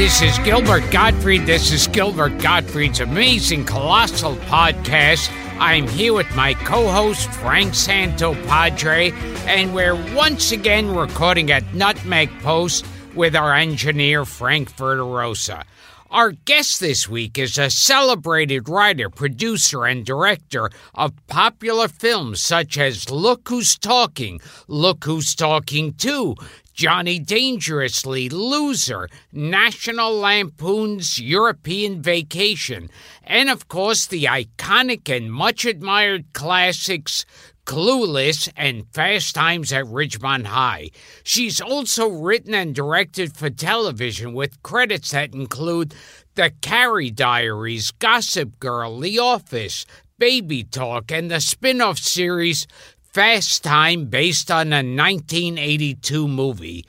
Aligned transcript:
This 0.00 0.22
is 0.22 0.38
Gilbert 0.38 0.90
Gottfried. 0.90 1.44
This 1.44 1.70
is 1.70 1.86
Gilbert 1.86 2.38
Gottfried's 2.38 3.00
amazing 3.00 3.66
colossal 3.66 4.34
podcast. 4.34 5.30
I'm 5.60 5.86
here 5.86 6.14
with 6.14 6.34
my 6.34 6.54
co-host 6.54 7.30
Frank 7.32 7.74
Santo 7.74 8.32
Padre, 8.46 9.12
and 9.44 9.74
we're 9.74 9.94
once 10.14 10.52
again 10.52 10.96
recording 10.96 11.50
at 11.50 11.74
Nutmeg 11.74 12.30
Post 12.40 12.86
with 13.14 13.36
our 13.36 13.54
engineer 13.54 14.24
Frank 14.24 14.74
Verderosa. 14.74 15.64
Our 16.10 16.32
guest 16.32 16.80
this 16.80 17.06
week 17.06 17.38
is 17.38 17.58
a 17.58 17.68
celebrated 17.68 18.70
writer, 18.70 19.10
producer, 19.10 19.84
and 19.84 20.04
director 20.04 20.70
of 20.94 21.12
popular 21.26 21.88
films 21.88 22.40
such 22.40 22.78
as 22.78 23.10
Look 23.10 23.50
Who's 23.50 23.76
Talking, 23.76 24.40
Look 24.66 25.04
Who's 25.04 25.34
Talking 25.34 25.92
2, 25.92 26.36
Johnny 26.80 27.18
Dangerously, 27.18 28.30
Loser, 28.30 29.06
National 29.32 30.14
Lampoon's 30.14 31.20
European 31.20 32.00
Vacation, 32.00 32.88
and 33.22 33.50
of 33.50 33.68
course 33.68 34.06
the 34.06 34.24
iconic 34.24 35.14
and 35.14 35.30
much 35.30 35.66
admired 35.66 36.32
classics 36.32 37.26
Clueless 37.66 38.50
and 38.56 38.86
Fast 38.94 39.34
Times 39.34 39.74
at 39.74 39.84
Ridgemont 39.84 40.46
High. 40.46 40.88
She's 41.22 41.60
also 41.60 42.08
written 42.08 42.54
and 42.54 42.74
directed 42.74 43.36
for 43.36 43.50
television 43.50 44.32
with 44.32 44.62
credits 44.62 45.10
that 45.10 45.34
include 45.34 45.94
The 46.34 46.50
Carrie 46.62 47.10
Diaries, 47.10 47.90
Gossip 47.90 48.58
Girl, 48.58 48.98
The 48.98 49.18
Office, 49.18 49.84
Baby 50.18 50.64
Talk, 50.64 51.12
and 51.12 51.30
the 51.30 51.40
spin 51.40 51.82
off 51.82 51.98
series 51.98 52.66
Fast 53.12 53.64
Time 53.64 54.04
based 54.06 54.52
on 54.52 54.72
a 54.72 54.86
1982 54.86 56.28
movie. 56.28 56.86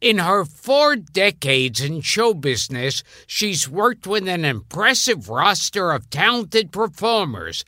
In 0.00 0.18
her 0.18 0.44
four 0.44 0.94
decades 0.94 1.80
in 1.80 2.02
show 2.02 2.34
business, 2.34 3.02
she's 3.26 3.68
worked 3.68 4.06
with 4.06 4.28
an 4.28 4.44
impressive 4.44 5.28
roster 5.28 5.90
of 5.90 6.08
talented 6.08 6.70
performers, 6.70 7.64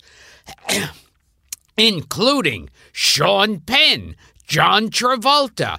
including 1.77 2.71
Sean 2.93 3.59
Penn, 3.59 4.15
John 4.47 4.89
Travolta, 4.89 5.79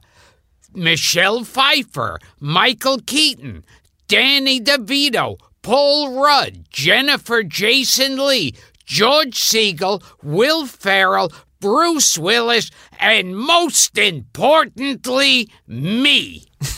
Michelle 0.75 1.46
Pfeiffer, 1.46 2.19
Michael 2.40 3.00
Keaton, 3.00 3.63
Danny 4.09 4.59
DeVito, 4.59 5.38
Paul 5.62 6.22
Rudd, 6.22 6.66
Jennifer 6.69 7.44
Jason 7.44 8.18
Leigh, 8.18 8.53
George 8.86 9.40
Segal, 9.40 10.03
Will 10.22 10.66
Ferrell, 10.66 11.31
Bruce 11.63 12.18
Willis, 12.18 12.69
and 13.00 13.38
most 13.38 13.97
importantly, 13.97 15.50
me. 15.66 16.44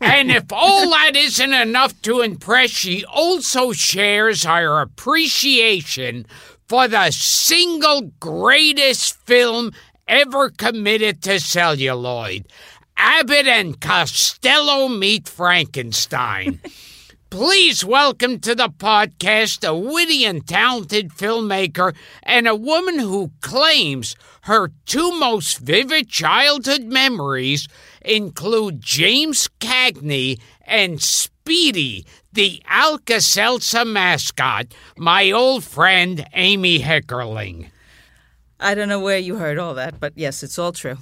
and 0.00 0.32
if 0.32 0.50
all 0.50 0.88
that 0.88 1.14
isn't 1.14 1.52
enough 1.52 2.00
to 2.00 2.22
impress, 2.22 2.70
she 2.70 3.04
also 3.04 3.72
shares 3.72 4.46
our 4.46 4.80
appreciation 4.80 6.24
for 6.68 6.88
the 6.88 7.10
single 7.10 8.12
greatest 8.18 9.14
film 9.26 9.72
ever 10.08 10.48
committed 10.48 11.22
to 11.24 11.38
celluloid 11.38 12.46
Abbott 12.96 13.46
and 13.46 13.78
Costello 13.78 14.88
Meet 14.88 15.28
Frankenstein. 15.28 16.60
Please 17.32 17.82
welcome 17.82 18.40
to 18.40 18.54
the 18.54 18.68
podcast 18.68 19.66
a 19.66 19.74
witty 19.74 20.26
and 20.26 20.46
talented 20.46 21.08
filmmaker 21.08 21.96
and 22.22 22.46
a 22.46 22.54
woman 22.54 22.98
who 22.98 23.30
claims 23.40 24.14
her 24.42 24.70
two 24.84 25.18
most 25.18 25.56
vivid 25.56 26.10
childhood 26.10 26.82
memories 26.82 27.68
include 28.02 28.82
James 28.82 29.48
Cagney 29.60 30.40
and 30.66 31.00
Speedy, 31.00 32.04
the 32.34 32.62
Alka 32.66 33.22
Seltzer 33.22 33.86
mascot, 33.86 34.66
my 34.98 35.30
old 35.30 35.64
friend 35.64 36.26
Amy 36.34 36.80
Heckerling. 36.80 37.70
I 38.60 38.74
don't 38.74 38.90
know 38.90 39.00
where 39.00 39.16
you 39.18 39.36
heard 39.36 39.58
all 39.58 39.72
that, 39.72 39.98
but 39.98 40.12
yes, 40.16 40.42
it's 40.42 40.58
all 40.58 40.72
true. 40.72 40.98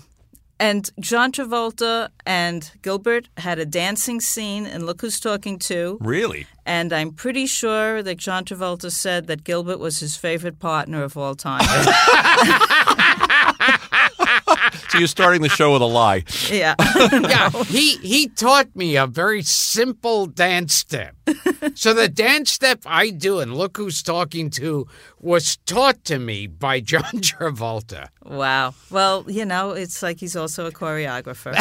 And 0.61 0.91
John 1.01 1.33
Travolta 1.33 2.11
and 2.27 2.71
Gilbert 2.83 3.31
had 3.39 3.59
a 3.59 3.65
dancing 3.65 4.21
scene 4.21 4.67
in 4.67 4.85
Look 4.85 5.01
Who's 5.01 5.19
Talking 5.19 5.59
Too. 5.59 5.97
Really? 6.03 6.47
And 6.67 6.93
I'm 6.93 7.13
pretty 7.13 7.47
sure 7.47 8.03
that 8.03 8.19
John 8.19 8.45
Travolta 8.45 8.93
said 8.93 9.27
that 9.29 9.43
Gilbert 9.43 9.79
was 9.79 10.01
his 10.01 10.17
favorite 10.17 10.59
partner 10.59 11.03
of 11.03 11.17
all 11.17 11.35
time. 11.35 11.63
So 14.91 14.99
you're 14.99 15.09
starting 15.09 15.43
the 15.43 15.49
show 15.49 15.73
with 15.73 15.83
a 15.83 15.87
lie. 15.87 16.25
yeah. 16.51 16.75
yeah, 17.13 17.51
he 17.65 17.97
he 17.99 18.29
taught 18.29 18.75
me 18.75 18.97
a 18.97 19.07
very 19.07 19.43
simple 19.43 20.27
dance 20.27 20.75
step. 20.75 21.15
so 21.75 21.95
the 21.95 22.09
dance 22.09 22.51
step 22.51 22.83
I 22.87 23.11
do 23.11 23.39
and 23.39 23.57
look 23.57 23.77
who's 23.77 24.03
talking 24.03 24.51
to 24.51 24.87
was 25.21 25.57
taught 25.59 26.05
to 26.07 26.19
me 26.19 26.49
by 26.49 26.81
John 26.81 27.03
Travolta. 27.03 28.09
Wow. 28.25 28.75
Well, 28.91 29.25
you 29.29 29.45
know, 29.45 29.71
it's 29.71 30.03
like 30.03 30.19
he's 30.19 30.35
also 30.35 30.67
a 30.67 30.73
choreographer. 30.73 31.55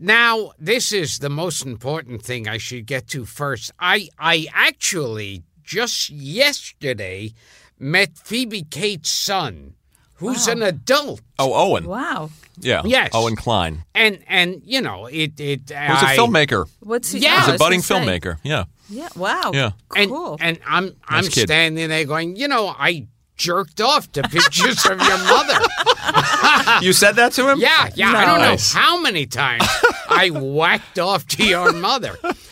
Now, 0.00 0.52
this 0.60 0.92
is 0.92 1.18
the 1.18 1.28
most 1.28 1.66
important 1.66 2.22
thing 2.22 2.46
I 2.46 2.58
should 2.58 2.86
get 2.86 3.08
to 3.08 3.24
first. 3.24 3.72
I 3.80 4.08
I 4.16 4.46
actually 4.52 5.42
just 5.68 6.08
yesterday 6.10 7.32
met 7.78 8.16
Phoebe 8.16 8.62
Cates' 8.62 9.10
son, 9.10 9.74
who's 10.14 10.48
an 10.48 10.62
adult. 10.62 11.20
Oh, 11.38 11.52
Owen. 11.52 11.84
wow. 11.86 12.30
Yeah. 12.60 12.82
Yes. 12.84 13.10
Owen 13.12 13.36
Klein. 13.36 13.84
And 13.94 14.18
and 14.26 14.62
you 14.64 14.80
know, 14.80 15.06
it 15.06 15.38
it 15.38 15.68
He 15.68 15.74
was 15.74 16.02
a 16.02 16.06
I- 16.08 16.16
filmmaker. 16.16 16.66
What's 16.80 17.12
he? 17.12 17.18
Yeah. 17.20 17.44
He's 17.44 17.54
a 17.54 17.58
budding 17.58 17.82
gonna 17.86 18.04
say. 18.04 18.18
filmmaker. 18.18 18.38
Yeah. 18.42 18.64
Yeah. 18.88 19.08
Wow. 19.14 19.50
Yeah. 19.54 19.72
and, 19.94 20.10
Cool. 20.10 20.38
and 20.40 20.58
I'm 20.66 20.96
I'm 21.06 21.24
Nice 21.24 21.34
kid. 21.34 21.48
standing 21.48 21.88
there 21.90 22.04
going, 22.06 22.34
you 22.36 22.48
know, 22.48 22.68
I 22.68 23.06
jerked 23.36 23.80
off 23.80 24.10
to 24.12 24.22
pictures 24.22 24.84
of 24.86 25.00
your 25.00 25.18
mother. 25.34 25.58
You 26.82 26.92
said 26.92 27.12
that 27.16 27.32
to 27.32 27.48
him? 27.50 27.60
Yeah, 27.60 27.88
yeah. 27.94 28.10
I 28.12 28.24
don't 28.26 28.40
know 28.40 28.50
Nice. 28.50 28.72
how 28.72 29.00
many 29.00 29.26
times 29.26 29.64
I 30.08 30.30
whacked 30.30 30.98
off 30.98 31.26
to 31.28 31.44
your 31.46 31.72
mother. 31.72 32.16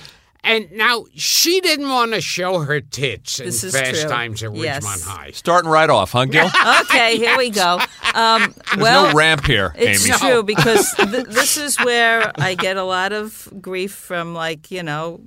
And 0.47 0.71
now 0.73 1.05
she 1.15 1.61
didn't 1.61 1.89
want 1.89 2.13
to 2.15 2.21
show 2.21 2.61
her 2.61 2.81
tits 2.81 3.41
in 3.41 3.47
This 3.47 3.65
is 3.65 3.75
Fast 3.75 4.01
true. 4.03 4.09
Times 4.11 4.43
at 4.43 4.55
Yes. 4.55 4.85
Ridgemont 4.87 5.05
High. 5.07 5.31
Starting 5.33 5.71
right 5.71 5.91
off, 5.91 6.13
huh, 6.13 6.25
Gil? 6.27 6.49
Okay, 6.83 7.17
here 7.17 7.37
we 7.37 7.51
go. 7.51 7.81
Um, 8.15 8.55
There's 8.71 8.77
well, 8.83 9.09
no 9.09 9.13
ramp 9.13 9.45
here, 9.45 9.75
It's 9.77 10.09
Amy. 10.09 10.19
true 10.19 10.43
because 10.43 10.95
th- 10.97 11.27
this 11.27 11.57
is 11.57 11.77
where 11.81 12.31
I 12.37 12.55
get 12.55 12.77
a 12.77 12.85
lot 12.85 13.13
of 13.13 13.49
grief 13.61 13.93
from, 13.93 14.35
like 14.35 14.71
you 14.71 14.83
know, 14.83 15.21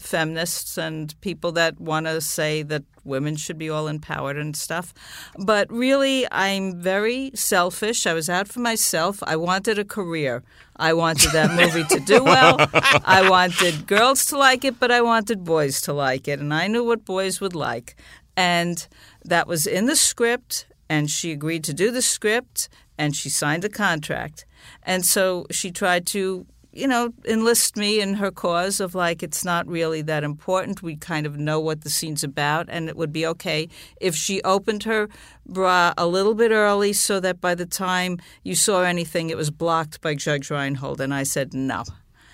feminists 0.00 0.78
and 0.78 1.18
people 1.20 1.52
that 1.52 1.80
want 1.80 2.06
to 2.06 2.20
say 2.20 2.62
that 2.62 2.84
women 3.04 3.36
should 3.36 3.58
be 3.58 3.70
all 3.70 3.88
empowered 3.88 4.36
and 4.36 4.56
stuff. 4.56 4.92
But 5.38 5.70
really, 5.70 6.26
I'm 6.30 6.80
very 6.80 7.30
selfish. 7.34 8.06
I 8.06 8.12
was 8.12 8.28
out 8.28 8.48
for 8.48 8.60
myself. 8.60 9.22
I 9.26 9.36
wanted 9.36 9.78
a 9.78 9.84
career. 9.84 10.42
I 10.76 10.92
wanted 10.94 11.32
that 11.32 11.54
movie 11.54 11.84
to 11.84 12.00
do 12.00 12.24
well. 12.24 12.56
I 13.04 13.28
wanted 13.28 13.86
girls 13.86 14.26
to 14.26 14.38
like 14.38 14.64
it, 14.64 14.80
but 14.80 14.90
I 14.90 15.02
wanted 15.02 15.44
boys 15.44 15.80
to 15.82 15.92
like 15.92 16.26
it, 16.28 16.40
and 16.40 16.54
I 16.54 16.66
knew 16.66 16.84
what 16.84 17.04
boys 17.04 17.40
would 17.40 17.54
like. 17.54 17.96
And 18.36 18.86
that 19.24 19.46
was 19.46 19.66
in 19.66 19.86
the 19.86 19.96
script, 19.96 20.66
and 20.88 21.10
she 21.10 21.32
agreed 21.32 21.64
to 21.64 21.74
do 21.74 21.90
the 21.90 22.02
script, 22.02 22.68
and 22.96 23.14
she 23.14 23.28
signed 23.28 23.62
the 23.62 23.68
contract. 23.68 24.46
And 24.82 25.04
so 25.04 25.46
she 25.50 25.70
tried 25.70 26.06
to, 26.08 26.46
you 26.72 26.86
know, 26.86 27.12
enlist 27.24 27.76
me 27.76 28.00
in 28.00 28.14
her 28.14 28.30
cause 28.30 28.80
of 28.80 28.94
like, 28.94 29.22
it's 29.22 29.44
not 29.44 29.66
really 29.66 30.02
that 30.02 30.22
important. 30.22 30.82
We 30.82 30.96
kind 30.96 31.26
of 31.26 31.36
know 31.36 31.58
what 31.58 31.82
the 31.82 31.90
scene's 31.90 32.22
about, 32.22 32.66
and 32.68 32.88
it 32.88 32.96
would 32.96 33.12
be 33.12 33.26
okay 33.26 33.68
if 34.00 34.14
she 34.14 34.40
opened 34.42 34.84
her 34.84 35.08
bra 35.46 35.92
a 35.98 36.06
little 36.06 36.34
bit 36.34 36.52
early 36.52 36.92
so 36.92 37.18
that 37.20 37.40
by 37.40 37.54
the 37.54 37.66
time 37.66 38.18
you 38.44 38.54
saw 38.54 38.82
anything, 38.82 39.30
it 39.30 39.36
was 39.36 39.50
blocked 39.50 40.00
by 40.00 40.14
Judge 40.14 40.50
Reinhold. 40.50 41.00
And 41.00 41.12
I 41.12 41.24
said, 41.24 41.52
no. 41.54 41.84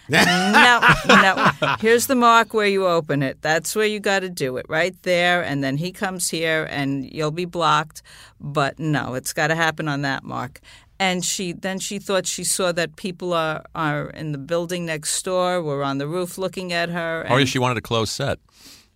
no, 0.08 0.80
no. 1.08 1.76
Here's 1.80 2.06
the 2.06 2.14
mark 2.14 2.54
where 2.54 2.66
you 2.66 2.86
open 2.86 3.22
it. 3.22 3.42
That's 3.42 3.74
where 3.74 3.86
you 3.86 3.98
got 3.98 4.20
to 4.20 4.28
do 4.28 4.56
it, 4.56 4.66
right 4.68 4.94
there. 5.02 5.42
And 5.42 5.64
then 5.64 5.78
he 5.78 5.90
comes 5.90 6.30
here, 6.30 6.68
and 6.70 7.10
you'll 7.12 7.32
be 7.32 7.44
blocked. 7.44 8.02
But 8.38 8.78
no, 8.78 9.14
it's 9.14 9.32
got 9.32 9.48
to 9.48 9.56
happen 9.56 9.88
on 9.88 10.02
that 10.02 10.22
mark. 10.22 10.60
And 10.98 11.24
she 11.24 11.52
then 11.52 11.78
she 11.78 11.98
thought 11.98 12.26
she 12.26 12.44
saw 12.44 12.72
that 12.72 12.96
people 12.96 13.32
are 13.34 13.64
are 13.74 14.10
in 14.10 14.32
the 14.32 14.38
building 14.38 14.86
next 14.86 15.22
door, 15.22 15.62
were 15.62 15.82
on 15.82 15.98
the 15.98 16.08
roof 16.08 16.38
looking 16.38 16.72
at 16.72 16.88
her. 16.88 17.26
Oh, 17.28 17.36
yeah, 17.36 17.44
she 17.44 17.58
wanted 17.58 17.76
a 17.76 17.82
closed 17.82 18.12
set. 18.12 18.38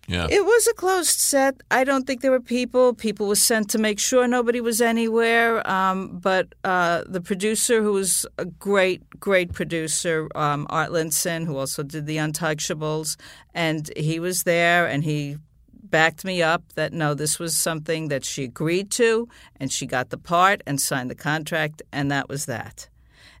Yeah. 0.07 0.27
it 0.29 0.43
was 0.43 0.67
a 0.67 0.73
closed 0.73 1.19
set. 1.19 1.61
I 1.69 1.83
don't 1.83 2.05
think 2.05 2.21
there 2.21 2.31
were 2.31 2.41
people. 2.41 2.93
People 2.93 3.27
were 3.27 3.35
sent 3.35 3.69
to 3.69 3.77
make 3.77 3.99
sure 3.99 4.27
nobody 4.27 4.59
was 4.59 4.81
anywhere. 4.81 5.65
Um, 5.69 6.19
but 6.19 6.53
uh, 6.63 7.03
the 7.07 7.21
producer, 7.21 7.81
who 7.81 7.93
was 7.93 8.25
a 8.37 8.45
great, 8.45 9.01
great 9.19 9.53
producer, 9.53 10.27
um, 10.35 10.67
Art 10.69 10.89
Linson, 10.89 11.45
who 11.45 11.55
also 11.55 11.83
did 11.83 12.07
The 12.07 12.17
Untouchables, 12.17 13.15
and 13.53 13.89
he 13.95 14.19
was 14.19 14.43
there 14.43 14.85
and 14.85 15.03
he 15.03 15.37
backed 15.83 16.23
me 16.23 16.41
up 16.41 16.63
that 16.73 16.93
no, 16.93 17.13
this 17.13 17.39
was 17.39 17.55
something 17.55 18.07
that 18.09 18.23
she 18.23 18.43
agreed 18.43 18.91
to, 18.91 19.27
and 19.59 19.71
she 19.71 19.85
got 19.85 20.09
the 20.09 20.17
part 20.17 20.61
and 20.65 20.79
signed 20.79 21.09
the 21.09 21.15
contract, 21.15 21.81
and 21.91 22.11
that 22.11 22.29
was 22.29 22.45
that. 22.45 22.87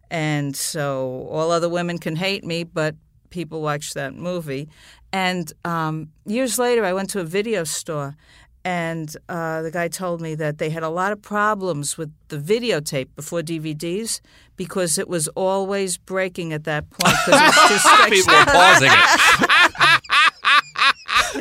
And 0.09 0.55
so 0.55 1.27
all 1.31 1.51
other 1.51 1.69
women 1.69 1.97
can 1.97 2.15
hate 2.15 2.43
me, 2.43 2.63
but 2.63 2.95
people 3.29 3.61
watch 3.61 3.93
that 3.93 4.13
movie. 4.13 4.67
And 5.13 5.51
um, 5.65 6.09
years 6.25 6.59
later, 6.59 6.85
I 6.85 6.93
went 6.93 7.09
to 7.11 7.19
a 7.19 7.23
video 7.23 7.63
store, 7.63 8.15
and 8.63 9.15
uh, 9.27 9.61
the 9.63 9.71
guy 9.71 9.87
told 9.87 10.21
me 10.21 10.35
that 10.35 10.57
they 10.57 10.69
had 10.69 10.83
a 10.83 10.89
lot 10.89 11.11
of 11.11 11.21
problems 11.21 11.97
with 11.97 12.11
the 12.27 12.37
videotape 12.37 13.07
before 13.15 13.41
DVDs 13.41 14.21
because 14.55 14.99
it 14.99 15.07
was 15.07 15.27
always 15.29 15.97
breaking 15.97 16.53
at 16.53 16.65
that 16.65 16.89
point 16.91 17.15
because 17.25 17.41
it 17.41 17.73
was 17.73 17.81
stretched 17.81 18.11
People 18.11 18.35
were 18.35 18.45
pausing 18.45 18.91
it. 18.91 19.49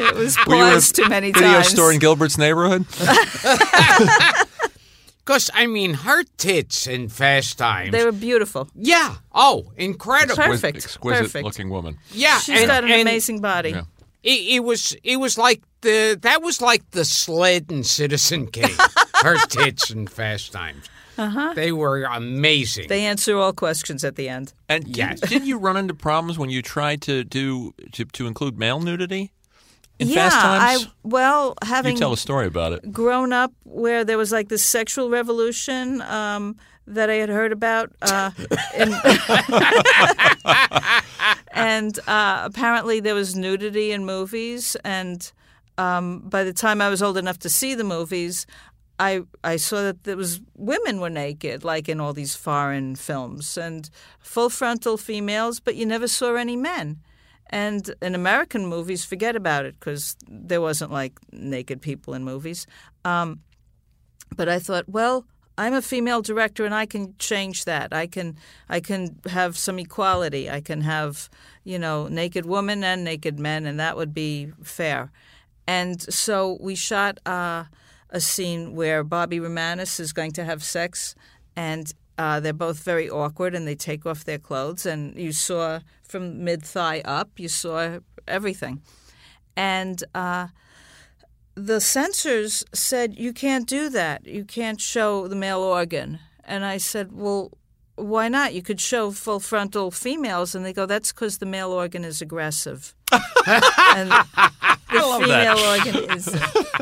It 0.00 0.14
was 0.14 0.36
Were 0.46 0.56
you 0.56 0.64
in 0.64 0.72
paused 0.72 0.96
too 0.96 1.08
many 1.08 1.32
times. 1.32 1.44
video 1.46 1.62
store 1.62 1.92
in 1.92 1.98
Gilbert's 1.98 2.38
neighborhood? 2.38 2.86
Because, 5.24 5.50
I 5.54 5.66
mean, 5.66 5.94
her 5.94 6.24
tits 6.38 6.88
in 6.88 7.08
Fast 7.08 7.56
Times. 7.56 7.92
They 7.92 8.04
were 8.04 8.10
beautiful. 8.10 8.68
yeah. 8.74 9.16
Oh, 9.32 9.70
incredible. 9.76 10.34
Perfect. 10.34 10.78
Exquisite 10.78 11.22
Perfect. 11.24 11.44
looking 11.44 11.70
woman. 11.70 11.98
Yeah. 12.10 12.38
She's 12.38 12.58
and- 12.60 12.66
got 12.66 12.82
an 12.84 12.90
and 12.90 13.02
amazing 13.02 13.40
body. 13.40 13.70
Yeah. 13.70 13.82
It, 14.24 14.56
it 14.56 14.64
was 14.64 14.96
it 15.04 15.18
was 15.18 15.38
like 15.38 15.62
the 15.82 16.18
that 16.22 16.42
was 16.42 16.60
like 16.60 16.90
the 16.90 17.04
sled 17.04 17.70
in 17.70 17.84
Citizen 17.84 18.48
Kane. 18.48 18.74
Her 19.22 19.36
tits 19.46 19.90
in 19.90 20.08
Fast 20.08 20.52
Times. 20.52 20.88
Uh-huh. 21.16 21.52
They 21.54 21.70
were 21.70 22.02
amazing. 22.04 22.88
They 22.88 23.04
answer 23.04 23.36
all 23.36 23.52
questions 23.52 24.02
at 24.04 24.16
the 24.16 24.28
end. 24.28 24.52
And 24.68 24.84
did- 24.84 24.96
Yes. 24.96 25.20
didn't 25.20 25.46
you 25.46 25.58
run 25.58 25.76
into 25.76 25.94
problems 25.94 26.38
when 26.38 26.50
you 26.50 26.60
tried 26.60 27.02
to 27.02 27.22
do 27.24 27.72
to, 27.92 28.04
to 28.04 28.26
include 28.26 28.58
male 28.58 28.80
nudity 28.80 29.30
in 30.00 30.08
yeah, 30.08 30.14
Fast 30.14 30.40
Times? 30.40 30.86
I 30.86 30.90
well 31.02 31.54
having 31.62 31.94
you 31.94 31.98
tell 31.98 32.12
a 32.12 32.16
story 32.16 32.46
about 32.46 32.72
it. 32.72 32.92
grown 32.92 33.32
up 33.32 33.52
where 33.64 34.04
there 34.04 34.18
was 34.18 34.32
like 34.32 34.48
this 34.48 34.64
sexual 34.64 35.10
revolution 35.10 36.00
um, 36.02 36.56
that 36.86 37.10
I 37.10 37.14
had 37.14 37.28
heard 37.28 37.52
about, 37.52 37.92
uh, 38.02 38.30
in, 38.76 38.92
and 41.52 41.98
uh, 42.08 42.42
apparently 42.44 43.00
there 43.00 43.14
was 43.14 43.36
nudity 43.36 43.92
in 43.92 44.04
movies. 44.04 44.76
And 44.84 45.30
um, 45.78 46.20
by 46.20 46.44
the 46.44 46.52
time 46.52 46.80
I 46.80 46.88
was 46.88 47.02
old 47.02 47.16
enough 47.16 47.38
to 47.40 47.48
see 47.48 47.74
the 47.74 47.84
movies, 47.84 48.46
I 48.98 49.22
I 49.44 49.56
saw 49.56 49.82
that 49.82 50.04
there 50.04 50.16
was 50.16 50.40
women 50.56 51.00
were 51.00 51.10
naked, 51.10 51.62
like 51.62 51.88
in 51.88 52.00
all 52.00 52.12
these 52.12 52.34
foreign 52.34 52.96
films, 52.96 53.56
and 53.56 53.88
full 54.18 54.50
frontal 54.50 54.96
females, 54.96 55.60
but 55.60 55.76
you 55.76 55.86
never 55.86 56.08
saw 56.08 56.34
any 56.34 56.56
men. 56.56 56.98
And 57.50 57.92
in 58.00 58.14
American 58.14 58.66
movies, 58.66 59.04
forget 59.04 59.36
about 59.36 59.64
it 59.66 59.78
because 59.78 60.16
there 60.28 60.60
wasn't 60.60 60.92
like 60.92 61.18
naked 61.32 61.82
people 61.82 62.14
in 62.14 62.24
movies. 62.24 62.66
Um, 63.04 63.40
but 64.36 64.48
I 64.48 64.60
thought, 64.60 64.88
well, 64.88 65.26
I'm 65.58 65.74
a 65.74 65.82
female 65.82 66.22
director 66.22 66.64
and 66.64 66.74
I 66.74 66.86
can 66.86 67.14
change 67.18 67.64
that. 67.66 67.92
I 67.92 68.06
can 68.06 68.36
I 68.68 68.80
can 68.80 69.18
have 69.26 69.58
some 69.58 69.78
equality. 69.78 70.48
I 70.48 70.60
can 70.60 70.80
have, 70.80 71.28
you 71.64 71.78
know, 71.78 72.08
naked 72.08 72.46
women 72.46 72.82
and 72.82 73.04
naked 73.04 73.38
men 73.38 73.66
and 73.66 73.78
that 73.78 73.96
would 73.96 74.14
be 74.14 74.52
fair. 74.62 75.10
And 75.66 76.00
so 76.02 76.56
we 76.60 76.74
shot 76.74 77.18
uh, 77.26 77.64
a 78.08 78.20
scene 78.20 78.74
where 78.74 79.04
Bobby 79.04 79.38
Romanus 79.38 80.00
is 80.00 80.12
going 80.12 80.32
to 80.32 80.44
have 80.44 80.62
sex 80.62 81.14
and 81.54 81.92
uh, 82.18 82.40
they're 82.40 82.52
both 82.52 82.82
very 82.82 83.08
awkward 83.08 83.54
and 83.54 83.66
they 83.66 83.74
take 83.74 84.06
off 84.06 84.24
their 84.24 84.38
clothes 84.38 84.86
and 84.86 85.16
you 85.16 85.32
saw 85.32 85.80
from 86.02 86.44
mid 86.44 86.62
thigh 86.62 87.00
up, 87.04 87.38
you 87.38 87.48
saw 87.48 87.98
everything. 88.26 88.82
And 89.56 90.02
uh, 90.14 90.48
the 91.54 91.80
censors 91.80 92.64
said 92.72 93.18
you 93.18 93.32
can't 93.32 93.66
do 93.66 93.88
that. 93.90 94.26
You 94.26 94.44
can't 94.44 94.80
show 94.80 95.28
the 95.28 95.36
male 95.36 95.60
organ. 95.60 96.18
And 96.44 96.64
I 96.64 96.78
said, 96.78 97.12
well, 97.12 97.52
why 97.96 98.28
not? 98.28 98.54
You 98.54 98.62
could 98.62 98.80
show 98.80 99.10
full 99.10 99.40
frontal 99.40 99.90
females, 99.90 100.54
and 100.54 100.64
they 100.64 100.72
go, 100.72 100.86
that's 100.86 101.12
because 101.12 101.38
the 101.38 101.46
male 101.46 101.70
organ 101.70 102.04
is 102.04 102.22
aggressive. 102.22 102.94
and 103.12 104.10
the 104.10 104.50
love 104.92 105.22
female 105.22 105.56
that. 105.56 105.86
organ 105.86 106.16
is, 106.16 106.28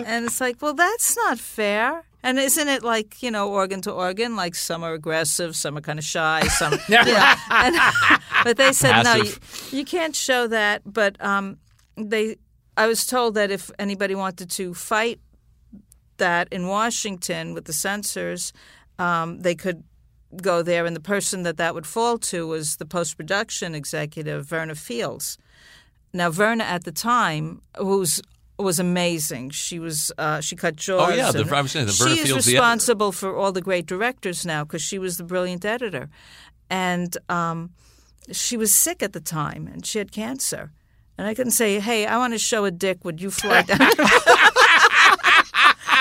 and 0.06 0.26
it's 0.26 0.40
like, 0.40 0.62
well, 0.62 0.74
that's 0.74 1.16
not 1.16 1.38
fair. 1.38 2.04
And 2.22 2.38
isn't 2.38 2.68
it 2.68 2.82
like 2.82 3.22
you 3.22 3.30
know 3.30 3.48
organ 3.50 3.80
to 3.82 3.92
organ? 3.92 4.36
Like 4.36 4.54
some 4.54 4.82
are 4.82 4.92
aggressive, 4.92 5.54
some 5.54 5.76
are 5.78 5.80
kind 5.80 5.98
of 5.98 6.04
shy, 6.04 6.42
some. 6.48 6.72
you 6.88 6.96
know, 6.96 7.34
and, 7.50 7.76
but 8.44 8.56
they 8.56 8.72
said 8.72 9.02
no, 9.02 9.14
you, 9.14 9.32
you 9.70 9.84
can't 9.84 10.16
show 10.16 10.46
that. 10.48 10.82
But 10.84 11.22
um, 11.24 11.58
they, 11.96 12.36
I 12.76 12.86
was 12.86 13.06
told 13.06 13.34
that 13.34 13.50
if 13.50 13.70
anybody 13.78 14.14
wanted 14.14 14.50
to 14.50 14.74
fight 14.74 15.20
that 16.16 16.48
in 16.52 16.66
Washington 16.66 17.54
with 17.54 17.66
the 17.66 17.72
censors, 17.72 18.52
um, 18.98 19.40
they 19.40 19.54
could 19.54 19.84
go 20.42 20.62
there, 20.62 20.84
and 20.84 20.94
the 20.94 21.00
person 21.00 21.44
that 21.44 21.56
that 21.56 21.74
would 21.74 21.86
fall 21.86 22.18
to 22.18 22.46
was 22.46 22.76
the 22.76 22.86
post 22.86 23.16
production 23.16 23.74
executive, 23.74 24.44
Verna 24.44 24.74
Fields. 24.74 25.38
Now, 26.12 26.30
Verna 26.30 26.64
at 26.64 26.84
the 26.84 26.92
time, 26.92 27.62
who's 27.76 28.20
was 28.62 28.78
amazing. 28.80 29.50
She 29.50 29.78
was 29.78 30.10
uh, 30.18 30.40
she 30.40 30.56
cut 30.56 30.76
jaws. 30.76 31.10
Oh, 31.12 31.14
yeah, 31.14 31.30
the- 31.30 31.56
I 31.56 31.60
was 31.60 31.70
saying, 31.72 31.86
the 31.86 31.92
Verna 31.92 32.14
she 32.16 32.20
is 32.22 32.32
responsible 32.46 33.12
for 33.12 33.36
all 33.36 33.52
the 33.52 33.60
great 33.62 33.86
directors 33.86 34.44
now 34.44 34.64
because 34.64 34.82
she 34.82 34.98
was 34.98 35.16
the 35.16 35.24
brilliant 35.24 35.64
editor, 35.64 36.08
and 36.70 37.16
um, 37.28 37.70
she 38.32 38.56
was 38.56 38.72
sick 38.74 39.02
at 39.02 39.12
the 39.12 39.20
time 39.20 39.66
and 39.66 39.84
she 39.86 39.98
had 39.98 40.10
cancer. 40.12 40.72
And 41.16 41.26
I 41.26 41.34
couldn't 41.34 41.52
say, 41.52 41.80
"Hey, 41.80 42.06
I 42.06 42.16
want 42.18 42.32
to 42.34 42.38
show 42.38 42.64
a 42.64 42.70
dick. 42.70 43.04
Would 43.04 43.20
you 43.20 43.30
fly 43.30 43.62
down, 43.62 43.78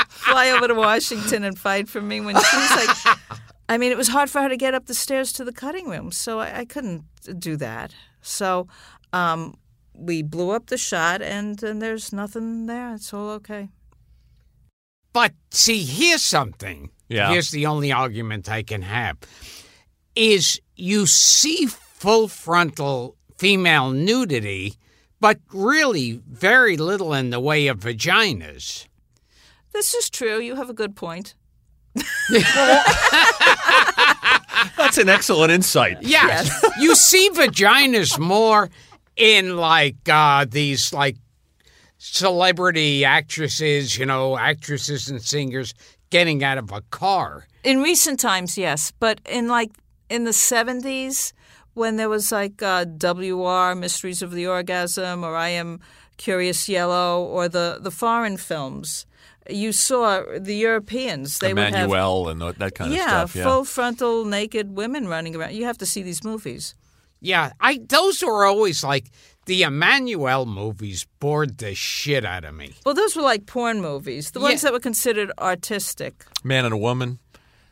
fly 0.09 0.49
over 0.49 0.67
to 0.67 0.75
Washington 0.75 1.43
and 1.43 1.57
fight 1.57 1.89
for 1.89 2.01
me?" 2.01 2.21
When 2.21 2.35
she 2.35 2.55
was 2.57 2.71
like, 2.71 3.17
I 3.69 3.77
mean, 3.77 3.91
it 3.91 3.97
was 3.97 4.07
hard 4.09 4.29
for 4.29 4.41
her 4.41 4.49
to 4.49 4.57
get 4.57 4.73
up 4.73 4.85
the 4.85 4.93
stairs 4.93 5.31
to 5.33 5.43
the 5.43 5.51
cutting 5.51 5.89
room, 5.89 6.11
so 6.11 6.39
I, 6.39 6.59
I 6.59 6.65
couldn't 6.65 7.03
do 7.39 7.55
that. 7.57 7.93
So 8.21 8.67
um, 9.13 9.55
we 9.97 10.21
blew 10.21 10.51
up 10.51 10.67
the 10.67 10.77
shot, 10.77 11.21
and, 11.21 11.61
and 11.63 11.81
there's 11.81 12.13
nothing 12.13 12.67
there. 12.67 12.93
It's 12.93 13.13
all 13.13 13.29
okay. 13.31 13.69
But 15.13 15.33
see, 15.49 15.83
here's 15.83 16.23
something. 16.23 16.91
Yeah. 17.09 17.31
Here's 17.31 17.51
the 17.51 17.65
only 17.65 17.91
argument 17.91 18.49
I 18.49 18.63
can 18.63 18.83
have. 18.83 19.17
Is 20.15 20.61
you 20.75 21.07
see 21.07 21.65
full 21.67 22.27
frontal 22.27 23.15
female 23.37 23.91
nudity, 23.91 24.75
but 25.19 25.39
really 25.51 26.21
very 26.27 26.77
little 26.77 27.13
in 27.13 27.29
the 27.31 27.39
way 27.39 27.67
of 27.67 27.79
vaginas. 27.79 28.87
This 29.73 29.93
is 29.93 30.09
true. 30.09 30.39
You 30.39 30.55
have 30.55 30.69
a 30.69 30.73
good 30.73 30.95
point. 30.95 31.35
That's 34.77 34.97
an 34.97 35.09
excellent 35.09 35.51
insight. 35.51 35.97
Yes. 36.01 36.51
you 36.79 36.95
see 36.95 37.29
vaginas 37.29 38.19
more 38.19 38.69
in 39.17 39.57
like 39.57 40.07
uh, 40.07 40.45
these 40.49 40.93
like 40.93 41.17
celebrity 41.97 43.03
actresses, 43.03 43.97
you 43.97 44.05
know, 44.05 44.37
actresses 44.37 45.09
and 45.09 45.21
singers 45.21 45.73
getting 46.09 46.43
out 46.43 46.57
of 46.57 46.71
a 46.71 46.81
car. 46.91 47.47
In 47.63 47.81
recent 47.81 48.19
times, 48.19 48.57
yes, 48.57 48.91
but 48.99 49.19
in 49.29 49.47
like 49.47 49.71
in 50.09 50.23
the 50.23 50.33
seventies, 50.33 51.33
when 51.73 51.97
there 51.97 52.09
was 52.09 52.31
like 52.31 52.61
uh, 52.61 52.85
WR 52.85 53.75
Mysteries 53.75 54.21
of 54.21 54.31
the 54.31 54.47
Orgasm 54.47 55.23
or 55.23 55.35
I 55.35 55.49
Am 55.49 55.79
Curious 56.17 56.69
Yellow 56.69 57.23
or 57.23 57.49
the 57.49 57.79
the 57.81 57.91
foreign 57.91 58.37
films, 58.37 59.05
you 59.49 59.71
saw 59.71 60.23
the 60.37 60.55
Europeans. 60.55 61.39
They 61.39 61.53
would 61.53 61.73
have 61.73 61.89
Emmanuelle 61.89 62.31
and 62.31 62.41
that 62.41 62.75
kind 62.75 62.91
of 62.91 62.97
yeah, 62.97 63.07
stuff. 63.07 63.35
Yeah. 63.35 63.43
full 63.43 63.65
frontal 63.65 64.25
naked 64.25 64.75
women 64.75 65.07
running 65.07 65.35
around. 65.35 65.53
You 65.53 65.65
have 65.65 65.77
to 65.79 65.85
see 65.85 66.03
these 66.03 66.23
movies. 66.23 66.75
Yeah, 67.19 67.51
I 67.59 67.79
those 67.87 68.21
were 68.23 68.45
always 68.45 68.83
like 68.83 69.09
the 69.45 69.61
Emmanuelle 69.63 70.45
movies 70.45 71.05
bored 71.19 71.57
the 71.57 71.73
shit 71.73 72.25
out 72.25 72.43
of 72.43 72.53
me. 72.53 72.73
Well, 72.85 72.95
those 72.95 73.15
were 73.15 73.21
like 73.21 73.45
porn 73.45 73.81
movies, 73.81 74.31
the 74.31 74.39
ones 74.39 74.61
Yeah. 74.61 74.67
that 74.69 74.73
were 74.73 74.79
considered 74.79 75.31
artistic. 75.39 76.25
Man 76.43 76.65
and 76.65 76.73
a 76.73 76.77
woman. 76.77 77.19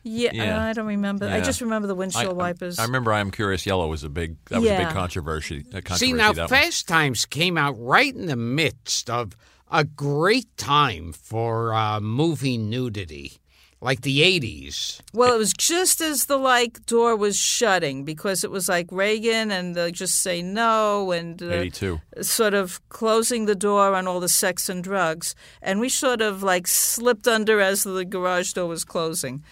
Yeah, 0.07 0.31
Yeah. 0.33 0.63
I 0.63 0.73
don't 0.73 0.85
remember. 0.85 1.27
I 1.27 1.41
just 1.41 1.61
remember 1.61 1.87
the 1.87 1.95
windshield 1.95 2.29
I, 2.29 2.33
wipers. 2.33 2.77
I 2.79 2.83
remember 2.83 3.11
I'm 3.11 3.31
Curious 3.31 3.65
Yellow 3.65 3.87
was 3.87 4.03
a 4.03 4.09
big 4.09 4.37
that 4.49 4.61
was 4.61 4.69
a 4.69 4.77
big 4.77 4.89
controversy. 4.89 5.65
A 5.73 5.81
controversy 5.81 6.05
See, 6.05 6.13
now 6.13 6.31
that 6.31 6.41
one. 6.43 6.49
Fast 6.49 6.87
Times 6.87 7.25
came 7.25 7.57
out 7.57 7.75
right 7.79 8.15
in 8.15 8.27
the 8.27 8.35
midst 8.35 9.09
of 9.09 9.35
a 9.71 9.83
great 9.83 10.55
time 10.57 11.11
for 11.11 11.73
uh, 11.73 11.99
movie 11.99 12.57
nudity, 12.57 13.39
like 13.85 14.01
the 14.01 14.21
80s. 14.21 14.99
Well, 15.13 15.35
it 15.35 15.37
was 15.37 15.53
just 15.53 16.01
as 16.01 16.25
the 16.25 16.37
like 16.37 16.85
door 16.87 17.15
was 17.15 17.37
shutting 17.37 18.03
because 18.03 18.43
it 18.43 18.49
was 18.49 18.67
like 18.67 18.87
Reagan 18.91 19.51
and 19.51 19.75
the 19.75 19.91
just 19.91 20.21
say 20.21 20.41
no 20.41 21.11
and 21.11 21.41
uh, 21.41 21.51
82. 21.51 22.01
sort 22.21 22.55
of 22.55 22.81
closing 22.89 23.45
the 23.45 23.55
door 23.55 23.93
on 23.93 24.07
all 24.07 24.19
the 24.19 24.27
sex 24.27 24.69
and 24.69 24.83
drugs, 24.83 25.35
and 25.61 25.79
we 25.79 25.87
sort 25.87 26.21
of 26.21 26.41
like 26.41 26.65
slipped 26.65 27.27
under 27.27 27.61
as 27.61 27.83
the 27.83 28.03
garage 28.03 28.53
door 28.53 28.67
was 28.67 28.83
closing, 28.83 29.43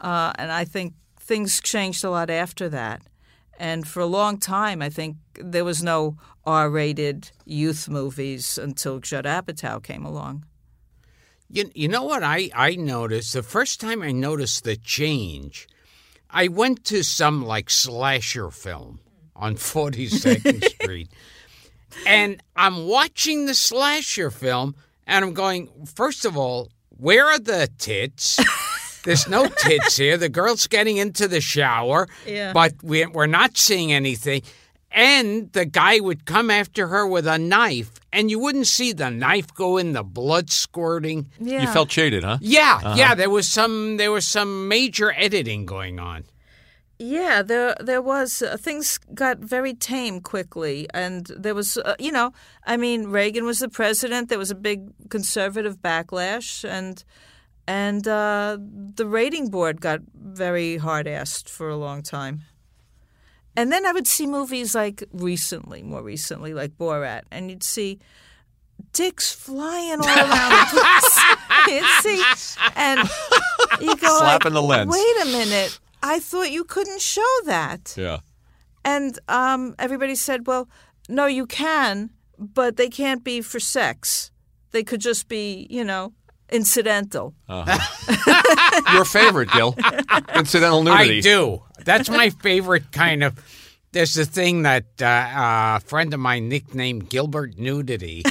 uh, 0.00 0.32
and 0.38 0.52
I 0.52 0.64
think 0.64 0.94
things 1.18 1.60
changed 1.60 2.04
a 2.04 2.10
lot 2.10 2.30
after 2.30 2.68
that. 2.68 3.02
And 3.58 3.86
for 3.86 4.00
a 4.00 4.06
long 4.06 4.38
time, 4.38 4.80
I 4.80 4.88
think 4.88 5.16
there 5.34 5.64
was 5.64 5.82
no 5.82 6.16
R-rated 6.46 7.30
youth 7.44 7.88
movies 7.88 8.56
until 8.56 9.00
Judd 9.00 9.26
Apatow 9.26 9.82
came 9.82 10.06
along. 10.06 10.46
You, 11.52 11.70
you 11.74 11.88
know 11.88 12.04
what 12.04 12.22
I, 12.22 12.50
I 12.54 12.76
noticed? 12.76 13.32
The 13.32 13.42
first 13.42 13.80
time 13.80 14.02
I 14.02 14.12
noticed 14.12 14.64
the 14.64 14.76
change, 14.76 15.66
I 16.30 16.48
went 16.48 16.84
to 16.86 17.02
some 17.02 17.44
like 17.44 17.70
slasher 17.70 18.50
film 18.50 19.00
on 19.34 19.54
42nd 19.56 20.64
Street. 20.82 21.10
And 22.06 22.40
I'm 22.54 22.86
watching 22.86 23.46
the 23.46 23.54
slasher 23.54 24.30
film 24.30 24.76
and 25.06 25.24
I'm 25.24 25.34
going, 25.34 25.68
first 25.94 26.24
of 26.24 26.36
all, 26.36 26.70
where 26.90 27.26
are 27.26 27.38
the 27.38 27.68
tits? 27.78 28.38
There's 29.04 29.26
no 29.28 29.48
tits 29.48 29.96
here. 29.96 30.16
The 30.18 30.28
girl's 30.28 30.66
getting 30.66 30.98
into 30.98 31.26
the 31.26 31.40
shower, 31.40 32.06
Yeah. 32.26 32.52
but 32.52 32.74
we, 32.82 33.06
we're 33.06 33.26
not 33.26 33.56
seeing 33.56 33.92
anything. 33.92 34.42
And 34.92 35.52
the 35.52 35.64
guy 35.64 36.00
would 36.00 36.26
come 36.26 36.50
after 36.50 36.88
her 36.88 37.06
with 37.06 37.26
a 37.26 37.38
knife, 37.38 37.92
and 38.12 38.28
you 38.28 38.40
wouldn't 38.40 38.66
see 38.66 38.92
the 38.92 39.08
knife 39.08 39.54
go 39.54 39.76
in, 39.76 39.92
the 39.92 40.02
blood 40.02 40.50
squirting. 40.50 41.30
Yeah. 41.38 41.62
You 41.62 41.68
felt 41.68 41.92
shaded, 41.92 42.24
huh? 42.24 42.38
Yeah, 42.40 42.96
yeah. 42.96 43.14
There 43.14 43.30
was 43.30 43.48
some 43.48 43.98
there 43.98 44.10
was 44.10 44.26
some 44.26 44.66
major 44.66 45.12
editing 45.16 45.64
going 45.64 46.00
on. 46.00 46.24
Yeah, 46.98 47.42
there 47.42 47.76
there 47.80 48.02
was 48.02 48.42
uh, 48.42 48.56
things 48.58 48.98
got 49.14 49.38
very 49.38 49.74
tame 49.74 50.20
quickly, 50.20 50.86
and 50.92 51.26
there 51.38 51.54
was 51.54 51.78
uh, 51.78 51.94
you 51.98 52.12
know, 52.12 52.32
I 52.66 52.76
mean, 52.76 53.06
Reagan 53.06 53.46
was 53.46 53.60
the 53.60 53.70
president. 53.70 54.28
There 54.28 54.38
was 54.38 54.50
a 54.50 54.56
big 54.56 54.90
conservative 55.08 55.80
backlash, 55.80 56.68
and 56.68 57.02
and 57.66 58.06
uh, 58.06 58.58
the 58.96 59.06
rating 59.06 59.48
board 59.48 59.80
got 59.80 60.00
very 60.14 60.76
hard 60.76 61.06
assed 61.06 61.48
for 61.48 61.70
a 61.70 61.76
long 61.76 62.02
time. 62.02 62.42
And 63.56 63.72
then 63.72 63.84
I 63.84 63.92
would 63.92 64.06
see 64.06 64.26
movies 64.26 64.74
like 64.74 65.04
recently, 65.12 65.82
more 65.82 66.02
recently, 66.02 66.54
like 66.54 66.76
Borat, 66.78 67.22
and 67.30 67.50
you'd 67.50 67.62
see 67.62 67.98
dicks 68.92 69.32
flying 69.32 70.00
all 70.00 70.06
around 70.06 70.50
the 70.50 70.66
place. 70.70 71.20
you'd 71.68 71.84
see, 72.02 72.58
and 72.76 73.08
you 73.80 73.96
go 73.96 74.18
Slapping 74.18 74.52
like, 74.52 74.52
the 74.52 74.62
lens. 74.62 74.92
Wait 74.92 75.22
a 75.22 75.24
minute. 75.26 75.78
I 76.02 76.20
thought 76.20 76.50
you 76.50 76.64
couldn't 76.64 77.00
show 77.00 77.28
that. 77.44 77.94
Yeah. 77.96 78.20
And 78.84 79.18
um, 79.28 79.74
everybody 79.78 80.14
said, 80.14 80.46
well, 80.46 80.68
no, 81.08 81.26
you 81.26 81.46
can, 81.46 82.10
but 82.38 82.76
they 82.76 82.88
can't 82.88 83.22
be 83.22 83.42
for 83.42 83.60
sex. 83.60 84.30
They 84.70 84.82
could 84.82 85.00
just 85.00 85.28
be, 85.28 85.66
you 85.68 85.84
know, 85.84 86.14
incidental. 86.50 87.34
Your 88.92 89.04
favorite, 89.04 89.50
Gil. 89.52 89.76
Incidental 90.34 90.82
nudity. 90.82 91.18
I 91.18 91.20
do. 91.20 91.62
That's 91.84 92.08
my 92.08 92.30
favorite 92.30 92.92
kind 92.92 93.22
of. 93.24 93.38
There's 93.92 94.16
a 94.16 94.24
thing 94.24 94.62
that 94.62 94.84
uh, 95.02 95.78
a 95.78 95.80
friend 95.80 96.14
of 96.14 96.20
mine 96.20 96.48
nicknamed 96.48 97.08
Gilbert 97.08 97.58
Nudity. 97.58 98.22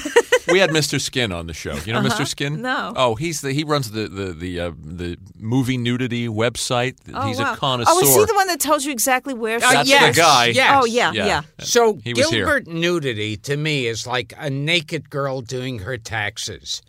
We 0.51 0.59
had 0.59 0.69
Mr. 0.71 0.99
Skin 0.99 1.31
on 1.31 1.47
the 1.47 1.53
show. 1.53 1.75
You 1.85 1.93
know 1.93 2.01
Mr. 2.01 2.25
Skin? 2.25 2.65
Uh-huh. 2.65 2.91
No. 2.91 2.93
Oh, 2.95 3.15
he's 3.15 3.41
the 3.41 3.51
he 3.51 3.63
runs 3.63 3.91
the 3.91 4.07
the 4.07 4.33
the 4.33 4.59
uh, 4.59 4.71
the 4.81 5.17
movie 5.37 5.77
nudity 5.77 6.27
website. 6.27 6.95
Oh, 7.13 7.27
he's 7.27 7.39
wow. 7.39 7.53
a 7.53 7.57
connoisseur. 7.57 7.91
Oh, 7.93 7.99
is 7.99 8.15
he 8.15 8.25
the 8.25 8.33
one 8.33 8.47
that 8.47 8.59
tells 8.59 8.85
you 8.85 8.91
exactly 8.91 9.33
where? 9.33 9.59
That's 9.59 9.89
sex- 9.89 10.15
the 10.15 10.21
guy. 10.21 10.45
Yes. 10.47 10.81
Oh, 10.81 10.85
yeah, 10.85 11.11
Yeah. 11.11 11.25
yeah. 11.25 11.41
So 11.59 11.99
He 12.03 12.13
was 12.13 12.29
here. 12.29 12.45
Gilbert 12.45 12.67
Nudity 12.67 13.37
to 13.43 13.57
me 13.57 13.85
is 13.85 14.07
like 14.07 14.33
a 14.37 14.49
naked 14.49 15.09
girl 15.09 15.41
doing 15.41 15.79
her 15.79 15.97
taxes. 15.97 16.81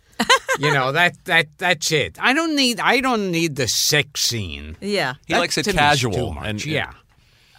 You 0.59 0.73
know 0.73 0.91
that 0.91 1.23
that 1.25 1.47
that's 1.57 1.91
it. 1.91 2.17
I 2.19 2.33
don't 2.33 2.55
need 2.55 2.79
I 2.79 3.01
don't 3.01 3.31
need 3.31 3.55
the 3.55 3.67
sex 3.67 4.21
scene. 4.21 4.77
Yeah. 4.81 5.15
he 5.27 5.33
That 5.33 5.39
likes 5.39 5.57
it 5.57 5.63
to 5.63 5.69
me 5.71 5.75
is 5.75 5.79
casual 5.79 6.13
too 6.13 6.33
much, 6.33 6.45
and 6.45 6.65
yeah. 6.65 6.93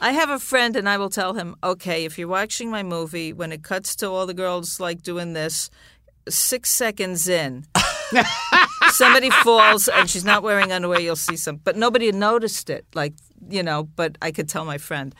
I 0.00 0.10
have 0.10 0.30
a 0.30 0.40
friend, 0.40 0.74
and 0.74 0.88
I 0.88 0.98
will 0.98 1.10
tell 1.10 1.34
him, 1.34 1.54
okay, 1.62 2.04
if 2.04 2.18
you're 2.18 2.26
watching 2.26 2.70
my 2.70 2.82
movie, 2.82 3.32
when 3.32 3.52
it 3.52 3.62
cuts 3.62 3.94
to 3.96 4.08
all 4.08 4.26
the 4.26 4.34
girls 4.34 4.80
like 4.80 5.02
doing 5.02 5.32
this, 5.32 5.70
six 6.28 6.70
seconds 6.70 7.28
in, 7.28 7.66
somebody 8.90 9.30
falls 9.30 9.86
and 9.86 10.10
she's 10.10 10.24
not 10.24 10.42
wearing 10.42 10.72
underwear, 10.72 10.98
you'll 10.98 11.14
see 11.14 11.36
some. 11.36 11.56
But 11.56 11.76
nobody 11.76 12.10
noticed 12.10 12.68
it, 12.68 12.84
like 12.94 13.14
you 13.48 13.62
know. 13.62 13.84
But 13.84 14.18
I 14.20 14.32
could 14.32 14.48
tell 14.48 14.64
my 14.64 14.78
friend. 14.78 15.14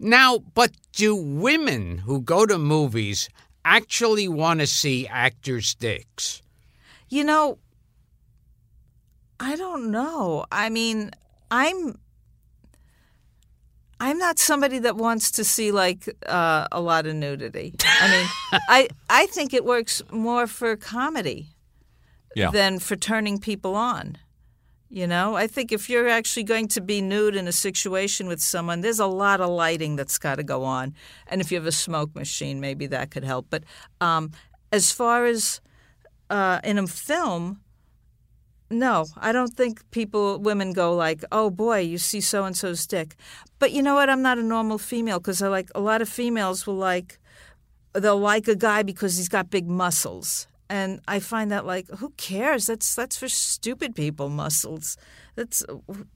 Now, 0.00 0.38
but 0.38 0.72
do 0.92 1.14
women 1.14 1.98
who 1.98 2.22
go 2.22 2.44
to 2.44 2.58
movies 2.58 3.28
actually 3.64 4.26
want 4.26 4.58
to 4.58 4.66
see 4.66 5.06
actors' 5.06 5.76
dicks? 5.76 6.42
You 7.12 7.24
know, 7.24 7.58
I 9.38 9.54
don't 9.56 9.90
know. 9.90 10.46
I 10.50 10.70
mean, 10.70 11.10
I'm 11.50 11.98
I'm 14.00 14.16
not 14.18 14.38
somebody 14.38 14.78
that 14.80 14.96
wants 14.96 15.30
to 15.32 15.44
see 15.44 15.72
like 15.72 16.08
uh, 16.26 16.66
a 16.72 16.80
lot 16.80 17.06
of 17.06 17.14
nudity. 17.14 17.74
I 17.84 18.08
mean, 18.10 18.26
I 18.68 18.88
I 19.10 19.26
think 19.26 19.52
it 19.52 19.64
works 19.66 20.00
more 20.10 20.46
for 20.46 20.74
comedy 20.76 21.48
Yeah. 22.34 22.50
than 22.50 22.78
for 22.78 22.96
turning 22.96 23.38
people 23.40 23.74
on. 23.74 24.16
You 24.88 25.06
know, 25.06 25.36
I 25.36 25.46
think 25.46 25.72
if 25.72 25.88
you're 25.90 26.08
actually 26.08 26.44
going 26.44 26.68
to 26.68 26.80
be 26.80 27.00
nude 27.00 27.34
in 27.36 27.46
a 27.48 27.52
situation 27.52 28.26
with 28.26 28.40
someone, 28.42 28.80
there's 28.82 29.00
a 29.00 29.06
lot 29.06 29.40
of 29.40 29.48
lighting 29.50 29.96
that's 29.96 30.18
got 30.18 30.36
to 30.36 30.42
go 30.42 30.64
on, 30.64 30.94
and 31.26 31.40
if 31.40 31.50
you 31.52 31.58
have 31.58 31.66
a 31.68 31.72
smoke 31.72 32.14
machine, 32.14 32.60
maybe 32.60 32.86
that 32.88 33.10
could 33.10 33.24
help. 33.24 33.46
But 33.48 33.64
um, 34.00 34.30
as 34.70 34.92
far 34.92 35.24
as 35.26 35.61
uh, 36.32 36.60
in 36.64 36.78
a 36.78 36.86
film, 36.86 37.60
no, 38.70 39.04
I 39.18 39.32
don't 39.32 39.54
think 39.54 39.88
people, 39.90 40.38
women 40.38 40.72
go 40.72 40.94
like, 40.96 41.22
"Oh 41.30 41.50
boy, 41.50 41.80
you 41.80 41.98
see 41.98 42.22
so 42.22 42.44
and 42.44 42.56
so's 42.56 42.86
dick." 42.86 43.16
But 43.58 43.72
you 43.72 43.82
know 43.82 43.94
what? 43.94 44.08
I'm 44.08 44.22
not 44.22 44.38
a 44.38 44.42
normal 44.42 44.78
female 44.78 45.18
because 45.20 45.42
I 45.42 45.48
like 45.48 45.70
a 45.74 45.80
lot 45.80 46.00
of 46.00 46.08
females 46.08 46.66
will 46.66 46.76
like 46.76 47.20
they'll 47.92 48.18
like 48.18 48.48
a 48.48 48.56
guy 48.56 48.82
because 48.82 49.18
he's 49.18 49.28
got 49.28 49.50
big 49.50 49.68
muscles, 49.68 50.46
and 50.70 51.00
I 51.06 51.20
find 51.20 51.52
that 51.52 51.66
like, 51.66 51.86
who 51.98 52.10
cares? 52.16 52.66
That's 52.66 52.94
that's 52.94 53.18
for 53.18 53.28
stupid 53.28 53.94
people. 53.94 54.30
Muscles. 54.30 54.96
That's 55.36 55.62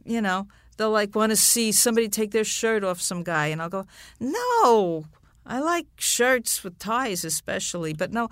you 0.04 0.22
know 0.22 0.48
they'll 0.78 0.90
like 0.90 1.14
want 1.14 1.30
to 1.30 1.36
see 1.36 1.72
somebody 1.72 2.08
take 2.08 2.30
their 2.30 2.44
shirt 2.44 2.82
off 2.84 3.02
some 3.02 3.22
guy, 3.22 3.48
and 3.48 3.60
I'll 3.60 3.68
go, 3.68 3.84
no. 4.18 5.04
I 5.48 5.60
like 5.60 5.86
shirts 5.96 6.64
with 6.64 6.76
ties, 6.80 7.24
especially, 7.24 7.92
but 7.92 8.12
no, 8.12 8.28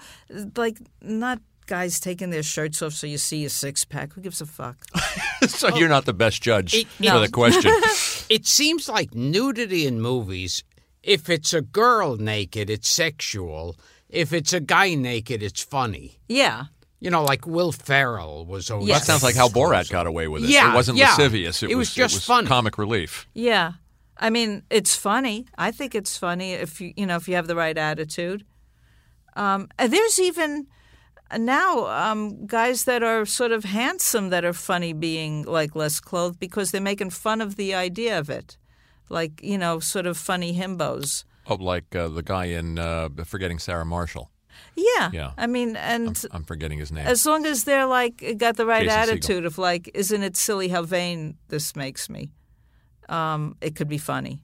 like 0.57 0.79
not 1.01 1.39
guys 1.67 2.01
taking 2.01 2.31
their 2.31 2.43
shirts 2.43 2.83
off 2.83 2.93
so 2.93 3.07
you 3.07 3.19
see 3.19 3.45
a 3.45 3.51
six 3.51 3.85
pack. 3.85 4.13
Who 4.15 4.21
gives 4.21 4.41
a 4.41 4.47
fuck? 4.47 4.77
so 5.49 5.75
you're 5.77 5.89
not 5.89 6.05
the 6.05 6.13
best 6.15 6.43
judge 6.43 6.75
It- 6.75 6.87
for 6.89 7.19
the 7.21 7.29
question. 7.31 7.73
It 8.31 8.47
seems 8.47 8.89
like 8.89 9.15
nudity 9.15 9.87
in 9.87 10.01
movies, 10.01 10.65
if 11.03 11.29
it's 11.29 11.53
a 11.53 11.61
girl 11.61 12.17
naked, 12.17 12.71
it's 12.71 12.89
sexual. 12.89 13.77
If 14.09 14.33
it's 14.33 14.55
a 14.55 14.61
guy 14.61 14.95
naked, 14.95 15.43
it's 15.43 15.63
funny. 15.63 16.19
Yeah. 16.27 16.65
You 17.01 17.11
know, 17.11 17.23
like 17.23 17.47
Will 17.47 17.71
Ferrell 17.71 18.47
was 18.47 18.71
always. 18.71 18.89
Yes. 18.89 19.01
That 19.01 19.07
sounds 19.07 19.23
like 19.23 19.37
how 19.37 19.49
Borat 19.49 19.91
got 19.91 20.07
away 20.07 20.27
with 20.27 20.45
it. 20.45 20.49
Yeah, 20.51 20.73
it 20.73 20.75
wasn't 20.75 20.97
yeah. 20.97 21.11
lascivious. 21.11 21.63
It, 21.63 21.71
It 21.71 21.75
was 21.75 21.93
just 21.93 22.15
it 22.15 22.17
was 22.17 22.25
funny. 22.25 22.47
comic 22.49 22.79
relief. 22.79 23.27
Yeah. 23.35 23.73
I 24.17 24.31
mean, 24.31 24.63
it's 24.71 24.97
funny. 24.97 25.47
I 25.59 25.71
think 25.71 25.95
it's 25.95 26.17
funny 26.17 26.53
if 26.53 26.81
you 26.81 26.95
you 26.97 27.05
know 27.05 27.17
if 27.17 27.29
you 27.29 27.35
have 27.35 27.47
the 27.47 27.57
right 27.57 27.77
attitude. 27.77 28.47
Um, 29.37 29.69
and 29.79 29.93
there's 29.93 30.19
even 30.19 30.67
now 31.39 31.87
um, 31.87 32.47
guys 32.47 32.85
that 32.85 33.03
are 33.03 33.25
sort 33.25 33.53
of 33.53 33.65
handsome 33.65 34.31
that 34.31 34.45
are 34.45 34.53
funny 34.53 34.93
being 34.93 35.43
like 35.45 35.75
less 35.75 36.01
clothed 36.01 36.39
because 36.39 36.71
they're 36.71 36.81
making 36.81 37.11
fun 37.11 37.41
of 37.41 37.57
the 37.57 37.75
idea 37.75 38.19
of 38.19 38.31
it, 38.31 38.57
like 39.09 39.43
you 39.43 39.59
know, 39.59 39.81
sort 39.81 40.07
of 40.07 40.17
funny 40.17 40.55
himbos. 40.57 41.25
Oh, 41.47 41.57
like 41.57 41.95
uh, 41.95 42.09
the 42.09 42.23
guy 42.23 42.47
in 42.47 42.79
uh, 42.79 43.09
forgetting 43.25 43.59
Sarah 43.59 43.85
Marshall. 43.85 44.31
Yeah. 44.77 45.11
Yeah. 45.13 45.33
I 45.37 45.47
mean, 45.47 45.77
and 45.77 46.25
I'm 46.31 46.45
forgetting 46.45 46.79
his 46.79 46.91
name. 46.93 47.07
as 47.07 47.27
long 47.27 47.45
as 47.47 47.65
they're 47.65 47.87
like 47.87 48.23
got 48.39 48.57
the 48.57 48.67
right 48.67 48.87
attitude 48.87 49.45
of 49.45 49.59
like, 49.59 49.91
isn't 49.95 50.23
it 50.23 50.37
silly 50.37 50.69
how 50.69 50.83
vain 50.83 51.37
this 51.49 51.77
makes 51.77 52.09
me? 52.09 52.33
Um, 53.09 53.57
it 53.61 53.77
could 53.77 53.89
be 53.89 53.99
funny, 53.99 54.43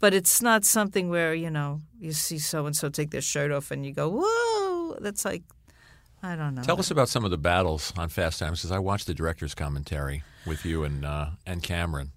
but 0.00 0.12
it's 0.14 0.42
not 0.42 0.64
something 0.64 1.08
where 1.08 1.34
you 1.34 1.50
know 1.50 1.82
you 1.98 2.12
see 2.12 2.38
so 2.38 2.66
and 2.66 2.74
so 2.74 2.88
take 2.88 3.10
their 3.10 3.20
shirt 3.20 3.52
off 3.52 3.70
and 3.70 3.86
you 3.86 3.92
go, 3.92 4.20
whoa. 4.22 4.96
That's 5.00 5.24
like, 5.24 5.42
I 6.26 6.36
don't 6.36 6.54
know. 6.54 6.62
Tell 6.62 6.78
us 6.78 6.90
about 6.90 7.08
some 7.08 7.24
of 7.24 7.30
the 7.30 7.38
battles 7.38 7.92
on 7.96 8.08
Fast 8.08 8.38
Times 8.38 8.60
because 8.60 8.72
I 8.72 8.78
watched 8.78 9.06
the 9.06 9.14
director's 9.14 9.54
commentary 9.54 10.22
with 10.46 10.64
you 10.64 10.84
and 10.84 11.04
uh, 11.04 11.30
and 11.46 11.62
Cameron. 11.62 12.12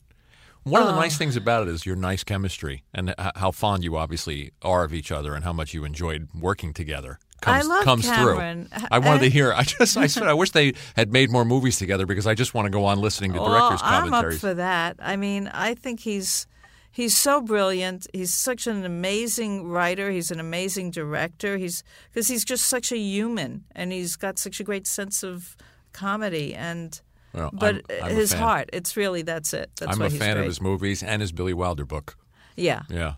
One 0.64 0.82
of 0.82 0.88
the 0.90 0.94
Oh. 0.94 1.00
nice 1.00 1.18
things 1.18 1.36
about 1.36 1.68
it 1.68 1.72
is 1.72 1.86
your 1.86 1.96
nice 1.96 2.24
chemistry 2.24 2.84
and 2.94 3.10
h- 3.18 3.32
how 3.36 3.52
fond 3.52 3.84
you 3.84 3.96
obviously 3.98 4.52
are 4.62 4.84
of 4.84 4.94
each 4.94 5.12
other 5.12 5.34
and 5.34 5.44
how 5.46 5.54
much 5.54 5.74
you 5.74 5.86
enjoyed 5.86 6.28
working 6.38 6.74
together. 6.74 7.18
Comes, 7.42 7.66
I 7.66 7.68
love 7.68 7.84
comes 7.86 8.06
Cameron. 8.06 8.66
through. 8.66 8.88
I 8.92 9.00
wanted 9.00 9.22
to 9.22 9.30
hear. 9.30 9.54
I 9.54 9.64
just, 9.64 9.96
I 9.96 10.08
said, 10.14 10.24
I 10.24 10.34
wish 10.34 10.52
they 10.52 10.74
had 10.98 11.14
made 11.14 11.32
more 11.32 11.46
movies 11.46 11.78
together 11.78 12.06
because 12.06 12.28
I 12.28 12.34
just 12.36 12.54
want 12.54 12.66
to 12.66 12.70
go 12.70 12.84
on 12.84 13.00
listening 13.00 13.32
to 13.34 13.40
Well, 13.40 13.50
director's 13.50 13.80
I'm 13.82 14.14
up 14.14 14.34
for 14.34 14.54
that. 14.56 14.98
I 15.00 15.16
mean, 15.16 15.48
I 15.48 15.74
think 15.76 16.02
he's 16.02 16.46
he's 16.92 17.16
so 17.18 17.42
brilliant. 17.42 18.08
He's 18.14 18.34
such 18.34 18.68
an 18.68 18.86
amazing 18.86 19.68
writer. 19.68 20.12
He's 20.12 20.32
an 20.32 20.40
amazing 20.40 20.92
director. 20.92 21.58
He's 21.58 21.84
because 22.12 22.28
he's 22.28 22.44
just 22.46 22.66
such 22.66 22.92
a 22.92 22.98
human, 22.98 23.64
and 23.76 23.92
he's 23.92 24.16
got 24.16 24.38
such 24.40 24.60
a 24.60 24.64
great 24.64 24.88
sense 24.88 25.24
of 25.24 25.56
comedy 25.94 26.54
and. 26.56 27.00
Well, 27.34 27.52
but 27.54 27.76
I'm- 27.92 28.04
I'm 28.06 28.16
his 28.16 28.32
heart, 28.40 28.70
it's 28.74 28.98
really 28.98 29.22
that's 29.22 29.54
it. 29.54 29.70
That's 29.80 29.96
I'm 29.96 30.02
a 30.02 30.10
fan 30.10 30.38
of 30.38 30.46
his 30.46 30.60
movies 30.60 31.04
and 31.04 31.22
his 31.22 31.32
Billy 31.32 31.54
Wilder 31.54 31.86
book. 31.86 32.18
Yeah. 32.56 32.82
Yeah. 32.90 33.14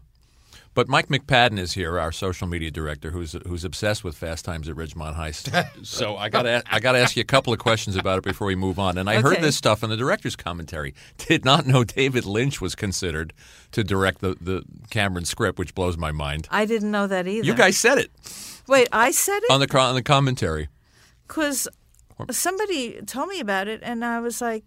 But 0.73 0.87
Mike 0.87 1.09
McPadden 1.09 1.59
is 1.59 1.73
here, 1.73 1.99
our 1.99 2.13
social 2.13 2.47
media 2.47 2.71
director, 2.71 3.11
who's 3.11 3.33
who's 3.45 3.65
obsessed 3.65 4.05
with 4.05 4.15
Fast 4.15 4.45
Times 4.45 4.69
at 4.69 4.75
Ridgemont 4.75 5.15
High. 5.15 5.31
so 5.83 6.15
I 6.15 6.29
got 6.29 6.43
to 6.43 6.63
I 6.65 6.79
got 6.79 6.93
to 6.93 6.99
ask 6.99 7.17
you 7.17 7.21
a 7.21 7.25
couple 7.25 7.51
of 7.51 7.59
questions 7.59 7.97
about 7.97 8.19
it 8.19 8.23
before 8.23 8.47
we 8.47 8.55
move 8.55 8.79
on. 8.79 8.97
And 8.97 9.09
I 9.09 9.21
heard 9.21 9.41
this 9.41 9.57
stuff 9.57 9.83
in 9.83 9.89
the 9.89 9.97
director's 9.97 10.37
commentary. 10.37 10.93
Did 11.17 11.43
not 11.43 11.67
know 11.67 11.83
David 11.83 12.25
Lynch 12.25 12.61
was 12.61 12.73
considered 12.75 13.33
to 13.71 13.83
direct 13.83 14.21
the 14.21 14.35
the 14.39 14.63
Cameron 14.89 15.25
script, 15.25 15.59
which 15.59 15.75
blows 15.75 15.97
my 15.97 16.11
mind. 16.11 16.47
I 16.49 16.65
didn't 16.65 16.91
know 16.91 17.05
that 17.07 17.27
either. 17.27 17.45
You 17.45 17.53
guys 17.53 17.77
said 17.77 17.97
it 17.97 18.11
Wait, 18.67 18.87
I 18.93 19.11
said 19.11 19.39
it 19.43 19.51
on 19.51 19.59
the 19.59 19.77
on 19.77 19.95
the 19.95 20.03
commentary. 20.03 20.69
because 21.27 21.67
somebody 22.29 23.01
told 23.01 23.27
me 23.27 23.39
about 23.39 23.67
it, 23.67 23.81
and 23.83 24.05
I 24.05 24.19
was 24.21 24.41
like, 24.41 24.63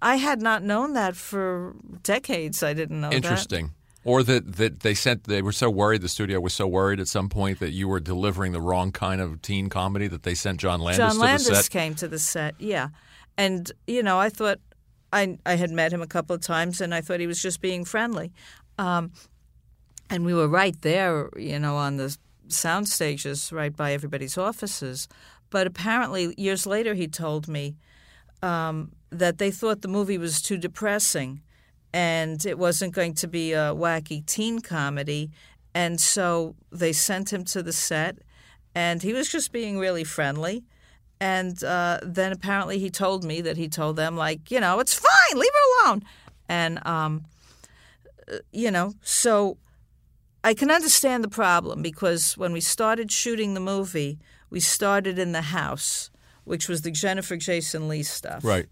I 0.00 0.16
had 0.16 0.40
not 0.40 0.62
known 0.62 0.94
that 0.94 1.16
for 1.16 1.74
decades. 2.02 2.62
I 2.62 2.72
didn't 2.72 3.00
know 3.00 3.10
that. 3.10 3.16
Or 4.06 4.22
that, 4.22 4.56
that 4.56 4.80
they 4.80 4.92
sent 4.92 5.24
they 5.24 5.40
were 5.40 5.52
so 5.52 5.70
worried 5.70 6.02
the 6.02 6.10
studio 6.10 6.38
was 6.38 6.52
so 6.52 6.66
worried 6.66 7.00
at 7.00 7.08
some 7.08 7.30
point 7.30 7.58
that 7.60 7.70
you 7.70 7.88
were 7.88 8.00
delivering 8.00 8.52
the 8.52 8.60
wrong 8.60 8.92
kind 8.92 9.20
of 9.20 9.40
teen 9.40 9.70
comedy 9.70 10.08
that 10.08 10.24
they 10.24 10.34
sent 10.34 10.60
John 10.60 10.80
Landis 10.80 10.98
John 10.98 11.14
to 11.14 11.18
Landis 11.20 11.48
the 11.48 11.54
set. 11.54 11.54
John 11.54 11.54
Landis 11.54 11.68
came 11.70 11.94
to 11.94 12.08
the 12.08 12.18
set, 12.18 12.54
yeah, 12.58 12.88
and 13.38 13.72
you 13.86 14.02
know, 14.02 14.18
I 14.18 14.28
thought 14.28 14.60
I 15.10 15.38
I 15.46 15.56
had 15.56 15.70
met 15.70 15.92
him 15.92 16.02
a 16.02 16.06
couple 16.06 16.36
of 16.36 16.42
times, 16.42 16.82
and 16.82 16.94
I 16.94 17.00
thought 17.00 17.18
he 17.20 17.26
was 17.26 17.40
just 17.40 17.62
being 17.62 17.86
friendly, 17.86 18.32
um, 18.78 19.10
and 20.10 20.24
we 20.26 20.34
were 20.34 20.48
right 20.48 20.78
there, 20.82 21.30
you 21.36 21.58
know, 21.58 21.76
on 21.76 21.96
the 21.96 22.14
sound 22.48 22.88
stages, 22.88 23.52
right 23.52 23.74
by 23.74 23.92
everybody's 23.92 24.36
offices. 24.36 25.08
But 25.50 25.66
apparently, 25.66 26.34
years 26.36 26.66
later, 26.66 26.94
he 26.94 27.08
told 27.08 27.48
me 27.48 27.76
um, 28.42 28.92
that 29.10 29.38
they 29.38 29.50
thought 29.50 29.82
the 29.82 29.88
movie 29.88 30.18
was 30.18 30.42
too 30.42 30.58
depressing, 30.58 31.40
and 31.94 32.44
it 32.44 32.58
wasn't 32.58 32.92
going 32.92 33.14
to 33.14 33.28
be 33.28 33.52
a 33.52 33.72
wacky 33.72 34.26
teen 34.26 34.58
comedy, 34.58 35.30
and 35.72 36.00
so 36.00 36.56
they 36.72 36.92
sent 36.92 37.32
him 37.32 37.44
to 37.44 37.62
the 37.62 37.72
set, 37.72 38.18
and 38.74 39.00
he 39.00 39.12
was 39.12 39.28
just 39.30 39.52
being 39.52 39.78
really 39.78 40.02
friendly. 40.02 40.64
And 41.20 41.62
uh, 41.62 42.00
then 42.02 42.32
apparently 42.32 42.80
he 42.80 42.90
told 42.90 43.22
me 43.22 43.40
that 43.42 43.56
he 43.56 43.68
told 43.68 43.94
them 43.94 44.16
like, 44.16 44.50
you 44.50 44.58
know, 44.58 44.80
it's 44.80 44.92
fine, 44.92 45.38
leave 45.38 45.52
her 45.54 45.86
alone. 45.86 46.02
And 46.48 46.84
um, 46.84 47.24
uh, 48.30 48.38
you 48.52 48.72
know, 48.72 48.94
so 49.00 49.56
I 50.42 50.52
can 50.52 50.72
understand 50.72 51.22
the 51.22 51.28
problem 51.28 51.80
because 51.80 52.36
when 52.36 52.52
we 52.52 52.60
started 52.60 53.12
shooting 53.12 53.54
the 53.54 53.60
movie, 53.60 54.18
we 54.50 54.58
started 54.58 55.16
in 55.16 55.30
the 55.30 55.42
house, 55.42 56.10
which 56.42 56.68
was 56.68 56.82
the 56.82 56.90
Jennifer 56.90 57.36
Jason 57.36 57.88
Leigh 57.88 58.02
stuff, 58.02 58.44
Right. 58.44 58.66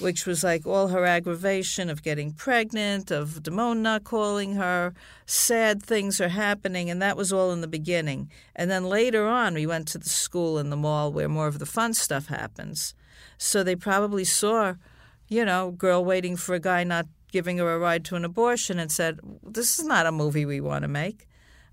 Which 0.00 0.26
was 0.26 0.42
like 0.42 0.66
all 0.66 0.88
her 0.88 1.04
aggravation 1.04 1.88
of 1.88 2.02
getting 2.02 2.32
pregnant, 2.32 3.12
of 3.12 3.42
Damone 3.44 3.78
not 3.78 4.02
calling 4.02 4.54
her, 4.56 4.92
sad 5.24 5.82
things 5.82 6.20
are 6.20 6.30
happening, 6.30 6.90
and 6.90 7.00
that 7.00 7.16
was 7.16 7.32
all 7.32 7.52
in 7.52 7.60
the 7.60 7.68
beginning. 7.68 8.28
And 8.56 8.68
then 8.70 8.84
later 8.84 9.26
on, 9.26 9.54
we 9.54 9.66
went 9.66 9.86
to 9.88 9.98
the 9.98 10.08
school 10.08 10.58
in 10.58 10.70
the 10.70 10.76
mall 10.76 11.12
where 11.12 11.28
more 11.28 11.46
of 11.46 11.60
the 11.60 11.66
fun 11.66 11.94
stuff 11.94 12.26
happens. 12.26 12.94
So 13.38 13.62
they 13.62 13.76
probably 13.76 14.24
saw, 14.24 14.74
you 15.28 15.44
know, 15.44 15.70
girl 15.70 16.04
waiting 16.04 16.36
for 16.36 16.56
a 16.56 16.60
guy 16.60 16.82
not 16.82 17.06
giving 17.30 17.58
her 17.58 17.72
a 17.72 17.78
ride 17.78 18.04
to 18.06 18.16
an 18.16 18.24
abortion 18.24 18.78
and 18.80 18.90
said, 18.90 19.20
"This 19.42 19.78
is 19.78 19.84
not 19.84 20.06
a 20.06 20.12
movie 20.12 20.46
we 20.46 20.60
want 20.60 20.82
to 20.82 20.88
make." 20.88 21.28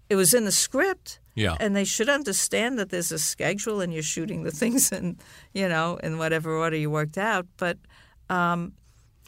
It 0.09 0.15
was 0.15 0.33
in 0.33 0.45
the 0.45 0.51
script. 0.51 1.19
Yeah. 1.35 1.55
And 1.59 1.73
they 1.73 1.85
should 1.85 2.09
understand 2.09 2.77
that 2.77 2.89
there's 2.89 3.13
a 3.13 3.17
schedule 3.19 3.79
and 3.79 3.93
you're 3.93 4.03
shooting 4.03 4.43
the 4.43 4.51
things 4.51 4.91
in, 4.91 5.17
you 5.53 5.69
know, 5.69 5.95
in 6.03 6.17
whatever 6.17 6.51
order 6.51 6.75
you 6.75 6.89
worked 6.89 7.17
out. 7.17 7.47
But 7.55 7.77
um, 8.31 8.73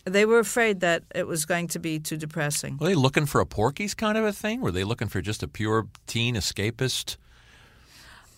they 0.05 0.25
were 0.25 0.39
afraid 0.39 0.79
that 0.79 1.03
it 1.13 1.27
was 1.27 1.45
going 1.45 1.67
to 1.69 1.79
be 1.79 1.99
too 1.99 2.17
depressing. 2.17 2.77
Were 2.77 2.87
they 2.87 2.95
looking 2.95 3.25
for 3.25 3.41
a 3.41 3.45
Porky's 3.45 3.93
kind 3.93 4.17
of 4.17 4.25
a 4.25 4.33
thing? 4.33 4.61
Were 4.61 4.71
they 4.71 4.83
looking 4.83 5.07
for 5.09 5.21
just 5.21 5.43
a 5.43 5.47
pure 5.47 5.87
teen 6.07 6.35
escapist? 6.35 7.17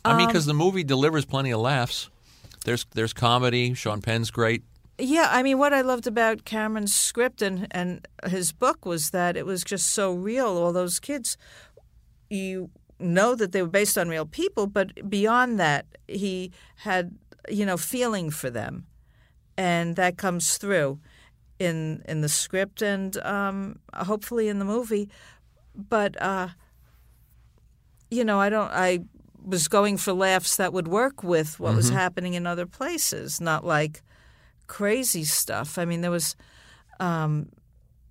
I 0.04 0.13
mean, 0.17 0.21
Um, 0.21 0.28
because 0.28 0.45
the 0.45 0.54
movie 0.54 0.84
delivers 0.84 1.25
plenty 1.25 1.51
of 1.51 1.62
laughs. 1.62 2.10
There's 2.65 2.86
there's 2.93 3.13
comedy. 3.13 3.73
Sean 3.73 4.01
Penn's 4.01 4.32
great. 4.32 4.63
Yeah, 4.97 5.28
I 5.32 5.43
mean, 5.43 5.58
what 5.58 5.73
I 5.73 5.82
loved 5.82 6.08
about 6.08 6.45
Cameron's 6.45 6.93
script 6.95 7.41
and, 7.41 7.67
and 7.71 8.08
his 8.28 8.54
book 8.54 8.86
was 8.86 9.10
that 9.10 9.36
it 9.36 9.45
was 9.45 9.63
just 9.63 9.88
so 9.89 10.13
real. 10.13 10.47
All 10.47 10.71
those 10.71 10.99
kids, 10.99 11.38
you 12.30 12.69
know 12.97 13.36
that 13.36 13.51
they 13.51 13.62
were 13.62 13.67
based 13.67 13.97
on 13.97 14.08
real 14.08 14.25
people, 14.25 14.67
but 14.67 15.10
beyond 15.10 15.60
that, 15.60 15.86
he 16.08 16.51
had, 16.78 17.17
you 17.49 17.65
know, 17.65 17.78
feeling 17.78 18.32
for 18.32 18.49
them. 18.49 18.86
And 19.58 19.96
that 19.96 20.18
comes 20.18 20.58
through 20.58 21.00
in 21.60 22.04
in 22.08 22.22
the 22.22 22.30
script 22.30 22.82
and 22.82 23.15
um, 23.18 23.80
hopefully 23.94 24.50
in 24.50 24.60
the 24.60 24.65
movie. 24.65 25.10
But, 25.74 26.22
uh, 26.22 26.50
you 28.10 28.24
know, 28.24 28.39
I 28.39 28.50
don't, 28.50 28.72
I 28.72 29.00
was 29.46 29.68
going 29.68 29.98
for 29.98 30.13
laughs 30.13 30.56
that 30.58 30.74
would 30.74 30.88
work 30.88 31.24
with 31.24 31.60
what 31.60 31.76
was 31.76 31.89
happening 31.89 32.34
in 32.34 32.48
other 32.48 32.65
places, 32.65 33.39
not 33.39 33.65
like 33.65 34.02
crazy 34.68 35.24
stuff. 35.24 35.78
I 35.78 35.86
mean, 35.86 36.02
there 36.02 36.12
was 36.12 36.36
um, 37.00 37.50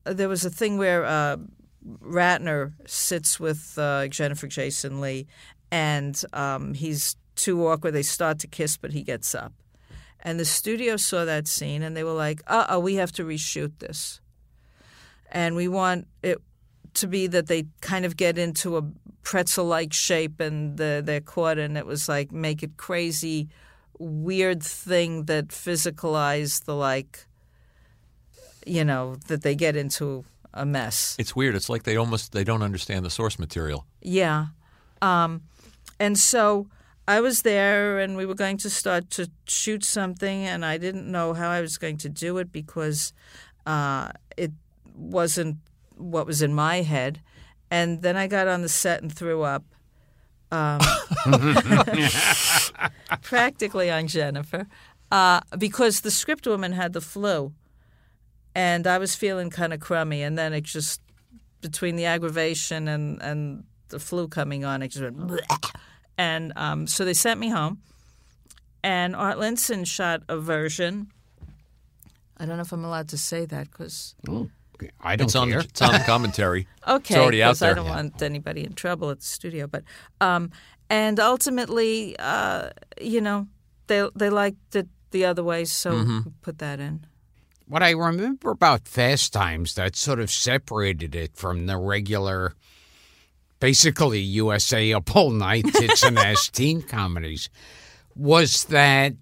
there 0.05 0.29
was 0.29 0.45
a 0.45 0.51
thing 0.51 0.79
where 0.79 1.05
uh, 1.05 1.37
Ratner 2.03 2.73
sits 2.87 3.41
with 3.41 3.79
uh, 3.79 4.09
Jennifer 4.09 4.47
Jason 4.47 5.01
Leigh, 5.01 5.27
and 5.71 6.23
um, 6.33 6.75
he's 6.75 7.17
too 7.35 7.67
awkward. 7.67 7.93
They 7.93 8.03
start 8.03 8.39
to 8.41 8.47
kiss, 8.47 8.77
but 8.77 8.93
he 8.93 9.03
gets 9.03 9.35
up, 9.35 9.53
and 10.25 10.41
the 10.41 10.45
studio 10.45 10.97
saw 10.97 11.25
that 11.25 11.47
scene, 11.47 11.83
and 11.83 11.97
they 11.97 12.05
were 12.05 12.13
like, 12.15 12.43
"Uh 12.47 12.67
oh, 12.69 12.81
we 12.81 12.95
have 12.95 13.13
to 13.13 13.25
reshoot 13.25 13.79
this, 13.79 14.21
and 15.31 15.55
we 15.55 15.69
want 15.69 16.07
it 16.23 16.39
to 16.95 17.07
be 17.07 17.27
that 17.27 17.47
they 17.47 17.65
kind 17.81 18.05
of 18.05 18.17
get 18.17 18.39
into 18.39 18.77
a 18.77 18.83
pretzel-like 19.23 19.93
shape, 19.93 20.41
and 20.41 20.77
the, 20.77 21.03
they're 21.05 21.21
caught, 21.21 21.59
and 21.59 21.77
it 21.77 21.87
was 21.87 22.09
like 22.09 22.33
make 22.33 22.63
it 22.63 22.77
crazy." 22.77 23.49
weird 24.01 24.61
thing 24.61 25.25
that 25.27 25.49
physicalized 25.49 26.65
the 26.65 26.75
like 26.75 27.27
you 28.67 28.85
know 28.85 29.15
that 29.29 29.43
they 29.43 29.55
get 29.55 29.77
into 29.77 30.25
a 30.53 30.65
mess 30.67 31.15
It's 31.19 31.37
weird. 31.37 31.55
It's 31.55 31.69
like 31.69 31.85
they 31.85 31.97
almost 31.97 32.33
they 32.33 32.45
don't 32.45 32.63
understand 32.63 33.05
the 33.05 33.11
source 33.11 33.39
material. 33.39 33.87
yeah 34.03 34.47
um 35.01 35.43
and 36.01 36.19
so 36.19 36.67
I 37.07 37.21
was 37.21 37.43
there, 37.43 37.99
and 37.99 38.17
we 38.17 38.25
were 38.25 38.35
going 38.35 38.57
to 38.59 38.71
start 38.71 39.11
to 39.11 39.31
shoot 39.47 39.85
something, 39.85 40.45
and 40.45 40.65
I 40.65 40.79
didn't 40.79 41.11
know 41.11 41.35
how 41.35 41.51
I 41.51 41.61
was 41.61 41.77
going 41.77 41.99
to 41.99 42.09
do 42.09 42.39
it 42.39 42.51
because 42.51 43.13
uh, 43.67 44.09
it 44.37 44.53
wasn't 44.97 45.59
what 45.97 46.27
was 46.27 46.41
in 46.43 46.55
my 46.55 46.83
head. 46.83 47.21
And 47.71 48.03
then 48.03 48.17
I 48.17 48.27
got 48.27 48.49
on 48.49 48.63
the 48.63 48.69
set 48.69 49.03
and 49.03 49.13
threw 49.13 49.43
up. 49.43 49.65
Um, 50.53 50.81
practically 53.23 53.91
on 53.91 54.07
Jennifer 54.07 54.69
uh, 55.11 55.41
because 55.59 56.03
the 56.03 56.11
script 56.11 56.47
woman 56.47 56.73
had 56.73 56.93
the 56.93 57.01
flu, 57.01 57.53
and 58.55 58.87
I 58.87 58.99
was 58.99 59.15
feeling 59.15 59.51
kind 59.51 59.73
of 59.73 59.81
crummy. 59.81 60.23
And 60.23 60.39
then 60.39 60.53
it 60.53 60.63
just 60.63 61.01
between 61.61 61.97
the 61.97 62.05
aggravation 62.05 62.89
and 62.89 63.21
and 63.23 63.65
the 63.89 63.99
flu 63.99 64.29
coming 64.29 64.65
on, 64.65 64.83
it 64.83 64.89
just 64.89 65.03
went. 65.03 65.19
Bleh. 65.19 65.71
And 66.17 66.53
um, 66.57 66.87
so 66.87 67.05
they 67.05 67.15
sent 67.15 67.41
me 67.41 67.49
home, 67.51 67.79
and 68.83 69.17
Art 69.17 69.37
Linson 69.39 69.87
shot 69.87 70.23
a 70.29 70.39
version. 70.39 71.09
I 72.37 72.47
don't 72.47 72.57
know 72.57 72.63
if 72.63 72.73
I'm 72.73 72.85
allowed 72.85 73.09
to 73.09 73.19
say 73.19 73.45
that 73.47 73.71
because. 73.71 74.15
I 75.01 75.17
don't 75.17 75.27
It's 75.27 75.35
on, 75.37 75.51
care. 75.51 75.61
it's 75.61 75.81
on 75.83 75.93
the 75.93 76.05
commentary. 76.05 76.67
Okay, 76.87 77.15
It's 77.15 77.19
already 77.23 77.43
out 77.43 77.49
'cause 77.51 77.61
there. 77.61 77.71
I 77.71 77.75
don't 77.75 77.89
want 77.89 78.21
anybody 78.23 78.63
in 78.65 78.75
trouble 78.75 79.09
at 79.11 79.21
the 79.21 79.25
studio, 79.25 79.67
but 79.67 79.85
um, 80.21 80.51
and 80.91 81.19
ultimately, 81.19 82.15
uh, 82.19 82.69
you 83.01 83.23
know, 83.23 83.47
they 83.87 84.07
they 84.15 84.29
liked 84.29 84.77
it 84.77 84.89
the 85.13 85.25
other 85.25 85.43
way, 85.43 85.65
so 85.65 85.93
Mm-hmm. 85.93 86.29
put 86.43 86.59
that 86.59 86.81
in. 86.81 87.07
What 87.67 87.83
I 87.83 87.93
remember 87.93 88.51
about 88.51 88.87
Fast 88.87 89.33
Times 89.33 89.75
that 89.77 89.97
sort 89.97 90.21
of 90.21 90.31
separated 90.31 91.15
it 91.15 91.35
from 91.37 91.65
the 91.67 91.79
regular, 91.79 92.53
basically 93.65 94.21
USA 94.21 94.93
Up 94.93 95.17
All 95.17 95.31
Night 95.31 95.65
tits 95.73 96.03
and 96.03 96.19
ass 96.19 96.51
teen 96.51 96.83
comedies 96.83 97.49
was 98.15 98.65
that 98.65 99.15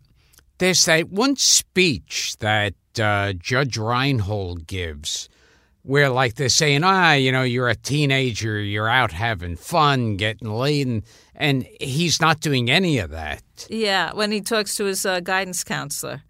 there's 0.59 0.85
that 0.87 1.11
one 1.11 1.37
speech 1.37 2.37
that 2.41 2.75
uh, 3.01 3.35
Judge 3.35 3.79
Reinhold 3.79 4.67
gives 4.67 5.29
where, 5.85 6.11
like, 6.11 6.35
they're 6.35 6.49
saying, 6.49 6.83
ah, 6.83 7.13
you 7.13 7.31
know, 7.31 7.45
you're 7.45 7.69
a 7.69 7.77
teenager, 7.77 8.61
you're 8.61 8.89
out 8.89 9.13
having 9.13 9.55
fun, 9.55 10.17
getting 10.17 10.51
laid, 10.51 10.89
and, 10.89 11.05
and 11.37 11.65
he's 11.81 12.21
not 12.21 12.41
doing 12.41 12.69
any 12.69 12.99
of 12.99 13.11
that. 13.11 13.45
Yeah, 13.71 14.13
when 14.13 14.33
he 14.33 14.41
talks 14.41 14.75
to 14.75 14.87
his 14.87 15.07
uh, 15.07 15.21
guidance 15.21 15.63
counselor, 15.63 16.23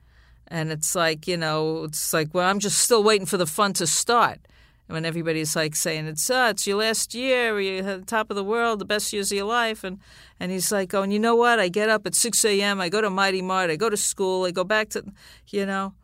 and 0.48 0.70
it's 0.70 0.94
like 0.94 1.26
you 1.26 1.38
know, 1.38 1.84
it's 1.84 2.12
like, 2.12 2.34
well, 2.34 2.46
I'm 2.46 2.58
just 2.58 2.76
still 2.76 3.02
waiting 3.02 3.26
for 3.26 3.38
the 3.38 3.46
fun 3.46 3.72
to 3.74 3.86
start. 3.86 4.38
And 4.88 4.94
when 4.94 5.04
everybody's 5.04 5.54
like 5.56 5.74
saying 5.76 6.06
it's 6.06 6.28
uh, 6.28 6.48
it's 6.50 6.66
your 6.66 6.78
last 6.78 7.14
year, 7.14 7.58
you're 7.60 7.86
at 7.88 8.00
the 8.00 8.06
top 8.06 8.30
of 8.30 8.36
the 8.36 8.44
world, 8.44 8.78
the 8.78 8.84
best 8.84 9.12
years 9.12 9.30
of 9.32 9.36
your 9.36 9.46
life, 9.46 9.84
and 9.84 9.98
and 10.40 10.50
he's 10.52 10.72
like, 10.72 10.92
oh, 10.92 11.02
and 11.02 11.12
you 11.12 11.18
know 11.18 11.36
what? 11.36 11.60
I 11.60 11.68
get 11.68 11.88
up 11.88 12.06
at 12.06 12.14
six 12.14 12.44
a.m. 12.44 12.80
I 12.80 12.88
go 12.88 13.00
to 13.00 13.08
Mighty 13.10 13.42
Mart, 13.42 13.70
I 13.70 13.76
go 13.76 13.88
to 13.88 13.96
school, 13.96 14.44
I 14.44 14.50
go 14.50 14.64
back 14.64 14.88
to, 14.90 15.04
you 15.48 15.64
know, 15.66 15.94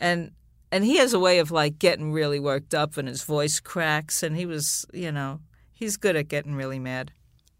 and 0.00 0.32
and 0.70 0.84
he 0.84 0.96
has 0.96 1.12
a 1.12 1.20
way 1.20 1.38
of 1.38 1.50
like 1.50 1.78
getting 1.78 2.10
really 2.12 2.40
worked 2.40 2.74
up, 2.74 2.96
and 2.96 3.06
his 3.06 3.22
voice 3.22 3.60
cracks, 3.60 4.22
and 4.22 4.36
he 4.36 4.46
was, 4.46 4.86
you 4.92 5.12
know, 5.12 5.40
he's 5.72 5.96
good 5.98 6.16
at 6.16 6.28
getting 6.28 6.54
really 6.54 6.78
mad. 6.78 7.12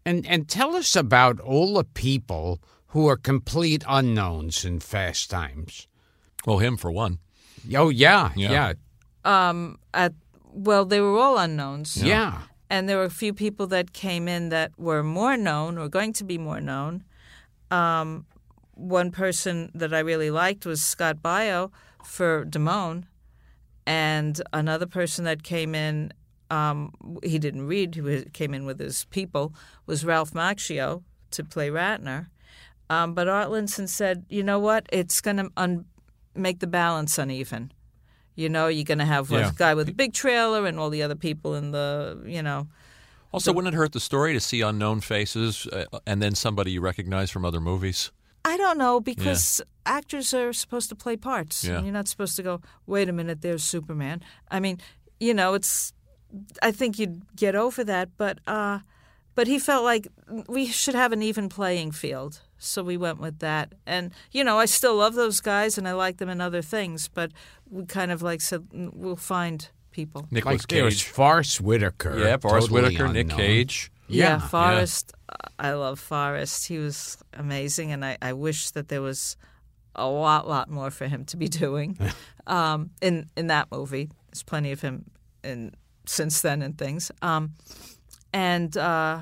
And 0.05 0.25
and 0.27 0.49
tell 0.49 0.75
us 0.75 0.95
about 0.95 1.39
all 1.39 1.75
the 1.75 1.83
people 1.85 2.59
who 2.87 3.07
are 3.07 3.15
complete 3.17 3.83
unknowns 3.87 4.65
in 4.65 4.79
Fast 4.79 5.29
Times. 5.29 5.87
Well, 6.45 6.57
him 6.57 6.77
for 6.77 6.91
one. 6.91 7.19
Oh 7.75 7.89
yeah, 7.89 8.31
Yeah. 8.35 8.51
yeah, 8.51 9.49
Um, 9.49 9.77
at 9.93 10.13
well, 10.53 10.85
they 10.85 11.01
were 11.01 11.17
all 11.17 11.37
unknowns. 11.37 11.97
yeah. 11.97 12.41
and 12.69 12.87
there 12.87 12.97
were 12.97 13.03
a 13.03 13.09
few 13.09 13.33
people 13.33 13.67
that 13.67 13.93
came 13.93 14.27
in 14.27 14.49
that 14.49 14.71
were 14.77 15.03
more 15.03 15.37
known 15.37 15.77
or 15.77 15.87
going 15.89 16.13
to 16.13 16.23
be 16.23 16.37
more 16.37 16.61
known. 16.61 17.03
Um, 17.69 18.25
one 18.75 19.11
person 19.11 19.71
that 19.75 19.93
I 19.93 19.99
really 19.99 20.31
liked 20.31 20.65
was 20.65 20.81
Scott 20.81 21.17
Baio 21.21 21.71
for 22.03 22.45
Damone, 22.45 23.03
and 23.85 24.41
another 24.51 24.85
person 24.87 25.25
that 25.25 25.43
came 25.43 25.75
in. 25.75 26.13
Um, 26.49 26.91
he 27.23 27.39
didn't 27.39 27.67
read. 27.67 27.95
He 27.95 28.25
came 28.33 28.53
in 28.53 28.65
with 28.65 28.79
his 28.79 29.05
people. 29.05 29.53
Was 29.85 30.05
Ralph 30.05 30.33
Macchio 30.33 31.03
to 31.31 31.43
play 31.43 31.69
Ratner, 31.69 32.27
um, 32.89 33.13
but 33.13 33.27
Art 33.27 33.49
Linson 33.49 33.87
said, 33.89 34.25
"You 34.29 34.43
know 34.43 34.59
what? 34.59 34.85
It's 34.91 35.21
going 35.21 35.37
to 35.37 35.49
un- 35.57 35.85
make 36.35 36.59
the 36.59 36.67
balance 36.67 37.17
uneven. 37.17 37.71
You 38.35 38.49
know, 38.49 38.67
you're 38.67 38.83
going 38.85 38.97
to 38.99 39.05
have 39.05 39.29
Yeah. 39.31 39.49
a 39.49 39.51
guy 39.53 39.73
with 39.75 39.89
a 39.89 39.93
big 39.93 40.13
trailer 40.13 40.65
and 40.65 40.79
all 40.79 40.89
the 40.89 41.03
other 41.03 41.15
people 41.15 41.55
in 41.55 41.71
the, 41.71 42.21
you 42.25 42.41
know, 42.41 42.67
Also, 43.31 43.51
wouldn't 43.53 43.73
it 43.73 43.77
hurt 43.77 43.91
the 43.93 43.99
story 43.99 44.33
to 44.33 44.39
see 44.39 44.61
unknown 44.61 45.01
faces 45.01 45.67
uh, 45.67 45.85
and 46.05 46.21
then 46.21 46.35
somebody 46.35 46.71
you 46.71 46.81
recognize 46.81 47.31
from 47.31 47.45
other 47.45 47.59
movies? 47.59 48.11
I 48.45 48.57
don't 48.57 48.77
know 48.77 48.99
because 48.99 49.61
actors 49.85 50.33
are 50.33 50.53
supposed 50.53 50.89
to 50.89 50.95
play 50.95 51.15
parts. 51.17 51.63
Yeah. 51.63 51.77
And 51.77 51.85
you're 51.85 51.93
not 51.93 52.07
supposed 52.07 52.35
to 52.35 52.43
go, 52.43 52.59
wait 52.85 53.07
a 53.09 53.13
minute, 53.13 53.41
there's 53.41 53.63
Superman. 53.63 54.21
I 54.51 54.59
mean, 54.59 54.79
you 55.19 55.33
know, 55.33 55.53
it's. 55.55 55.93
I 56.63 56.71
think 56.71 56.97
you'd 56.99 57.21
get 57.35 57.55
over 57.55 57.83
that, 57.85 58.09
but 58.17 58.39
uh, 58.47 58.79
but 59.35 59.47
he 59.47 59.59
felt 59.59 59.83
like 59.83 60.07
we 60.47 60.65
should 60.67 60.95
have 60.95 61.13
an 61.13 61.21
even 61.21 61.47
playing 61.47 61.91
field, 61.93 62.41
so 62.63 62.83
we 62.83 62.97
went 62.97 63.19
with 63.19 63.39
that. 63.39 63.73
And 63.85 64.11
you 64.31 64.43
know, 64.43 64.57
I 64.59 64.65
still 64.65 64.95
love 64.95 65.13
those 65.15 65.39
guys, 65.41 65.77
and 65.77 65.87
I 65.87 65.93
like 65.93 66.17
them 66.17 66.29
in 66.29 66.41
other 66.41 66.61
things, 66.61 67.07
but 67.07 67.31
we 67.69 67.85
kind 67.85 68.11
of 68.11 68.21
like 68.21 68.41
said 68.41 68.61
"Mm, 68.73 68.93
we'll 68.93 69.15
find 69.15 69.67
people. 69.91 70.27
Nicolas 70.31 70.61
Like 70.61 70.67
there's 70.69 70.93
Cage. 70.95 71.03
Forest 71.03 71.61
Whitaker. 71.61 72.17
Yeah, 72.17 72.37
Forest 72.37 72.69
totally 72.69 72.81
Whitaker, 72.95 73.07
Nick. 73.13 73.29
Cage. 73.29 73.91
Yeah, 74.07 74.25
Yeah, 74.39 74.39
Forest. 74.47 75.13
uh, 75.29 75.35
I 75.59 75.73
love 75.73 75.99
Forest. 75.99 76.67
He 76.67 76.77
was 76.77 77.17
amazing, 77.33 77.91
and 77.91 78.03
I, 78.03 78.17
I 78.21 78.33
wish 78.33 78.71
that 78.71 78.87
there 78.87 79.01
was 79.01 79.37
a 79.95 80.07
lot, 80.07 80.47
lot 80.47 80.69
more 80.69 80.89
for 80.91 81.07
him 81.07 81.23
to 81.25 81.37
be 81.37 81.47
doing 81.47 81.97
um, 82.47 82.89
in 83.01 83.29
in 83.37 83.47
that 83.47 83.67
movie. 83.71 84.09
There's 84.31 84.43
plenty 84.43 84.71
of 84.71 84.81
him 84.81 85.05
in 85.43 85.71
since 86.05 86.41
then 86.41 86.61
and 86.61 86.77
things. 86.77 87.11
Um, 87.21 87.53
and 88.33 88.75
uh, 88.75 89.21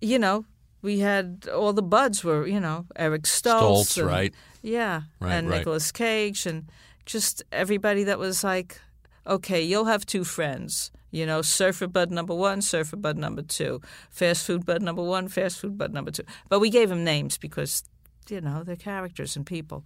you 0.00 0.18
know, 0.18 0.44
we 0.82 1.00
had 1.00 1.48
all 1.52 1.72
the 1.72 1.82
buds 1.82 2.24
were 2.24 2.46
you 2.46 2.60
know 2.60 2.86
Eric 2.96 3.22
Stoltz, 3.22 3.60
Stoltz, 3.60 3.98
and- 3.98 4.06
right. 4.06 4.34
Yeah, 4.62 5.02
Right, 5.20 5.32
and 5.32 5.48
right. 5.48 5.58
Nicolas 5.58 5.90
Cage, 5.90 6.44
and 6.46 6.64
just 7.06 7.42
everybody 7.50 8.04
that 8.04 8.18
was 8.18 8.44
like, 8.44 8.78
okay, 9.26 9.62
you'll 9.62 9.86
have 9.86 10.04
two 10.04 10.22
friends. 10.24 10.90
You 11.10 11.24
know, 11.26 11.40
surfer 11.42 11.88
bud 11.88 12.10
number 12.10 12.34
one, 12.34 12.60
surfer 12.60 12.96
bud 12.96 13.16
number 13.16 13.42
two, 13.42 13.80
fast 14.10 14.46
food 14.46 14.64
bud 14.66 14.82
number 14.82 15.02
one, 15.02 15.28
fast 15.28 15.58
food 15.58 15.78
bud 15.78 15.92
number 15.94 16.10
two. 16.10 16.24
But 16.50 16.60
we 16.60 16.68
gave 16.70 16.88
them 16.90 17.02
names 17.04 17.38
because, 17.38 17.82
you 18.28 18.40
know, 18.42 18.62
they're 18.62 18.76
characters 18.76 19.34
and 19.34 19.44
people. 19.46 19.84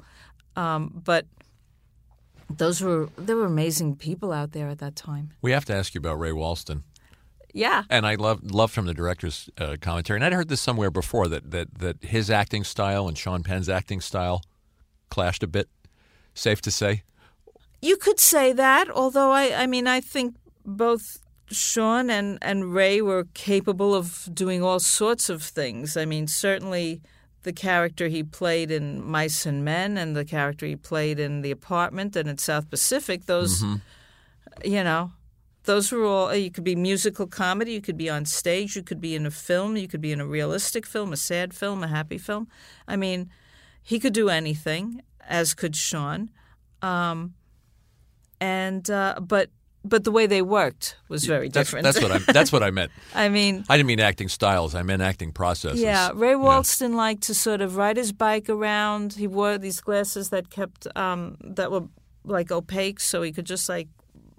Um, 0.57 1.00
but 1.04 1.26
those 2.50 2.83
were 2.83 3.09
there 3.16 3.37
were 3.37 3.46
amazing 3.46 3.96
people 3.96 4.33
out 4.33 4.52
there 4.52 4.68
at 4.68 4.78
that 4.78 4.96
time. 4.96 5.30
We 5.40 5.52
have 5.52 5.64
to 5.66 5.74
ask 5.74 5.94
you 5.94 5.98
about 6.00 6.18
Ray 6.18 6.30
Walston. 6.33 6.83
Yeah, 7.56 7.84
And 7.88 8.04
I 8.04 8.16
love 8.16 8.42
love 8.42 8.72
from 8.72 8.86
the 8.86 8.94
director's 8.94 9.48
uh, 9.58 9.76
commentary. 9.80 10.16
And 10.16 10.24
I'd 10.24 10.32
heard 10.32 10.48
this 10.48 10.60
somewhere 10.60 10.90
before 10.90 11.28
that, 11.28 11.52
that 11.52 11.78
that 11.78 12.02
his 12.02 12.28
acting 12.28 12.64
style 12.64 13.06
and 13.06 13.16
Sean 13.16 13.44
Penn's 13.44 13.68
acting 13.68 14.00
style 14.00 14.42
clashed 15.08 15.44
a 15.44 15.46
bit. 15.46 15.68
Safe 16.34 16.60
to 16.62 16.70
say. 16.72 17.04
You 17.80 17.96
could 17.96 18.18
say 18.18 18.52
that, 18.52 18.90
although 18.90 19.30
I, 19.30 19.62
I 19.62 19.66
mean, 19.68 19.86
I 19.86 20.00
think 20.00 20.34
both 20.66 21.20
Sean 21.50 22.10
and, 22.10 22.38
and 22.42 22.74
Ray 22.74 23.00
were 23.00 23.26
capable 23.34 23.94
of 23.94 24.28
doing 24.32 24.62
all 24.62 24.80
sorts 24.80 25.28
of 25.28 25.42
things. 25.42 25.96
I 25.96 26.04
mean, 26.06 26.26
certainly 26.26 27.02
the 27.42 27.52
character 27.52 28.08
he 28.08 28.22
played 28.22 28.70
in 28.70 29.04
Mice 29.04 29.46
and 29.46 29.64
Men 29.64 29.96
and 29.96 30.16
the 30.16 30.24
character 30.24 30.66
he 30.66 30.76
played 30.76 31.20
in 31.20 31.42
The 31.42 31.50
Apartment 31.50 32.16
and 32.16 32.28
in 32.28 32.38
South 32.38 32.68
Pacific, 32.70 33.26
those, 33.26 33.62
you 34.64 34.82
know, 34.82 35.12
those 35.64 35.90
were 35.90 36.05
all, 36.05 36.35
you 36.35 36.50
could 36.50 36.64
be 36.64 36.77
musical 36.77 37.27
comedy, 37.27 37.72
you 37.72 37.81
could 37.81 37.96
be 37.96 38.09
on 38.11 38.24
stage, 38.24 38.77
you 38.77 38.83
could 38.83 39.00
be 39.00 39.14
in 39.14 39.27
a 39.27 39.31
film, 39.31 39.77
you 39.77 39.88
could 39.88 40.00
be 40.00 40.12
in 40.12 40.20
a 40.20 40.27
realistic 40.27 40.87
film, 40.87 41.12
a 41.12 41.16
sad 41.16 41.55
film, 41.55 41.83
a 41.83 41.88
happy 41.88 42.18
film. 42.18 42.48
I 42.87 42.96
mean, 42.96 43.31
he 43.83 43.98
could 43.98 44.12
do 44.12 44.29
anything, 44.29 45.03
as 45.27 45.55
could 45.55 45.74
Sean. 45.74 46.31
Um, 46.83 47.35
and 48.40 48.88
uh, 48.90 49.20
but 49.20 49.50
but 49.87 50.05
the 50.05 50.11
way 50.11 50.27
they 50.27 50.40
worked 50.40 50.96
was 51.09 51.27
very 51.27 51.48
That's, 51.48 51.68
different. 51.68 51.85
that's 51.85 52.00
what 52.00 52.11
I 52.11 52.18
that's 52.33 52.53
what 52.53 52.62
I 52.62 52.70
meant. 52.70 52.90
I 53.14 53.29
mean, 53.29 53.64
I 53.68 53.77
didn't 53.77 53.87
mean 53.87 54.00
acting 54.00 54.29
styles. 54.29 54.74
I 54.74 54.83
meant 54.83 55.03
acting 55.03 55.33
processes. 55.33 55.81
yeah, 55.81 56.11
Ray 56.14 56.33
Walston 56.35 56.94
liked 56.94 57.24
to 57.24 57.35
sort 57.35 57.61
of 57.61 57.77
ride 57.77 57.96
his 57.96 58.12
bike 58.12 58.48
around. 58.48 59.14
He 59.14 59.27
wore 59.27 59.59
these 59.59 59.81
glasses 59.81 60.31
that 60.31 60.50
kept 60.50 60.87
um, 60.96 61.37
that 61.42 61.70
were 61.70 61.85
like 62.24 62.50
opaque, 62.50 63.00
so 63.00 63.22
he 63.22 63.33
could 63.33 63.46
just 63.46 63.68
like 63.68 63.88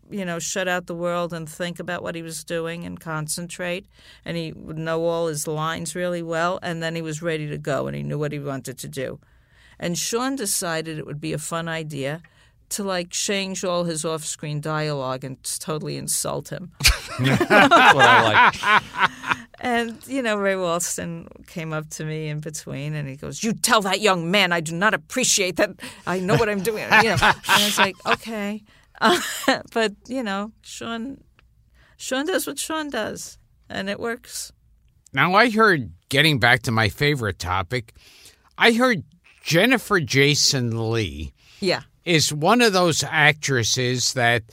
you 0.10 0.26
know 0.26 0.40
shut 0.40 0.68
out 0.68 0.88
the 0.88 0.96
world 0.96 1.34
and 1.34 1.50
think 1.50 1.80
about 1.80 2.04
what 2.04 2.16
he 2.16 2.22
was 2.22 2.44
doing 2.44 2.86
and 2.86 3.00
concentrate. 3.00 3.88
And 4.24 4.38
he 4.38 4.52
would 4.54 4.78
know 4.78 5.04
all 5.06 5.28
his 5.28 5.48
lines 5.48 5.96
really 5.96 6.22
well, 6.22 6.60
and 6.62 6.82
then 6.82 6.96
he 6.96 7.02
was 7.02 7.22
ready 7.22 7.48
to 7.48 7.58
go, 7.58 7.88
and 7.88 7.96
he 7.96 8.04
knew 8.04 8.20
what 8.20 8.32
he 8.32 8.40
wanted 8.40 8.78
to 8.80 8.88
do. 8.88 9.20
And 9.80 9.98
Sean 9.98 10.36
decided 10.36 10.98
it 10.98 11.06
would 11.06 11.22
be 11.22 11.34
a 11.34 11.38
fun 11.38 11.68
idea 11.68 12.22
to 12.70 12.84
like 12.84 13.10
change 13.10 13.64
all 13.64 13.84
his 13.84 14.04
off-screen 14.04 14.60
dialogue 14.60 15.24
and 15.24 15.38
totally 15.60 15.98
insult 15.98 16.50
him. 16.50 16.72
That's 17.20 17.50
what 17.50 18.06
I 18.06 18.50
like. 18.52 19.12
And, 19.58 20.06
you 20.06 20.22
know, 20.22 20.36
Ray 20.36 20.54
Walston 20.54 21.28
came 21.48 21.74
up 21.74 21.90
to 21.92 22.06
me 22.06 22.28
in 22.28 22.40
between 22.40 22.94
and 22.94 23.08
he 23.08 23.16
goes, 23.16 23.42
You 23.42 23.54
tell 23.54 23.82
that 23.82 24.00
young 24.02 24.30
man 24.30 24.52
I 24.52 24.60
do 24.60 24.76
not 24.76 24.94
appreciate 24.94 25.56
that. 25.56 25.72
I 26.06 26.20
know 26.20 26.36
what 26.36 26.50
I'm 26.50 26.62
doing. 26.62 26.84
You 26.84 27.04
know, 27.04 27.18
and 27.22 27.36
I 27.48 27.66
was 27.66 27.78
like, 27.80 27.96
Okay. 28.06 28.62
Uh, 29.02 29.20
but, 29.74 29.94
you 30.08 30.24
know, 30.24 30.52
Sean, 30.62 31.22
Sean 31.98 32.26
does 32.26 32.48
what 32.48 32.60
Sean 32.60 32.90
does, 32.90 33.38
and 33.70 33.90
it 33.90 34.00
works. 34.00 34.52
Now, 35.14 35.34
I 35.34 35.50
heard, 35.50 35.92
getting 36.10 36.40
back 36.40 36.62
to 36.64 36.72
my 36.72 36.90
favorite 36.90 37.40
topic, 37.40 37.94
I 38.58 38.74
heard 38.74 39.04
Jennifer 39.44 40.00
Jason 40.00 40.92
Leigh 40.92 41.34
Yeah. 41.60 41.82
is 42.04 42.34
one 42.34 42.62
of 42.62 42.74
those 42.74 43.04
actresses 43.04 44.14
that, 44.14 44.44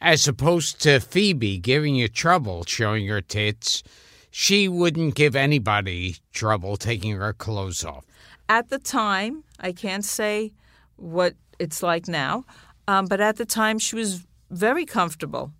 as 0.00 0.26
opposed 0.26 0.80
to 0.82 1.00
Phoebe 1.00 1.58
giving 1.58 1.94
you 1.94 2.08
trouble 2.08 2.64
showing 2.66 3.06
her 3.08 3.20
tits, 3.20 3.82
she 4.30 4.68
wouldn't 4.68 5.14
give 5.14 5.34
anybody 5.36 6.16
trouble 6.32 6.76
taking 6.76 7.16
her 7.16 7.32
clothes 7.32 7.84
off. 7.84 8.04
At 8.48 8.68
the 8.70 8.78
time, 8.78 9.44
I 9.60 9.72
can't 9.72 10.04
say 10.04 10.52
what 10.96 11.34
it's 11.58 11.82
like 11.82 12.08
now, 12.08 12.44
um, 12.88 13.04
but 13.04 13.20
at 13.20 13.36
the 13.36 13.44
time 13.44 13.78
she 13.78 13.94
was 13.94 14.26
very 14.50 14.86
comfortable. 14.86 15.52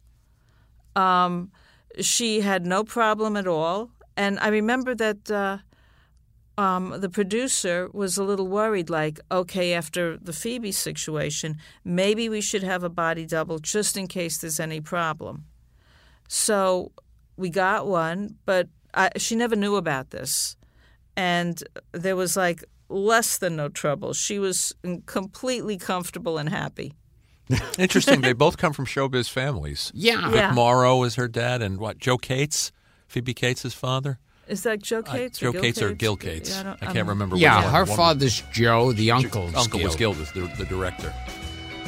Um, 0.97 1.53
she 2.01 2.41
had 2.41 2.67
no 2.67 2.83
problem 2.85 3.37
at 3.37 3.47
all. 3.47 3.91
And 4.17 4.39
I 4.41 4.49
remember 4.49 4.95
that 4.95 5.31
uh, 5.31 5.59
um, 6.61 6.95
the 7.01 7.11
producer 7.11 7.89
was 7.93 8.17
a 8.17 8.25
little 8.25 8.49
worried, 8.49 8.91
like, 8.91 9.21
okay, 9.31 9.75
after 9.75 10.17
the 10.17 10.33
Phoebe 10.33 10.73
situation, 10.73 11.59
maybe 11.85 12.29
we 12.29 12.41
should 12.41 12.63
have 12.63 12.83
a 12.83 12.89
body 12.89 13.27
double 13.27 13.59
just 13.59 13.97
in 13.97 14.09
case 14.09 14.39
there's 14.39 14.59
any 14.59 14.81
problem. 14.81 15.45
So 16.29 16.93
we 17.37 17.51
got 17.51 17.87
one, 17.87 18.37
but 18.45 18.69
I, 18.95 19.11
she 19.19 19.37
never 19.37 19.55
knew 19.55 19.77
about 19.77 20.11
this. 20.11 20.57
And 21.15 21.63
there 21.93 22.17
was 22.17 22.37
like 22.37 22.65
less 22.89 23.37
than 23.37 23.57
no 23.57 23.69
trouble. 23.69 24.15
She 24.15 24.39
was 24.39 24.75
completely 25.07 25.77
comfortable 25.77 26.39
and 26.39 26.49
happy. 26.49 26.95
Interesting. 27.79 28.21
they 28.21 28.33
both 28.33 28.57
come 28.59 28.73
from 28.73 28.87
showbiz 28.87 29.29
families. 29.31 29.91
Yeah. 29.95 30.31
Yeah. 30.31 30.49
Vic 30.49 30.55
Morrow 30.55 31.03
is 31.03 31.15
her 31.17 31.29
dad, 31.29 31.63
and 31.63 31.79
what? 31.79 31.99
Joe 31.99 32.19
Cates, 32.19 32.73
Phoebe 33.07 33.35
Cates' 33.35 33.73
father. 33.75 34.19
Is 34.47 34.63
that 34.63 34.83
Joe 34.83 34.99
Uh, 35.01 35.13
Cates? 35.13 35.39
Joe 35.39 35.49
or 35.49 35.53
Gil 35.53 35.61
Cates 35.63 35.83
or 35.83 35.93
Gil 35.93 36.17
Cates? 36.17 36.51
Yeah, 36.51 36.61
I, 36.61 36.63
don't- 36.63 36.81
can't 36.81 36.97
I'm- 36.97 37.09
remember. 37.09 37.37
Yeah, 37.37 37.71
her 37.71 37.85
One- 37.85 37.97
father's 37.97 38.43
Joe, 38.53 38.93
the 38.93 39.11
uncle's 39.11 39.55
Uncle 39.55 39.81
was 39.81 39.95
Gil. 39.97 40.15
The, 40.15 40.53
the 40.59 40.65
director. 40.65 41.13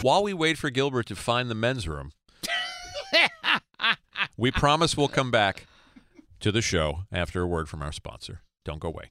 While 0.02 0.22
we 0.22 0.32
wait 0.34 0.56
for 0.58 0.70
Gilbert 0.70 1.06
to 1.06 1.16
find 1.16 1.50
the 1.50 1.54
men's 1.54 1.86
room, 1.88 2.12
we 4.36 4.50
promise 4.50 4.96
we'll 4.96 5.08
come 5.08 5.30
back 5.30 5.66
to 6.40 6.50
the 6.52 6.62
show 6.62 7.00
after 7.12 7.42
a 7.42 7.46
word 7.46 7.68
from 7.68 7.82
our 7.82 7.92
sponsor. 7.92 8.40
Don't 8.64 8.78
go 8.80 8.88
away. 8.88 9.10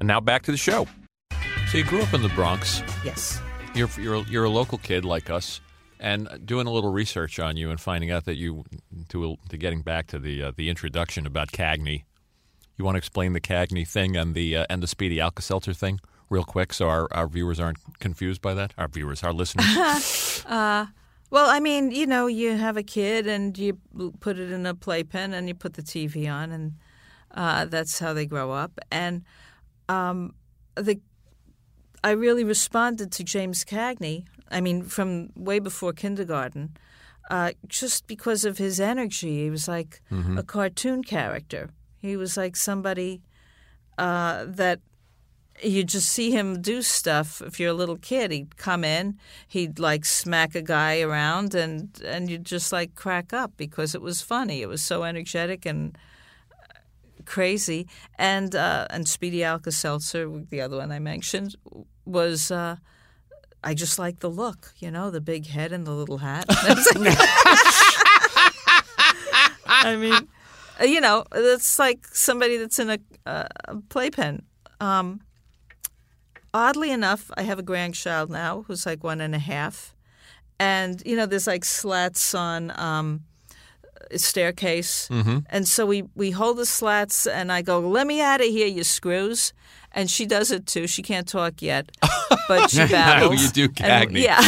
And 0.00 0.06
now 0.06 0.20
back 0.20 0.42
to 0.42 0.50
the 0.50 0.56
show. 0.56 0.86
So 1.68 1.78
you 1.78 1.84
grew 1.84 2.02
up 2.02 2.14
in 2.14 2.22
the 2.22 2.28
Bronx. 2.30 2.82
Yes. 3.04 3.40
You're 3.74 3.88
you're 3.98 4.24
you're 4.24 4.44
a 4.44 4.50
local 4.50 4.78
kid 4.78 5.04
like 5.04 5.28
us, 5.28 5.60
and 6.00 6.28
doing 6.44 6.66
a 6.66 6.70
little 6.70 6.92
research 6.92 7.38
on 7.38 7.56
you 7.56 7.70
and 7.70 7.80
finding 7.80 8.10
out 8.10 8.24
that 8.24 8.36
you 8.36 8.64
to 9.08 9.36
to 9.48 9.56
getting 9.56 9.82
back 9.82 10.06
to 10.08 10.18
the 10.18 10.44
uh, 10.44 10.52
the 10.56 10.70
introduction 10.70 11.26
about 11.26 11.52
Cagney. 11.52 12.04
You 12.76 12.84
want 12.84 12.94
to 12.94 12.98
explain 12.98 13.32
the 13.32 13.40
Cagney 13.40 13.86
thing 13.86 14.16
and 14.16 14.34
the 14.34 14.56
uh, 14.56 14.66
and 14.70 14.82
the 14.82 14.86
Speedy 14.86 15.20
Alka 15.20 15.42
Seltzer 15.42 15.74
thing 15.74 16.00
real 16.30 16.44
quick, 16.44 16.72
so 16.72 16.88
our, 16.88 17.08
our 17.12 17.28
viewers 17.28 17.60
aren't 17.60 17.78
confused 18.00 18.42
by 18.42 18.52
that. 18.54 18.74
Our 18.76 18.88
viewers, 18.88 19.22
our 19.22 19.32
listeners. 19.32 20.44
Well, 21.28 21.50
I 21.50 21.58
mean, 21.58 21.90
you 21.90 22.06
know, 22.06 22.28
you 22.28 22.56
have 22.56 22.76
a 22.76 22.82
kid 22.84 23.26
and 23.26 23.58
you 23.58 23.78
put 24.20 24.38
it 24.38 24.52
in 24.52 24.64
a 24.64 24.74
playpen 24.74 25.34
and 25.34 25.48
you 25.48 25.54
put 25.54 25.74
the 25.74 25.82
TV 25.82 26.32
on, 26.32 26.52
and 26.52 26.74
uh, 27.32 27.64
that's 27.64 27.98
how 27.98 28.12
they 28.12 28.26
grow 28.26 28.52
up. 28.52 28.78
And 28.92 29.24
um, 29.88 30.34
the 30.74 31.00
I 32.04 32.10
really 32.10 32.44
responded 32.44 33.10
to 33.12 33.24
James 33.24 33.64
Cagney. 33.64 34.24
I 34.50 34.60
mean, 34.60 34.84
from 34.84 35.30
way 35.34 35.58
before 35.58 35.92
kindergarten, 35.92 36.76
uh, 37.30 37.52
just 37.66 38.06
because 38.06 38.44
of 38.44 38.58
his 38.58 38.78
energy. 38.80 39.42
He 39.42 39.50
was 39.50 39.66
like 39.68 40.00
a 40.38 40.42
cartoon 40.42 41.02
character. 41.02 41.70
He 41.98 42.16
was 42.16 42.36
like 42.36 42.54
somebody 42.56 43.22
uh, 43.98 44.44
that 44.46 44.80
you 45.62 45.82
just 45.84 46.08
see 46.08 46.30
him 46.30 46.60
do 46.60 46.82
stuff. 46.82 47.42
If 47.42 47.58
you're 47.58 47.70
a 47.70 47.74
little 47.74 47.96
kid, 47.96 48.30
he'd 48.30 48.56
come 48.56 48.84
in, 48.84 49.18
he'd 49.48 49.78
like 49.78 50.04
smack 50.04 50.54
a 50.54 50.62
guy 50.62 51.00
around, 51.00 51.54
and 51.54 52.00
and 52.04 52.30
you'd 52.30 52.44
just 52.44 52.72
like 52.72 52.94
crack 52.94 53.32
up 53.32 53.52
because 53.56 53.94
it 53.94 54.02
was 54.02 54.22
funny. 54.22 54.62
It 54.62 54.68
was 54.68 54.82
so 54.82 55.02
energetic 55.02 55.66
and 55.66 55.96
crazy. 57.26 57.88
And 58.18 58.54
uh, 58.54 58.86
and 58.90 59.06
Speedy 59.06 59.44
Alka 59.44 59.72
Seltzer, 59.72 60.28
the 60.50 60.60
other 60.60 60.78
one 60.78 60.92
I 60.92 60.98
mentioned, 60.98 61.56
was. 62.04 62.50
Uh, 62.50 62.76
I 63.64 63.74
just 63.74 63.98
like 63.98 64.20
the 64.20 64.30
look, 64.30 64.74
you 64.78 64.92
know, 64.92 65.10
the 65.10 65.20
big 65.20 65.48
head 65.48 65.72
and 65.72 65.84
the 65.84 65.90
little 65.90 66.18
hat. 66.18 66.44
I 69.66 69.96
mean, 69.96 70.28
you 70.88 71.00
know, 71.00 71.24
it's 71.32 71.76
like 71.78 72.06
somebody 72.06 72.58
that's 72.58 72.78
in 72.78 72.90
a, 72.90 72.98
uh, 73.26 73.48
playpen. 73.88 74.44
Um, 74.80 75.20
oddly 76.54 76.92
enough, 76.92 77.30
I 77.36 77.42
have 77.42 77.58
a 77.58 77.62
grandchild 77.62 78.30
now 78.30 78.64
who's 78.68 78.86
like 78.86 79.02
one 79.02 79.20
and 79.20 79.34
a 79.34 79.40
half, 79.40 79.96
and 80.60 81.02
you 81.04 81.16
know, 81.16 81.26
there's 81.26 81.46
like 81.46 81.64
slats 81.64 82.34
on 82.34 82.72
um, 82.78 83.22
staircase, 84.16 85.08
and 85.10 85.66
so 85.66 85.86
we 85.86 86.04
we 86.14 86.30
hold 86.30 86.58
the 86.58 86.66
slats, 86.66 87.26
and 87.26 87.50
I 87.50 87.62
go, 87.62 87.80
"Let 87.80 88.06
me 88.06 88.20
out 88.20 88.40
of 88.40 88.46
here, 88.46 88.66
you 88.66 88.84
screws." 88.84 89.52
And 89.92 90.10
she 90.10 90.26
does 90.26 90.50
it 90.50 90.66
too. 90.66 90.86
She 90.86 91.02
can't 91.02 91.26
talk 91.26 91.62
yet, 91.62 91.90
but 92.48 92.70
she 92.70 92.86
babbles. 92.86 93.42
you 93.42 93.48
do, 93.48 93.64
And- 93.82 94.10
Cagney. 94.10 94.22
yeah, 94.22 94.42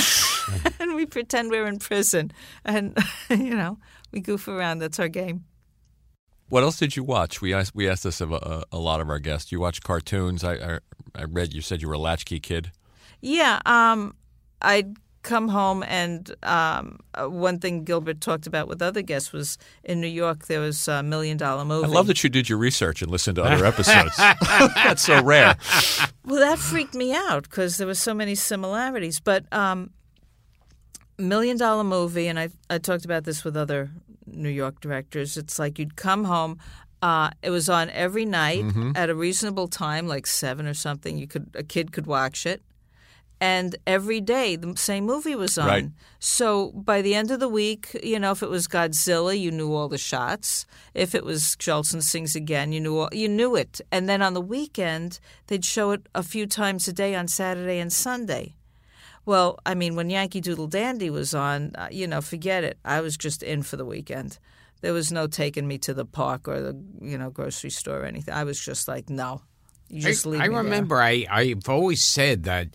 and 0.80 0.94
we 0.94 1.06
pretend 1.06 1.50
we're 1.50 1.66
in 1.66 1.78
prison, 1.78 2.32
and 2.64 2.96
you 3.30 3.54
know, 3.54 3.78
we 4.12 4.20
goof 4.20 4.46
around. 4.48 4.80
That's 4.80 4.98
our 4.98 5.08
game. 5.08 5.44
what 6.50 6.62
else 6.62 6.78
did 6.78 6.96
you 6.96 7.04
watch? 7.04 7.40
We 7.40 7.54
asked 7.54 7.74
we 7.74 7.88
asked 7.88 8.04
this 8.04 8.20
of 8.20 8.32
a, 8.32 8.64
a 8.72 8.78
lot 8.78 9.00
of 9.00 9.08
our 9.08 9.18
guests. 9.18 9.50
You 9.50 9.60
watch 9.60 9.80
cartoons. 9.82 10.44
I, 10.44 10.54
I 10.54 10.78
I 11.14 11.24
read 11.24 11.54
you 11.54 11.62
said 11.62 11.80
you 11.82 11.88
were 11.88 11.94
a 11.94 11.98
latchkey 11.98 12.40
kid. 12.40 12.70
Yeah, 13.22 13.58
um, 13.66 14.14
I'd 14.60 14.96
come 15.28 15.48
home, 15.48 15.84
and 15.86 16.34
um, 16.42 16.98
uh, 17.14 17.26
one 17.26 17.58
thing 17.58 17.84
Gilbert 17.84 18.20
talked 18.20 18.46
about 18.46 18.66
with 18.68 18.80
other 18.82 19.02
guests 19.02 19.32
was 19.32 19.58
in 19.84 20.00
New 20.00 20.08
York 20.24 20.46
there 20.46 20.60
was 20.60 20.88
a 20.88 21.02
Million 21.02 21.36
Dollar 21.36 21.64
Movie. 21.64 21.86
I 21.86 21.88
love 21.88 22.06
that 22.06 22.22
you 22.24 22.30
did 22.30 22.48
your 22.48 22.58
research 22.58 23.02
and 23.02 23.10
listened 23.10 23.36
to 23.36 23.42
other 23.44 23.64
episodes. 23.66 24.16
That's 24.16 25.02
so 25.02 25.22
rare. 25.22 25.56
Well, 26.24 26.40
that 26.40 26.58
freaked 26.58 26.94
me 26.94 27.14
out 27.14 27.42
because 27.44 27.76
there 27.76 27.86
were 27.86 27.94
so 27.94 28.14
many 28.14 28.34
similarities. 28.34 29.20
But 29.20 29.44
um, 29.52 29.90
Million 31.18 31.56
Dollar 31.56 31.84
Movie, 31.84 32.28
and 32.28 32.38
I 32.38 32.48
I 32.70 32.78
talked 32.78 33.04
about 33.04 33.24
this 33.24 33.44
with 33.44 33.56
other 33.56 33.90
New 34.26 34.48
York 34.50 34.80
directors. 34.80 35.36
It's 35.36 35.58
like 35.58 35.78
you'd 35.78 35.96
come 35.96 36.24
home. 36.24 36.58
Uh, 37.00 37.30
it 37.42 37.50
was 37.50 37.68
on 37.68 37.90
every 37.90 38.24
night 38.24 38.64
Mm-hmm. 38.64 38.92
at 38.96 39.08
a 39.10 39.14
reasonable 39.14 39.68
time, 39.68 40.08
like 40.08 40.26
seven 40.26 40.66
or 40.66 40.74
something. 40.74 41.16
You 41.18 41.26
could 41.28 41.50
a 41.54 41.62
kid 41.62 41.92
could 41.92 42.06
watch 42.06 42.44
it, 42.46 42.60
and 43.40 43.76
every 43.86 44.20
day 44.20 44.56
the 44.56 44.76
same 44.76 45.04
movie 45.04 45.36
was 45.36 45.56
on. 45.58 45.66
Right. 45.66 45.90
So 46.18 46.72
by 46.72 47.02
the 47.02 47.14
end 47.14 47.30
of 47.30 47.40
the 47.40 47.48
week, 47.48 47.98
you 48.02 48.18
know, 48.18 48.32
if 48.32 48.42
it 48.42 48.50
was 48.50 48.66
Godzilla, 48.66 49.38
you 49.38 49.50
knew 49.50 49.72
all 49.72 49.88
the 49.88 49.98
shots. 49.98 50.66
If 50.94 51.14
it 51.14 51.24
was 51.24 51.56
Jolson 51.56 52.02
Sings 52.02 52.34
Again, 52.34 52.72
you 52.72 52.80
knew 52.80 52.98
all, 52.98 53.08
you 53.12 53.28
knew 53.28 53.54
it. 53.54 53.80
And 53.92 54.08
then 54.08 54.22
on 54.22 54.34
the 54.34 54.40
weekend, 54.40 55.20
they'd 55.46 55.64
show 55.64 55.92
it 55.92 56.08
a 56.14 56.22
few 56.22 56.46
times 56.46 56.88
a 56.88 56.92
day 56.92 57.14
on 57.14 57.28
Saturday 57.28 57.78
and 57.78 57.92
Sunday. 57.92 58.54
Well, 59.24 59.58
I 59.66 59.74
mean, 59.74 59.94
when 59.94 60.10
Yankee 60.10 60.40
Doodle 60.40 60.68
Dandy 60.68 61.10
was 61.10 61.34
on, 61.34 61.72
uh, 61.76 61.88
you 61.90 62.06
know, 62.06 62.20
forget 62.20 62.64
it. 62.64 62.78
I 62.84 63.00
was 63.02 63.16
just 63.16 63.42
in 63.42 63.62
for 63.62 63.76
the 63.76 63.84
weekend. 63.84 64.38
There 64.80 64.92
was 64.92 65.12
no 65.12 65.26
taking 65.26 65.68
me 65.68 65.76
to 65.78 65.92
the 65.92 66.04
park 66.04 66.48
or 66.48 66.60
the 66.60 66.80
you 67.00 67.18
know 67.18 67.30
grocery 67.30 67.70
store 67.70 68.00
or 68.00 68.04
anything. 68.04 68.32
I 68.32 68.44
was 68.44 68.58
just 68.58 68.88
like, 68.88 69.10
no, 69.10 69.42
you 69.88 70.02
just 70.02 70.26
I, 70.26 70.30
leave 70.30 70.40
I 70.40 70.48
me 70.48 70.54
there. 70.54 70.64
remember 70.64 71.02
I, 71.02 71.26
I've 71.30 71.68
always 71.68 72.02
said 72.02 72.44
that 72.44 72.68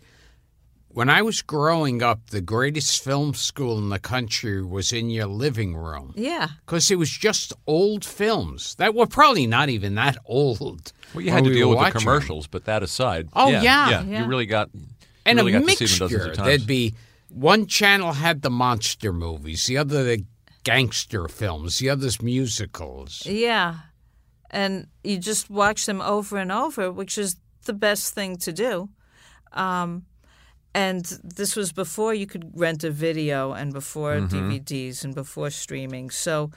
when 0.93 1.09
I 1.09 1.21
was 1.23 1.41
growing 1.41 2.03
up, 2.03 2.29
the 2.29 2.41
greatest 2.41 3.03
film 3.03 3.33
school 3.33 3.77
in 3.77 3.89
the 3.89 3.99
country 3.99 4.63
was 4.63 4.93
in 4.93 5.09
your 5.09 5.25
living 5.27 5.75
room 5.75 6.13
Yeah. 6.15 6.47
because 6.65 6.91
it 6.91 6.97
was 6.97 7.09
just 7.09 7.51
old 7.67 8.05
films 8.05 8.75
that 8.75 8.93
were 8.93 9.07
probably 9.07 9.47
not 9.47 9.69
even 9.69 9.95
that 9.95 10.17
old. 10.25 10.93
Well, 11.13 11.23
you 11.23 11.31
had 11.31 11.43
to 11.43 11.49
we 11.49 11.55
deal 11.55 11.69
with 11.69 11.77
the 11.79 11.83
watching 11.83 11.93
them. 11.93 12.01
commercials, 12.01 12.47
but 12.47 12.65
that 12.65 12.83
aside, 12.83 13.29
Oh, 13.33 13.49
yeah, 13.49 13.61
yeah. 13.61 14.03
Yeah. 14.03 14.21
you 14.21 14.27
really 14.27 14.45
got 14.45 14.69
you 14.73 14.81
and 15.25 15.37
really 15.39 15.53
a 15.53 15.59
got 15.59 15.67
to 15.67 15.75
see 15.75 15.85
them 15.85 16.09
dozens 16.09 16.11
mixture. 16.11 16.29
of 16.31 16.37
times. 16.37 16.47
There'd 16.47 16.67
be 16.67 16.93
one 17.29 17.65
channel 17.65 18.13
had 18.13 18.41
the 18.43 18.49
monster 18.51 19.11
movies, 19.11 19.65
the 19.65 19.77
other 19.77 20.03
the 20.03 20.25
gangster 20.63 21.27
films, 21.27 21.79
the 21.79 21.89
others 21.89 22.21
musicals. 22.21 23.25
Yeah. 23.25 23.75
And 24.51 24.87
you 25.03 25.17
just 25.17 25.49
watch 25.49 25.85
them 25.87 26.01
over 26.01 26.37
and 26.37 26.51
over, 26.51 26.91
which 26.91 27.17
is 27.17 27.35
the 27.65 27.73
best 27.73 28.13
thing 28.13 28.37
to 28.37 28.53
do. 28.53 28.89
Um, 29.51 30.05
and 30.75 31.05
this 31.23 31.55
was 31.55 31.71
before 31.71 32.13
you 32.13 32.25
could 32.25 32.51
rent 32.55 32.83
a 32.83 32.89
video 32.89 33.51
and 33.53 33.71
before 33.73 34.15
DVDs 34.15 35.03
and 35.03 35.13
before 35.13 35.49
streaming. 35.51 36.09
So 36.09 36.49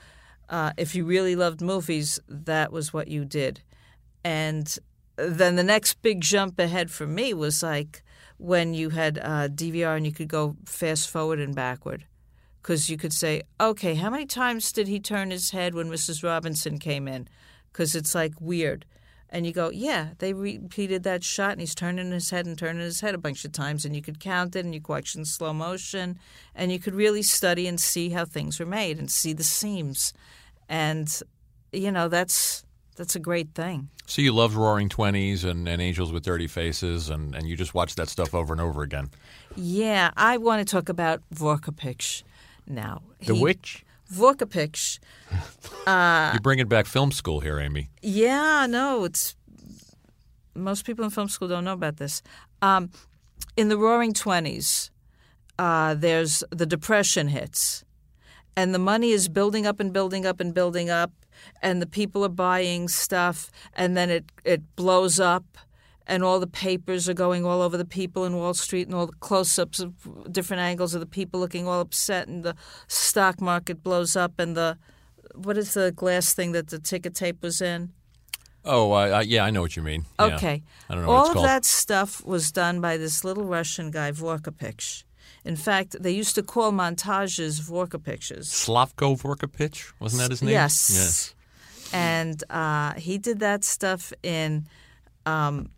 uh, 0.49 0.71
if 0.77 0.95
you 0.95 1.05
really 1.05 1.35
loved 1.35 1.61
movies, 1.61 2.19
that 2.27 2.71
was 2.71 2.91
what 2.91 3.07
you 3.09 3.25
did. 3.25 3.61
And 4.23 4.77
then 5.17 5.55
the 5.55 5.63
next 5.63 6.01
big 6.01 6.21
jump 6.21 6.59
ahead 6.59 6.89
for 6.89 7.05
me 7.05 7.33
was 7.33 7.61
like 7.61 8.03
when 8.37 8.73
you 8.73 8.89
had 8.89 9.19
uh, 9.19 9.49
DVR 9.49 9.97
and 9.97 10.05
you 10.05 10.11
could 10.11 10.27
go 10.27 10.55
fast 10.65 11.09
forward 11.09 11.39
and 11.39 11.55
backward. 11.55 12.05
Because 12.61 12.89
you 12.89 12.97
could 12.97 13.13
say, 13.13 13.43
okay, 13.61 13.95
how 13.95 14.09
many 14.09 14.25
times 14.25 14.71
did 14.71 14.87
he 14.87 14.99
turn 14.99 15.31
his 15.31 15.51
head 15.51 15.73
when 15.73 15.89
Mrs. 15.89 16.23
Robinson 16.23 16.79
came 16.79 17.07
in? 17.07 17.27
Because 17.71 17.95
it's 17.95 18.13
like 18.13 18.33
weird. 18.41 18.85
And 19.29 19.45
you 19.45 19.51
go, 19.51 19.69
yeah, 19.69 20.09
they 20.19 20.31
repeated 20.31 21.03
that 21.03 21.21
shot, 21.23 21.51
and 21.51 21.59
he's 21.59 21.75
turning 21.75 22.11
his 22.11 22.29
head 22.29 22.45
and 22.45 22.57
turning 22.57 22.81
his 22.81 23.01
head 23.01 23.13
a 23.13 23.17
bunch 23.17 23.43
of 23.43 23.51
times, 23.51 23.83
and 23.83 23.93
you 23.93 24.01
could 24.01 24.21
count 24.21 24.55
it, 24.55 24.63
and 24.63 24.73
you 24.73 24.79
could 24.79 24.89
watch 24.89 25.15
in 25.15 25.25
slow 25.25 25.53
motion, 25.53 26.17
and 26.55 26.71
you 26.71 26.79
could 26.79 26.95
really 26.95 27.21
study 27.21 27.67
and 27.67 27.79
see 27.79 28.09
how 28.09 28.23
things 28.23 28.57
were 28.57 28.65
made 28.65 28.97
and 28.97 29.11
see 29.11 29.33
the 29.33 29.43
seams, 29.43 30.13
and 30.69 31.21
you 31.73 31.91
know 31.91 32.07
that's 32.07 32.63
that's 32.95 33.15
a 33.15 33.19
great 33.19 33.53
thing. 33.53 33.89
So 34.05 34.21
you 34.21 34.31
loved 34.31 34.55
Roaring 34.55 34.87
Twenties 34.87 35.43
and, 35.43 35.67
and 35.67 35.81
Angels 35.81 36.13
with 36.13 36.23
Dirty 36.23 36.47
Faces, 36.47 37.09
and, 37.09 37.35
and 37.35 37.47
you 37.47 37.57
just 37.57 37.73
watched 37.73 37.97
that 37.97 38.07
stuff 38.07 38.33
over 38.33 38.53
and 38.53 38.61
over 38.61 38.81
again. 38.81 39.09
Yeah, 39.57 40.11
I 40.15 40.37
want 40.37 40.65
to 40.65 40.71
talk 40.71 40.87
about 40.87 41.21
Vorkapich 41.35 42.23
now. 42.65 43.01
The 43.19 43.35
He- 43.35 43.41
Witch? 43.41 43.83
Vorkapich. 44.13 44.99
Uh, 45.85 46.31
You're 46.33 46.41
bringing 46.41 46.67
back 46.67 46.85
film 46.85 47.13
school 47.13 47.39
here, 47.39 47.59
Amy. 47.59 47.89
Yeah, 48.01 48.65
no, 48.69 49.05
it's 49.05 49.37
most 50.53 50.85
people 50.85 51.05
in 51.05 51.11
film 51.11 51.29
school 51.29 51.47
don't 51.47 51.63
know 51.63 51.73
about 51.73 51.95
this. 51.95 52.21
Um, 52.61 52.89
in 53.55 53.69
the 53.69 53.77
Roaring 53.77 54.11
Twenties, 54.11 54.91
uh, 55.57 55.93
there's 55.93 56.43
the 56.49 56.65
Depression 56.65 57.29
hits, 57.29 57.85
and 58.57 58.73
the 58.75 58.79
money 58.79 59.11
is 59.11 59.29
building 59.29 59.65
up 59.65 59.79
and 59.79 59.93
building 59.93 60.25
up 60.25 60.41
and 60.41 60.53
building 60.53 60.89
up, 60.89 61.11
and 61.61 61.81
the 61.81 61.87
people 61.87 62.25
are 62.25 62.29
buying 62.29 62.89
stuff, 62.89 63.49
and 63.73 63.95
then 63.95 64.09
it 64.09 64.25
it 64.43 64.75
blows 64.75 65.21
up. 65.21 65.57
And 66.09 66.23
all 66.23 66.39
the 66.39 66.47
papers 66.47 67.09
are 67.09 67.13
going 67.13 67.45
all 67.45 67.61
over 67.61 67.77
the 67.77 67.85
people 67.85 68.23
in 68.23 68.35
Wall 68.35 68.53
Street, 68.53 68.87
and 68.87 68.95
all 68.95 69.07
the 69.07 69.13
close-ups 69.19 69.79
of 69.81 70.31
different 70.31 70.61
angles 70.61 70.93
of 70.93 71.01
the 71.01 71.05
people 71.05 71.39
looking 71.39 71.67
all 71.67 71.81
upset, 71.81 72.27
and 72.29 72.43
the 72.43 72.55
stock 72.87 73.41
market 73.41 73.83
blows 73.83 74.15
up, 74.15 74.39
and 74.39 74.55
the 74.55 74.77
what 75.35 75.57
is 75.57 75.73
the 75.73 75.91
glass 75.91 76.33
thing 76.33 76.53
that 76.53 76.69
the 76.69 76.79
ticket 76.79 77.13
tape 77.13 77.43
was 77.43 77.61
in? 77.61 77.91
Oh, 78.63 78.91
uh, 78.91 79.23
yeah, 79.25 79.45
I 79.45 79.49
know 79.49 79.61
what 79.61 79.75
you 79.75 79.83
mean. 79.83 80.05
Yeah. 80.19 80.35
Okay. 80.35 80.63
I 80.89 80.95
don't 80.95 81.05
know 81.05 81.11
All 81.11 81.23
what 81.23 81.31
it's 81.31 81.37
of 81.37 81.43
that 81.43 81.65
stuff 81.65 82.25
was 82.25 82.51
done 82.51 82.81
by 82.81 82.97
this 82.97 83.23
little 83.23 83.45
Russian 83.45 83.91
guy, 83.91 84.11
Vorkapich. 84.11 85.03
In 85.45 85.55
fact, 85.55 85.95
they 86.01 86.11
used 86.11 86.35
to 86.35 86.43
call 86.43 86.71
montages 86.73 87.61
Vorkapiches. 87.61 88.47
Slavko 88.47 89.17
Vorkapich, 89.21 89.93
wasn't 89.99 90.21
that 90.21 90.31
his 90.31 90.41
name? 90.41 90.51
Yes. 90.51 90.91
Yes. 90.93 91.35
And 91.93 92.43
uh, 92.49 92.93
he 92.95 93.17
did 93.17 93.39
that 93.39 93.63
stuff 93.63 94.11
in 94.21 94.67
um, 95.25 95.69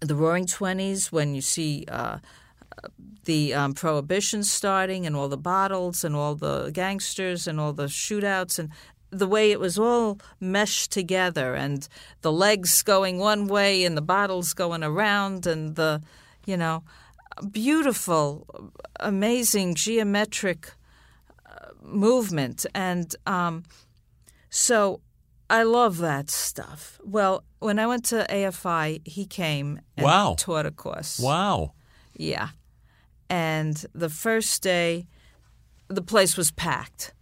the 0.00 0.14
Roaring 0.14 0.46
Twenties 0.46 1.12
when 1.12 1.34
you 1.34 1.40
see 1.40 1.84
uh, 1.88 2.18
the 3.24 3.54
um, 3.54 3.74
prohibition 3.74 4.42
starting 4.42 5.06
and 5.06 5.14
all 5.14 5.28
the 5.28 5.36
bottles 5.36 6.04
and 6.04 6.14
all 6.14 6.34
the 6.34 6.70
gangsters 6.72 7.46
and 7.46 7.60
all 7.60 7.72
the 7.72 7.86
shootouts 7.86 8.58
and 8.58 8.70
the 9.10 9.26
way 9.26 9.50
it 9.50 9.60
was 9.60 9.78
all 9.78 10.18
meshed 10.40 10.92
together 10.92 11.54
and 11.54 11.88
the 12.20 12.32
legs 12.32 12.82
going 12.82 13.18
one 13.18 13.46
way 13.46 13.84
and 13.84 13.96
the 13.96 14.02
bottles 14.02 14.52
going 14.52 14.82
around 14.82 15.46
and 15.46 15.76
the 15.76 16.02
you 16.46 16.56
know 16.56 16.82
beautiful 17.50 18.46
amazing 19.00 19.74
geometric 19.74 20.72
uh, 21.46 21.68
movement. 21.82 22.66
And 22.74 23.14
um, 23.26 23.64
so 24.50 25.00
I 25.50 25.62
love 25.62 25.98
that 25.98 26.30
stuff. 26.30 27.00
Well, 27.04 27.42
when 27.58 27.78
I 27.78 27.86
went 27.86 28.04
to 28.06 28.26
AFI, 28.28 29.00
he 29.08 29.24
came 29.26 29.80
and 29.96 30.04
Wow. 30.04 30.34
taught 30.38 30.66
a 30.66 30.70
course. 30.70 31.18
Wow. 31.18 31.72
Yeah. 32.14 32.48
And 33.30 33.84
the 33.94 34.08
first 34.10 34.62
day, 34.62 35.06
the 35.88 36.02
place 36.02 36.36
was 36.36 36.50
packed. 36.50 37.14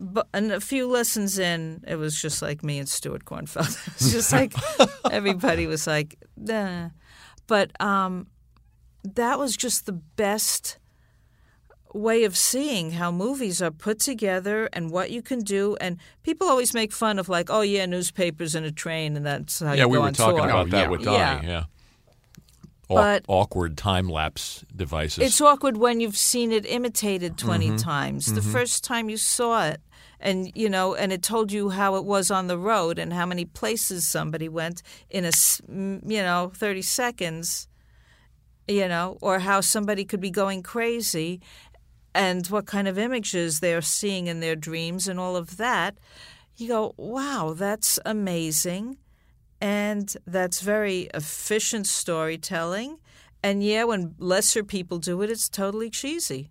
But 0.00 0.28
and 0.32 0.52
a 0.52 0.60
few 0.60 0.86
lessons 0.86 1.38
in, 1.38 1.82
it 1.86 1.96
was 1.96 2.20
just 2.20 2.40
like 2.42 2.62
me 2.62 2.78
and 2.78 2.88
Stuart 2.88 3.24
Cornfeld. 3.24 3.74
It 3.86 4.02
was 4.02 4.12
just 4.12 4.32
like 4.32 4.54
everybody 5.10 5.66
was 5.66 5.86
like, 5.86 6.16
nah. 6.36 6.90
But 7.46 7.72
um, 7.80 8.26
that 9.14 9.38
was 9.38 9.56
just 9.56 9.86
the 9.86 9.92
best 9.92 10.78
way 11.94 12.24
of 12.24 12.36
seeing 12.36 12.92
how 12.92 13.10
movies 13.10 13.62
are 13.62 13.70
put 13.70 13.98
together 14.00 14.68
and 14.72 14.90
what 14.90 15.10
you 15.10 15.22
can 15.22 15.40
do. 15.40 15.76
And 15.80 15.96
people 16.22 16.48
always 16.48 16.74
make 16.74 16.92
fun 16.92 17.18
of 17.18 17.28
like, 17.28 17.48
oh 17.50 17.62
yeah, 17.62 17.86
newspapers 17.86 18.54
in 18.54 18.64
a 18.64 18.72
train, 18.72 19.16
and 19.16 19.24
that's 19.24 19.60
how 19.60 19.72
yeah, 19.72 19.84
you 19.84 19.88
we 19.88 19.98
go 19.98 20.02
on 20.04 20.12
tour. 20.12 20.26
Yeah, 20.26 20.32
we 20.32 20.40
were 20.40 20.42
on 20.42 20.50
talking 20.50 20.50
tour. 20.50 20.50
about 20.50 20.66
Oh, 20.66 20.70
that 20.70 20.82
yeah. 20.82 20.88
with 20.88 21.02
Donnie. 21.04 21.18
Yeah. 21.18 21.42
Yeah. 21.42 21.64
Aw- 22.90 22.94
But- 22.94 23.24
awkward 23.28 23.76
time 23.76 24.08
lapse 24.08 24.64
devices. 24.74 25.18
It's 25.24 25.40
awkward 25.40 25.76
when 25.76 26.00
you've 26.00 26.16
seen 26.16 26.52
it 26.52 26.64
imitated 26.66 27.36
20 27.36 27.66
Mm-hmm. 27.68 27.76
times. 27.76 28.32
The 28.32 28.42
first 28.42 28.82
time 28.84 29.08
you 29.10 29.16
saw 29.18 29.66
it, 29.68 29.80
and 30.20 30.50
you 30.54 30.68
know, 30.68 30.94
and 30.94 31.12
it 31.12 31.22
told 31.22 31.52
you 31.52 31.68
how 31.70 31.94
it 31.96 32.04
was 32.04 32.30
on 32.30 32.46
the 32.48 32.58
road 32.58 32.98
and 32.98 33.12
how 33.12 33.24
many 33.26 33.44
places 33.44 34.06
somebody 34.08 34.48
went 34.48 34.82
in 35.10 35.24
a, 35.24 35.30
you 35.68 36.22
know, 36.22 36.50
30 36.56 36.82
seconds, 36.82 37.68
you 38.66 38.88
know, 38.88 39.16
or 39.20 39.38
how 39.40 39.60
somebody 39.60 40.04
could 40.04 40.20
be 40.20 40.30
going 40.30 40.62
crazy 40.62 41.40
and 42.18 42.46
what 42.48 42.66
kind 42.66 42.88
of 42.88 42.98
images 42.98 43.60
they're 43.60 43.80
seeing 43.82 44.26
in 44.26 44.40
their 44.40 44.56
dreams 44.56 45.08
and 45.08 45.18
all 45.20 45.36
of 45.36 45.56
that. 45.56 45.96
You 46.56 46.68
go, 46.68 46.94
wow, 46.96 47.54
that's 47.56 47.98
amazing. 48.04 48.98
And 49.60 50.12
that's 50.26 50.60
very 50.60 51.08
efficient 51.14 51.86
storytelling. 51.86 52.98
And 53.42 53.62
yeah, 53.62 53.84
when 53.84 54.14
lesser 54.18 54.64
people 54.64 54.98
do 54.98 55.22
it, 55.22 55.30
it's 55.30 55.48
totally 55.48 55.90
cheesy. 55.90 56.50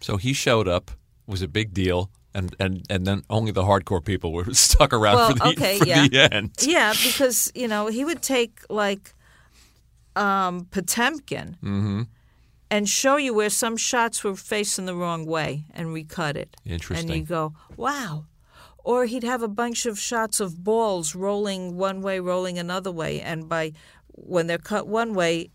so 0.00 0.16
he 0.16 0.32
showed 0.32 0.66
up, 0.66 0.90
was 1.26 1.42
a 1.42 1.48
big 1.48 1.72
deal, 1.72 2.10
and, 2.34 2.56
and, 2.58 2.84
and 2.90 3.06
then 3.06 3.22
only 3.30 3.52
the 3.52 3.62
hardcore 3.62 4.04
people 4.04 4.32
were 4.32 4.52
stuck 4.68 4.92
around 4.92 5.14
Well, 5.16 5.28
for 5.30 5.34
the 5.34 5.44
okay, 5.50 5.78
for 5.78 5.86
yeah. 5.86 6.08
the 6.08 6.34
end. 6.34 6.50
Yeah, 6.60 6.92
because, 6.92 7.52
you 7.54 7.68
know, 7.68 7.86
he 7.86 8.04
would 8.04 8.22
take 8.22 8.60
like 8.68 9.14
um, 10.16 10.66
Potemkin 10.72 11.56
Mm-hmm. 11.62 12.02
And 12.72 12.88
show 12.88 13.16
you 13.16 13.34
where 13.34 13.50
some 13.50 13.76
shots 13.76 14.24
were 14.24 14.34
facing 14.34 14.86
the 14.86 14.94
wrong 14.94 15.26
way 15.26 15.66
and 15.74 15.92
recut 15.92 16.38
it. 16.38 16.56
Interesting. 16.64 17.10
And 17.10 17.20
you 17.20 17.22
go, 17.22 17.52
wow. 17.76 18.24
Or 18.82 19.04
he'd 19.04 19.24
have 19.24 19.42
a 19.42 19.48
bunch 19.48 19.84
of 19.84 19.98
shots 19.98 20.40
of 20.40 20.64
balls 20.64 21.14
rolling 21.14 21.76
one 21.76 22.00
way, 22.00 22.18
rolling 22.18 22.58
another 22.58 22.90
way. 22.90 23.20
And 23.20 23.46
by 23.46 23.72
when 24.08 24.46
they're 24.46 24.56
cut 24.56 24.88
one 24.88 25.12
way, 25.12 25.50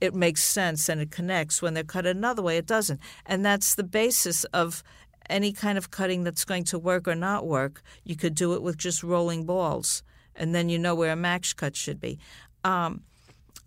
it 0.00 0.14
makes 0.14 0.42
sense 0.42 0.88
and 0.88 0.98
it 0.98 1.10
connects. 1.10 1.60
When 1.60 1.74
they're 1.74 1.84
cut 1.84 2.06
another 2.06 2.40
way, 2.40 2.56
it 2.56 2.66
doesn't. 2.66 3.00
And 3.26 3.44
that's 3.44 3.74
the 3.74 3.84
basis 3.84 4.44
of 4.44 4.82
any 5.28 5.52
kind 5.52 5.76
of 5.76 5.90
cutting 5.90 6.24
that's 6.24 6.46
going 6.46 6.64
to 6.64 6.78
work 6.78 7.06
or 7.06 7.14
not 7.14 7.46
work. 7.46 7.82
You 8.02 8.16
could 8.16 8.34
do 8.34 8.54
it 8.54 8.62
with 8.62 8.78
just 8.78 9.02
rolling 9.02 9.44
balls, 9.44 10.02
and 10.34 10.54
then 10.54 10.70
you 10.70 10.78
know 10.78 10.94
where 10.94 11.12
a 11.12 11.16
max 11.16 11.52
cut 11.52 11.76
should 11.76 12.00
be. 12.00 12.18
Um, 12.64 13.02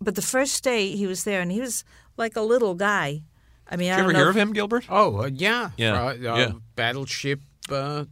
but 0.00 0.16
the 0.16 0.22
first 0.22 0.62
day 0.64 0.90
he 0.96 1.06
was 1.06 1.22
there, 1.22 1.40
and 1.40 1.52
he 1.52 1.60
was 1.60 1.84
like 2.16 2.36
a 2.36 2.40
little 2.42 2.74
guy. 2.74 3.22
I 3.68 3.76
mean, 3.76 3.90
I 3.90 3.96
Did 3.96 4.02
you 4.02 4.02
don't 4.02 4.04
ever 4.04 4.12
know 4.12 4.18
hear 4.20 4.28
if- 4.30 4.36
of 4.36 4.42
him, 4.42 4.52
Gilbert? 4.52 4.84
Oh, 4.88 5.22
uh, 5.22 5.30
yeah. 5.32 5.70
Yeah, 5.76 6.00
Uh, 6.02 6.06
uh, 6.08 6.14
yeah. 6.20 6.52
Battleship. 6.76 7.40
Uh, 7.68 8.04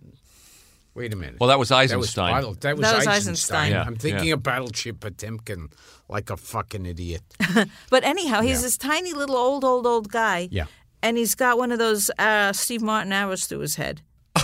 wait 0.95 1.13
a 1.13 1.17
minute. 1.17 1.37
Well, 1.39 1.49
that 1.49 1.59
was 1.61 1.69
that 1.69 1.77
was, 1.81 1.93
Eisenstein. 1.93 2.41
That 2.43 2.49
was 2.49 2.57
That 2.59 2.77
was 2.77 2.87
Eisenstein. 2.87 3.13
Eisenstein. 3.15 3.71
Yeah, 3.73 3.85
I'm 3.87 3.97
thinking 3.97 4.29
yeah. 4.29 4.35
of 4.35 4.43
Battleship 4.43 4.99
Potemkin 5.01 5.69
like 6.09 6.29
a 6.31 6.37
fucking 6.37 6.87
idiot. 6.87 7.23
But 7.91 8.03
anyhow, 8.05 8.41
he's 8.41 8.57
Yeah. 8.59 8.63
this 8.63 8.77
tiny 8.77 9.13
little 9.13 9.37
old, 9.37 9.65
old, 9.65 9.87
old 9.87 10.11
guy. 10.11 10.49
Yeah. 10.51 10.67
And 11.03 11.17
he's 11.17 11.35
got 11.35 11.57
one 11.59 11.71
of 11.71 11.79
those 11.79 12.11
uh, 12.19 12.53
Steve 12.53 12.83
Martin 12.83 13.13
arrows 13.13 13.47
through 13.47 13.61
his 13.61 13.77
head. 13.77 14.01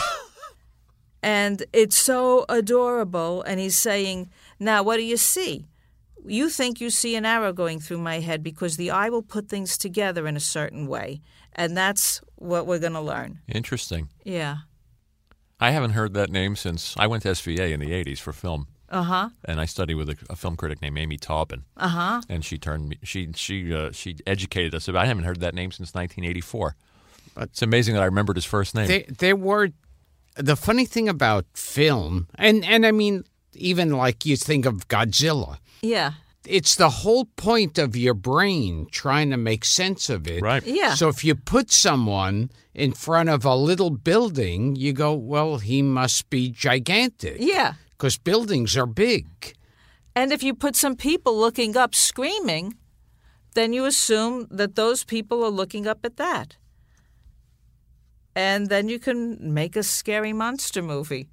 and 1.22 1.64
it's 1.72 1.96
so 1.96 2.44
adorable. 2.48 3.42
And 3.42 3.58
he's 3.60 3.76
saying, 3.76 4.30
Now, 4.58 4.82
what 4.82 4.96
do 4.96 5.02
you 5.02 5.16
see? 5.16 5.66
You 6.26 6.48
think 6.50 6.80
you 6.80 6.90
see 6.90 7.16
an 7.16 7.24
arrow 7.24 7.52
going 7.52 7.80
through 7.80 7.98
my 7.98 8.20
head 8.20 8.42
because 8.42 8.76
the 8.76 8.90
eye 8.90 9.08
will 9.08 9.22
put 9.22 9.48
things 9.48 9.78
together 9.78 10.26
in 10.26 10.36
a 10.36 10.40
certain 10.40 10.86
way. 10.86 11.20
And 11.52 11.76
that's 11.76 12.20
what 12.36 12.66
we're 12.66 12.78
going 12.78 12.92
to 12.92 13.00
learn. 13.00 13.40
Interesting. 13.48 14.08
Yeah. 14.24 14.58
I 15.58 15.70
haven't 15.72 15.90
heard 15.90 16.14
that 16.14 16.30
name 16.30 16.56
since 16.56 16.94
I 16.98 17.06
went 17.06 17.22
to 17.24 17.30
SVA 17.30 17.72
in 17.72 17.80
the 17.80 17.90
80s 17.90 18.18
for 18.18 18.32
film. 18.32 18.66
Uh 18.92 19.02
huh. 19.04 19.28
and 19.44 19.60
I 19.60 19.66
studied 19.66 19.94
with 19.94 20.10
a, 20.10 20.16
a 20.30 20.34
film 20.34 20.56
critic 20.56 20.82
named 20.82 20.98
Amy 20.98 21.16
Taubin. 21.16 21.62
Uh 21.76 21.88
huh. 21.88 22.22
And 22.28 22.44
she 22.44 22.58
turned 22.58 22.88
me. 22.88 22.98
She 23.04 23.28
she 23.36 23.72
uh, 23.72 23.92
she 23.92 24.16
educated 24.26 24.74
us 24.74 24.88
about. 24.88 25.04
I 25.04 25.06
haven't 25.06 25.22
heard 25.22 25.38
that 25.40 25.54
name 25.54 25.70
since 25.70 25.94
1984. 25.94 26.74
But 27.36 27.44
it's 27.44 27.62
amazing 27.62 27.94
that 27.94 28.02
I 28.02 28.06
remembered 28.06 28.34
his 28.36 28.44
first 28.44 28.74
name. 28.74 28.88
They 28.88 29.02
there 29.02 29.36
were 29.36 29.70
the 30.34 30.56
funny 30.56 30.86
thing 30.86 31.08
about 31.08 31.44
film, 31.54 32.26
and 32.34 32.64
and 32.64 32.84
I 32.84 32.90
mean, 32.90 33.22
even 33.54 33.92
like 33.92 34.26
you 34.26 34.36
think 34.36 34.66
of 34.66 34.88
Godzilla. 34.88 35.58
Yeah. 35.82 36.12
It's 36.46 36.76
the 36.76 36.88
whole 36.88 37.26
point 37.36 37.78
of 37.78 37.96
your 37.96 38.14
brain 38.14 38.86
trying 38.90 39.30
to 39.30 39.36
make 39.36 39.64
sense 39.64 40.08
of 40.08 40.26
it. 40.26 40.42
right. 40.42 40.64
Yeah. 40.66 40.94
So 40.94 41.08
if 41.08 41.22
you 41.22 41.34
put 41.34 41.70
someone 41.70 42.50
in 42.74 42.92
front 42.92 43.28
of 43.28 43.44
a 43.44 43.54
little 43.54 43.90
building, 43.90 44.74
you 44.74 44.92
go, 44.92 45.12
well, 45.14 45.58
he 45.58 45.82
must 45.82 46.30
be 46.30 46.50
gigantic. 46.50 47.36
Yeah. 47.40 47.74
Because 47.90 48.16
buildings 48.16 48.76
are 48.76 48.86
big. 48.86 49.26
And 50.16 50.32
if 50.32 50.42
you 50.42 50.54
put 50.54 50.76
some 50.76 50.96
people 50.96 51.36
looking 51.38 51.76
up 51.76 51.94
screaming, 51.94 52.74
then 53.54 53.72
you 53.72 53.84
assume 53.84 54.46
that 54.50 54.76
those 54.76 55.04
people 55.04 55.44
are 55.44 55.50
looking 55.50 55.86
up 55.86 56.04
at 56.04 56.16
that. 56.16 56.56
And 58.34 58.68
then 58.68 58.88
you 58.88 58.98
can 58.98 59.52
make 59.52 59.76
a 59.76 59.82
scary 59.82 60.32
monster 60.32 60.82
movie. 60.82 61.28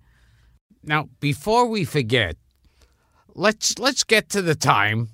Now, 0.83 1.09
before 1.19 1.65
we 1.67 1.85
forget, 1.85 2.35
let's 3.37 3.79
let's 3.79 4.03
get 4.03 4.29
to 4.29 4.41
the 4.41 4.55
time 4.55 5.09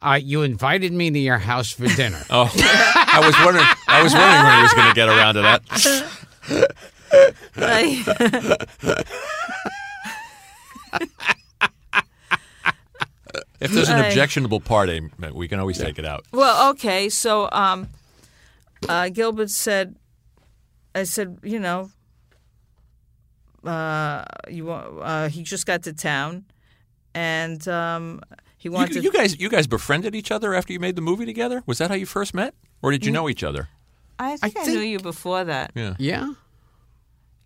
uh, 0.00 0.18
you 0.22 0.42
invited 0.42 0.92
me 0.92 1.10
to 1.10 1.18
your 1.18 1.38
house 1.38 1.72
for 1.72 1.86
dinner. 1.88 2.22
Oh, 2.30 2.50
I 2.54 3.20
was 3.24 3.34
wondering. 3.44 3.66
I 3.88 4.02
was 4.02 4.14
wondering 4.14 4.44
when 4.44 4.56
he 4.56 4.62
was 4.62 4.74
going 4.74 4.88
to 4.88 4.94
get 4.94 5.08
around 5.08 5.34
to 5.34 5.42
that. 5.42 5.62
If 13.60 13.72
there's 13.72 13.88
an 13.88 14.04
objectionable 14.04 14.60
part, 14.60 14.88
Amy, 14.88 15.10
we 15.32 15.48
can 15.48 15.58
always 15.58 15.78
take 15.78 15.98
it 15.98 16.04
out. 16.04 16.24
well, 16.32 16.70
okay. 16.70 17.08
So 17.08 17.48
um, 17.50 17.88
uh, 18.88 19.08
Gilbert 19.08 19.50
said, 19.50 19.96
I 20.94 21.02
said, 21.02 21.38
you 21.42 21.58
know, 21.58 21.90
uh, 23.64 24.24
you 24.48 24.70
uh, 24.70 25.28
he 25.28 25.42
just 25.42 25.66
got 25.66 25.82
to 25.84 25.92
town 25.92 26.44
and 27.14 27.66
um, 27.68 28.20
he 28.56 28.68
wanted 28.68 29.02
you 29.04 29.12
guys, 29.12 29.38
you 29.40 29.48
guys 29.48 29.66
befriended 29.66 30.14
each 30.14 30.30
other 30.30 30.54
after 30.54 30.72
you 30.72 30.80
made 30.80 30.96
the 30.96 31.02
movie 31.02 31.26
together. 31.26 31.62
Was 31.66 31.78
that 31.78 31.90
how 31.90 31.96
you 31.96 32.06
first 32.06 32.34
met, 32.34 32.54
or 32.82 32.90
did 32.90 33.04
you 33.06 33.12
know 33.12 33.28
each 33.28 33.42
other? 33.44 33.68
I 34.18 34.36
think 34.36 34.56
I, 34.58 34.64
think- 34.64 34.76
knew 34.78 34.84
you 34.84 34.98
before 34.98 35.44
that. 35.44 35.72
Yeah. 35.74 35.94
yeah? 35.98 36.32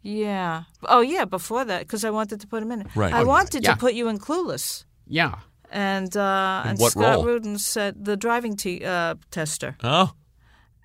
Yeah. 0.02 0.64
Oh, 0.84 1.00
yeah, 1.00 1.24
before 1.24 1.64
that, 1.64 1.80
because 1.80 2.04
I 2.04 2.10
wanted 2.10 2.40
to 2.40 2.46
put 2.46 2.62
him 2.62 2.72
in. 2.72 2.88
Right. 2.94 3.12
I 3.12 3.22
Oh, 3.22 3.26
wanted 3.26 3.62
Yeah. 3.62 3.74
to 3.74 3.78
put 3.78 3.94
you 3.94 4.08
in 4.08 4.18
Clueless. 4.18 4.84
Yeah. 5.06 5.36
And 5.70 6.14
uh, 6.16 6.62
and 6.66 6.78
what 6.78 6.92
Scott 6.92 7.16
role? 7.16 7.24
Rudin 7.24 7.58
said 7.58 8.04
the 8.04 8.14
driving 8.16 8.56
te- 8.56 8.84
uh, 8.84 9.14
tester, 9.30 9.76
Oh, 9.82 10.12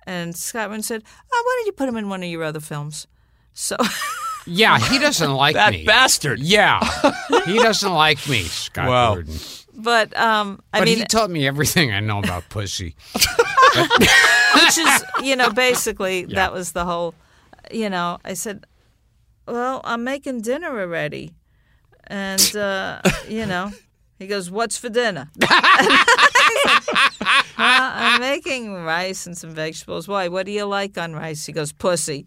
and 0.06 0.34
Scott 0.34 0.70
Rudin 0.70 0.82
said, 0.82 1.02
oh, 1.30 1.42
"Why 1.44 1.54
don't 1.58 1.66
you 1.66 1.72
put 1.72 1.90
him 1.90 1.96
in 1.98 2.08
one 2.08 2.22
of 2.22 2.28
your 2.30 2.42
other 2.42 2.60
films?" 2.60 3.06
So 3.52 3.76
Yeah, 4.48 4.78
he 4.78 4.98
doesn't 4.98 5.32
like 5.32 5.54
that 5.54 5.72
me. 5.72 5.84
bastard! 5.84 6.40
Yeah. 6.40 6.80
he 7.46 7.58
doesn't 7.58 7.92
like 7.92 8.26
me, 8.28 8.42
Scott 8.44 8.88
Wow. 8.88 9.14
Gordon. 9.14 9.36
But 9.74 10.16
um, 10.16 10.60
I 10.72 10.80
But 10.80 10.86
mean, 10.86 10.98
he 10.98 11.04
taught 11.04 11.30
me 11.30 11.46
everything 11.46 11.92
I 11.92 12.00
know 12.00 12.18
about 12.18 12.48
pussy. 12.48 12.96
which 13.14 14.78
is 14.78 15.04
you 15.22 15.36
know 15.36 15.50
basically 15.50 16.24
that 16.34 16.52
was 16.52 16.72
the 16.72 16.84
whole. 16.84 17.14
You 17.70 17.88
know, 17.90 18.18
I 18.24 18.34
said, 18.34 18.64
"Well, 19.46 19.80
I'm 19.84 20.02
making 20.02 20.40
dinner 20.40 20.80
already," 20.80 21.34
and 22.08 22.56
uh, 22.56 23.02
you 23.28 23.46
know, 23.46 23.70
he 24.18 24.26
goes, 24.26 24.50
"What's 24.50 24.76
for 24.78 24.88
dinner?" 24.88 25.30
"Uh, 27.60 27.90
I'm 28.00 28.20
making 28.20 28.72
rice 28.74 29.26
and 29.26 29.36
some 29.36 29.50
vegetables. 29.50 30.08
Why? 30.08 30.28
What 30.28 30.46
do 30.46 30.52
you 30.52 30.64
like 30.64 30.96
on 30.98 31.12
rice? 31.14 31.44
He 31.46 31.52
goes, 31.52 31.72
"Pussy." 31.72 32.26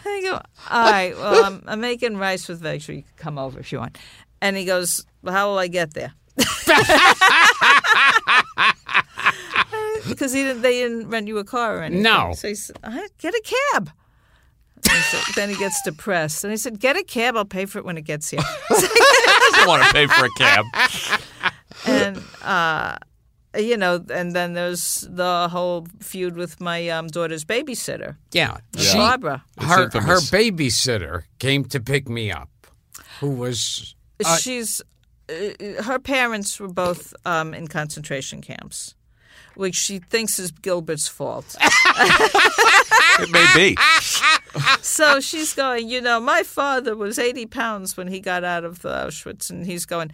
I 0.04 0.20
go, 0.22 0.32
all 0.70 0.90
right, 0.90 1.16
well, 1.16 1.44
I'm, 1.44 1.62
I'm 1.66 1.80
making 1.80 2.16
rice 2.16 2.48
with 2.48 2.60
vegetables. 2.60 2.96
You 2.98 3.02
can 3.02 3.12
come 3.16 3.38
over 3.38 3.58
if 3.60 3.72
you 3.72 3.78
want. 3.78 3.98
And 4.42 4.56
he 4.56 4.64
goes, 4.64 5.04
well, 5.22 5.34
how 5.34 5.48
will 5.50 5.58
I 5.58 5.68
get 5.68 5.94
there? 5.94 6.12
Because 10.08 10.32
he 10.32 10.42
didn't, 10.42 10.62
they 10.62 10.80
didn't 10.80 11.08
rent 11.10 11.28
you 11.28 11.38
a 11.38 11.44
car 11.44 11.78
or 11.78 11.82
anything. 11.82 12.02
No. 12.02 12.32
So 12.34 12.48
he 12.48 12.54
said, 12.54 12.76
"I- 12.82 13.08
get 13.18 13.34
a 13.34 13.42
cab. 13.72 13.90
Said- 14.84 15.34
then 15.34 15.48
he 15.50 15.56
gets 15.56 15.80
depressed. 15.82 16.42
And 16.42 16.50
he 16.50 16.56
said, 16.56 16.80
get 16.80 16.96
a 16.96 17.02
cab. 17.04 17.36
I'll 17.36 17.44
pay 17.44 17.66
for 17.66 17.78
it 17.78 17.84
when 17.84 17.96
it 17.98 18.02
gets 18.02 18.30
here. 18.30 18.40
I 18.42 19.64
want 19.68 19.82
to 19.84 19.92
pay 19.92 20.06
for 20.06 20.24
a 20.24 20.30
cab. 20.38 20.64
and, 21.86 22.22
uh, 22.42 22.96
you 23.56 23.76
know, 23.76 24.04
and 24.12 24.34
then 24.34 24.52
there's 24.54 25.06
the 25.10 25.48
whole 25.50 25.86
feud 26.00 26.36
with 26.36 26.60
my 26.60 26.88
um, 26.88 27.08
daughter's 27.08 27.44
babysitter, 27.44 28.16
Yeah. 28.32 28.58
Barbara. 28.94 29.44
her, 29.58 29.88
her 29.90 30.20
babysitter 30.30 31.22
came 31.38 31.64
to 31.66 31.80
pick 31.80 32.08
me 32.08 32.30
up, 32.30 32.48
who 33.20 33.30
was 33.30 33.94
She's 34.38 34.82
uh, 35.28 35.82
her 35.82 35.98
parents 35.98 36.60
were 36.60 36.68
both 36.68 37.14
um, 37.24 37.54
in 37.54 37.66
concentration 37.68 38.40
camps, 38.42 38.94
which 39.54 39.74
she 39.74 39.98
thinks 39.98 40.38
is 40.38 40.50
Gilbert's 40.50 41.08
fault. 41.08 41.56
It 43.18 43.30
may 43.30 43.46
be. 43.54 43.76
so 44.80 45.20
she's 45.20 45.52
going, 45.52 45.88
you 45.88 46.00
know, 46.00 46.20
my 46.20 46.42
father 46.42 46.96
was 46.96 47.18
80 47.18 47.46
pounds 47.46 47.96
when 47.96 48.08
he 48.08 48.18
got 48.20 48.44
out 48.44 48.64
of 48.64 48.80
the 48.80 48.88
Auschwitz, 48.88 49.50
and 49.50 49.66
he's 49.66 49.84
going, 49.84 50.10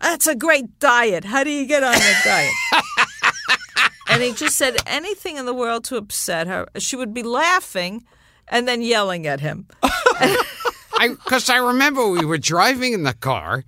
that's 0.00 0.26
a 0.26 0.34
great 0.34 0.78
diet. 0.78 1.24
How 1.24 1.44
do 1.44 1.50
you 1.50 1.66
get 1.66 1.82
on 1.82 1.92
that 1.92 2.22
diet? 2.24 3.92
and 4.08 4.22
he 4.22 4.32
just 4.32 4.56
said 4.56 4.76
anything 4.86 5.36
in 5.36 5.46
the 5.46 5.54
world 5.54 5.84
to 5.84 5.96
upset 5.96 6.46
her. 6.46 6.66
She 6.78 6.96
would 6.96 7.12
be 7.12 7.22
laughing 7.22 8.04
and 8.48 8.66
then 8.66 8.82
yelling 8.82 9.26
at 9.26 9.40
him. 9.40 9.66
I 9.82 11.08
because 11.08 11.50
I 11.50 11.58
remember 11.58 12.08
we 12.08 12.24
were 12.24 12.38
driving 12.38 12.92
in 12.92 13.02
the 13.02 13.12
car, 13.12 13.64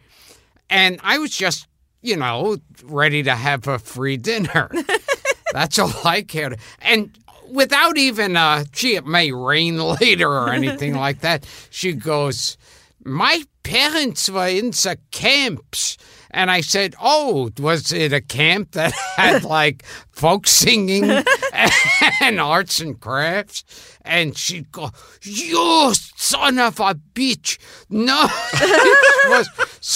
and 0.71 0.99
I 1.03 1.19
was 1.19 1.31
just 1.31 1.67
you 2.03 2.17
know 2.17 2.59
ready 2.85 3.23
to 3.25 3.35
have 3.35 3.67
a 3.67 3.79
free 3.79 4.17
dinner. 4.17 4.71
That's 5.53 5.79
all 5.79 5.93
I 6.05 6.23
cared, 6.23 6.59
and 6.81 7.17
without 7.51 7.99
even 7.99 8.37
uh, 8.37 8.65
gee, 8.73 8.97
it 8.97 9.07
may 9.07 9.33
rain 9.33 9.79
later 9.79 10.31
or 10.31 10.51
anything 10.51 10.95
like 10.95 11.21
that. 11.21 11.47
She 11.71 11.93
goes, 11.93 12.57
"My 13.05 13.43
parents 13.63 14.29
were 14.29 14.49
in 14.49 14.71
the 14.71 14.99
camps." 15.11 15.97
And 16.31 16.51
I 16.51 16.61
said, 16.61 16.95
"Oh, 17.01 17.51
was 17.59 17.93
it 17.93 18.13
a 18.13 18.21
camp 18.21 18.73
that 18.73 18.93
had 19.17 19.45
like 19.45 19.85
folk 20.13 20.47
singing 20.47 21.11
and 22.21 22.41
arts 22.41 22.81
and 22.81 23.01
crafts?" 23.01 23.65
And 24.03 24.37
she'd 24.37 24.71
go, 24.73 24.91
"You 25.23 25.93
son 26.17 26.59
of 26.59 26.81
a 26.81 26.95
bitch! 27.15 27.59
No, 27.89 28.29
it 28.53 29.31
was 29.31 29.49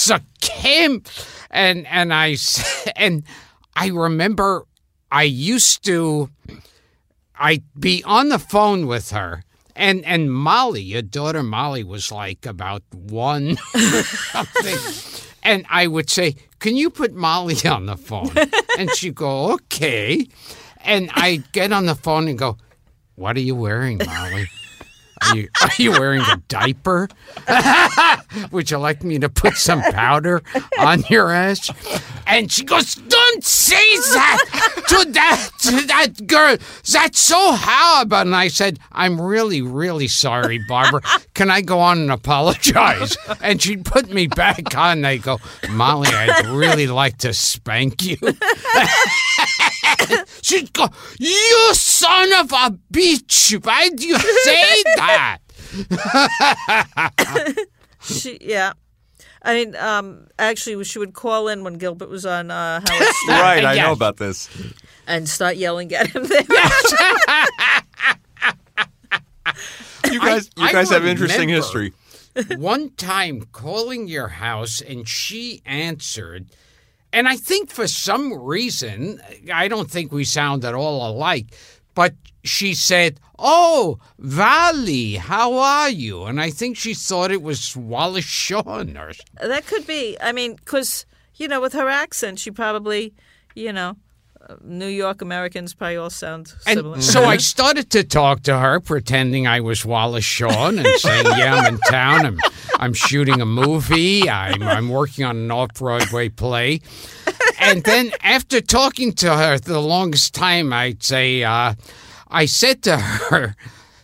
the 0.07 0.21
camp." 0.41 1.09
And 1.49 1.85
and 1.87 2.13
I 2.13 2.37
and 2.95 3.23
I 3.75 3.87
remember 3.87 4.65
I 5.11 5.23
used 5.23 5.85
to 5.85 6.29
I'd 7.35 7.63
be 7.77 8.03
on 8.03 8.29
the 8.29 8.39
phone 8.39 8.87
with 8.87 9.11
her. 9.11 9.43
And 9.75 10.05
and 10.05 10.31
Molly, 10.31 10.81
your 10.81 11.01
daughter 11.01 11.41
Molly, 11.43 11.83
was 11.83 12.11
like 12.11 12.45
about 12.45 12.83
one 12.91 13.57
something. 14.31 14.77
And 15.41 15.65
I 15.69 15.87
would 15.87 16.09
say, 16.09 16.35
Can 16.59 16.75
you 16.75 16.89
put 16.89 17.13
Molly 17.13 17.55
on 17.65 17.85
the 17.85 17.97
phone? 17.97 18.31
And 18.77 18.89
she'd 18.95 19.15
go, 19.15 19.53
Okay. 19.53 20.27
And 20.85 21.09
I'd 21.13 21.51
get 21.53 21.71
on 21.71 21.85
the 21.85 21.95
phone 21.95 22.27
and 22.27 22.37
go, 22.37 22.57
What 23.15 23.35
are 23.35 23.41
you 23.41 23.55
wearing, 23.55 23.99
Molly? 24.05 24.47
Are 25.29 25.35
you, 25.35 25.49
are 25.61 25.69
you 25.77 25.91
wearing 25.91 26.21
a 26.21 26.37
diaper? 26.47 27.09
Would 28.51 28.71
you 28.71 28.77
like 28.77 29.03
me 29.03 29.19
to 29.19 29.29
put 29.29 29.55
some 29.55 29.81
powder 29.81 30.41
on 30.79 31.03
your 31.09 31.31
ass? 31.31 31.69
And 32.27 32.51
she 32.51 32.63
goes, 32.63 32.95
Don't 32.95 33.43
say 33.43 33.97
that 33.97 34.83
to 34.89 35.11
that 35.11 35.49
to 35.59 35.71
that 35.87 36.27
girl. 36.27 36.57
That's 36.91 37.19
so 37.19 37.37
horrible. 37.55 38.17
And 38.17 38.35
I 38.35 38.47
said, 38.47 38.79
I'm 38.91 39.19
really, 39.19 39.61
really 39.61 40.07
sorry, 40.07 40.59
Barbara. 40.67 41.01
Can 41.33 41.49
I 41.49 41.61
go 41.61 41.79
on 41.79 41.99
and 41.99 42.11
apologize? 42.11 43.17
And 43.41 43.61
she'd 43.61 43.85
put 43.85 44.09
me 44.09 44.27
back 44.27 44.75
on. 44.77 45.01
They 45.01 45.17
go, 45.17 45.39
Molly, 45.69 46.09
I'd 46.09 46.45
really 46.47 46.87
like 46.87 47.17
to 47.19 47.33
spank 47.33 48.03
you. 48.03 48.17
She'd 50.41 50.73
go, 50.73 50.87
You 51.19 51.69
son 51.73 52.33
of 52.33 52.51
a 52.51 52.77
bitch. 52.91 53.63
Why 53.65 53.89
do 53.89 54.05
you 54.07 54.17
say 54.19 54.83
that? 54.97 55.39
She, 58.05 58.37
yeah. 58.41 58.73
I 59.41 59.53
mean, 59.53 59.77
um, 59.77 60.27
actually, 60.37 60.83
she 60.83 60.99
would 60.99 61.13
call 61.13 61.47
in 61.47 61.63
when 61.63 61.75
Gilbert 61.75 62.09
was 62.09 62.25
on 62.25 62.51
uh, 62.51 62.81
Howard 62.85 63.07
Stern 63.23 63.39
Right, 63.39 63.63
I 63.65 63.73
Yes. 63.75 63.85
know 63.85 63.93
about 63.93 64.17
this. 64.17 64.49
and 65.07 65.27
start 65.29 65.55
yelling 65.55 65.93
at 65.93 66.07
him. 66.07 66.25
There. 66.25 66.41
You 70.11 70.19
guys, 70.19 70.49
you 70.57 70.65
I 70.65 70.71
guys 70.71 70.89
have 70.89 71.05
interesting 71.05 71.47
remember. 71.49 71.81
history. 71.81 71.93
one 72.57 72.89
time 72.91 73.43
calling 73.51 74.07
your 74.07 74.27
house 74.27 74.81
and 74.81 75.07
she 75.07 75.61
answered. 75.65 76.47
And 77.13 77.27
I 77.27 77.37
think 77.37 77.69
for 77.69 77.87
some 77.87 78.33
reason, 78.33 79.21
I 79.53 79.67
don't 79.67 79.89
think 79.89 80.11
we 80.11 80.25
sound 80.25 80.65
at 80.65 80.73
all 80.73 81.07
alike, 81.07 81.55
but 81.93 82.15
she 82.43 82.73
said, 82.73 83.19
Oh, 83.37 83.99
Valley, 84.17 85.13
how 85.13 85.53
are 85.57 85.89
you? 85.89 86.23
And 86.23 86.41
I 86.41 86.49
think 86.49 86.75
she 86.75 86.95
thought 86.95 87.31
it 87.31 87.43
was 87.43 87.77
Wallace 87.77 88.25
Shawn 88.25 88.97
or 88.97 89.11
that 89.39 89.67
could 89.67 89.85
be. 89.85 90.17
I 90.19 90.31
mean, 90.31 90.55
because 90.55 91.05
you 91.35 91.47
know, 91.47 91.61
with 91.61 91.73
her 91.73 91.87
accent, 91.87 92.39
she 92.39 92.51
probably, 92.51 93.13
you 93.55 93.71
know, 93.71 93.97
New 94.61 94.87
York 94.87 95.21
Americans 95.21 95.73
probably 95.73 95.97
all 95.97 96.09
sound 96.09 96.53
similar. 96.59 96.95
And 96.95 97.03
so 97.03 97.23
I 97.23 97.37
started 97.37 97.89
to 97.91 98.03
talk 98.03 98.43
to 98.43 98.57
her, 98.57 98.79
pretending 98.79 99.47
I 99.47 99.61
was 99.61 99.85
Wallace 99.85 100.25
Shawn 100.25 100.79
and 100.79 100.87
saying, 100.97 101.25
"Yeah, 101.37 101.55
I'm 101.55 101.73
in 101.73 101.79
town. 101.89 102.25
I'm, 102.25 102.39
I'm 102.79 102.93
shooting 102.93 103.41
a 103.41 103.45
movie. 103.45 104.29
I'm, 104.29 104.61
I'm 104.63 104.89
working 104.89 105.23
on 105.25 105.37
an 105.37 105.51
off-Broadway 105.51 106.29
play." 106.29 106.81
And 107.59 107.83
then 107.83 108.11
after 108.21 108.59
talking 108.59 109.13
to 109.13 109.35
her 109.35 109.57
the 109.59 109.79
longest 109.79 110.33
time, 110.33 110.73
I'd 110.73 111.03
say, 111.03 111.43
uh, 111.43 111.75
I 112.29 112.45
said 112.45 112.83
to 112.83 112.97
her, 112.97 113.55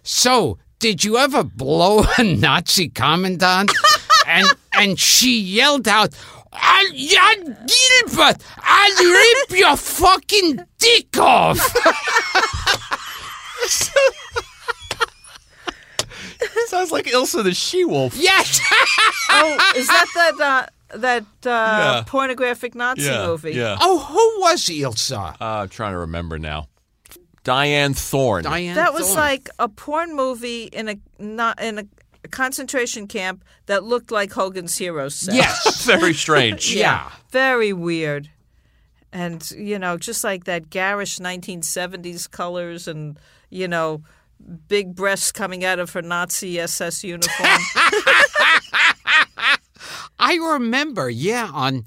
"So, 0.03 0.57
did 0.79 1.03
you 1.03 1.17
ever 1.17 1.43
blow 1.43 2.05
a 2.17 2.23
Nazi 2.23 2.89
commandant?" 2.89 3.71
and 4.25 4.47
and 4.73 4.99
she 4.99 5.39
yelled 5.39 5.87
out. 5.87 6.13
I'll, 6.61 6.91
yeah, 6.93 7.33
Gilbert, 7.35 8.43
I'll 8.57 9.11
rip 9.11 9.51
your 9.59 9.75
fucking 9.77 10.59
dick 10.77 11.17
off. 11.17 11.57
Sounds 16.67 16.91
like 16.91 17.05
Ilsa 17.05 17.43
the 17.43 17.53
she-wolf. 17.53 18.15
Yes. 18.15 18.59
oh, 19.29 19.73
is 19.75 19.87
that 19.87 20.05
that 20.15 20.39
uh, 20.41 20.97
that 20.97 21.23
uh, 21.45 21.49
Yeah. 21.49 22.03
pornographic 22.07 22.75
Nazi 22.75 23.03
Yeah, 23.03 23.25
movie? 23.27 23.51
yeah. 23.51 23.77
oh, 23.81 23.99
who 23.99 24.41
was 24.41 24.61
Ilsa? 24.65 25.33
Uh, 25.39 25.45
I'm 25.63 25.69
trying 25.69 25.93
to 25.93 25.99
remember 25.99 26.39
now. 26.39 26.67
Dyanne 27.43 27.95
Thorne. 27.97 28.43
Dyanne. 28.45 28.75
That 28.75 28.93
was 28.93 29.07
Thorne. 29.07 29.15
like 29.17 29.49
a 29.59 29.67
porn 29.69 30.15
movie 30.15 30.63
in 30.65 30.89
a 30.89 30.95
not 31.17 31.61
in 31.61 31.79
a 31.79 31.83
concentration 32.27 33.07
camp 33.07 33.43
that 33.67 33.83
looked 33.83 34.11
like 34.11 34.33
Hogan's 34.33 34.77
Heroes 34.77 35.15
set. 35.15 35.35
Yes. 35.35 35.85
Very 35.99 36.13
strange. 36.13 36.73
Yeah. 36.73 37.09
very 37.31 37.71
weird. 37.73 38.29
And 39.11 39.49
you 39.51 39.79
know, 39.79 39.97
just 39.97 40.23
like 40.23 40.43
that 40.43 40.69
garish 40.69 41.17
1970s 41.17 42.29
colors, 42.29 42.87
and 42.87 43.17
you 43.49 43.67
know, 43.67 44.03
big 44.67 44.95
breasts 44.95 45.31
coming 45.31 45.65
out 45.65 45.79
of 45.79 45.91
her 45.93 46.01
Nazi 46.03 46.59
SS 46.59 47.03
uniform. 47.03 47.49
I 50.19 50.35
remember, 50.35 51.09
yeah, 51.09 51.49
on 51.51 51.85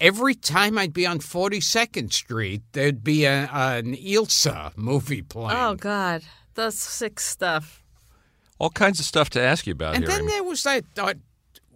every 0.00 0.34
time 0.34 0.78
I'd 0.78 0.92
be 0.92 1.06
on 1.06 1.18
42nd 1.18 2.12
Street, 2.12 2.62
there'd 2.72 3.02
be 3.02 3.24
a, 3.24 3.48
an 3.52 3.96
Ilsa 3.96 4.76
movie 4.76 5.22
playing. 5.22 5.58
oh 5.58 5.74
God, 5.74 6.22
that's 6.54 6.78
sick 6.78 7.18
stuff. 7.18 7.79
All 8.60 8.70
kinds 8.70 9.00
of 9.00 9.06
stuff 9.06 9.30
to 9.30 9.40
ask 9.40 9.66
you 9.66 9.72
about 9.72 9.94
and 9.96 10.04
here. 10.04 10.08
then 10.12 10.20
Amy. 10.20 10.32
there 10.32 10.44
was 10.44 10.62
that. 10.62 10.84
Uh, 10.96 11.14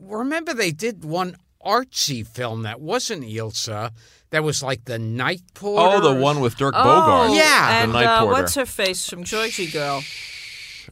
remember, 0.00 0.54
they 0.54 0.70
did 0.70 1.04
one 1.04 1.36
artsy 1.64 2.24
film 2.26 2.62
that 2.62 2.80
wasn't 2.80 3.24
Ilsa. 3.24 3.90
That 4.30 4.44
was 4.44 4.62
like 4.62 4.84
the 4.84 4.98
Night 4.98 5.42
Porter. 5.54 5.96
oh, 5.96 6.00
the 6.14 6.20
one 6.20 6.40
with 6.40 6.56
Dirk 6.56 6.74
Oh, 6.76 6.82
Bogart. 6.84 7.36
Yeah. 7.36 7.82
and 7.82 7.90
the 7.92 8.00
night 8.00 8.06
uh, 8.06 8.20
porter. 8.20 8.32
what's 8.42 8.54
her 8.56 8.66
face 8.66 9.08
from 9.08 9.24
Georgy 9.24 9.68
Girl, 9.70 10.02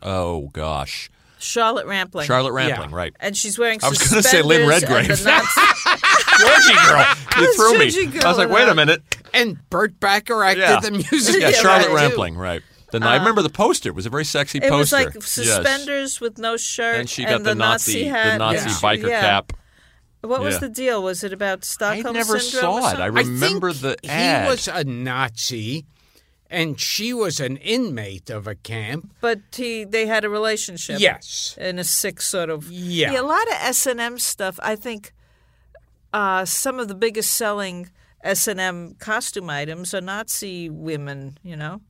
Oh 0.01 0.49
gosh, 0.53 1.11
Charlotte 1.39 1.87
Rampling. 1.87 2.25
Charlotte 2.27 2.53
Yeah. 2.59 2.69
Rampling, 2.69 2.91
right? 2.93 3.13
and 3.21 3.37
she's 3.37 3.59
wearing 3.59 3.81
I 3.83 3.89
was 3.91 3.99
gonna 3.99 4.23
say 4.23 4.43
Lynn 4.43 4.67
Redgrave. 4.69 5.09
Georgy 6.39 6.75
girl, 6.87 7.05
you 7.39 7.55
threw 7.55 7.79
me. 7.79 7.91
Georgy 7.91 8.07
girl 8.07 8.25
I 8.25 8.29
was 8.29 8.39
like, 8.39 8.47
and 8.47 8.55
wait 8.55 8.69
a 8.69 8.75
minute. 8.75 9.03
And 9.35 9.59
Burt 9.71 9.99
Backer 10.01 10.43
acted 10.45 10.61
Yeah. 10.63 10.81
the 10.81 10.91
music. 10.93 11.41
Yeah, 11.41 11.49
Yeah, 11.49 11.57
Charlotte 11.57 11.89
too. 11.89 11.95
Rampling, 11.95 12.37
right? 12.37 12.63
Then 12.93 13.03
I 13.03 13.17
remember 13.17 13.43
the 13.43 13.51
poster. 13.51 13.89
It 13.89 13.95
was 13.95 14.07
a 14.07 14.11
very 14.11 14.25
sexy 14.25 14.59
It 14.59 14.63
poster. 14.63 14.75
It 14.75 14.79
was 14.79 14.93
like 14.93 15.15
Yes. 15.15 15.27
suspenders 15.29 16.21
with 16.21 16.39
no 16.39 16.57
shirt 16.57 16.97
And 17.01 17.11
she 17.11 17.25
got 17.25 17.39
the, 17.39 17.51
the 17.51 17.55
Nazi, 17.57 18.05
hat. 18.05 18.33
the 18.35 18.39
Nazi 18.39 18.59
and 18.59 18.71
she- 18.71 18.87
biker 18.87 19.09
yeah. 19.09 19.21
cap. 19.21 19.53
What 20.21 20.41
was 20.41 20.61
the 20.61 20.69
deal? 20.69 21.03
Was 21.03 21.25
it 21.25 21.33
about 21.33 21.65
Stockholm 21.65 22.15
syndrome? 22.15 22.17
I 22.17 22.19
never 22.21 22.39
syndrome? 22.39 22.81
saw 22.83 22.93
it. 22.93 23.01
I 23.01 23.07
remember 23.07 23.71
I 23.71 23.73
think 23.73 24.01
the 24.03 24.09
ad. 24.11 24.45
He 24.45 24.51
was 24.51 24.69
a 24.69 24.85
Nazi, 24.85 25.85
and 26.49 26.79
she 26.79 27.13
was 27.13 27.41
an 27.41 27.57
inmate 27.57 28.31
of 28.31 28.47
a 28.47 28.55
camp. 28.55 29.13
but 29.21 29.41
he 29.53 29.83
they 29.85 30.07
had 30.07 30.25
a 30.25 30.29
relationship. 30.29 31.01
Yes. 31.01 31.57
in 31.61 31.81
a 31.81 31.85
sick 31.85 32.21
sort 32.23 32.51
of 32.51 32.71
Yeah. 32.71 33.21
a 33.21 33.23
lot 33.23 33.43
of 33.49 33.55
S 33.55 33.85
and 33.87 33.99
M 34.01 34.17
stuff. 34.21 34.61
I 34.63 34.77
think 34.77 35.13
uh, 36.13 36.45
some 36.45 36.79
of 36.79 36.87
the 36.87 36.95
biggest 36.95 37.33
selling 37.35 37.91
S 38.23 38.47
and 38.47 38.61
M 38.61 38.95
costume 39.01 39.51
items 39.51 39.93
are 39.93 40.01
Nazi 40.01 40.69
women. 40.71 41.37
You 41.43 41.57
know, 41.57 41.81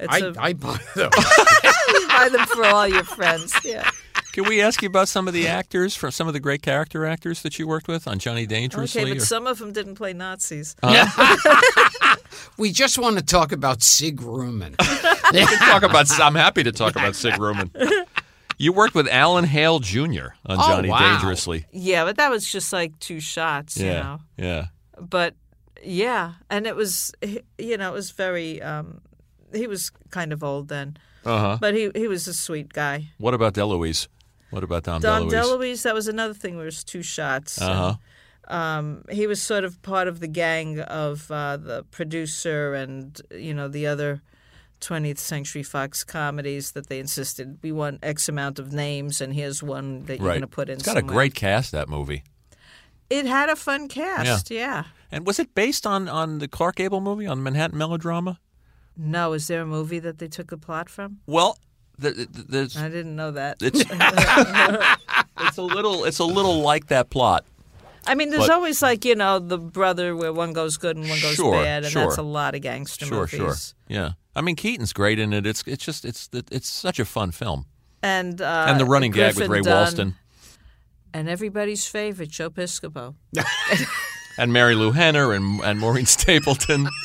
it's 0.00 0.12
I, 0.14 0.18
a, 0.18 0.32
I 0.38 0.52
bought 0.52 0.80
them. 0.94 1.10
you 1.92 2.08
buy 2.08 2.28
them 2.32 2.46
for 2.46 2.64
all 2.64 2.86
your 2.88 3.04
friends. 3.04 3.54
Yeah. 3.64 3.88
Can 4.32 4.44
we 4.48 4.60
ask 4.60 4.82
you 4.82 4.88
about 4.88 5.08
some 5.08 5.26
of 5.26 5.34
the 5.34 5.48
actors, 5.48 5.96
from 5.96 6.10
some 6.12 6.28
of 6.28 6.32
the 6.34 6.38
great 6.40 6.62
character 6.62 7.04
actors 7.06 7.42
that 7.42 7.58
you 7.58 7.66
worked 7.66 7.88
with 7.88 8.06
on 8.06 8.18
Johnny 8.20 8.46
Dangerously? 8.46 9.00
Okay, 9.02 9.10
but 9.14 9.16
or- 9.22 9.24
some 9.24 9.46
of 9.48 9.58
them 9.58 9.72
didn't 9.72 9.96
play 9.96 10.12
Nazis. 10.12 10.76
we 12.56 12.70
just 12.72 12.98
want 12.98 13.18
to 13.18 13.24
talk 13.24 13.52
about 13.52 13.82
Sig 13.82 14.20
Ruman. 14.20 14.76
Talk 14.76 15.82
about. 15.82 16.20
I'm 16.20 16.34
happy 16.34 16.62
to 16.62 16.72
talk 16.72 16.92
about 16.96 17.16
Sig 17.16 17.34
Ruman. 17.34 17.70
You 18.58 18.72
worked 18.72 18.94
with 18.94 19.08
Alan 19.08 19.44
Hale 19.44 19.78
Jr. 19.78 20.00
on 20.46 20.58
Oh, 20.58 20.68
Johnny 20.68 20.88
wow. 20.90 20.98
Dangerously. 20.98 21.66
Yeah, 21.72 22.04
but 22.04 22.16
that 22.16 22.28
was 22.30 22.44
just 22.46 22.72
like 22.72 22.98
two 22.98 23.20
shots. 23.20 23.76
You 23.76 23.86
Yeah, 23.86 24.02
know. 24.02 24.18
yeah. 24.36 24.64
but 25.00 25.34
yeah, 25.82 26.32
and 26.50 26.66
it 26.66 26.74
was 26.76 27.12
you 27.58 27.76
know 27.76 27.90
it 27.90 27.94
was 27.94 28.10
very. 28.12 28.60
Um, 28.62 29.00
he 29.54 29.66
was 29.66 29.90
kind 30.10 30.32
of 30.32 30.42
old 30.44 30.68
then, 30.68 30.96
Uh 31.24 31.38
huh. 31.38 31.58
but 31.60 31.74
he 31.74 31.90
he 31.94 32.08
was 32.08 32.26
a 32.28 32.34
sweet 32.34 32.72
guy. 32.72 33.08
What 33.18 33.34
about 33.34 33.54
DeLuise? 33.54 34.08
What 34.50 34.64
about 34.64 34.84
Dom, 34.84 35.02
Don 35.02 35.28
DeLuise? 35.28 35.32
DeLuise, 35.32 35.82
that 35.82 35.94
was 35.94 36.08
another 36.08 36.34
thing. 36.34 36.56
Where 36.56 36.64
it 36.64 36.74
was 36.74 36.84
two 36.84 37.02
shots. 37.02 37.60
Uh 37.60 37.74
huh. 37.74 37.94
Um, 38.54 39.04
he 39.10 39.26
was 39.26 39.42
sort 39.42 39.64
of 39.64 39.82
part 39.82 40.08
of 40.08 40.20
the 40.20 40.28
gang 40.28 40.80
of 40.80 41.30
uh, 41.30 41.58
the 41.58 41.82
producer 41.90 42.72
and 42.74 43.20
you 43.30 43.52
know 43.52 43.68
the 43.68 43.86
other 43.86 44.22
20th 44.80 45.18
Century 45.18 45.62
Fox 45.62 46.02
comedies 46.04 46.72
that 46.72 46.86
they 46.88 46.98
insisted 46.98 47.58
we 47.62 47.72
want 47.72 47.98
X 48.02 48.26
amount 48.28 48.58
of 48.58 48.72
names 48.72 49.20
and 49.20 49.34
here's 49.34 49.62
one 49.62 50.04
that 50.06 50.18
you're 50.18 50.26
Right. 50.28 50.34
going 50.34 50.40
to 50.42 50.46
put 50.46 50.68
in. 50.70 50.74
It's 50.76 50.84
got 50.86 50.96
a 50.96 51.02
great 51.02 51.34
cast. 51.34 51.72
That 51.72 51.88
movie. 51.90 52.22
It 53.10 53.26
had 53.26 53.48
a 53.50 53.56
fun 53.56 53.88
cast. 53.88 54.50
yeah. 54.50 54.84
And 55.10 55.26
was 55.26 55.38
it 55.38 55.54
based 55.54 55.86
on 55.86 56.08
on 56.08 56.38
the 56.38 56.48
Clark 56.48 56.76
Gable 56.76 57.00
movie 57.02 57.26
on 57.26 57.42
Manhattan 57.42 57.76
Melodrama? 57.76 58.38
No, 58.98 59.32
is 59.32 59.46
there 59.46 59.62
a 59.62 59.66
movie 59.66 60.00
that 60.00 60.18
they 60.18 60.26
took 60.28 60.50
a 60.52 60.56
plot 60.56 60.90
from? 60.90 61.18
Well, 61.26 61.56
the, 61.98 62.10
the, 62.10 62.44
there's 62.48 62.76
I 62.76 62.88
didn't 62.88 63.14
know 63.16 63.30
that. 63.30 63.58
it's 63.60 63.80
it's 65.40 65.56
a 65.56 65.62
little 65.62 66.04
it's 66.04 66.18
a 66.18 66.24
little 66.24 66.60
like 66.60 66.88
that 66.88 67.08
plot. 67.10 67.44
I 68.06 68.14
mean, 68.14 68.30
there's 68.30 68.46
But- 68.46 68.54
always 68.54 68.82
like 68.82 69.04
you 69.04 69.14
know 69.14 69.38
the 69.38 69.58
brother 69.58 70.16
where 70.16 70.32
one 70.32 70.52
goes 70.52 70.76
good 70.76 70.96
and 70.96 71.08
one 71.08 71.20
goes 71.20 71.34
Sure, 71.36 71.52
bad, 71.52 71.84
and 71.84 71.94
that's 71.94 72.16
a 72.18 72.22
lot 72.22 72.54
of 72.54 72.60
gangster 72.62 73.06
Sure, 73.06 73.20
movies. 73.20 73.38
sure. 73.38 73.54
Yeah. 73.88 74.10
I 74.34 74.40
mean, 74.40 74.56
Keaton's 74.56 74.92
great 74.92 75.18
in 75.18 75.32
it. 75.32 75.46
It's 75.46 75.62
it's 75.66 75.84
just 75.84 76.04
it's 76.04 76.28
it's 76.32 76.68
such 76.68 76.98
a 76.98 77.04
fun 77.04 77.30
film. 77.32 77.66
And 78.02 78.40
uh, 78.40 78.66
and 78.68 78.78
the 78.80 78.84
running 78.84 79.10
gag 79.12 79.36
with 79.36 79.48
Ray 79.48 79.60
Dunn, 79.60 79.86
Walston 79.86 80.14
and 81.12 81.28
everybody's 81.28 81.86
favorite 81.86 82.30
Joe 82.30 82.50
Piscopo. 82.50 83.14
and 84.38 84.52
Marilu 84.52 84.94
Henner 84.94 85.32
and 85.32 85.60
and 85.60 85.78
Maureen 85.80 86.06
Stapleton. 86.06 86.88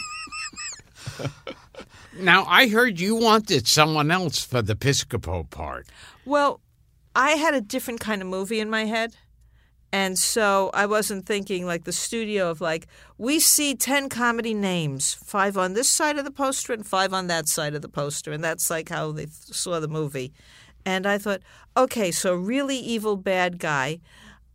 now, 2.17 2.45
I 2.45 2.67
heard 2.67 2.99
you 2.99 3.15
wanted 3.15 3.67
someone 3.67 4.11
else 4.11 4.43
for 4.43 4.61
the 4.61 4.75
Piscopo 4.75 5.49
part. 5.49 5.87
Well, 6.25 6.61
I 7.15 7.31
had 7.31 7.53
a 7.53 7.61
different 7.61 7.99
kind 7.99 8.21
of 8.21 8.27
movie 8.27 8.59
in 8.59 8.69
my 8.69 8.85
head. 8.85 9.15
And 9.91 10.17
so 10.17 10.71
I 10.73 10.87
wasn't 10.87 11.27
thinking 11.27 11.67
like 11.67 11.83
the 11.83 11.93
studio 11.93 12.49
of 12.49 12.61
like, 12.61 12.87
we 13.19 13.39
see 13.39 13.75
10 13.75 14.09
comedy 14.09 14.55
names, 14.55 15.13
five 15.13 15.55
on 15.55 15.73
this 15.73 15.87
side 15.87 16.17
of 16.17 16.25
the 16.25 16.31
poster 16.31 16.73
and 16.73 16.85
five 16.85 17.13
on 17.13 17.27
that 17.27 17.47
side 17.47 17.75
of 17.75 17.83
the 17.83 17.89
poster. 17.89 18.31
And 18.31 18.43
that's 18.43 18.71
like 18.71 18.89
how 18.89 19.11
they 19.11 19.27
saw 19.29 19.79
the 19.79 19.87
movie. 19.87 20.33
And 20.83 21.05
I 21.05 21.19
thought, 21.19 21.41
okay, 21.77 22.09
so 22.09 22.33
really 22.33 22.77
evil 22.77 23.15
bad 23.17 23.59
guy 23.59 23.99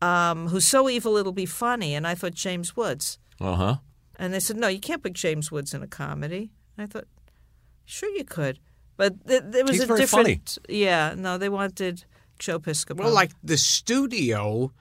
um, 0.02 0.48
who's 0.48 0.66
so 0.66 0.88
evil 0.88 1.16
it'll 1.16 1.32
be 1.32 1.46
funny. 1.46 1.94
And 1.94 2.04
I 2.04 2.16
thought 2.16 2.34
James 2.34 2.76
Woods. 2.76 3.20
Uh 3.40 3.54
huh. 3.54 3.76
And 4.16 4.34
they 4.34 4.40
said, 4.40 4.56
no, 4.56 4.66
you 4.66 4.80
can't 4.80 5.04
put 5.04 5.12
James 5.12 5.52
Woods 5.52 5.72
in 5.72 5.84
a 5.84 5.86
comedy. 5.86 6.50
And 6.76 6.82
I 6.82 6.86
thought, 6.86 7.06
sure 7.88 8.08
you 8.10 8.24
could. 8.24 8.58
But 8.96 9.26
th- 9.26 9.42
there 9.46 9.62
was 9.64 9.72
He's 9.72 9.82
a 9.82 9.86
very 9.86 10.00
different. 10.00 10.58
Yeah, 10.68 11.14
no, 11.16 11.38
they 11.38 11.48
wanted 11.48 12.04
Joe 12.38 12.58
Piscopo. 12.58 12.98
Well, 12.98 13.12
like 13.12 13.30
the 13.42 13.56
studio 13.56 14.72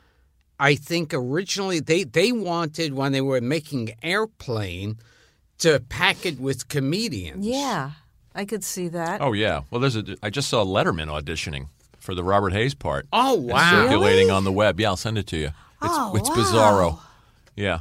I 0.60 0.74
think 0.76 1.14
originally 1.14 1.80
they, 1.80 2.04
they 2.04 2.32
wanted, 2.32 2.94
when 2.96 3.12
they 3.12 3.22
were 3.22 3.42
making 3.42 3.92
Airplane, 4.02 4.98
to 5.60 5.80
pack 5.90 6.26
it 6.26 6.40
with 6.40 6.68
comedians. 6.68 7.46
Yeah, 7.46 7.92
I 8.34 8.46
could 8.46 8.64
see 8.64 8.88
that. 8.90 9.22
Oh 9.22 9.34
yeah. 9.34 9.62
Well, 9.70 9.80
there's 9.82 9.96
a. 9.96 10.04
I 10.24 10.30
just 10.32 10.50
saw 10.50 10.64
Letterman 10.66 11.08
auditioning 11.08 11.68
for 12.00 12.16
the 12.16 12.24
Robert 12.24 12.54
Hays 12.54 12.74
part. 12.74 13.06
Oh, 13.14 13.36
It's 13.44 13.54
wow. 13.54 13.72
circulating 13.84 14.32
on 14.32 14.44
the 14.46 14.52
web. 14.52 14.80
Yeah, 14.80 14.90
I'll 14.90 14.98
send 14.98 15.18
it 15.20 15.28
to 15.28 15.38
you. 15.38 15.48
It's, 15.48 15.54
Oh, 15.82 16.16
it's 16.16 16.30
wow. 16.30 16.36
bizarro. 16.36 17.00
Yeah, 17.56 17.80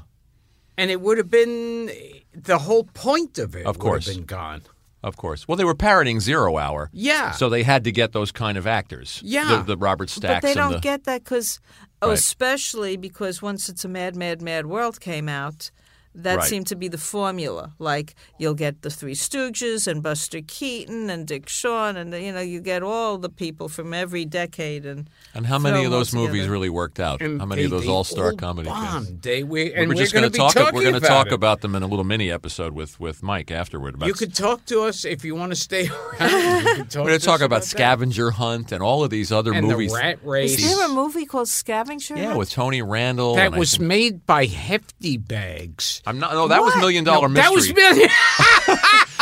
And 0.79 0.91
it 0.91 1.01
would 1.03 1.17
have 1.19 1.31
been 1.31 1.91
the 2.35 2.59
whole 2.59 2.85
point 2.85 3.39
of 3.39 3.55
it 3.57 3.65
Of 3.67 3.77
would 3.77 3.83
course. 3.83 4.07
have 4.07 4.17
been 4.17 4.25
gone. 4.25 4.63
Of 5.07 5.17
course. 5.17 5.47
Well, 5.49 5.57
they 5.57 5.65
were 5.65 5.75
parroting 5.75 6.21
Zero 6.21 6.59
Hour. 6.59 6.91
Yeah. 6.93 7.31
So 7.31 7.49
they 7.49 7.63
had 7.63 7.85
to 7.85 7.93
get 7.93 8.13
those 8.13 8.33
kind 8.33 8.59
of 8.59 8.67
actors. 8.67 9.23
Yeah. 9.25 9.59
The, 9.59 9.63
the 9.63 9.77
Robert 9.77 10.11
Stacks 10.11 10.43
But 10.43 10.49
they 10.49 10.55
don't 10.55 10.73
the, 10.73 10.79
get 10.81 11.05
that 11.05 11.25
because, 11.25 11.61
oh, 12.03 12.09
Right. 12.09 12.19
especially 12.19 12.97
because 12.97 13.41
once 13.41 13.69
it's 13.69 13.85
a 13.85 13.89
Mad, 13.89 14.17
Mad, 14.17 14.43
Mad 14.43 14.67
World 14.67 15.01
came 15.01 15.29
out, 15.29 15.71
that 16.17 16.39
Right. 16.39 16.49
seemed 16.49 16.67
to 16.69 16.77
be 16.77 16.89
the 16.89 16.99
formula. 16.99 17.73
Like 17.79 18.15
you'll 18.39 18.55
get 18.55 18.83
the 18.83 18.91
Three 18.91 19.15
Stooges 19.15 19.87
and 19.87 20.03
Buster 20.03 20.41
Keaton 20.47 21.11
and 21.11 21.27
Dick 21.27 21.49
Shawn, 21.49 21.97
and 21.97 22.13
you 22.15 22.33
know 22.33 22.41
you 22.41 22.61
get 22.61 22.83
all 22.83 23.19
the 23.19 23.29
people 23.29 23.69
from 23.69 23.93
every 23.95 24.25
decade. 24.25 24.87
And 24.87 25.09
And 25.35 25.47
how 25.47 25.59
many 25.59 25.79
of 25.79 25.85
them 25.85 25.93
all 25.93 25.99
those 25.99 26.13
movies 26.15 26.33
together. 26.43 26.51
really 26.53 26.69
worked 26.71 26.99
out? 27.01 27.21
And 27.23 27.41
how 27.41 27.47
many 27.47 27.63
they- 27.63 27.67
of 27.67 27.71
those 27.73 27.89
all-star 27.89 28.31
all 28.31 28.37
comedy 28.37 28.69
films? 28.69 28.87
bombed. 29.09 29.23
They, 29.23 29.43
we, 29.43 29.65
We 29.65 29.75
and 29.75 29.89
were 29.89 29.95
we're 29.95 30.01
just 30.01 30.13
going 30.13 30.23
gonna 30.31 30.37
talk. 30.53 30.55
We're 30.73 30.83
going 30.83 30.93
to 30.93 30.99
about 30.99 31.09
talk 31.09 31.27
it. 31.29 31.33
about 31.33 31.61
them 31.61 31.75
in 31.75 31.83
a 31.83 31.87
little 31.87 32.05
mini 32.05 32.31
episode 32.31 32.73
with 32.73 32.99
with 33.01 33.23
Mike 33.23 33.51
afterward. 33.51 33.95
About 33.95 34.07
You 34.07 34.15
could 34.15 34.35
talk 34.35 34.65
to 34.67 34.83
us 34.83 35.05
if 35.05 35.25
you 35.25 35.35
want 35.35 35.53
to 35.53 35.57
stay 35.57 35.89
around. 36.21 36.91
Talk 36.91 37.05
We're 37.05 37.09
going 37.09 37.09
to 37.09 37.19
to 37.19 37.25
talk 37.25 37.41
us 37.41 37.43
about 37.47 37.61
that. 37.63 37.67
Scavenger 37.69 38.31
Hunt 38.33 38.73
and 38.73 38.83
all 38.83 39.05
of 39.05 39.11
these 39.11 39.31
other 39.33 39.53
and 39.53 39.67
movies. 39.67 39.93
the 39.93 39.99
Rat 39.99 40.19
Race. 40.25 40.59
is 40.59 40.77
there 40.77 40.87
a 40.87 40.89
movie 40.89 41.27
called 41.27 41.49
Scavenger? 41.49 42.17
yeah, 42.17 42.27
Hunt? 42.27 42.39
with 42.39 42.51
Tony 42.51 42.81
Randall. 42.83 43.35
that 43.37 43.53
was 43.55 43.73
think- 43.77 43.83
made 43.89 44.27
by 44.27 44.47
Hefty 44.47 45.17
Bags. 45.17 46.03
I'm 46.07 46.19
not. 46.19 46.33
No, 46.33 46.49
that 46.49 46.63
was 46.63 46.73
What? 46.75 46.81
Million 46.81 47.05
Dollar 47.05 47.29
No, 47.29 47.55
Mystery. 47.55 47.73
That 47.75 47.91
was 47.91 47.97
million. 47.97 48.11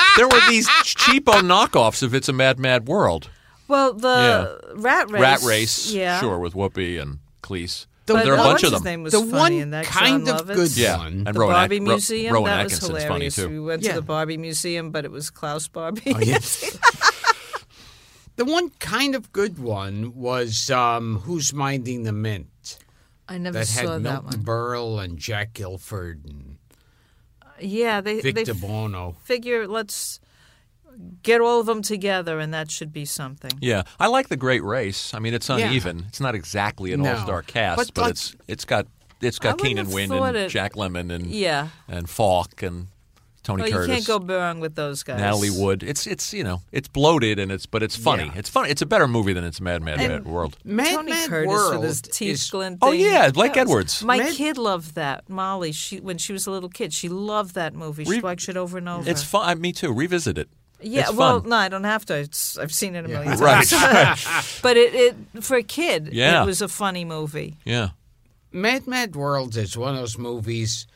there 0.16 0.28
were 0.28 0.41
these 0.51 0.68
cheapo 0.68 1.41
knockoffs 1.41 2.03
of 2.03 2.14
It's 2.14 2.28
a 2.28 2.32
Mad 2.32 2.59
Mad 2.59 2.87
World. 2.87 3.30
well, 3.68 3.95
the 3.95 4.61
Rat 4.76 5.11
Race. 5.11 5.20
Rat 5.22 5.43
Race, 5.43 5.91
yeah, 5.93 6.20
sure, 6.20 6.39
with 6.39 6.53
Whoopi 6.55 7.01
and 7.01 7.18
Cleese. 7.43 7.87
The- 8.07 8.12
there 8.14 8.32
are 8.32 8.35
a 8.35 8.37
bunch 8.37 8.62
of 8.64 8.72
his 8.72 8.80
them. 8.82 8.85
name 8.85 9.03
was 9.03 9.14
The 9.14 9.20
funny 9.20 9.32
one 9.32 9.53
in 9.62 9.70
that 9.70 9.87
kind 9.87 10.26
John 10.26 10.41
of 10.41 10.47
Lovitz. 10.47 10.55
good 10.55 10.76
Yeah, 10.76 10.99
one. 10.99 11.24
and 11.26 11.35
the 11.35 11.41
Rowan, 11.41 11.55
Barbie 11.55 11.76
At- 11.76 11.80
Ro- 11.82 11.87
Museum. 11.89 12.35
Rowan 12.35 12.51
that 12.51 12.64
was 12.64 12.72
Atkinson's 12.74 12.91
funny 13.05 13.07
hilarious. 13.07 13.35
too. 13.37 13.49
We 13.49 13.61
went 13.61 13.82
Yeah. 13.82 13.89
to 13.91 13.95
the 13.97 14.03
Barbie 14.03 14.37
Museum, 14.37 14.91
but 14.91 15.07
it 15.07 15.11
was 15.11 15.30
Klaus 15.30 15.68
Barbie. 15.68 16.12
Oh, 16.14 16.20
yes. 16.20 16.78
the 18.37 18.45
one 18.45 18.70
kind 18.78 19.14
of 19.14 19.32
good 19.32 19.59
one 19.59 20.14
was 20.14 20.70
um, 20.70 21.20
Who's 21.20 21.55
Minding 21.55 22.03
the 22.03 22.12
Mint? 22.12 22.78
I 23.26 23.39
never 23.39 23.61
That 23.61 23.66
saw 23.68 23.80
had 23.80 23.89
that 23.91 24.01
Milton 24.24 24.24
one. 24.24 24.45
Berle 24.45 25.03
and 25.03 25.18
Jack 25.18 25.55
Gilford 25.55 26.26
and 26.26 26.53
Yeah, 27.61 28.00
they 28.00 28.20
they 28.20 28.32
Victor 28.32 28.52
f- 28.52 28.61
Bono. 28.61 29.16
figure 29.24 29.66
let's 29.68 30.20
get 31.22 31.40
all 31.40 31.61
of 31.61 31.66
them 31.66 31.82
together, 31.82 32.38
and 32.38 32.52
that 32.55 32.70
should 32.70 32.92
be 32.92 33.05
something. 33.05 33.52
Yeah, 33.61 33.82
I 33.98 34.07
like 34.07 34.28
the 34.28 34.36
Great 34.36 34.62
Race. 34.62 35.12
I 35.14 35.18
mean, 35.18 35.34
it's 35.34 35.48
Yeah. 35.48 35.59
uneven. 35.59 36.05
It's 36.09 36.20
not 36.20 36.34
exactly 36.34 36.92
an 36.92 37.02
No. 37.02 37.14
all-star 37.16 37.42
cast, 37.42 37.76
But 37.78 37.94
but, 37.94 38.00
like- 38.02 38.11
it's 38.12 38.36
it's 38.48 38.64
got 38.64 38.86
it's 39.20 39.38
got 39.38 39.55
wouldn't 39.61 39.68
Keenan 39.68 39.90
Wynn 39.90 40.12
and 40.12 40.36
it- 40.36 40.50
Jack 40.50 40.74
Lemmon 40.74 41.11
and 41.12 41.26
Yeah. 41.26 41.68
and 41.88 42.09
Falk 42.11 42.62
and 42.62 42.88
Tony 43.45 43.62
Well, 43.62 43.72
Curtis. 43.72 43.88
you 43.88 43.95
can't 43.95 44.26
go 44.28 44.34
wrong 44.34 44.59
with 44.59 44.74
those 44.74 45.03
guys. 45.05 45.20
Natalie 45.20 45.51
Wood. 45.51 45.82
It's 45.84 46.07
it's 46.07 46.32
you 46.34 46.42
know 46.42 46.62
it's 46.72 46.88
bloated 46.88 47.38
and 47.38 47.53
it's 47.53 47.66
but 47.66 47.82
it's 47.82 47.95
funny. 47.95 48.24
Yeah. 48.24 48.32
It's 48.40 48.49
funny. 48.49 48.70
It's 48.70 48.82
a 48.82 48.86
better 48.86 49.07
movie 49.07 49.32
than 49.34 49.45
it's 49.45 49.61
Mad 49.61 49.82
Mad 49.82 49.99
Mad 49.99 50.24
World. 50.24 50.57
Mad 50.64 50.95
Tony 50.95 51.11
Mad 51.12 51.28
Curtis 51.28 51.49
World 51.49 51.80
with 51.80 51.88
his 51.90 52.01
teeth 52.03 52.30
is- 52.32 52.51
glinting. 52.51 52.78
Oh 52.82 52.90
yeah, 52.92 53.30
Blake 53.30 53.53
That 53.55 53.61
Edwards. 53.61 54.03
My 54.03 54.16
Mad- 54.18 54.34
kid 54.34 54.59
loved 54.59 54.95
that. 54.97 55.28
Molly, 55.28 55.72
she 55.72 56.01
when 56.01 56.18
she 56.18 56.32
was 56.32 56.47
a 56.47 56.51
little 56.51 56.68
kid, 56.70 56.92
she 56.92 57.09
loved 57.09 57.55
that 57.55 57.74
movie. 57.74 58.05
She 58.05 58.11
Re- 58.12 58.20
watched 58.20 58.49
it 58.49 58.57
over 58.57 58.78
and 58.78 58.88
over. 58.88 59.09
It's 59.09 59.22
fun. 59.22 59.61
Me 59.61 59.72
too. 59.72 59.92
Revisit 59.92 60.38
it. 60.38 60.49
Yeah, 60.80 61.03
It's 61.03 61.12
well, 61.12 61.40
fun. 61.40 61.49
no, 61.51 61.57
I 61.57 61.68
don't 61.68 61.84
have 61.84 62.05
to. 62.07 62.14
It's, 62.16 62.59
I've 62.59 62.72
seen 62.72 62.95
it 62.95 63.05
a 63.05 63.09
million 63.09 63.38
Right. 63.38 63.66
times. 63.66 64.59
but 64.62 64.76
it, 64.76 64.95
it 64.95 65.45
for 65.45 65.57
a 65.57 65.62
kid, 65.62 66.11
Yeah. 66.12 66.42
it 66.42 66.47
was 66.47 66.61
a 66.61 66.68
funny 66.68 67.05
movie. 67.05 67.57
yeah. 67.64 67.90
Mad 68.53 68.86
Mad 68.86 69.16
World 69.16 69.57
is 69.57 69.76
one 69.76 69.95
of 69.95 70.01
those 70.01 70.16
movies 70.18 70.86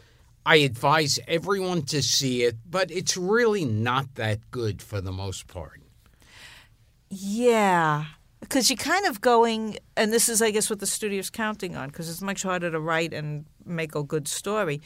I 0.48 0.56
advise 0.56 1.20
everyone 1.28 1.82
to 1.82 2.02
see 2.02 2.42
it, 2.42 2.56
but 2.64 2.90
it's 2.90 3.18
really 3.18 3.66
not 3.66 4.14
that 4.14 4.50
good 4.50 4.80
for 4.80 5.02
the 5.02 5.12
most 5.12 5.46
part. 5.46 5.82
Yeah, 7.10 8.06
because 8.40 8.70
you're 8.70 8.78
kind 8.78 9.04
of 9.04 9.20
going, 9.20 9.76
and 9.94 10.10
this 10.10 10.26
is, 10.26 10.40
I 10.40 10.50
guess, 10.50 10.70
what 10.70 10.80
the 10.80 10.86
studio's 10.86 11.28
counting 11.28 11.76
on, 11.76 11.88
because 11.88 12.08
it's 12.08 12.22
much 12.22 12.44
harder 12.44 12.70
to 12.70 12.80
write 12.80 13.12
and 13.12 13.44
make 13.66 13.94
a 13.94 14.02
good 14.02 14.26
story. 14.26 14.80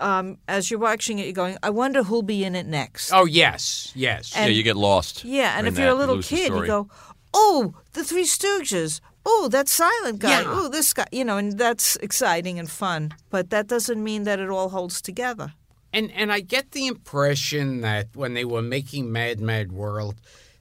Um, 0.00 0.38
as 0.48 0.68
you're 0.68 0.80
watching 0.80 1.20
it, 1.20 1.26
you're 1.26 1.32
going, 1.32 1.58
I 1.62 1.70
wonder 1.70 2.02
who'll 2.02 2.22
be 2.22 2.42
in 2.42 2.56
it 2.56 2.66
next. 2.66 3.12
Oh 3.12 3.24
yes, 3.24 3.92
yes. 3.94 4.34
yeah, 4.34 4.46
you 4.46 4.64
get 4.64 4.76
lost. 4.76 5.24
Yeah, 5.24 5.56
and 5.56 5.68
in 5.68 5.72
if 5.72 5.78
you're 5.78 5.90
a 5.90 5.94
little 5.94 6.16
lose 6.16 6.28
kid, 6.28 6.52
you 6.52 6.66
go, 6.66 6.88
"Oh, 7.32 7.74
the 7.92 8.02
Three 8.02 8.24
Stooges. 8.24 9.00
Oh, 9.30 9.48
that 9.50 9.68
silent 9.68 10.18
guy. 10.20 10.40
Yeah. 10.40 10.44
Oh, 10.46 10.68
this 10.68 10.92
guy." 10.94 11.06
You 11.12 11.24
know, 11.24 11.36
and 11.36 11.58
that's 11.58 11.96
exciting 11.96 12.58
and 12.58 12.70
fun. 12.70 13.12
But 13.30 13.50
that 13.50 13.66
doesn't 13.68 14.02
mean 14.02 14.24
that 14.24 14.38
it 14.40 14.48
all 14.48 14.70
holds 14.70 15.02
together. 15.02 15.52
And 15.92 16.10
and 16.12 16.32
I 16.32 16.40
get 16.40 16.72
the 16.72 16.86
impression 16.86 17.80
that 17.82 18.06
when 18.14 18.34
they 18.34 18.44
were 18.44 18.62
making 18.62 19.12
Mad 19.12 19.40
Mad 19.40 19.72
World, 19.72 20.14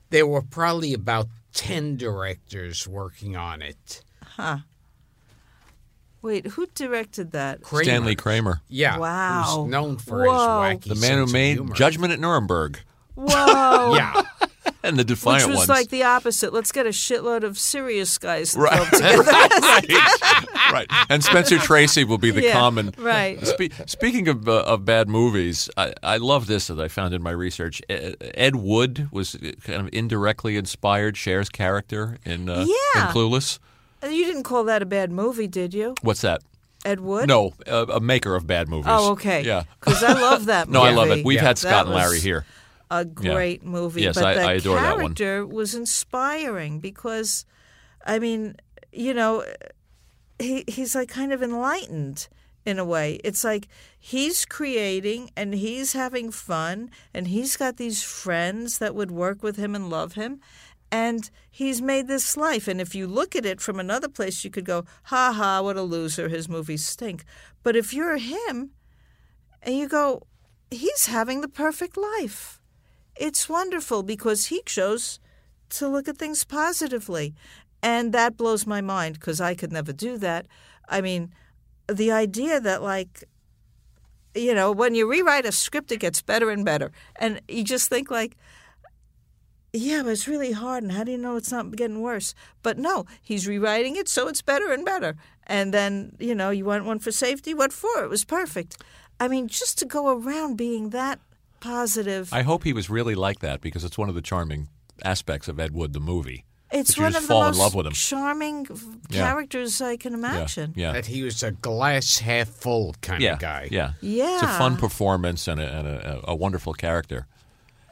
there 0.09 0.25
were 0.27 0.41
probably 0.41 0.93
about 0.93 1.27
ten 1.53 1.97
directors 1.97 2.87
working 2.87 3.35
on 3.37 3.61
it. 3.61 4.03
Huh. 4.23 4.57
Wait, 6.21 6.47
who 6.47 6.65
directed 6.73 7.31
that? 7.31 7.61
Kramer. 7.61 7.83
Stanley 7.83 8.15
Kramer, 8.15 8.61
Yeah. 8.67 8.97
Wow. 8.97 9.43
Who's 9.63 9.71
known 9.71 9.97
for 9.97 10.25
Whoa. 10.25 10.61
his 10.63 10.77
wacky 10.79 10.89
the 10.89 10.95
man 10.95 11.17
who 11.19 11.27
sense 11.27 11.29
of 11.29 11.33
made 11.33 11.53
humor. 11.53 11.75
Judgment 11.75 12.11
at 12.13 12.19
Nuremberg 12.19 12.79
Whoa. 13.15 13.93
Yeah. 13.95 14.23
And 14.87 14.97
the 14.97 15.01
Which 15.01 15.07
Defiant 15.07 15.47
was 15.49 15.57
ones. 15.57 15.69
like 15.69 15.89
the 15.89 16.03
opposite. 16.03 16.53
Let's 16.53 16.71
get 16.71 16.85
a 16.85 16.89
shitload 16.89 17.43
of 17.43 17.57
serious 17.59 18.17
guys 18.17 18.55
Right. 18.55 18.85
together. 18.93 19.23
right, 19.23 20.71
right. 20.71 20.87
And 21.09 21.23
Spencer 21.23 21.57
Tracy 21.59 22.03
will 22.03 22.17
be 22.17 22.31
the 22.31 22.43
Yeah, 22.43 22.53
common. 22.53 22.93
right. 22.97 23.45
Spe- 23.45 23.71
speaking 23.85 24.27
of 24.27 24.47
uh, 24.47 24.63
of 24.63 24.85
bad 24.85 25.07
movies, 25.09 25.69
I, 25.77 25.93
I 26.03 26.17
love 26.17 26.47
this 26.47 26.67
that 26.67 26.79
I 26.79 26.87
found 26.87 27.13
in 27.13 27.21
my 27.21 27.31
research. 27.31 27.81
E- 27.89 28.15
Ed 28.35 28.55
Wood 28.55 29.09
was 29.11 29.35
kind 29.63 29.81
of 29.81 29.89
indirectly 29.93 30.57
inspired 30.57 31.15
Cher's 31.15 31.49
character 31.49 32.17
in, 32.25 32.49
uh, 32.49 32.65
Yeah. 32.67 33.07
in 33.07 33.13
Clueless. 33.13 33.59
you 34.03 34.25
didn't 34.25 34.43
call 34.43 34.63
that 34.65 34.81
a 34.81 34.85
bad 34.85 35.11
movie, 35.11 35.47
did 35.47 35.73
you? 35.73 35.95
What's 36.01 36.21
that? 36.21 36.41
Ed 36.85 36.99
Wood? 37.01 37.27
No, 37.27 37.53
a, 37.65 37.83
a 37.83 37.99
maker 37.99 38.35
of 38.35 38.45
bad 38.47 38.69
movies. 38.69 38.85
Oh, 38.87 39.11
okay. 39.13 39.41
Yeah. 39.43 39.63
Because 39.79 40.03
I 40.03 40.13
love 40.13 40.45
that 40.45 40.67
movie. 40.67 40.77
No, 40.79 40.83
I 40.85 40.91
love 40.91 41.09
it. 41.09 41.25
We've 41.25 41.35
Yeah. 41.37 41.41
had 41.47 41.57
Scott 41.57 41.85
and 41.87 41.95
Larry 41.95 42.19
here. 42.19 42.45
A 42.89 43.03
great 43.05 43.63
movie. 43.63 44.01
Yes, 44.03 44.15
but 44.15 44.25
I- 44.25 44.33
the 44.35 44.41
I 44.41 44.53
adore 44.53 44.75
that 44.75 44.95
one. 44.97 45.15
character 45.15 45.45
was 45.45 45.75
inspiring 45.75 46.79
because, 46.79 47.45
I 48.05 48.19
mean, 48.19 48.55
you 48.91 49.13
know, 49.13 49.43
he 50.39 50.63
he's 50.67 50.95
like 50.95 51.09
kind 51.09 51.33
of 51.33 51.41
enlightened 51.43 52.27
in 52.65 52.79
a 52.79 52.85
way. 52.85 53.19
It's 53.23 53.43
like 53.43 53.67
he's 53.99 54.45
creating 54.45 55.31
and 55.35 55.53
he's 55.53 55.93
having 55.93 56.31
fun 56.31 56.89
and 57.13 57.27
he's 57.27 57.55
got 57.57 57.77
these 57.77 58.03
friends 58.03 58.77
that 58.79 58.93
would 58.95 59.11
work 59.11 59.41
with 59.41 59.55
him 59.57 59.73
and 59.75 59.89
love 59.89 60.13
him. 60.13 60.39
And 60.89 61.29
he's 61.51 61.81
made 61.81 62.07
this 62.07 62.37
life. 62.37 62.65
And 62.67 62.79
if 62.79 62.95
you 62.95 63.07
look 63.07 63.35
at 63.35 63.45
it 63.45 63.59
from 63.59 63.77
another 63.79 64.07
place, 64.07 64.45
you 64.45 64.49
could 64.49 64.63
go, 64.63 64.85
ha 65.03 65.33
ha, 65.33 65.61
what 65.61 65.75
a 65.75 65.81
loser. 65.81 66.29
His 66.29 66.47
movies 66.47 66.85
stink. 66.85 67.25
But 67.61 67.75
if 67.75 67.93
you're 67.93 68.17
him 68.17 68.71
and 69.61 69.75
you 69.75 69.89
go, 69.89 70.23
he's 70.71 71.07
having 71.07 71.41
the 71.41 71.49
perfect 71.49 71.97
life 71.97 72.56
it's 73.19 73.49
wonderful 73.49 74.03
because 74.03 74.47
he 74.47 74.61
chose 74.65 75.19
to 75.69 75.87
look 75.87 76.07
at 76.07 76.17
things 76.17 76.43
positively. 76.43 77.33
And 77.83 78.13
that 78.13 78.37
blows 78.37 78.65
my 78.65 78.81
mind 78.81 79.15
because 79.15 79.39
I 79.39 79.53
could 79.53 79.71
never 79.71 79.93
do 79.93 80.17
that. 80.17 80.47
I 80.89 81.01
mean, 81.01 81.33
the 81.87 82.11
idea 82.11 82.59
that, 82.59 82.81
like, 82.81 83.23
you 84.33 84.53
know, 84.53 84.71
when 84.71 84.95
you 84.95 85.09
rewrite 85.09 85.45
a 85.45 85.51
script, 85.51 85.91
it 85.91 85.99
gets 85.99 86.21
better 86.21 86.49
and 86.49 86.65
better. 86.65 86.91
And 87.17 87.41
you 87.47 87.63
just 87.63 87.89
think, 87.89 88.09
like, 88.09 88.35
yeah, 89.73 90.01
but 90.03 90.11
it's 90.11 90.27
really 90.27 90.53
hard. 90.53 90.83
And 90.83 90.91
how 90.91 91.03
do 91.03 91.11
you 91.11 91.17
know 91.17 91.35
it's 91.35 91.51
not 91.51 91.75
getting 91.75 92.01
worse? 92.01 92.33
But 92.63 92.77
no, 92.77 93.05
he's 93.21 93.47
rewriting 93.47 93.95
it 93.95 94.07
so 94.07 94.27
it's 94.27 94.41
better 94.41 94.71
and 94.71 94.83
better. 94.83 95.15
And 95.45 95.73
then, 95.73 96.15
you 96.19 96.33
know, 96.33 96.49
you 96.49 96.65
want 96.65 96.85
one 96.85 96.99
for 96.99 97.11
safety? 97.11 97.53
What 97.53 97.73
for? 97.73 98.03
It 98.03 98.09
was 98.09 98.25
perfect. 98.25 98.77
I 99.19 99.27
mean, 99.27 99.47
just 99.47 99.77
to 99.79 99.85
go 99.85 100.17
around 100.17 100.57
being 100.57 100.89
that 100.91 101.19
positive. 101.59 102.31
I 102.33 102.43
hope 102.43 102.63
he 102.63 102.73
was 102.73 102.89
really 102.89 103.15
like 103.15 103.39
that 103.39 103.61
because 103.61 103.83
it's 103.83 103.97
one 103.97 104.09
of 104.09 104.15
the 104.15 104.21
charming 104.21 104.69
aspects 105.03 105.47
of 105.47 105.59
Ed 105.59 105.71
Wood, 105.73 105.93
the 105.93 105.99
movie. 105.99 106.43
It's 106.69 106.97
one 106.97 107.15
of 107.15 107.27
the 107.27 107.33
most 107.33 107.55
in 107.55 107.59
love 107.59 107.75
with 107.75 107.85
him. 107.87 107.93
charming 107.93 108.67
Yeah. 109.09 109.27
characters 109.29 109.81
I 109.81 109.95
can 109.95 110.13
imagine. 110.13 110.73
yeah. 110.75 110.91
That 110.91 111.05
he 111.05 111.23
was 111.23 111.41
a 111.41 111.51
glass 111.51 112.17
half 112.19 112.49
full 112.49 112.93
kind 113.01 113.21
yeah, 113.21 113.33
of 113.33 113.39
guy. 113.39 113.69
Yeah, 113.71 113.93
Yeah. 114.01 114.33
It's 114.35 114.43
a 114.43 114.47
fun 114.57 114.75
performance 114.75 115.47
and, 115.47 115.61
a, 115.61 115.63
and 115.65 115.87
a, 115.87 116.21
a 116.31 116.35
wonderful 116.35 116.73
character. 116.73 117.25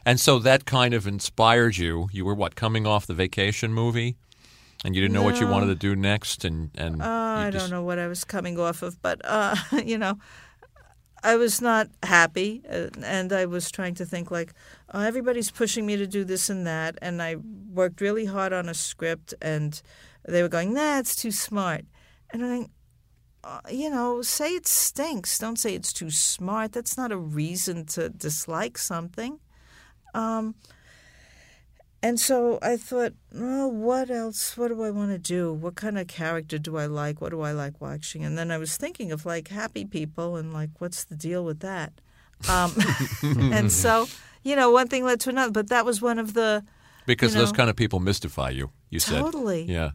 And 0.06 0.20
so 0.20 0.40
that 0.40 0.66
kind 0.66 0.94
of 0.94 1.08
inspired 1.08 1.78
you. 1.78 2.10
You 2.12 2.26
were 2.26 2.36
what 2.36 2.56
coming 2.56 2.86
off 2.86 3.08
the 3.08 3.14
vacation 3.14 3.74
movie, 3.74 4.18
And 4.84 4.94
you 4.94 5.02
didn't 5.02 5.14
know 5.16 5.24
what 5.24 5.40
you 5.40 5.48
wanted 5.48 5.68
to 5.68 5.76
do 5.76 5.96
next, 5.96 6.44
and 6.46 6.70
and 6.76 7.02
Uh, 7.02 7.06
you 7.06 7.48
I 7.48 7.50
just- 7.52 7.64
don't 7.64 7.72
know 7.72 7.84
what 7.84 7.98
I 7.98 8.08
was 8.08 8.24
coming 8.26 8.60
off 8.60 8.84
of, 8.84 9.02
but 9.02 9.22
uh, 9.24 9.56
you 9.86 9.98
know, 9.98 10.20
I 11.26 11.36
was 11.38 11.62
not 11.62 11.90
happy, 12.04 12.62
uh, 12.70 12.90
and 13.04 13.34
I 13.34 13.46
was 13.46 13.72
trying 13.72 13.96
to 13.96 14.06
think 14.06 14.30
like, 14.30 14.54
oh, 14.94 15.02
everybody's 15.02 15.52
pushing 15.52 15.86
me 15.86 15.98
to 15.98 16.08
do 16.08 16.24
this 16.24 16.50
and 16.50 16.68
that, 16.68 16.98
and 17.02 17.22
I 17.22 17.38
worked 17.74 18.00
really 18.00 18.26
hard 18.26 18.54
on 18.54 18.70
a 18.70 18.74
script, 18.76 19.34
and 19.42 19.82
they 20.28 20.44
were 20.44 20.50
going, 20.50 20.74
nah, 20.74 21.00
it's 21.00 21.16
too 21.16 21.32
smart, 21.32 21.86
and 22.32 22.46
I'm 22.46 22.68
uh, 23.46 23.60
you 23.70 23.92
know, 23.92 24.24
say 24.24 24.56
it 24.56 24.68
stinks. 24.68 25.38
Don't 25.38 25.60
say 25.60 25.76
it's 25.76 25.94
too 25.94 26.10
smart. 26.10 26.72
That's 26.72 26.98
not 26.98 27.12
a 27.12 27.18
reason 27.18 27.86
to 27.88 28.10
dislike 28.10 28.78
something. 28.78 29.40
Um, 30.16 30.56
and 32.06 32.20
so 32.20 32.60
I 32.62 32.78
thought, 32.78 33.14
oh, 33.36 33.68
what 33.68 34.12
else? 34.12 34.56
What 34.56 34.68
do 34.68 34.84
I 34.84 34.92
want 34.92 35.10
to 35.10 35.18
do? 35.18 35.52
What 35.52 35.74
kind 35.74 35.98
of 35.98 36.06
character 36.06 36.60
do 36.60 36.78
I 36.78 36.86
like? 36.86 37.20
What 37.20 37.32
do 37.32 37.42
I 37.42 37.52
like 37.52 37.82
watching? 37.82 38.24
And 38.24 38.38
then 38.38 38.52
I 38.52 38.60
was 38.60 38.78
thinking 38.78 39.12
of 39.12 39.26
like 39.26 39.48
happy 39.48 39.86
people 39.86 40.36
and 40.36 40.54
like, 40.54 40.70
what's 40.78 41.04
the 41.04 41.16
deal 41.16 41.44
with 41.44 41.62
that? 41.62 41.94
Um, 42.48 42.76
and 43.52 43.72
so, 43.72 44.06
you 44.44 44.56
know, 44.56 44.70
one 44.70 44.88
thing 44.88 45.04
led 45.04 45.20
to 45.22 45.32
another. 45.32 45.52
But 45.52 45.70
that 45.70 45.84
was 45.84 46.00
one 46.00 46.20
of 46.20 46.36
the, 46.36 46.64
because 47.08 47.34
you 47.34 47.42
those 47.42 47.52
kind 47.52 47.72
of 47.72 47.76
people 47.76 48.00
mystify 48.00 48.52
you. 48.52 48.70
You 48.92 49.00
said 49.00 49.22
Totally. 49.22 49.64
yeah. 49.64 49.92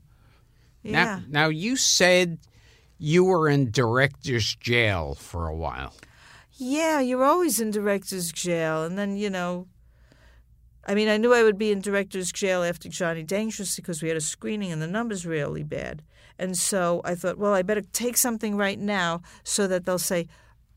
yeah. 0.82 0.92
Now, 0.92 1.22
now 1.28 1.48
you 1.48 1.76
said 1.76 2.38
you 2.98 3.22
were 3.22 3.48
in 3.48 3.70
director's 3.70 4.56
jail 4.56 5.14
for 5.14 5.46
a 5.46 5.54
while. 5.54 5.94
Yeah, 6.54 6.98
you're 6.98 7.22
always 7.22 7.60
in 7.60 7.70
director's 7.70 8.32
jail. 8.32 8.82
And 8.82 8.98
then, 8.98 9.16
you 9.16 9.30
know, 9.30 9.68
I 10.90 10.94
mean, 10.96 11.08
I 11.08 11.18
knew 11.18 11.32
I 11.32 11.44
would 11.44 11.56
be 11.56 11.70
in 11.70 11.80
director's 11.80 12.32
jail 12.32 12.64
after 12.64 12.88
Johnny 12.88 13.22
Dangerous 13.22 13.76
because 13.76 14.02
we 14.02 14.08
had 14.08 14.16
a 14.16 14.20
screening 14.20 14.72
and 14.72 14.82
the 14.82 14.88
numbers 14.88 15.24
were 15.24 15.30
really 15.30 15.62
bad. 15.62 16.02
And 16.36 16.58
so 16.58 17.00
I 17.04 17.14
thought, 17.14 17.38
well, 17.38 17.54
I 17.54 17.62
better 17.62 17.82
take 17.92 18.16
something 18.16 18.56
right 18.56 18.76
now 18.76 19.22
so 19.44 19.68
that 19.68 19.86
they'll 19.86 20.00
say, 20.00 20.26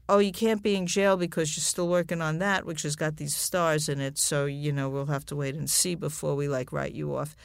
oh, 0.08 0.20
you 0.20 0.32
can't 0.32 0.62
be 0.62 0.76
in 0.76 0.86
jail 0.86 1.18
because 1.18 1.58
you're 1.58 1.64
still 1.64 1.88
working 1.88 2.22
on 2.22 2.38
that, 2.38 2.64
which 2.64 2.84
has 2.84 2.96
got 2.96 3.18
these 3.18 3.36
stars 3.36 3.90
in 3.90 4.00
it. 4.00 4.20
So, 4.20 4.46
you 4.46 4.72
know, 4.72 4.88
we'll 4.88 5.08
have 5.08 5.26
to 5.26 5.36
wait 5.36 5.56
and 5.56 5.68
see 5.68 5.96
before 5.96 6.36
we 6.36 6.48
like 6.48 6.72
write 6.72 6.94
you 6.94 7.16
off. 7.16 7.36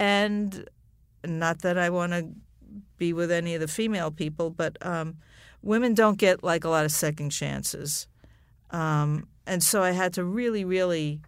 And 0.00 0.68
not 1.24 1.62
that 1.62 1.78
I 1.78 1.90
want 1.90 2.10
to 2.10 2.26
be 2.98 3.12
with 3.12 3.30
any 3.30 3.54
of 3.54 3.60
the 3.60 3.68
female 3.68 4.10
people, 4.10 4.50
but 4.50 4.76
um, 4.84 5.18
women 5.62 5.94
don't 5.94 6.18
get 6.18 6.42
like 6.42 6.64
a 6.64 6.70
lot 6.70 6.84
of 6.84 6.90
second 6.90 7.30
chances. 7.30 8.08
Um, 8.72 9.28
and 9.46 9.62
so 9.62 9.80
I 9.80 9.92
had 9.92 10.12
to 10.14 10.24
really, 10.24 10.64
really 10.64 11.20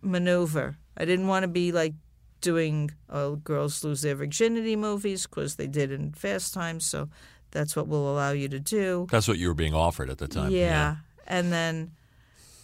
maneuver. 0.00 0.76
I 0.96 1.04
didn't 1.04 1.26
want 1.26 1.42
to 1.44 1.48
be 1.48 1.72
like 1.72 1.94
doing 2.40 2.90
oh, 3.08 3.36
girls 3.36 3.82
lose 3.84 4.02
their 4.02 4.14
virginity 4.14 4.76
movies 4.76 5.26
because 5.26 5.56
they 5.56 5.66
did 5.66 5.92
in 5.92 6.12
Fast 6.12 6.54
Times. 6.54 6.84
So 6.84 7.08
that's 7.50 7.76
what 7.76 7.86
we'll 7.86 8.10
allow 8.10 8.32
you 8.32 8.48
to 8.48 8.58
do. 8.58 9.06
That's 9.10 9.28
what 9.28 9.38
you 9.38 9.48
were 9.48 9.54
being 9.54 9.74
offered 9.74 10.10
at 10.10 10.18
the 10.18 10.28
time. 10.28 10.50
Yeah. 10.50 10.96
And 11.26 11.52
then 11.52 11.92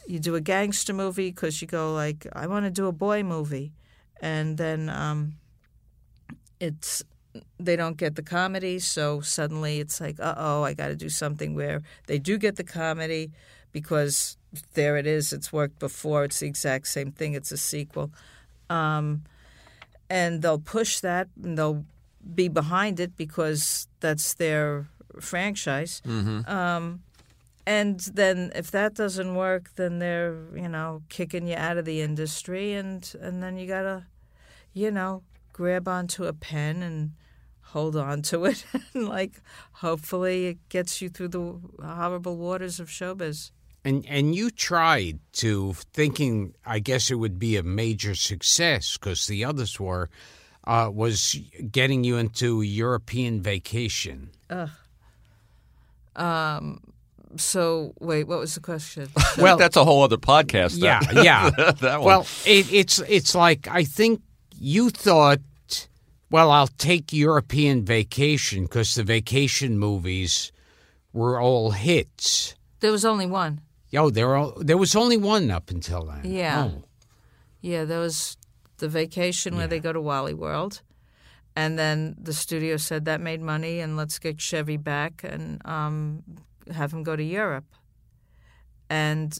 you 0.09 0.19
do 0.19 0.35
a 0.35 0.41
gangster 0.41 0.95
movie 0.95 1.31
because 1.31 1.61
you 1.61 1.69
go 1.69 1.93
like, 1.93 2.27
I 2.33 2.47
want 2.47 2.65
to 2.65 2.71
do 2.71 2.87
a 2.87 2.93
boy 2.93 3.23
movie, 3.23 3.73
and 4.21 4.57
then 4.57 4.89
um, 4.89 5.35
it's 6.59 7.05
they 7.61 7.77
don't 7.77 7.99
get 7.99 8.17
the 8.17 8.23
comedy, 8.23 8.79
so 8.79 9.21
suddenly 9.21 9.81
it's 9.81 10.01
like, 10.01 10.19
uh 10.19 10.35
oh, 10.37 10.63
I 10.63 10.73
got 10.73 10.89
to 10.89 10.97
do 10.97 11.11
something 11.11 11.55
where 11.55 11.83
they 12.07 12.19
do 12.19 12.39
get 12.39 12.57
the 12.57 12.65
comedy 12.65 13.31
because 13.71 14.38
there 14.75 14.97
it 14.97 15.07
is. 15.07 15.33
It's 15.33 15.53
worked 15.53 15.79
before. 15.79 16.25
It's 16.25 16.41
the 16.41 16.47
exact 16.47 16.89
same 16.89 17.13
thing. 17.13 17.35
It's 17.35 17.53
a 17.53 17.57
sequel, 17.57 18.11
um, 18.71 19.23
and 20.09 20.43
they'll 20.43 20.59
push 20.59 21.01
that 21.01 21.29
and 21.43 21.57
they'll 21.59 21.85
be 22.35 22.49
behind 22.49 23.01
it 23.01 23.17
because 23.17 23.89
that's 24.01 24.35
their 24.35 24.89
franchise. 25.21 26.03
Um, 26.49 27.03
and 27.67 28.01
then 28.15 28.51
if 28.55 28.71
that 28.71 28.95
doesn't 28.95 29.35
work, 29.35 29.75
then 29.77 29.99
they're 29.99 30.37
you 30.55 30.69
know 30.69 31.03
kicking 31.11 31.47
you 31.47 31.55
out 31.57 31.77
of 31.77 31.85
the 31.85 32.01
industry, 32.01 32.73
and 32.73 33.15
and 33.21 33.43
then 33.43 33.59
you 33.59 33.67
gotta, 33.67 34.07
you 34.73 34.91
know, 34.91 35.23
grab 35.53 35.87
onto 35.87 36.25
a 36.25 36.33
pen 36.33 36.83
and 36.83 37.13
hold 37.61 37.95
on 37.97 38.23
to 38.23 38.47
it, 38.47 38.65
and 38.95 39.07
like 39.09 39.43
hopefully 39.73 40.47
it 40.47 40.69
gets 40.71 41.03
you 41.03 41.11
through 41.11 41.29
the 41.29 41.61
horrible 41.85 42.39
waters 42.39 42.81
of 42.81 42.89
showbiz. 42.89 43.51
And 43.89 44.05
and 44.09 44.35
you 44.35 44.51
tried 44.51 45.19
to 45.41 45.73
thinking 45.95 46.55
I 46.67 46.79
guess 46.81 47.11
it 47.11 47.15
would 47.15 47.39
be 47.39 47.57
a 47.57 47.63
major 47.63 48.15
success 48.15 48.99
because 48.99 49.27
the 49.27 49.45
others 49.45 49.81
were 49.81 50.09
uh, 50.65 50.91
was 50.93 51.37
getting 51.73 52.05
you 52.05 52.19
into 52.19 52.61
European 52.63 53.41
vacation. 53.43 54.29
Ugh. 54.51 54.71
Um. 56.17 56.81
So 57.37 57.93
wait, 58.01 58.25
what 58.27 58.39
was 58.39 58.55
the 58.55 58.61
question? 58.61 59.09
Well, 59.39 59.57
that's 59.57 59.77
a 59.77 59.85
whole 59.85 60.03
other 60.03 60.17
podcast. 60.19 60.79
Yeah, 60.83 61.01
that- 61.01 61.25
yeah. 61.25 61.51
that 61.81 61.99
one. 62.01 62.07
Well, 62.07 62.27
it, 62.47 62.73
it's 62.73 62.99
it's 63.09 63.35
like 63.35 63.69
I 63.69 63.85
think 63.85 64.21
you 64.59 64.91
thought. 64.91 65.41
Well, 66.31 66.51
I'll 66.51 66.67
take 66.79 67.11
European 67.13 67.85
vacation 67.87 68.65
because 68.65 68.95
the 68.95 69.03
vacation 69.05 69.79
movies 69.79 70.53
were 71.15 71.41
all 71.41 71.71
hits. 71.71 72.55
there 72.81 72.93
was 72.93 73.05
only 73.07 73.25
one. 73.27 73.61
Oh, 73.97 74.11
there 74.11 74.37
all, 74.37 74.53
there 74.59 74.77
was 74.77 74.95
only 74.95 75.17
one 75.17 75.51
up 75.51 75.71
until 75.71 76.05
then. 76.05 76.21
Yeah. 76.25 76.65
Oh. 76.65 76.83
Yeah, 77.61 77.85
there 77.85 78.01
was 78.01 78.37
the 78.79 78.89
vacation 78.89 79.57
where 79.57 79.67
they 79.67 79.81
go 79.81 79.93
to 79.93 80.01
Wally 80.01 80.35
World. 80.35 80.83
And 81.57 81.77
then 81.77 82.15
the 82.21 82.33
studio 82.33 82.77
said 82.77 83.05
that 83.07 83.21
made 83.21 83.41
money 83.41 83.81
and 83.81 83.97
let's 83.97 84.19
get 84.21 84.41
Chevy 84.41 84.77
back 84.77 85.25
and 85.25 85.61
um, 85.67 86.23
have 86.73 86.93
him 86.93 87.03
go 87.03 87.17
to 87.17 87.23
Europe. 87.23 87.65
And 88.89 89.37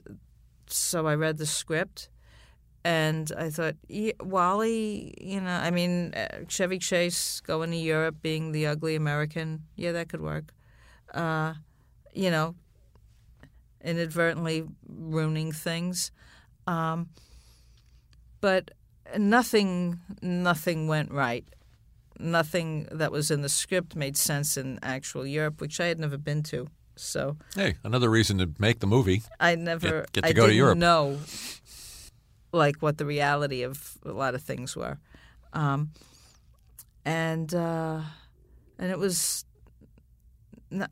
so 0.67 1.07
I 1.07 1.15
read 1.15 1.39
the 1.39 1.47
script 1.47 2.09
and 2.85 3.31
I 3.37 3.51
thought, 3.51 3.77
yeah, 3.89 4.13
Wally, 4.21 5.15
you 5.21 5.41
know, 5.41 5.51
I 5.51 5.71
mean, 5.71 6.15
uh, 6.15 6.45
Chevy 6.49 6.79
Chase 6.79 7.41
going 7.41 7.71
to 7.71 7.77
Europe 7.77 8.17
being 8.21 8.53
the 8.53 8.67
ugly 8.67 8.97
American, 8.97 9.65
yeah, 9.77 9.93
that 9.93 10.09
could 10.09 10.21
work. 10.21 10.53
Uh, 11.15 11.55
you 12.13 12.31
know, 12.31 12.55
inadvertently 13.85 14.65
ruining 14.89 15.53
things. 15.53 16.11
Um, 16.67 17.09
but 18.41 18.71
nothing 19.17 20.01
nothing 20.23 20.87
went 20.89 21.11
right. 21.13 21.45
Nothing 22.21 22.89
that 22.93 23.13
was 23.13 23.31
in 23.31 23.43
the 23.43 23.49
script 23.49 23.95
made 23.97 24.17
sense 24.17 24.57
in 24.57 24.79
actual 24.83 25.27
Europe, 25.27 25.61
which 25.61 25.81
I 25.81 25.87
had 25.87 25.99
never 26.01 26.19
been 26.19 26.43
to. 26.45 26.69
So 26.97 27.37
hey, 27.55 27.77
another 27.85 28.11
reason 28.11 28.39
to 28.39 28.51
make 28.59 28.81
the 28.81 28.87
movie. 28.89 29.23
I 29.39 29.55
never 29.55 30.01
Get- 30.01 30.13
get 30.13 30.21
to 30.25 30.29
I 30.29 30.33
go 30.33 30.43
to 30.43 30.47
didn't 30.49 30.57
Europe. 30.59 30.79
know 30.79 31.19
like 32.53 32.77
what 32.83 32.99
the 32.99 33.07
reality 33.07 33.63
of 33.63 33.99
a 34.05 34.11
lot 34.13 34.35
of 34.35 34.43
things 34.43 34.75
were. 34.77 34.99
Um, 35.53 35.91
and 37.05 37.55
uh, 37.55 38.01
and 38.79 38.91
it 38.91 38.99
was 38.99 39.45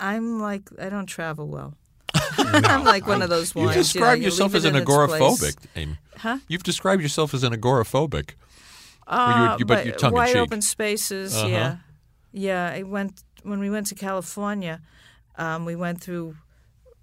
I'm 0.00 0.40
like 0.40 0.68
I 0.80 0.88
don't 0.88 1.06
travel 1.06 1.48
well. 1.48 1.74
I'm 2.38 2.84
like 2.84 3.06
one 3.06 3.22
of 3.22 3.30
those 3.30 3.54
You 3.54 3.62
ones. 3.62 3.76
describe 3.76 4.16
you 4.18 4.22
know, 4.22 4.26
yourself 4.26 4.52
leave 4.52 4.56
as 4.58 4.64
an 4.64 4.76
in 4.76 4.82
its 4.82 4.90
place. 4.90 5.20
agoraphobic. 5.22 5.56
Amy. 5.76 5.98
Huh? 6.18 6.38
You've 6.48 6.62
described 6.62 7.02
yourself 7.02 7.34
as 7.34 7.42
an 7.44 7.52
agoraphobic. 7.54 8.30
Uh, 9.06 9.50
you- 9.52 9.58
you- 9.60 9.64
but 9.66 9.86
in 9.86 10.12
wide 10.12 10.28
cheek. 10.28 10.36
open 10.36 10.62
spaces. 10.62 11.34
Uh-huh. 11.36 11.46
Yeah, 11.48 11.76
yeah. 12.32 12.72
I 12.74 12.82
went 12.82 13.22
when 13.42 13.60
we 13.60 13.70
went 13.70 13.86
to 13.88 13.94
California. 13.94 14.80
Um, 15.36 15.64
we 15.64 15.76
went 15.76 16.00
through, 16.00 16.36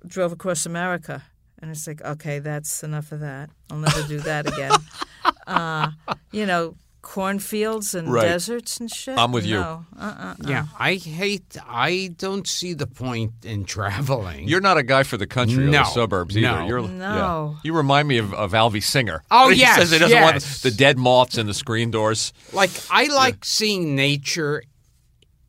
drove 0.05 0.31
across 0.31 0.65
America, 0.65 1.23
and 1.59 1.71
it's 1.71 1.87
like, 1.87 2.01
okay, 2.01 2.39
that's 2.39 2.83
enough 2.83 3.11
of 3.11 3.19
that. 3.21 3.49
I'll 3.71 3.77
never 3.77 4.03
do 4.07 4.19
that 4.21 4.47
again. 4.47 4.71
uh, 5.47 5.91
you 6.31 6.45
know, 6.45 6.75
cornfields 7.03 7.93
and 7.93 8.11
Right. 8.11 8.23
deserts 8.23 8.79
and 8.79 8.89
shit. 8.89 9.17
I'm 9.19 9.31
with 9.31 9.45
you. 9.45 9.59
No, 9.59 9.85
uh-uh. 9.99 10.35
Yeah, 10.47 10.65
I 10.79 10.95
hate. 10.95 11.55
I 11.67 12.09
don't 12.17 12.47
see 12.47 12.73
the 12.73 12.87
point 12.87 13.33
in 13.43 13.65
traveling. 13.65 14.47
You're 14.47 14.61
not 14.61 14.77
a 14.77 14.83
guy 14.83 15.03
for 15.03 15.17
the 15.17 15.27
country 15.27 15.65
or 15.65 15.69
No, 15.69 15.79
the 15.83 15.83
suburbs 15.83 16.35
either. 16.35 16.61
no. 16.61 16.65
You're, 16.65 16.87
No. 16.87 17.51
yeah. 17.55 17.59
You 17.63 17.73
remind 17.75 18.07
me 18.07 18.17
of, 18.17 18.33
of 18.33 18.53
Alvy 18.53 18.81
Singer. 18.81 19.21
Oh, 19.29 19.49
he 19.53 19.59
yes, 19.59 19.77
says 19.77 19.91
he 19.91 19.99
doesn't 19.99 20.21
want 20.21 20.41
the 20.63 20.71
dead 20.71 20.97
moths 20.97 21.37
in 21.37 21.45
the 21.45 21.53
screen 21.53 21.91
doors. 21.91 22.33
like 22.53 22.71
I 22.89 23.05
like 23.13 23.45
seeing 23.45 23.95
nature. 23.95 24.63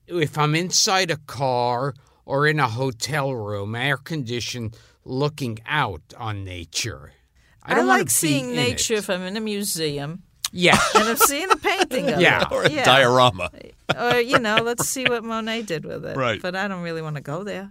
If 0.07 0.37
I'm 0.37 0.55
inside 0.55 1.11
a 1.11 1.17
car 1.17 1.95
or 2.27 2.47
in 2.47 2.59
a 2.61 2.69
hotel 2.69 3.33
room, 3.35 3.75
air 3.75 3.97
conditioned, 3.97 4.77
looking 5.05 5.61
out 5.67 6.03
on 6.19 6.45
nature. 6.45 7.13
I, 7.63 7.73
I, 7.73 7.75
don't 7.77 7.87
wanna 7.87 8.01
like 8.01 8.11
seeing 8.11 8.55
nature 8.55 8.95
It. 8.95 8.99
if 8.99 9.09
I'm 9.09 9.23
in 9.23 9.37
a 9.39 9.41
museum 9.41 10.24
Yeah. 10.57 10.79
and 10.95 11.05
I'm 11.09 11.17
seeing 11.17 11.51
a 11.51 11.57
painting 11.57 12.09
of 12.11 12.21
Yeah. 12.21 12.43
it. 12.43 12.53
Or 12.53 12.63
a 12.63 12.71
yeah. 12.71 12.85
diorama. 12.85 13.51
or 13.99 14.21
you 14.21 14.39
know, 14.39 14.57
let's 14.63 14.87
see 14.89 15.05
what 15.05 15.25
Monet 15.25 15.63
did 15.63 15.85
with 15.85 16.05
it. 16.07 16.17
Right. 16.17 16.41
But 16.41 16.55
I 16.55 16.69
don't 16.69 16.83
really 16.83 17.03
want 17.03 17.17
to 17.17 17.23
go 17.23 17.43
there. 17.45 17.71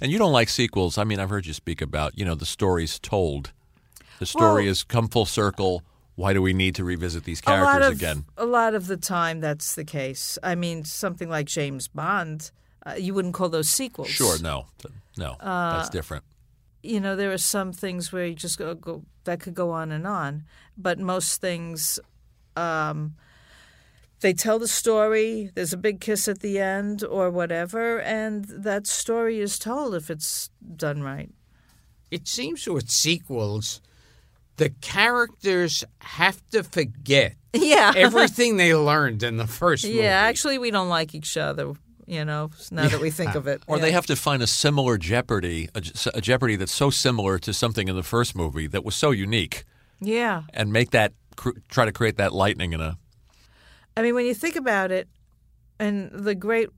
And 0.00 0.10
you 0.12 0.18
don't 0.18 0.32
like 0.32 0.48
sequels. 0.48 0.96
I 0.96 1.04
mean, 1.04 1.18
I've 1.20 1.30
heard 1.30 1.46
you 1.46 1.52
speak 1.52 1.80
about, 1.82 2.16
you 2.18 2.24
know, 2.24 2.34
the 2.34 2.46
stories 2.46 2.98
told. 2.98 3.52
The 4.20 4.26
story 4.26 4.62
Well- 4.62 4.68
has 4.70 4.82
come 4.84 5.08
full 5.08 5.26
circle. 5.26 5.82
Why 6.14 6.32
do 6.32 6.42
we 6.42 6.52
need 6.52 6.74
to 6.76 6.84
revisit 6.84 7.22
these 7.24 7.38
a 7.40 7.42
characters 7.42 7.86
of 7.86 7.92
again? 7.92 8.24
a 8.36 8.44
lot 8.46 8.74
of 8.74 8.88
the 8.88 8.96
time 8.96 9.40
that's 9.40 9.74
the 9.76 9.84
case. 9.84 10.36
I 10.42 10.56
mean, 10.56 10.84
something 10.84 11.28
like 11.28 11.46
James 11.46 11.86
Bond, 11.86 12.50
uh, 12.84 12.94
you 12.98 13.14
wouldn't 13.14 13.34
call 13.34 13.48
those 13.48 13.68
sequels. 13.68 14.08
Sure, 14.08 14.36
no, 14.40 14.66
no, 15.16 15.32
Uh, 15.38 15.76
that's 15.76 15.90
different. 15.90 16.24
You 16.82 17.00
know, 17.00 17.16
there 17.16 17.32
are 17.32 17.38
some 17.38 17.72
things 17.72 18.12
where 18.12 18.26
you 18.26 18.34
just 18.34 18.58
go, 18.58 18.74
go 18.74 19.02
that 19.24 19.40
could 19.40 19.54
go 19.54 19.70
on 19.70 19.90
and 19.92 20.06
on, 20.06 20.44
but 20.76 20.98
most 20.98 21.40
things, 21.40 21.98
um, 22.56 23.14
they 24.20 24.32
tell 24.32 24.58
the 24.58 24.68
story. 24.68 25.50
There's 25.54 25.72
a 25.72 25.76
big 25.76 26.00
kiss 26.00 26.28
at 26.28 26.40
the 26.40 26.58
end 26.58 27.04
or 27.04 27.30
whatever, 27.30 28.00
and 28.00 28.44
that 28.46 28.86
story 28.86 29.38
is 29.40 29.58
told 29.58 29.94
if 29.94 30.10
it's 30.10 30.50
done 30.76 31.02
right. 31.02 31.30
It 32.10 32.26
seems 32.26 32.66
with 32.66 32.90
sequels, 32.90 33.80
the 34.56 34.70
characters 34.70 35.84
have 36.00 36.40
to 36.50 36.62
forget 36.64 37.34
Yeah, 37.52 37.92
everything 37.96 38.56
they 38.56 38.74
learned 38.74 39.22
in 39.22 39.36
the 39.36 39.46
first 39.46 39.84
movie. 39.84 39.98
yeah. 39.98 40.20
Actually, 40.20 40.58
we 40.58 40.70
don't 40.70 40.88
like 40.88 41.14
each 41.14 41.36
other. 41.36 41.72
You 42.08 42.24
know, 42.24 42.50
now 42.70 42.88
that 42.88 43.00
we 43.02 43.10
think 43.10 43.34
of 43.34 43.46
it, 43.46 43.62
Or 43.66 43.76
Yeah. 43.76 43.82
they 43.82 43.92
have 43.92 44.06
to 44.06 44.16
find 44.16 44.42
a 44.42 44.46
similar 44.46 44.96
Jeopardy, 44.96 45.68
a, 45.74 45.82
a 46.14 46.20
Jeopardy 46.22 46.56
that's 46.56 46.72
so 46.72 46.88
similar 46.88 47.38
to 47.40 47.52
something 47.52 47.86
in 47.86 47.96
the 47.96 48.02
first 48.02 48.34
movie 48.34 48.66
that 48.68 48.82
was 48.82 48.96
so 48.96 49.10
unique, 49.10 49.64
yeah. 50.00 50.44
and 50.54 50.72
make 50.72 50.90
that 50.92 51.12
cr- 51.36 51.58
try 51.68 51.84
to 51.84 51.92
create 51.92 52.16
that 52.16 52.32
lightning 52.32 52.72
in 52.72 52.80
a. 52.80 52.96
I 53.94 54.00
mean, 54.02 54.14
when 54.14 54.24
you 54.24 54.32
think 54.32 54.56
about 54.56 54.90
it, 54.90 55.06
and 55.78 56.10
the 56.10 56.34
great 56.34 56.70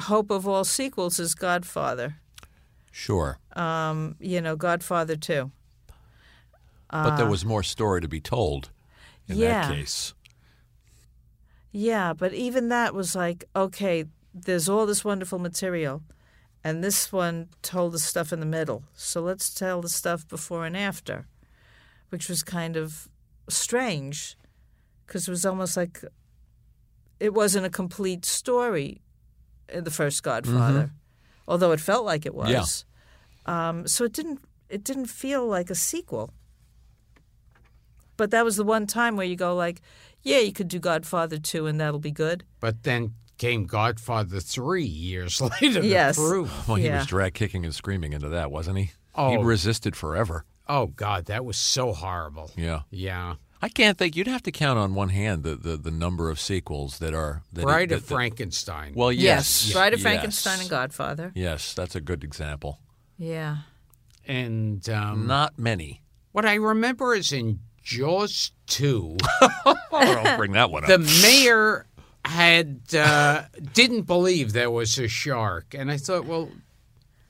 hope 0.00 0.30
of 0.30 0.48
all 0.48 0.64
sequels 0.64 1.18
is 1.20 1.34
Godfather. 1.34 2.16
Sure, 2.90 3.38
Um, 3.54 4.16
you 4.20 4.40
know, 4.40 4.56
Godfather 4.56 5.16
Two. 5.16 5.50
but 6.90 7.16
there 7.18 7.28
was 7.28 7.44
more 7.44 7.62
story 7.62 8.00
to 8.00 8.08
be 8.08 8.20
told 8.22 8.70
in 9.28 9.36
Uh, 9.36 9.40
yeah. 9.40 9.68
that 9.68 9.74
case. 9.74 10.14
Yeah, 11.72 12.14
but 12.14 12.32
even 12.32 12.70
that 12.70 12.94
was 12.94 13.14
like, 13.14 13.44
okay, 13.54 14.06
there's 14.44 14.68
all 14.68 14.86
this 14.86 15.04
wonderful 15.04 15.38
material, 15.38 16.02
and 16.62 16.82
this 16.82 17.12
one 17.12 17.48
told 17.62 17.92
the 17.92 17.98
stuff 17.98 18.32
in 18.32 18.40
the 18.40 18.46
middle. 18.46 18.84
So 18.94 19.20
let's 19.20 19.52
tell 19.52 19.80
the 19.80 19.88
stuff 19.88 20.26
before 20.28 20.66
and 20.66 20.76
after, 20.76 21.26
which 22.10 22.28
was 22.28 22.42
kind 22.42 22.76
of 22.76 23.08
strange 23.48 24.36
because 25.06 25.28
it 25.28 25.30
was 25.30 25.46
almost 25.46 25.76
like 25.76 26.02
it 27.20 27.32
wasn't 27.32 27.66
a 27.66 27.70
complete 27.70 28.24
story 28.24 29.00
in 29.68 29.84
the 29.84 29.90
first 29.90 30.22
Godfather, 30.22 30.90
although 31.48 31.72
it 31.72 31.80
felt 31.80 32.04
like 32.04 32.26
it 32.26 32.34
was. 32.34 32.50
Um, 33.46 33.86
so 33.86 34.04
it 34.04 34.12
didn't. 34.12 34.40
It 34.68 34.82
didn't 34.82 35.06
feel 35.06 35.46
like 35.46 35.70
a 35.70 35.76
sequel. 35.76 36.32
But 38.16 38.32
that 38.32 38.44
was 38.44 38.56
the 38.56 38.64
one 38.64 38.86
time 38.86 39.16
where 39.16 39.26
you 39.26 39.36
go 39.36 39.54
like, 39.54 39.80
yeah, 40.22 40.38
you 40.38 40.52
could 40.52 40.68
do 40.68 40.80
Godfather 40.80 41.38
2 41.38 41.66
and 41.66 41.78
that'll 41.78 42.00
be 42.00 42.10
good. 42.10 42.42
But 42.58 42.82
then 42.82 43.14
came 43.38 43.64
Godfather 43.66 44.40
3 44.40 44.84
years 44.84 45.40
later 45.62 45.82
Yes. 45.82 46.16
to 46.16 46.22
prove. 46.22 46.68
Well, 46.68 46.76
he 46.76 46.86
Yeah. 46.86 46.98
was 46.98 47.06
drag 47.06 47.34
kicking 47.34 47.64
and 47.64 47.74
screaming 47.74 48.12
into 48.12 48.28
that, 48.30 48.50
wasn't 48.50 48.78
he? 48.78 48.92
Oh. 49.14 49.30
He 49.30 49.36
resisted 49.38 49.96
forever. 49.96 50.44
Oh, 50.68 50.86
God, 50.88 51.26
that 51.26 51.44
was 51.44 51.56
so 51.56 51.92
horrible. 51.92 52.50
Yeah. 52.56 52.80
Yeah. 52.90 53.36
I 53.62 53.68
can't 53.70 53.96
think. 53.96 54.16
You'd 54.16 54.26
have 54.26 54.42
to 54.42 54.52
count 54.52 54.78
on 54.78 54.94
one 54.94 55.08
hand 55.08 55.42
the, 55.42 55.54
the, 55.56 55.76
the 55.76 55.90
number 55.90 56.28
of 56.28 56.38
sequels 56.38 56.98
that 56.98 57.14
are. 57.14 57.42
That 57.52 57.62
Bride 57.62 57.88
that- 57.90 57.94
of 57.96 58.08
that- 58.08 58.14
Frankenstein. 58.14 58.92
Well, 58.94 59.10
yes. 59.12 59.72
Bride 59.72 59.94
of 59.94 60.00
yes. 60.00 60.02
Frankenstein 60.02 60.60
and 60.60 60.68
Godfather. 60.68 61.32
Yes, 61.34 61.72
that's 61.72 61.94
a 61.96 62.00
good 62.00 62.22
example. 62.24 62.80
Yeah. 63.18 63.58
and 64.26 64.86
um, 64.90 65.26
Not 65.26 65.58
many. 65.58 66.02
what 66.32 66.44
I 66.44 66.54
remember 66.54 67.14
is 67.14 67.32
in 67.32 67.60
Jaws 67.82 68.50
2, 68.66 69.16
I'll 69.92 70.36
bring 70.36 70.52
that 70.52 70.70
one 70.70 70.82
up. 70.84 70.88
the 70.88 70.98
mayor 71.22 71.86
had 72.28 72.94
uh, 72.94 73.44
didn't 73.72 74.02
believe 74.02 74.52
there 74.52 74.70
was 74.70 74.98
a 74.98 75.08
shark. 75.08 75.74
And 75.74 75.90
I 75.90 75.96
thought, 75.96 76.26
well, 76.26 76.50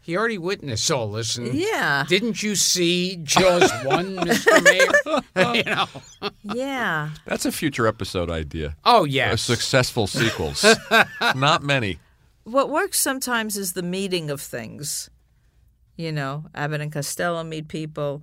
he 0.01 0.17
already 0.17 0.39
witnessed 0.39 0.91
all 0.91 1.11
this. 1.11 1.37
And 1.37 1.53
Yeah. 1.53 2.05
Didn't 2.09 2.43
you 2.43 2.55
see 2.55 3.17
Jaws 3.17 3.71
1, 3.85 4.17
Mr. 4.17 4.65
Mayor? 4.65 5.55
you 5.55 5.65
know. 5.65 5.87
Yeah. 6.43 7.11
That's 7.27 7.45
a 7.45 7.53
future 7.53 7.87
episode 7.87 8.31
idea. 8.31 8.77
Oh, 8.85 9.05
yeah. 9.05 9.31
yes. 9.31 9.43
successful 9.43 10.07
sequels. 10.07 10.65
Not 11.35 11.63
many. 11.63 11.99
What 12.45 12.71
works 12.71 13.01
sometimes 13.01 13.57
is 13.57 13.73
the 13.73 13.83
meeting 13.83 14.31
of 14.31 14.41
things. 14.41 15.11
You 15.97 16.13
know, 16.13 16.45
Abbott 16.55 16.83
and 16.83 16.93
Costello 16.93 17.43
meet 17.43 17.67
people. 17.67 18.23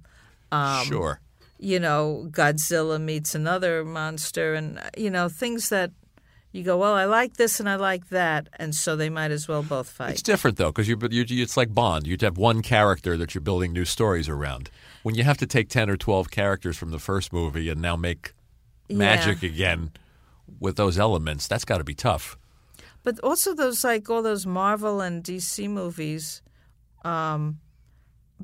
Um, 0.53 0.85
sure. 0.85 1.19
You 1.59 1.79
know, 1.79 2.27
Godzilla 2.31 3.01
meets 3.01 3.35
another 3.35 3.83
monster, 3.83 4.53
and 4.53 4.79
you 4.95 5.09
know 5.09 5.27
things 5.27 5.69
that 5.69 5.91
you 6.53 6.63
go, 6.63 6.77
well, 6.77 6.93
I 6.93 7.05
like 7.05 7.37
this 7.37 7.59
and 7.59 7.67
I 7.67 7.75
like 7.75 8.09
that, 8.09 8.47
and 8.57 8.75
so 8.75 8.95
they 8.95 9.09
might 9.09 9.31
as 9.31 9.47
well 9.47 9.63
both 9.63 9.89
fight. 9.89 10.11
It's 10.11 10.21
different 10.21 10.57
though, 10.57 10.71
because 10.71 10.87
you, 10.87 10.97
you, 11.09 11.41
it's 11.41 11.57
like 11.57 11.73
Bond. 11.73 12.05
You'd 12.05 12.21
have 12.21 12.37
one 12.37 12.61
character 12.61 13.17
that 13.17 13.33
you're 13.33 13.41
building 13.41 13.73
new 13.73 13.85
stories 13.85 14.29
around. 14.29 14.69
When 15.01 15.15
you 15.15 15.23
have 15.23 15.37
to 15.39 15.47
take 15.47 15.67
ten 15.67 15.89
or 15.89 15.97
twelve 15.97 16.29
characters 16.29 16.77
from 16.77 16.91
the 16.91 16.99
first 16.99 17.33
movie 17.33 17.69
and 17.69 17.81
now 17.81 17.95
make 17.95 18.33
magic 18.87 19.41
again 19.41 19.91
with 20.59 20.77
those 20.77 20.99
elements, 20.99 21.47
that's 21.47 21.65
got 21.65 21.79
to 21.79 21.83
be 21.83 21.95
tough. 21.95 22.37
But 23.01 23.19
also 23.21 23.55
those 23.55 23.83
like 23.83 24.07
all 24.09 24.21
those 24.21 24.45
Marvel 24.45 25.01
and 25.01 25.23
DC 25.23 25.67
movies, 25.67 26.43
um, 27.03 27.59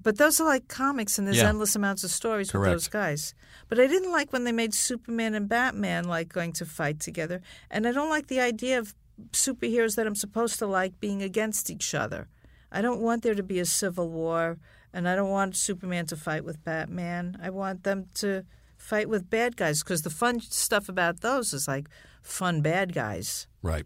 but 0.02 0.18
those 0.18 0.40
are 0.40 0.46
like 0.46 0.68
comics, 0.68 1.18
and 1.18 1.28
there's 1.28 1.38
Yeah. 1.38 1.50
endless 1.50 1.76
amounts 1.76 2.04
of 2.04 2.12
stories 2.12 2.52
Correct. 2.52 2.70
with 2.74 2.84
those 2.84 2.88
guys. 2.88 3.34
But 3.68 3.80
I 3.80 3.88
didn't 3.88 4.12
like 4.12 4.32
when 4.34 4.44
they 4.44 4.52
made 4.52 4.74
Superman 4.74 5.34
and 5.36 5.48
Batman 5.48 6.06
like 6.06 6.30
going 6.30 6.54
to 6.54 6.66
fight 6.66 7.00
together, 7.00 7.42
and 7.70 7.88
I 7.88 7.92
don't 7.92 8.10
like 8.10 8.28
the 8.28 8.40
idea 8.40 8.80
of 8.80 8.96
superheroes 9.32 9.96
that 9.96 10.08
I'm 10.08 10.16
supposed 10.16 10.60
to 10.60 10.66
like 10.68 11.00
being 11.00 11.22
against 11.22 11.70
each 11.70 11.94
other. 11.94 12.28
I 12.72 12.82
don't 12.82 13.02
want 13.02 13.24
there 13.24 13.36
to 13.36 13.44
be 13.44 13.60
a 13.60 13.66
civil 13.66 14.10
war, 14.10 14.58
and 14.94 15.08
I 15.08 15.16
don't 15.16 15.30
want 15.30 15.56
Superman 15.56 16.06
to 16.08 16.16
fight 16.16 16.44
with 16.46 16.64
Batman. 16.64 17.38
I 17.42 17.50
want 17.50 17.84
them 17.84 18.06
to 18.16 18.44
fight 18.78 19.10
with 19.10 19.30
bad 19.30 19.58
guys 19.58 19.84
because 19.84 20.04
the 20.04 20.10
fun 20.10 20.40
stuff 20.40 20.88
about 20.88 21.20
those 21.22 21.54
is 21.54 21.68
like 21.68 21.88
fun 22.22 22.62
bad 22.62 22.94
guys. 22.94 23.48
Right. 23.62 23.86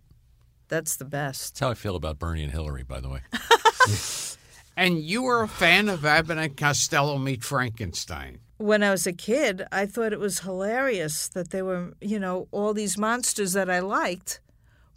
That's 0.68 0.96
the 0.96 1.06
best. 1.06 1.54
That's 1.56 1.60
how 1.62 1.70
I 1.72 1.74
feel 1.74 1.96
about 1.96 2.20
Bernie 2.20 2.44
and 2.44 2.52
Hillary, 2.52 2.84
by 2.84 3.00
the 3.00 3.10
way. 3.10 3.22
And 4.76 5.00
you 5.00 5.24
were 5.24 5.44
a 5.44 5.48
fan 5.48 5.88
of 5.90 6.04
Abbott 6.06 6.38
and 6.38 6.58
Costello 6.58 7.18
Meet 7.18 7.44
Frankenstein. 7.44 8.40
when 8.58 8.82
I 8.82 8.92
was 8.92 9.06
a 9.06 9.14
kid, 9.14 9.66
I 9.72 9.86
thought 9.86 10.14
it 10.14 10.20
was 10.20 10.40
hilarious 10.40 11.28
that 11.30 11.50
there 11.52 11.66
were, 11.66 11.94
you 12.00 12.18
know, 12.20 12.48
all 12.52 12.74
these 12.74 12.98
monsters 12.98 13.54
that 13.54 13.70
I 13.70 13.80
liked 13.80 14.40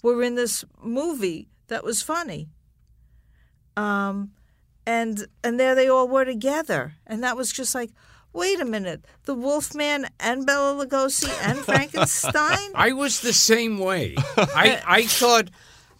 were 0.02 0.22
in 0.22 0.34
this 0.36 0.64
movie 0.82 1.48
that 1.68 1.82
was 1.82 2.00
funny. 2.00 2.48
Um, 3.76 4.30
and 4.86 5.26
and 5.42 5.58
there 5.58 5.74
they 5.74 5.88
all 5.88 6.06
were 6.08 6.24
together, 6.24 6.94
and 7.06 7.22
that 7.24 7.36
was 7.36 7.52
just 7.52 7.74
like, 7.74 7.90
wait 8.32 8.60
a 8.60 8.64
minute, 8.64 9.04
the 9.24 9.34
Wolfman 9.34 10.06
and 10.20 10.46
Bela 10.46 10.84
Lugosi 10.86 11.28
and 11.48 11.58
Frankenstein. 11.64 12.70
I 12.74 12.92
was 12.92 13.20
the 13.20 13.32
same 13.32 13.78
way. 13.78 14.14
I, 14.36 14.80
I 14.86 15.02
thought 15.06 15.50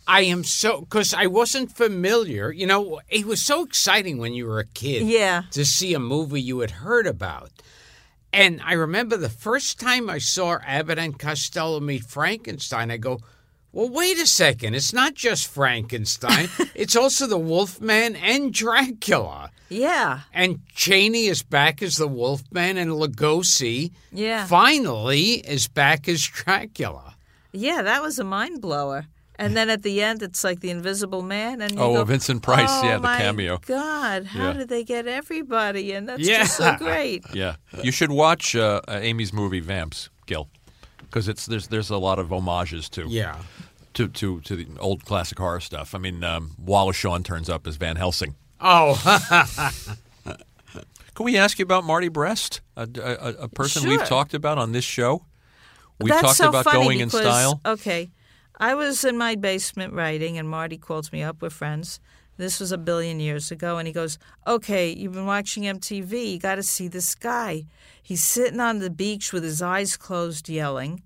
I 0.06 0.22
am 0.22 0.44
so 0.44 0.80
because 0.80 1.12
I 1.14 1.26
wasn't 1.26 1.72
familiar. 1.72 2.52
You 2.52 2.66
know, 2.66 3.00
it 3.08 3.24
was 3.26 3.42
so 3.42 3.64
exciting 3.64 4.18
when 4.18 4.34
you 4.34 4.46
were 4.46 4.60
a 4.60 4.66
kid. 4.66 5.02
Yeah. 5.06 5.42
To 5.52 5.64
see 5.64 5.94
a 5.94 5.98
movie 5.98 6.40
you 6.40 6.60
had 6.60 6.70
heard 6.72 7.06
about. 7.06 7.50
And 8.32 8.60
I 8.64 8.74
remember 8.74 9.16
the 9.16 9.28
first 9.30 9.80
time 9.80 10.10
I 10.10 10.18
saw 10.18 10.58
Abbott 10.66 10.98
and 10.98 11.18
Costello 11.18 11.80
meet 11.80 12.04
Frankenstein, 12.04 12.90
I 12.90 12.98
go, 12.98 13.20
well, 13.72 13.88
wait 13.88 14.18
a 14.18 14.26
second. 14.26 14.74
It's 14.74 14.92
not 14.92 15.14
just 15.14 15.46
Frankenstein, 15.48 16.48
it's 16.74 16.96
also 16.96 17.26
the 17.26 17.38
Wolfman 17.38 18.14
and 18.16 18.52
Dracula. 18.52 19.50
yeah, 19.70 20.20
And 20.34 20.60
Chaney 20.74 21.26
is 21.26 21.42
back 21.42 21.82
as 21.82 21.96
the 21.96 22.08
Wolfman, 22.08 22.76
and 22.76 22.90
Lugosi 22.90 23.92
Yeah. 24.12 24.46
finally 24.46 25.34
is 25.46 25.66
back 25.68 26.08
as 26.08 26.22
Dracula. 26.22 27.14
yeah, 27.52 27.82
that 27.82 28.02
was 28.02 28.18
a 28.18 28.24
mind 28.24 28.60
blower. 28.60 29.06
And 29.38 29.56
then 29.56 29.68
at 29.68 29.82
the 29.82 30.02
end, 30.02 30.22
it's 30.22 30.42
like 30.42 30.60
the 30.60 30.70
Invisible 30.70 31.22
Man, 31.22 31.60
and 31.60 31.72
you 31.74 31.80
Oh, 31.80 31.94
go, 31.94 32.04
Vincent 32.04 32.42
Price, 32.42 32.68
oh, 32.70 32.84
yeah, 32.86 32.96
the 32.96 33.02
my 33.02 33.18
cameo. 33.18 33.58
God, 33.66 34.24
how 34.24 34.46
Yeah. 34.48 34.52
did 34.54 34.68
they 34.68 34.82
get 34.82 35.06
everybody? 35.06 35.92
And 35.92 36.08
that's 36.08 36.22
Yeah. 36.22 36.38
just 36.44 36.56
so 36.56 36.74
great. 36.78 37.22
Yeah, 37.34 37.56
you 37.82 37.92
should 37.92 38.10
watch 38.10 38.56
uh, 38.56 38.80
Amy's 38.88 39.32
movie 39.34 39.60
Vamps, 39.60 40.08
Gil, 40.26 40.48
because 41.00 41.28
it's 41.28 41.44
there's 41.46 41.68
there's 41.68 41.90
a 41.90 41.98
lot 41.98 42.18
of 42.18 42.30
homages 42.30 42.88
to 42.90 43.06
Yeah. 43.08 43.36
to 43.94 44.08
to 44.08 44.40
to 44.40 44.56
the 44.56 44.66
old 44.80 45.04
classic 45.04 45.38
horror 45.38 45.60
stuff. 45.60 45.94
I 45.94 45.98
mean, 45.98 46.24
um, 46.24 46.52
Wallace 46.58 46.96
Shawn 46.96 47.22
turns 47.22 47.48
up 47.50 47.66
as 47.66 47.76
Van 47.76 47.96
Helsing. 47.96 48.34
Oh, 48.60 48.96
Can 51.14 51.24
we 51.24 51.36
ask 51.38 51.58
you 51.58 51.62
about 51.62 51.84
Marty 51.84 52.08
Brest, 52.08 52.60
a, 52.76 52.86
a, 52.96 53.44
a 53.44 53.48
person 53.48 53.88
we've 53.88 54.04
talked 54.04 54.34
about 54.34 54.58
on 54.58 54.72
this 54.72 54.84
show? 54.84 55.24
We 55.98 56.10
That's 56.10 56.20
talked 56.22 56.36
so 56.36 56.48
about 56.50 56.64
funny 56.64 56.84
going 56.84 57.00
in 57.00 57.08
style. 57.08 57.60
Okay, 57.64 58.10
I 58.58 58.74
was 58.74 59.04
in 59.04 59.18
my 59.18 59.34
basement 59.34 59.92
writing, 59.92 60.38
and 60.38 60.48
Marty 60.48 60.78
calls 60.78 61.12
me 61.12 61.22
up. 61.22 61.42
We're 61.42 61.50
friends, 61.50 62.00
This 62.38 62.60
was 62.60 62.72
a 62.72 62.78
billion 62.78 63.20
years 63.20 63.50
ago. 63.50 63.78
And 63.78 63.86
he 63.86 63.92
goes, 63.92 64.18
Okay, 64.46 64.90
you've 64.90 65.12
been 65.12 65.26
watching 65.26 65.64
MTV. 65.64 66.32
You 66.32 66.38
got 66.38 66.56
to 66.56 66.62
see 66.62 66.88
this 66.88 67.14
guy. 67.14 67.64
He's 68.02 68.22
sitting 68.22 68.60
on 68.60 68.78
the 68.78 68.90
beach 68.90 69.32
with 69.32 69.42
his 69.42 69.60
eyes 69.60 69.96
closed, 69.96 70.48
yelling. 70.48 71.02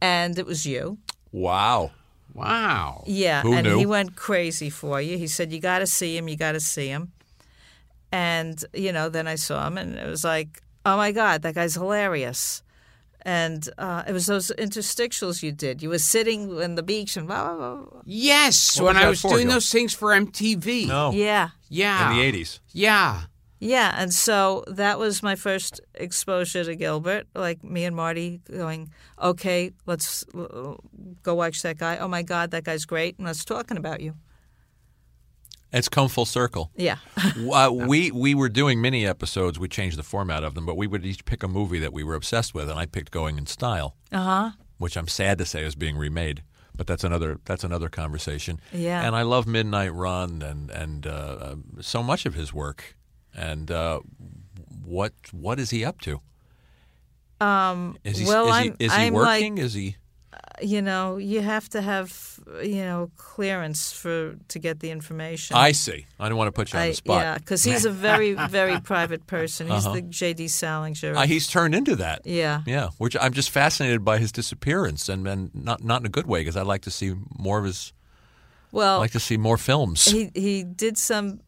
And 0.00 0.38
it 0.38 0.46
was 0.46 0.66
you. 0.66 0.98
Wow. 1.32 1.92
Wow. 2.34 3.04
Yeah. 3.06 3.42
Who 3.42 3.54
and 3.54 3.66
knew? 3.66 3.78
he 3.78 3.86
went 3.86 4.16
crazy 4.16 4.68
for 4.68 5.00
you. 5.00 5.16
He 5.16 5.26
said, 5.26 5.52
You 5.52 5.60
got 5.60 5.78
to 5.78 5.86
see 5.86 6.16
him. 6.16 6.28
You 6.28 6.36
got 6.36 6.52
to 6.52 6.60
see 6.60 6.88
him. 6.88 7.12
And, 8.12 8.62
you 8.74 8.92
know, 8.92 9.08
then 9.08 9.26
I 9.26 9.34
saw 9.36 9.66
him 9.66 9.78
and 9.78 9.96
it 9.96 10.06
was 10.06 10.24
like, 10.24 10.62
Oh 10.84 10.96
my 10.96 11.12
God, 11.12 11.42
that 11.42 11.54
guy's 11.54 11.74
hilarious. 11.74 12.62
And 13.26 13.68
uh, 13.76 14.04
it 14.06 14.12
was 14.12 14.26
those 14.26 14.52
interstitials 14.56 15.42
you 15.42 15.50
did. 15.50 15.82
You 15.82 15.88
were 15.88 15.98
sitting 15.98 16.62
on 16.62 16.76
the 16.76 16.82
beach 16.84 17.16
and 17.16 17.26
blah, 17.26 17.42
blah, 17.44 17.56
blah, 17.56 17.84
blah. 17.90 18.00
Yes, 18.04 18.78
What 18.78 18.84
when 18.86 18.94
was 18.94 19.00
I 19.00 19.04
that 19.04 19.08
was 19.10 19.20
for, 19.20 19.30
doing 19.30 19.46
Gil? 19.48 19.54
those 19.54 19.72
things 19.72 19.92
for 19.92 20.10
MTV. 20.10 20.86
No. 20.86 21.10
Yeah. 21.10 21.48
Yeah. 21.68 22.12
In 22.12 22.16
the 22.32 22.40
80s. 22.40 22.60
Yeah. 22.72 23.22
Yeah, 23.58 23.94
and 23.98 24.12
so 24.14 24.62
that 24.68 24.98
was 25.00 25.22
my 25.22 25.34
first 25.34 25.80
exposure 25.94 26.62
to 26.62 26.76
Gilbert. 26.76 27.26
Like 27.34 27.64
me 27.64 27.84
and 27.84 27.96
Marty 27.96 28.42
going, 28.50 28.92
okay, 29.20 29.72
let's 29.86 30.24
uh, 30.34 30.74
go 31.22 31.34
watch 31.34 31.62
that 31.62 31.78
guy. 31.78 31.96
Oh 31.96 32.06
my 32.06 32.22
God, 32.22 32.50
that 32.52 32.64
guy's 32.64 32.84
great, 32.84 33.16
and 33.18 33.26
let's 33.26 33.44
talking 33.44 33.78
about 33.78 34.00
you. 34.02 34.14
It's 35.72 35.88
come 35.88 36.08
full 36.08 36.24
circle. 36.24 36.70
Yeah, 36.76 36.96
uh, 37.52 37.70
we 37.72 38.10
we 38.10 38.34
were 38.34 38.48
doing 38.48 38.80
mini 38.80 39.06
episodes. 39.06 39.58
We 39.58 39.68
changed 39.68 39.98
the 39.98 40.02
format 40.02 40.44
of 40.44 40.54
them, 40.54 40.64
but 40.64 40.76
we 40.76 40.86
would 40.86 41.04
each 41.04 41.24
pick 41.24 41.42
a 41.42 41.48
movie 41.48 41.78
that 41.80 41.92
we 41.92 42.04
were 42.04 42.14
obsessed 42.14 42.54
with, 42.54 42.70
and 42.70 42.78
I 42.78 42.86
picked 42.86 43.10
Going 43.10 43.36
in 43.38 43.46
Style, 43.46 43.96
uh 44.12 44.22
huh. 44.22 44.50
which 44.78 44.96
I'm 44.96 45.08
sad 45.08 45.38
to 45.38 45.44
say 45.44 45.64
is 45.64 45.74
being 45.74 45.96
remade. 45.96 46.42
But 46.76 46.86
that's 46.86 47.04
another 47.04 47.40
that's 47.44 47.64
another 47.64 47.88
conversation. 47.88 48.60
Yeah. 48.72 49.02
And 49.02 49.16
I 49.16 49.22
love 49.22 49.46
Midnight 49.46 49.92
Run 49.92 50.42
and 50.42 50.70
and 50.70 51.06
uh, 51.06 51.10
uh, 51.10 51.54
so 51.80 52.02
much 52.02 52.26
of 52.26 52.34
his 52.34 52.52
work. 52.52 52.96
And 53.34 53.70
uh, 53.70 54.00
what 54.84 55.12
what 55.32 55.58
is 55.58 55.70
he 55.70 55.84
up 55.84 56.00
to? 56.02 56.20
Um, 57.40 57.98
Is 58.02 58.16
he 58.18 58.24
well, 58.24 58.46
is 58.46 58.52
I'm, 58.52 58.64
he, 58.78 58.84
is 58.86 58.94
he 58.94 59.02
I'm 59.02 59.12
working? 59.12 59.56
like, 59.56 59.64
is 59.64 59.74
he? 59.74 59.96
You 60.62 60.80
know, 60.80 61.16
you 61.16 61.40
have 61.42 61.68
to 61.70 61.82
have, 61.82 62.38
you 62.62 62.82
know, 62.84 63.10
clearance 63.16 63.92
for 63.92 64.36
to 64.48 64.58
get 64.58 64.80
the 64.80 64.90
information. 64.90 65.56
I 65.56 65.72
see. 65.72 66.06
I 66.18 66.28
don't 66.28 66.38
want 66.38 66.48
to 66.48 66.52
put 66.52 66.72
you 66.72 66.78
on 66.78 66.88
the 66.88 66.94
spot. 66.94 67.20
yeah, 67.20 67.38
because 67.38 67.62
he's 67.64 67.84
a 67.84 67.90
very, 67.90 68.32
very 68.48 68.80
private 68.80 69.26
person. 69.26 69.68
He's 69.68 69.84
the 69.84 70.02
J.D. 70.02 70.48
Salinger. 70.48 71.14
Uh, 71.14 71.26
he's 71.26 71.46
turned 71.46 71.74
into 71.74 71.96
that. 71.96 72.22
yeah, 72.24 72.62
Yeah, 72.66 72.88
which 72.98 73.16
I'm 73.20 73.32
just 73.32 73.50
fascinated 73.50 74.04
by 74.04 74.18
his 74.18 74.32
disappearance, 74.32 75.08
and, 75.08 75.26
and 75.26 75.50
not 75.54 75.82
not 75.84 76.00
in 76.00 76.06
a 76.06 76.10
good 76.10 76.26
way 76.26 76.40
because 76.40 76.56
I'd 76.56 76.66
like 76.66 76.82
to 76.82 76.90
see 76.90 77.14
more 77.38 77.58
of 77.58 77.64
his. 77.64 77.92
well, 78.72 78.96
I'd 78.96 79.00
like 79.00 79.12
to 79.12 79.20
see 79.20 79.36
more 79.36 79.56
films. 79.58 80.06
he 80.06 80.30
he 80.34 80.62
did 80.62 80.96
some. 80.98 81.40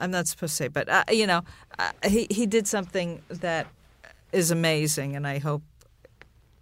I'm 0.00 0.10
not 0.10 0.26
supposed 0.26 0.52
to 0.52 0.56
say, 0.64 0.68
but 0.68 0.88
uh, 0.88 1.04
you 1.10 1.26
know, 1.26 1.42
uh, 1.78 1.90
he 2.08 2.26
he 2.30 2.46
did 2.46 2.66
something 2.66 3.22
that 3.28 3.66
is 4.32 4.50
amazing, 4.50 5.14
and 5.16 5.26
I 5.26 5.38
hope 5.38 5.62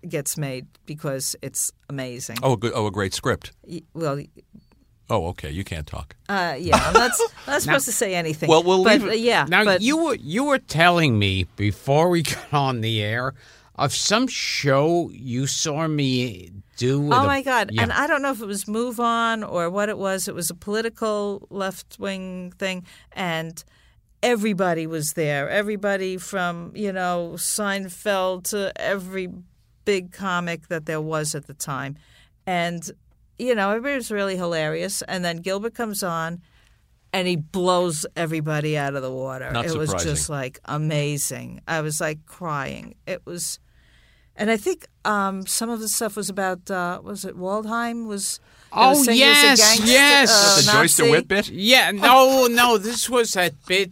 gets 0.09 0.37
made 0.37 0.67
because 0.87 1.37
it's 1.43 1.73
amazing. 1.89 2.39
oh, 2.43 2.53
a 2.53 2.57
good, 2.57 2.73
oh, 2.75 2.87
a 2.87 2.91
great 2.91 3.15
script. 3.15 3.53
Y- 3.67 3.83
Well, 3.95 4.23
Oh, 5.11 5.27
okay, 5.29 5.51
you 5.51 5.63
can't 5.65 5.87
talk. 5.87 6.17
uh, 6.29 6.55
yeah, 6.59 6.77
I'm 6.77 6.93
not, 6.95 7.11
I'm 7.47 7.53
not 7.55 7.63
supposed 7.63 7.85
to 7.87 7.93
say 7.93 8.15
anything. 8.15 8.49
Well, 8.49 8.63
we'll 8.63 8.83
but, 8.85 8.93
leave 9.01 9.05
it- 9.05 9.11
uh, 9.11 9.15
yeah, 9.15 9.45
Now 9.49 9.65
but 9.65 9.83
you 9.83 9.97
were 10.03 10.15
you 10.15 10.45
were 10.45 10.59
telling 10.59 11.19
me 11.19 11.45
before 11.57 12.09
we 12.09 12.23
got 12.35 12.53
on 12.53 12.81
the 12.81 13.03
air 13.03 13.35
of 13.77 13.93
some 13.95 14.27
show 14.29 15.11
you 15.13 15.47
saw 15.47 15.87
me 15.89 16.51
do. 16.79 17.01
With 17.01 17.13
Oh 17.13 17.23
a- 17.25 17.27
my 17.27 17.43
God! 17.43 17.71
Yeah. 17.73 17.83
And 17.83 17.93
I 17.93 18.07
don't 18.07 18.23
know 18.23 18.31
if 18.31 18.41
it 18.41 18.47
was 18.47 18.65
MoveOn 18.65 19.47
or 19.47 19.69
what 19.71 19.89
it 19.89 19.99
was. 19.99 20.29
It 20.29 20.35
was 20.35 20.49
a 20.51 20.55
political 20.55 21.47
left 21.51 21.99
wing 21.99 22.53
thing, 22.59 22.85
and 23.13 23.63
everybody 24.23 24.87
was 24.87 25.13
there. 25.15 25.51
Everybody 25.51 26.17
from 26.17 26.73
you 26.75 26.93
know 26.93 27.33
Seinfeld 27.37 28.45
to 28.51 28.73
every 28.81 29.29
big 29.85 30.13
comic 30.13 30.69
that 30.69 30.87
there 30.87 31.01
was 31.01 31.35
at 31.35 31.47
the 31.47 31.55
time, 31.55 31.97
and 32.47 32.91
you 33.39 33.55
know 33.55 33.71
everybody 33.71 33.97
was 33.97 34.11
really 34.11 34.37
hilarious. 34.37 35.03
And 35.03 35.25
then 35.25 35.39
Gilbert 35.39 35.75
comes 35.75 36.03
on. 36.03 36.43
And 37.15 37.29
he 37.29 37.37
blows 37.37 38.07
everybody 38.17 38.79
out 38.79 38.95
of 38.95 39.03
the 39.03 39.13
water. 39.13 39.53
Not 39.53 39.67
it 39.67 39.77
was 39.77 39.93
just 40.03 40.31
like 40.31 40.59
amazing. 40.65 41.61
I 41.69 41.83
was 41.83 42.01
like 42.01 42.25
crying. 42.25 42.95
It 43.07 43.21
was, 43.27 43.59
and 44.35 44.51
I 44.51 44.57
think 44.57 44.87
um, 45.05 45.47
some 45.47 45.69
of 45.69 45.81
the 45.81 45.89
stuff 45.89 46.17
was 46.17 46.31
about 46.31 46.71
uh, 46.71 47.03
was 47.05 47.27
it 47.27 47.37
Waldheim 47.37 48.07
was. 48.07 48.41
they 48.73 48.79
were 48.81 48.85
Oh, 48.87 48.95
saying 48.95 49.19
he 49.19 49.25
a 49.25 49.27
yes, 49.27 49.59
gangster, 49.59 49.87
yes. 49.93 50.31
uh, 50.31 50.57
the 50.57 50.63
Joyce 50.79 50.99
Nazi. 50.99 51.03
DeWitt 51.05 51.29
bit. 51.29 51.51
Yeah, 51.51 51.91
no, 51.91 52.47
no, 52.47 52.79
this 52.79 53.11
was 53.11 53.33
that 53.35 53.53
bit. 53.67 53.91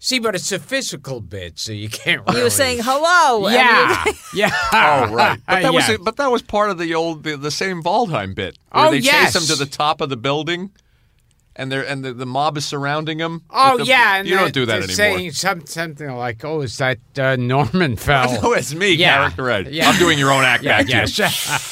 See, 0.00 0.20
but 0.20 0.34
it's 0.36 0.52
a 0.52 0.60
physical 0.60 1.20
bit, 1.20 1.58
so 1.58 1.72
you 1.72 1.88
can't. 1.88 2.22
Really... 2.26 2.38
He 2.38 2.44
was 2.44 2.54
saying 2.54 2.78
hello. 2.82 3.48
Yeah, 3.48 4.04
yeah. 4.34 4.50
Oh, 4.72 5.12
right. 5.12 5.40
But 5.46 5.62
that 5.62 5.72
was 5.74 5.88
Yeah. 5.88 5.96
but 6.00 6.16
that 6.18 6.30
was 6.30 6.40
part 6.42 6.70
of 6.70 6.78
the 6.78 6.94
old 6.94 7.24
the, 7.24 7.36
the 7.36 7.50
same 7.50 7.82
Waldheim 7.82 8.34
bit. 8.34 8.56
Where 8.70 8.86
Oh, 8.86 8.90
they 8.92 8.98
yes. 8.98 9.32
chase 9.32 9.42
him 9.42 9.56
to 9.56 9.64
the 9.64 9.68
top 9.68 10.00
of 10.00 10.08
the 10.08 10.16
building, 10.16 10.70
and 11.56 11.72
they're 11.72 11.82
and 11.84 12.04
the, 12.04 12.14
the 12.14 12.26
mob 12.26 12.56
is 12.56 12.64
surrounding 12.64 13.18
him. 13.18 13.42
Oh 13.50 13.78
the- 13.78 13.86
yeah, 13.86 14.18
and 14.18 14.28
you 14.28 14.36
don't 14.36 14.54
do 14.54 14.66
that 14.66 14.74
they're 14.74 14.82
anymore. 14.84 14.94
Saying 15.18 15.32
some, 15.32 15.66
something 15.66 16.10
like, 16.12 16.44
"Oh, 16.44 16.60
is 16.60 16.78
that 16.78 16.98
uh, 17.18 17.34
Norman 17.34 17.96
Fell?" 18.06 18.38
Oh, 18.46 18.52
it's 18.52 18.72
me, 18.72 18.92
Yeah. 18.92 19.16
character 19.16 19.42
Red. 19.42 19.66
Yeah. 19.72 19.88
I'm 19.90 19.98
doing 19.98 20.16
your 20.16 20.30
own 20.30 20.44
act 20.44 20.62
yeah, 20.62 20.78
back 20.82 20.88
yes. 20.88 21.16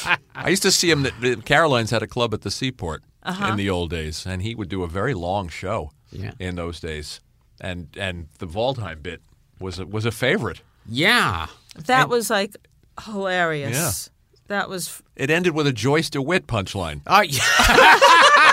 here. 0.03 0.17
I 0.35 0.49
used 0.49 0.63
to 0.63 0.71
see 0.71 0.91
him. 0.91 1.03
That 1.03 1.43
Caroline's 1.45 1.91
had 1.91 2.03
a 2.03 2.07
club 2.07 2.33
at 2.33 2.41
the 2.41 2.51
Seaport 2.51 3.03
Uh-huh. 3.23 3.51
in 3.51 3.55
the 3.57 3.69
old 3.69 3.89
days, 3.89 4.25
and 4.25 4.41
he 4.41 4.53
would 4.53 4.67
do 4.67 4.83
a 4.83 4.87
very 4.89 5.13
long 5.13 5.47
show 5.47 5.91
Yeah. 6.11 6.31
in 6.39 6.55
those 6.55 6.81
days. 6.81 7.21
And 7.59 7.87
and 7.97 8.27
the 8.39 8.47
Waldheim 8.47 9.01
bit 9.01 9.21
was 9.59 9.79
a, 9.79 9.85
was 9.85 10.05
a 10.05 10.11
favorite. 10.11 10.61
yeah. 10.87 11.47
that 11.85 12.09
was 12.09 12.29
like 12.29 12.55
hilarious. 13.03 14.09
That 14.47 14.69
was 14.69 15.01
It 15.15 15.29
ended 15.29 15.53
with 15.53 15.67
a 15.67 15.73
Joyce 15.73 16.09
DeWitt 16.09 16.47
punchline. 16.47 17.01
Oh, 17.05 17.21
yeah. 17.21 17.41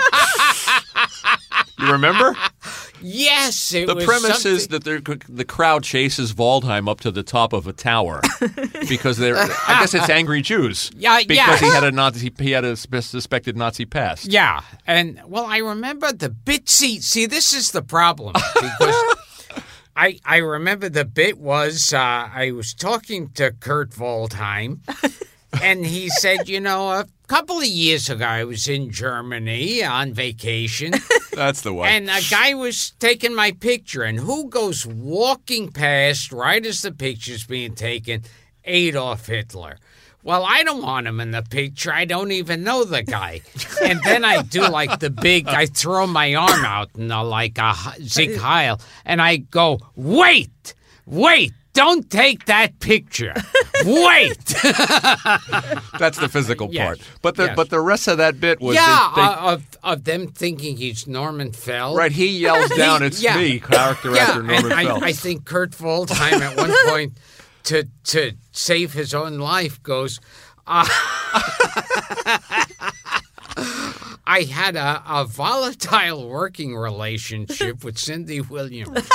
You 1.77 1.91
remember? 1.91 2.35
yes. 3.01 3.73
It 3.73 3.87
The 3.87 3.95
premise 3.97 4.45
is 4.45 4.63
something- 4.63 4.79
that 4.79 5.05
the 5.05 5.21
the 5.29 5.45
crowd 5.45 5.83
chases 5.83 6.33
Waldheim 6.33 6.89
up 6.89 7.01
to 7.01 7.11
the 7.11 7.21
top 7.23 7.53
of 7.53 7.67
a 7.67 7.73
tower 7.73 8.21
because 8.89 9.17
they're. 9.17 9.35
I 9.37 9.79
guess 9.81 9.93
it's 9.93 10.09
angry 10.09 10.41
Jews. 10.41 10.89
Yeah, 10.95 11.21
because 11.27 11.59
he 11.59 11.67
had 11.67 11.83
a 11.83 11.91
Nazi. 11.91 12.31
He 12.39 12.51
had 12.51 12.63
a 12.63 12.75
suspected 12.75 13.57
Nazi 13.57 13.85
past. 13.85 14.25
Yeah, 14.31 14.61
and 14.87 15.21
well, 15.25 15.45
I 15.45 15.57
remember 15.57 16.11
the 16.13 16.29
bit. 16.29 16.69
See, 16.69 16.99
see, 17.01 17.25
this 17.25 17.53
is 17.53 17.71
the 17.71 17.81
problem 17.83 18.33
because 18.55 19.15
I 19.95 20.19
I 20.25 20.37
remember 20.37 20.89
the 20.89 21.05
bit 21.05 21.37
was 21.37 21.93
uh, 21.93 21.99
I 22.33 22.51
was 22.51 22.73
talking 22.73 23.29
to 23.31 23.51
Kurt 23.51 23.91
Waldheim, 23.91 24.79
and 25.61 25.85
he 25.85 26.09
said, 26.09 26.47
you 26.49 26.59
know, 26.61 26.89
a 26.89 27.05
couple 27.27 27.57
of 27.59 27.65
years 27.65 28.09
ago 28.09 28.25
I 28.25 28.43
was 28.43 28.67
in 28.67 28.91
Germany 28.91 29.83
on 29.83 30.13
vacation, 30.13 30.93
That's 31.33 31.61
the 31.61 31.73
one. 31.73 31.89
and 31.89 32.09
a 32.09 32.21
guy 32.29 32.53
was 32.53 32.91
taking 32.99 33.33
my 33.35 33.51
picture, 33.51 34.03
and 34.03 34.19
who 34.19 34.49
goes 34.49 34.85
walking 34.85 35.71
past 35.71 36.31
right 36.31 36.65
as 36.65 36.81
the 36.81 36.91
picture's 36.91 37.45
being 37.45 37.75
taken? 37.75 38.23
Adolf 38.63 39.27
Hitler. 39.27 39.77
Well, 40.23 40.43
I 40.43 40.63
don't 40.63 40.81
want 40.81 41.05
him 41.05 41.19
in 41.19 41.29
the 41.29 41.43
picture. 41.43 41.93
I 41.93 42.05
don't 42.05 42.31
even 42.31 42.63
know 42.63 42.83
the 42.83 43.03
guy. 43.03 43.41
And 43.83 43.99
then 44.03 44.25
I 44.25 44.41
do 44.41 44.61
like 44.67 44.99
the 44.99 45.11
big, 45.11 45.47
I 45.47 45.67
throw 45.67 46.07
my 46.07 46.33
arm 46.33 46.65
out 46.65 46.89
and 46.95 47.09
like 47.09 47.59
a 47.59 47.75
Sieg 48.07 48.35
Heil, 48.37 48.79
and 49.05 49.21
I 49.21 49.37
go, 49.37 49.79
wait, 49.95 50.73
wait, 51.05 51.53
don't 51.75 52.09
take 52.09 52.45
that 52.45 52.79
picture. 52.79 53.33
Wait. 53.85 54.37
That's 55.99 56.17
the 56.17 56.27
physical 56.31 56.69
Yes. 56.71 56.85
part. 56.87 57.01
But 57.21 57.35
the 57.35 57.43
Yes. 57.45 57.55
but 57.55 57.69
the 57.69 57.79
rest 57.81 58.07
of 58.07 58.17
that 58.17 58.39
bit 58.39 58.59
was 58.59 58.75
yeah, 58.75 59.11
they- 59.15 59.21
they- 59.21 59.27
uh, 59.27 59.53
of, 59.53 59.63
of 59.83 60.03
them 60.05 60.27
thinking 60.27 60.77
he's 60.77 61.05
Norman 61.05 61.51
Fell. 61.51 61.95
right. 61.95 62.11
He 62.11 62.27
yells 62.39 62.69
down, 62.77 63.03
"It's 63.03 63.21
Yeah. 63.21 63.37
me, 63.37 63.59
character 63.59 64.15
Yeah, 64.15 64.23
actor 64.23 64.41
Norman 64.43 64.69
Fell." 64.71 65.03
I, 65.03 65.07
I 65.09 65.13
think 65.13 65.45
Kurt 65.45 65.71
Waldheim 65.73 66.41
at 66.41 66.57
one 66.57 66.73
point 66.87 67.17
to 67.65 67.87
to 68.05 68.31
save 68.51 68.93
his 68.93 69.13
own 69.13 69.37
life 69.37 69.81
goes. 69.83 70.19
Uh, 70.67 70.87
I 74.27 74.41
had 74.43 74.75
a, 74.75 75.03
a 75.07 75.25
volatile 75.25 76.27
working 76.27 76.75
relationship 76.75 77.83
with 77.83 77.97
Cindy 77.99 78.41
Williams. 78.41 78.89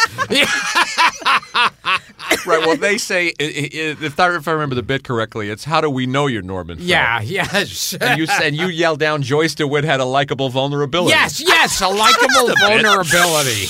right. 2.46 2.46
Well, 2.46 2.76
they 2.76 2.96
say 2.98 3.28
i- 3.28 3.32
i- 3.42 3.70
if 4.02 4.18
I, 4.20 4.34
if 4.36 4.46
I 4.48 4.52
remember 4.52 4.74
the 4.74 4.82
bit 4.82 5.02
correctly, 5.04 5.50
it's 5.50 5.64
how 5.64 5.80
do 5.80 5.90
we 5.90 6.06
know 6.06 6.26
you're 6.26 6.42
Norman? 6.42 6.78
Fell? 6.78 6.86
yeah, 6.86 7.20
yes. 7.22 7.92
And 8.00 8.18
you 8.20 8.26
and 8.42 8.56
you 8.56 8.68
yell 8.68 8.96
down, 8.96 9.22
Joyce 9.22 9.54
DeWitt 9.54 9.84
had 9.84 10.00
a 10.00 10.04
likable 10.04 10.48
vulnerability. 10.48 11.11
yes, 11.11 11.40
yes, 11.40 11.80
a 11.80 11.88
likable 11.88 12.54
vulnerability. 12.58 13.66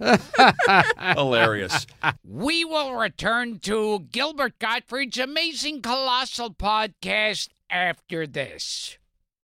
hilarious. 1.16 1.86
We 2.24 2.64
will 2.64 2.94
return 2.94 3.58
to 3.60 4.06
Gilbert 4.12 4.58
Gottfried's 4.58 5.18
amazing 5.18 5.82
colossal 5.82 6.54
podcast 6.54 7.48
after 7.68 8.26
this. 8.26 8.96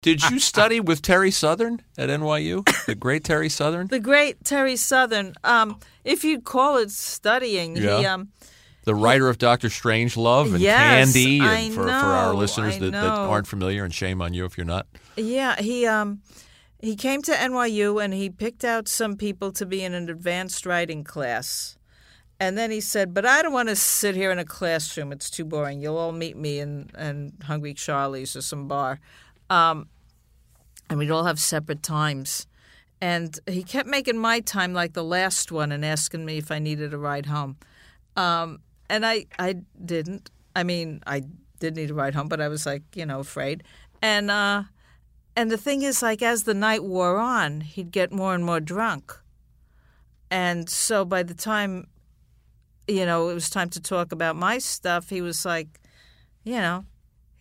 Did 0.05 0.23
you 0.31 0.39
study 0.39 0.81
with 0.81 1.01
Terry 1.01 1.31
Southern 1.31 1.81
at 1.97 2.11
NYU? 2.11 2.63
The 2.85 2.95
great 2.95 3.25
Terry 3.25 3.49
Southern? 3.49 3.87
The 3.87 3.99
great 4.01 4.45
Terry 4.45 4.77
Southern. 4.77 5.35
Um, 5.43 5.81
if 6.05 6.25
you'd 6.25 6.45
call 6.45 6.77
it 6.77 6.91
studying, 6.91 7.75
he 7.77 7.85
Yeah. 7.85 8.13
um, 8.13 8.29
The 8.85 8.95
writer 8.95 9.31
of 9.31 9.39
Doctor 9.39 9.69
Strangelove 9.69 10.53
and 10.53 10.61
Yes, 10.61 11.15
Candy, 11.15 11.39
and 11.41 11.49
I 11.49 11.71
for, 11.71 11.85
for 11.85 11.89
our 11.89 12.35
listeners 12.35 12.79
that, 12.81 12.93
that 12.93 13.03
aren't 13.03 13.47
familiar, 13.47 13.83
and 13.83 13.95
shame 13.95 14.21
on 14.21 14.35
you 14.35 14.45
if 14.45 14.59
you're 14.59 14.67
not. 14.67 14.87
Yeah, 15.17 15.57
he 15.61 15.87
um 15.87 16.21
he 16.81 16.97
came 16.97 17.23
to 17.23 17.33
NYU 17.33 18.05
and 18.05 18.13
he 18.13 18.29
picked 18.29 18.63
out 18.63 18.89
some 18.89 19.17
people 19.17 19.53
to 19.53 19.65
be 19.65 19.83
in 19.83 19.95
an 19.95 20.11
advanced 20.11 20.67
writing 20.67 21.03
class. 21.03 21.79
And 22.39 22.59
then 22.59 22.71
he 22.71 22.83
said, 22.83 23.15
"But 23.15 23.25
I 23.25 23.41
don't 23.41 23.55
want 23.55 23.71
to 23.71 23.77
sit 23.77 24.15
here 24.17 24.31
in 24.31 24.39
a 24.39 24.45
classroom. 24.45 25.13
It's 25.13 25.31
too 25.31 25.47
boring. 25.47 25.81
You'll 25.81 25.97
all 25.97 26.13
meet 26.13 26.37
me 26.37 26.59
in, 26.59 26.91
in 26.99 27.33
Hungry 27.45 27.73
Charlie's 27.73 28.37
or 28.37 28.43
some 28.43 28.69
bar, 28.69 29.01
um, 29.49 29.89
and 30.89 30.99
we'd 30.99 31.11
all 31.11 31.25
have 31.25 31.41
separate 31.41 31.83
times." 31.83 32.47
And 33.01 33.39
he 33.47 33.63
kept 33.63 33.89
making 33.89 34.19
my 34.19 34.41
time 34.41 34.73
like 34.73 34.95
the 34.95 35.05
last 35.05 35.53
one 35.53 35.73
and 35.73 35.85
asking 35.85 36.25
me 36.25 36.39
if 36.39 36.51
I 36.51 36.59
needed 36.59 36.95
a 36.95 36.99
ride 36.99 37.27
home. 37.27 37.57
Um, 38.17 38.61
and 38.89 39.05
I, 39.05 39.27
I 39.39 39.57
didn't. 39.85 40.31
I 40.57 40.63
mean, 40.63 41.03
I 41.07 41.25
did 41.59 41.77
need 41.77 41.91
a 41.91 41.95
ride 41.95 42.15
home, 42.15 42.29
but 42.29 42.41
I 42.41 42.49
was 42.49 42.65
like, 42.65 42.83
you 42.95 43.05
know, 43.05 43.21
afraid. 43.21 43.63
And 44.01 44.31
uh, 44.31 44.65
and 45.37 45.51
the 45.51 45.59
thing 45.59 45.83
is, 45.83 46.03
like, 46.03 46.23
as 46.23 46.45
the 46.45 46.55
night 46.55 46.85
wore 46.85 47.19
on, 47.19 47.63
he'd 47.63 47.91
get 47.91 48.13
more 48.13 48.35
and 48.35 48.45
more 48.45 48.61
drunk. 48.61 49.13
And 50.31 50.69
so 50.71 51.05
by 51.05 51.23
the 51.23 51.35
time, 51.35 51.89
you 52.87 53.05
know, 53.05 53.29
it 53.29 53.35
was 53.35 53.51
time 53.51 53.71
to 53.71 53.81
talk 53.81 54.13
about 54.13 54.37
my 54.37 54.59
stuff, 54.59 55.11
he 55.11 55.21
was 55.21 55.45
like, 55.45 55.81
you 56.45 56.57
know, 56.57 56.85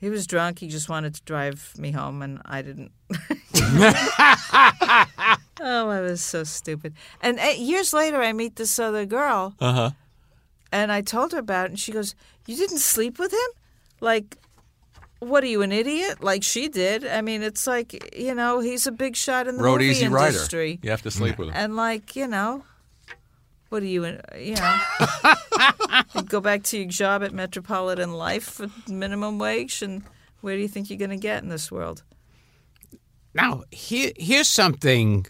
he 0.04 0.10
was 0.10 0.28
drunk. 0.28 0.60
He 0.60 0.68
just 0.68 0.90
wanted 0.90 1.16
to 1.16 1.22
drive 1.24 1.74
me 1.78 1.92
home, 1.92 2.22
and 2.22 2.42
I 2.46 2.62
didn't. 2.62 2.92
oh, 5.62 5.90
I 5.90 6.02
was 6.02 6.22
so 6.22 6.44
stupid. 6.44 6.94
And 7.22 7.40
uh, 7.40 7.54
years 7.58 7.94
later, 7.94 8.22
I 8.22 8.34
meet 8.34 8.56
this 8.56 8.78
other 8.80 9.06
girl, 9.06 9.56
Uh 9.60 9.74
huh. 9.74 9.90
and 10.72 10.92
I 10.92 11.02
told 11.02 11.32
her 11.32 11.40
about 11.40 11.66
it, 11.66 11.70
and 11.72 11.80
she 11.80 11.92
goes, 11.92 12.16
You 12.46 12.56
didn't 12.56 12.80
sleep 12.80 13.20
with 13.20 13.32
him? 13.34 13.50
Like, 14.02 14.38
what 15.20 15.44
are 15.44 15.48
you, 15.48 15.62
an 15.62 15.72
idiot? 15.72 16.22
Like 16.22 16.44
she 16.44 16.68
did. 16.68 17.08
I 17.08 17.22
mean, 17.22 17.44
it's 17.44 17.66
like, 17.66 18.14
you 18.18 18.36
know, 18.36 18.60
he's 18.60 18.86
a 18.88 18.92
big 18.92 19.16
shot 19.16 19.48
in 19.48 19.56
the 19.58 19.64
Road 19.64 19.80
movie 19.80 19.92
Easy 19.92 20.06
industry. 20.06 20.72
Rider. 20.72 20.80
You 20.84 20.90
have 20.92 21.02
to 21.04 21.12
sleep 21.12 21.38
with 21.38 21.48
him. 21.50 21.54
And, 21.56 21.76
like, 21.78 22.16
you 22.18 22.28
know, 22.28 22.66
what 23.74 23.82
are 23.82 23.88
you, 23.88 24.06
you 24.38 24.54
know, 24.54 24.80
you 26.14 26.22
go 26.22 26.40
back 26.40 26.62
to 26.62 26.78
your 26.78 26.88
job 26.88 27.24
at 27.24 27.34
Metropolitan 27.34 28.14
Life 28.14 28.44
for 28.44 28.68
minimum 28.88 29.40
wage, 29.40 29.82
and 29.82 30.04
where 30.42 30.56
do 30.56 30.62
you 30.62 30.68
think 30.68 30.92
you're 30.92 31.00
going 31.00 31.10
to 31.10 31.18
get 31.18 31.42
in 31.42 31.50
this 31.50 31.72
world? 31.72 32.04
Now, 33.34 33.64
here, 33.72 34.12
here's 34.16 34.48
something 34.48 35.26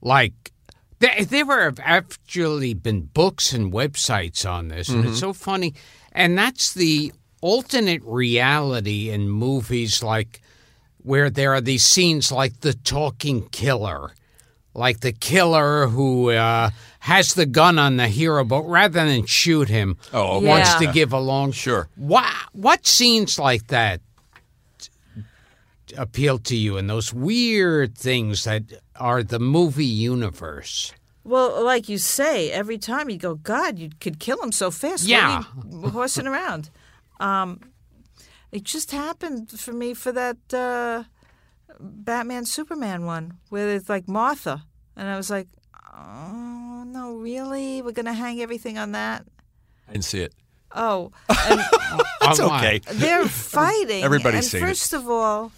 like 0.00 0.52
there, 1.00 1.24
there 1.24 1.64
have 1.64 1.80
actually 1.82 2.74
been 2.74 3.00
books 3.06 3.52
and 3.52 3.72
websites 3.72 4.48
on 4.48 4.68
this, 4.68 4.88
and 4.88 5.00
it's 5.00 5.14
mm-hmm. 5.14 5.16
so 5.16 5.32
funny. 5.32 5.74
And 6.12 6.38
that's 6.38 6.72
the 6.72 7.12
alternate 7.40 8.02
reality 8.04 9.10
in 9.10 9.28
movies 9.28 10.00
like 10.00 10.42
where 10.98 11.28
there 11.28 11.54
are 11.54 11.60
these 11.60 11.84
scenes 11.84 12.30
like 12.30 12.60
the 12.60 12.72
talking 12.72 13.48
killer, 13.48 14.12
like 14.74 15.00
the 15.00 15.12
killer 15.12 15.88
who 15.88 16.30
uh, 16.30 16.70
has 17.00 17.34
the 17.34 17.46
gun 17.46 17.78
on 17.78 17.96
the 17.96 18.08
hero, 18.08 18.44
but 18.44 18.62
rather 18.62 19.04
than 19.04 19.26
shoot 19.26 19.68
him, 19.68 19.96
Oh, 20.12 20.36
okay. 20.38 20.46
wants 20.46 20.70
Yeah. 20.80 20.86
to 20.86 20.92
give 20.92 21.12
a 21.12 21.18
long 21.18 21.52
Sure. 21.52 21.88
What 21.96 22.26
what 22.52 22.86
scenes 22.86 23.38
like 23.38 23.66
that 23.68 24.00
appeal 25.96 26.38
to 26.38 26.56
you, 26.56 26.76
and 26.76 26.88
those 26.88 27.12
weird 27.12 27.96
things 27.98 28.44
that 28.44 28.62
are 28.96 29.22
the 29.22 29.38
movie 29.40 29.84
universe? 29.84 30.92
Well, 31.24 31.64
like 31.64 31.88
you 31.88 31.98
say, 31.98 32.50
every 32.50 32.78
time 32.78 33.10
you 33.10 33.18
go, 33.18 33.34
God, 33.34 33.78
you 33.78 33.90
could 34.00 34.18
kill 34.18 34.40
him 34.42 34.52
so 34.52 34.70
fast. 34.70 35.04
Yeah. 35.04 35.42
What 35.54 35.74
are 35.74 35.86
you 35.86 35.88
horsing 35.98 36.26
around. 36.26 36.70
Um, 37.18 37.60
it 38.52 38.64
just 38.64 38.90
happened 38.92 39.50
for 39.50 39.72
me 39.72 39.94
for 39.94 40.12
that 40.12 40.38
uh, 40.54 41.04
Batman 41.78 42.44
Superman 42.44 43.04
one 43.04 43.34
where 43.50 43.68
it's 43.70 43.88
like 43.88 44.08
Martha, 44.08 44.64
and 44.96 45.08
I 45.08 45.16
was 45.16 45.30
like, 45.30 45.48
oh 45.94 46.84
no, 46.86 47.14
really? 47.14 47.82
We're 47.82 47.92
gonna 47.92 48.12
hang 48.12 48.40
everything 48.40 48.78
on 48.78 48.92
that? 48.92 49.24
I 49.88 49.92
didn't 49.92 50.04
see 50.04 50.20
it. 50.20 50.34
Oh, 50.74 51.10
and 51.28 51.60
It's 52.22 52.38
Oh, 52.40 52.54
okay. 52.56 52.80
they're 52.92 53.26
fighting. 53.26 54.04
Everybody's 54.04 54.38
and 54.44 54.44
seen 54.44 54.62
it. 54.62 54.66
first 54.66 54.92
of 54.92 55.08
all, 55.08 55.50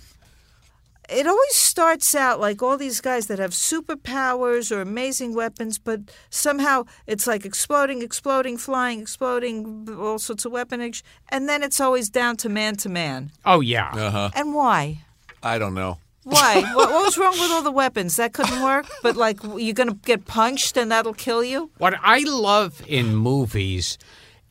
it 1.11 1.27
always 1.27 1.55
starts 1.57 2.15
out 2.15 2.41
like 2.41 2.63
all 2.63 2.79
these 2.79 3.01
guys 3.03 3.27
that 3.27 3.39
have 3.39 3.51
superpowers 3.51 4.75
or 4.75 4.81
amazing 4.81 5.35
weapons, 5.35 5.79
but 5.79 6.01
somehow 6.31 6.85
it's 7.07 7.27
like 7.27 7.45
exploding, 7.45 8.01
exploding, 8.01 8.57
flying, 8.57 9.01
exploding, 9.01 9.87
all 10.01 10.19
sorts 10.19 10.45
of 10.47 10.53
weaponage, 10.53 11.03
and 11.29 11.47
then 11.49 11.63
it's 11.63 11.81
always 11.81 12.09
down 12.09 12.37
to 12.39 12.49
man 12.49 12.77
to 12.77 12.89
man. 12.89 13.31
Oh 13.45 13.61
yeah, 13.61 13.91
Uh-huh. 13.93 14.31
And 14.35 14.55
why? 14.55 15.03
I 15.43 15.59
don't 15.59 15.75
know. 15.75 15.99
Why? 16.25 16.61
what, 16.75 16.91
what 16.91 17.05
was 17.05 17.19
wrong 17.19 17.33
with 17.33 17.51
all 17.51 17.63
the 17.63 17.73
weapons? 17.73 18.17
That 18.17 18.33
couldn't 18.33 18.63
work. 18.63 18.87
But 19.03 19.17
like, 19.17 19.41
you're 19.43 19.75
gonna 19.75 19.95
get 19.95 20.27
punched 20.27 20.77
and 20.77 20.91
that'll 20.91 21.15
kill 21.15 21.43
you. 21.43 21.71
what 21.79 21.95
I 22.03 22.21
love 22.21 22.83
in 22.87 23.15
movies 23.17 23.99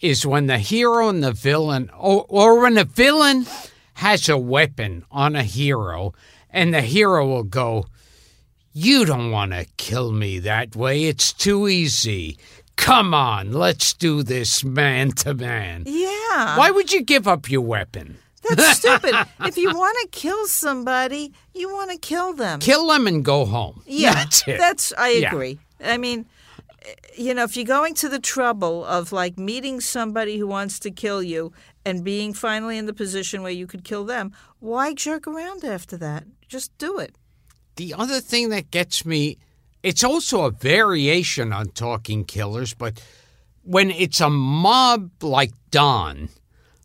is 0.02 0.26
when 0.26 0.48
the 0.48 0.58
hero 0.58 1.10
and 1.10 1.24
the 1.24 1.32
villain, 1.32 1.90
or, 1.98 2.26
or 2.28 2.60
when 2.62 2.74
the 2.74 2.86
villain 2.86 3.46
has 3.96 4.28
a 4.28 4.38
weapon 4.38 5.06
on 5.12 5.36
a 5.36 5.44
hero, 5.44 6.14
and 6.50 6.74
the 6.74 6.82
hero 6.82 7.28
will 7.28 7.44
go, 7.44 7.86
"You 8.74 9.06
don't 9.06 9.32
want 9.32 9.52
to 9.52 9.66
kill 9.78 10.12
me 10.12 10.40
that 10.40 10.76
way. 10.76 11.04
It's 11.06 11.32
too 11.32 11.68
easy." 11.68 12.38
Come 12.78 13.14
on, 13.14 13.52
let's 13.52 13.94
do 13.94 14.24
this 14.24 14.64
man 14.64 15.12
to 15.12 15.36
man. 15.36 15.84
Yeah. 15.86 16.58
Why 16.58 16.72
would 16.72 16.92
you 16.92 17.04
give 17.04 17.28
up 17.28 17.48
your 17.48 17.62
weapon? 17.62 18.18
That's 18.50 18.78
stupid. 18.80 19.16
if 19.46 19.58
you 19.58 19.74
want 19.76 19.98
to 20.02 20.08
kill 20.12 20.48
somebody, 20.48 21.34
you 21.54 21.72
want 21.72 21.92
to 21.92 21.98
kill 21.98 22.34
them. 22.34 22.60
Kill 22.60 22.88
them 22.88 23.08
and 23.08 23.24
go 23.24 23.46
home. 23.46 23.82
Yeah, 23.86 24.14
That's. 24.16 24.44
That's 24.46 24.94
I 24.98 25.10
Yeah. 25.12 25.28
agree. 25.32 25.60
I 25.84 25.98
mean, 25.98 26.26
eh, 26.84 26.94
you 27.18 27.34
know, 27.34 27.44
if 27.44 27.56
you're 27.56 27.66
going 27.66 27.94
to 27.96 28.10
the 28.10 28.20
trouble 28.20 28.84
of 28.86 29.12
like 29.12 29.38
meeting 29.38 29.80
somebody 29.82 30.38
who 30.38 30.48
wants 30.48 30.80
to 30.80 30.92
kill 30.92 31.22
you 31.24 31.54
and 31.86 32.04
being 32.04 32.34
finally 32.34 32.78
in 32.78 32.86
the 32.86 32.94
position 32.94 33.42
where 33.44 33.52
you 33.52 33.68
could 33.68 33.84
kill 33.84 34.06
them, 34.06 34.32
why 34.60 34.94
jerk 34.94 35.28
around 35.28 35.64
after 35.64 35.98
that? 35.98 36.24
Just 36.48 36.76
do 36.78 36.98
it. 37.00 37.16
The 37.78 37.94
other 37.94 38.20
thing 38.20 38.50
that 38.50 38.70
gets 38.72 39.06
me, 39.06 39.38
it's 39.82 40.04
also 40.04 40.44
a 40.46 40.52
variation 40.52 41.52
on 41.54 41.68
talking 41.70 42.26
killers, 42.26 42.74
but 42.76 43.02
when 43.64 43.90
it's 43.92 44.20
a 44.22 44.30
mob 44.30 45.10
like 45.24 45.52
Don, 45.72 46.30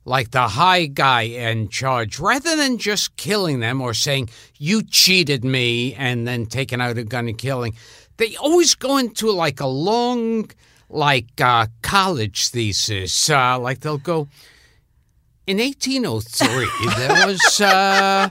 like 0.07 0.31
the 0.31 0.49
high 0.49 0.87
guy 0.87 1.23
in 1.23 1.69
charge, 1.69 2.19
rather 2.19 2.57
than 2.57 2.79
just 2.79 3.17
killing 3.17 3.61
them 3.61 3.83
or 3.83 3.93
saying, 3.93 4.31
you 4.57 4.83
cheated 4.83 5.45
me, 5.45 5.93
and 5.95 6.27
then 6.27 6.47
taking 6.47 6.81
out 6.81 6.97
a 6.97 7.05
gun 7.05 7.29
and 7.29 7.37
killing, 7.37 7.75
they 8.17 8.37
always 8.37 8.75
go 8.77 8.97
into 8.97 9.31
like 9.33 9.61
a 9.61 9.67
long, 9.67 10.49
like 10.89 11.41
uh, 11.41 11.67
college 11.83 12.49
thesis. 12.49 13.29
Uh, 13.29 13.59
like 13.59 13.81
they'll 13.81 13.99
go, 13.99 14.29
in 15.47 15.59
1803, 15.59 16.69
there 16.97 17.27
was. 17.27 17.61
Uh, 17.61 18.31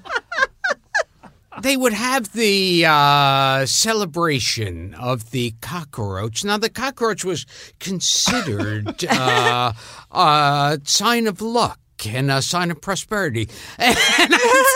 they 1.61 1.77
would 1.77 1.93
have 1.93 2.31
the 2.33 2.85
uh, 2.87 3.65
celebration 3.65 4.93
of 4.95 5.31
the 5.31 5.53
cockroach. 5.61 6.43
Now, 6.43 6.57
the 6.57 6.69
cockroach 6.69 7.23
was 7.25 7.45
considered 7.79 9.05
uh, 9.09 9.73
a 10.11 10.79
sign 10.83 11.27
of 11.27 11.41
luck 11.41 11.79
and 12.07 12.29
a 12.31 12.41
sign 12.41 12.71
of 12.71 12.81
prosperity. 12.81 13.49
And 13.79 13.95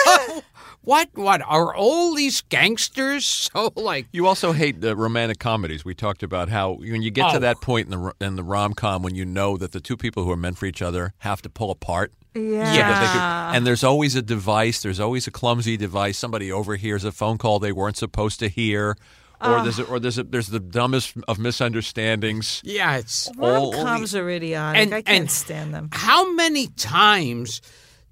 thought, 0.06 0.44
what? 0.82 1.10
What 1.14 1.42
are 1.46 1.76
all 1.76 2.16
these 2.16 2.42
gangsters 2.42 3.26
so 3.26 3.72
like? 3.76 4.08
You 4.12 4.26
also 4.28 4.54
hate 4.54 4.82
the 4.82 4.96
romantic 4.96 5.38
comedies. 5.40 5.84
We 5.86 5.94
talked 5.94 6.24
about 6.24 6.50
how 6.50 6.74
when 6.74 7.02
you 7.02 7.12
get 7.12 7.26
Oh. 7.30 7.34
to 7.34 7.40
that 7.40 7.62
point 7.62 7.92
in 7.94 8.00
the 8.02 8.14
in 8.22 8.36
the 8.38 8.44
rom 8.44 8.74
com 8.74 9.04
when 9.04 9.14
you 9.14 9.26
know 9.26 9.58
that 9.58 9.72
the 9.74 9.82
two 9.82 9.98
people 9.98 10.24
who 10.24 10.32
are 10.32 10.38
meant 10.38 10.58
for 10.58 10.66
each 10.66 10.82
other 10.82 11.14
have 11.20 11.42
to 11.44 11.50
pull 11.50 11.70
apart. 11.70 12.14
Yeah. 12.36 12.74
so 12.94 13.00
they 13.00 13.12
could- 13.14 13.56
and 13.58 13.68
there's 13.68 13.84
always 13.84 14.16
a 14.16 14.22
device. 14.22 14.82
There's 14.82 15.00
always 15.00 15.28
a 15.28 15.32
clumsy 15.32 15.78
device. 15.78 16.18
Somebody 16.18 16.52
overhears 16.52 17.04
a 17.04 17.12
phone 17.12 17.38
call 17.38 17.60
they 17.60 17.72
weren't 17.72 17.98
supposed 17.98 18.40
to 18.40 18.48
hear, 18.50 18.96
or 19.42 19.62
there's 19.64 19.80
a, 19.80 19.84
or 19.86 20.00
there's 20.00 20.18
a, 20.18 20.24
there's 20.24 20.48
the 20.48 20.60
dumbest 20.60 21.16
of 21.28 21.40
misunderstandings. 21.40 22.62
Yeah, 22.64 22.98
it's 22.98 23.30
all- 23.40 23.72
Rom 23.74 23.84
coms 23.86 24.16
are 24.16 24.30
idiotic. 24.30 24.82
And- 24.82 24.94
I 24.94 25.02
can't 25.02 25.20
and- 25.22 25.32
stand 25.32 25.74
them. 25.74 25.90
how 25.92 26.32
many 26.34 26.68
times 26.68 27.62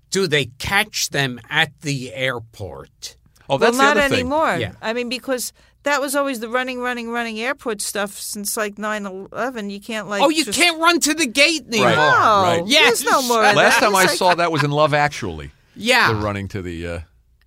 do 0.09 0.25
they 0.27 0.45
catch 0.57 1.09
them 1.09 1.39
at 1.49 1.71
the 1.81 2.13
airport? 2.13 3.17
Oh, 3.49 3.57
that's 3.57 3.77
well, 3.77 3.87
not 3.87 3.93
the 3.95 4.01
other 4.01 4.09
thing. 4.09 4.19
anymore. 4.19 4.57
Yeah. 4.57 4.73
I 4.81 4.93
mean, 4.93 5.09
because 5.09 5.53
that 5.83 6.01
was 6.01 6.15
always 6.15 6.39
the 6.41 6.49
running, 6.49 6.79
running, 6.79 7.09
running 7.09 7.39
airport 7.39 7.81
stuff 7.81 8.11
since 8.19 8.57
like 8.57 8.75
9-11. 8.75 9.69
You 9.71 9.79
can't 9.79 10.07
like. 10.09 10.21
oh, 10.21 10.29
you 10.29 10.43
just- 10.45 10.57
can't 10.59 10.79
run 10.79 10.99
to 11.01 11.13
the 11.13 11.25
gate 11.27 11.63
anymore. 11.67 11.87
Right. 11.87 11.95
No, 11.95 12.61
Right. 12.61 12.63
Yes. 12.67 13.01
there's 13.01 13.11
no 13.11 13.21
more. 13.23 13.43
of 13.45 13.55
Last 13.55 13.79
that. 13.79 13.85
time 13.85 13.95
I 13.95 14.03
like- 14.05 14.17
saw 14.17 14.35
that 14.35 14.51
was 14.51 14.63
in 14.63 14.71
Love 14.71 14.93
Actually. 14.93 15.51
Yeah. 15.75 16.11
They're 16.11 16.21
running 16.21 16.47
to 16.49 16.61
the. 16.61 16.87
Uh, 16.87 16.99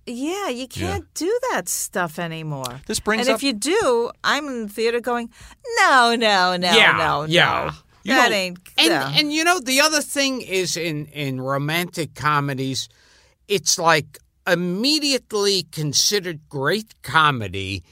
Yeah, 0.07 0.49
you 0.49 0.67
can't 0.67 1.05
do 1.13 1.31
that 1.51 1.69
stuff 1.69 2.17
anymore. 2.17 2.81
This 2.87 2.99
brings 2.99 3.27
up. 3.27 3.27
and 3.27 3.33
up- 3.35 3.39
if 3.39 3.43
you 3.43 3.53
do, 3.53 4.11
I'm 4.23 4.47
in 4.47 4.63
the 4.63 4.69
theater 4.73 4.99
going, 4.99 5.29
no, 5.77 6.15
no, 6.17 6.57
no, 6.57 6.71
Yeah, 6.75 6.93
no, 6.97 7.25
yeah. 7.25 7.71
no. 8.05 8.13
that 8.15 8.31
ain't. 8.31 8.57
And 8.79 8.87
yeah. 8.87 9.11
and 9.15 9.31
you 9.31 9.43
know 9.43 9.59
the 9.59 9.79
other 9.81 10.01
thing 10.01 10.41
is 10.41 10.75
in 10.75 11.05
in 11.13 11.39
romantic 11.39 12.15
comedies, 12.15 12.89
it's 13.47 13.77
like 13.77 14.17
immediately 14.47 15.63
considered 15.71 16.47
great 16.49 16.93
comedy 17.03 17.83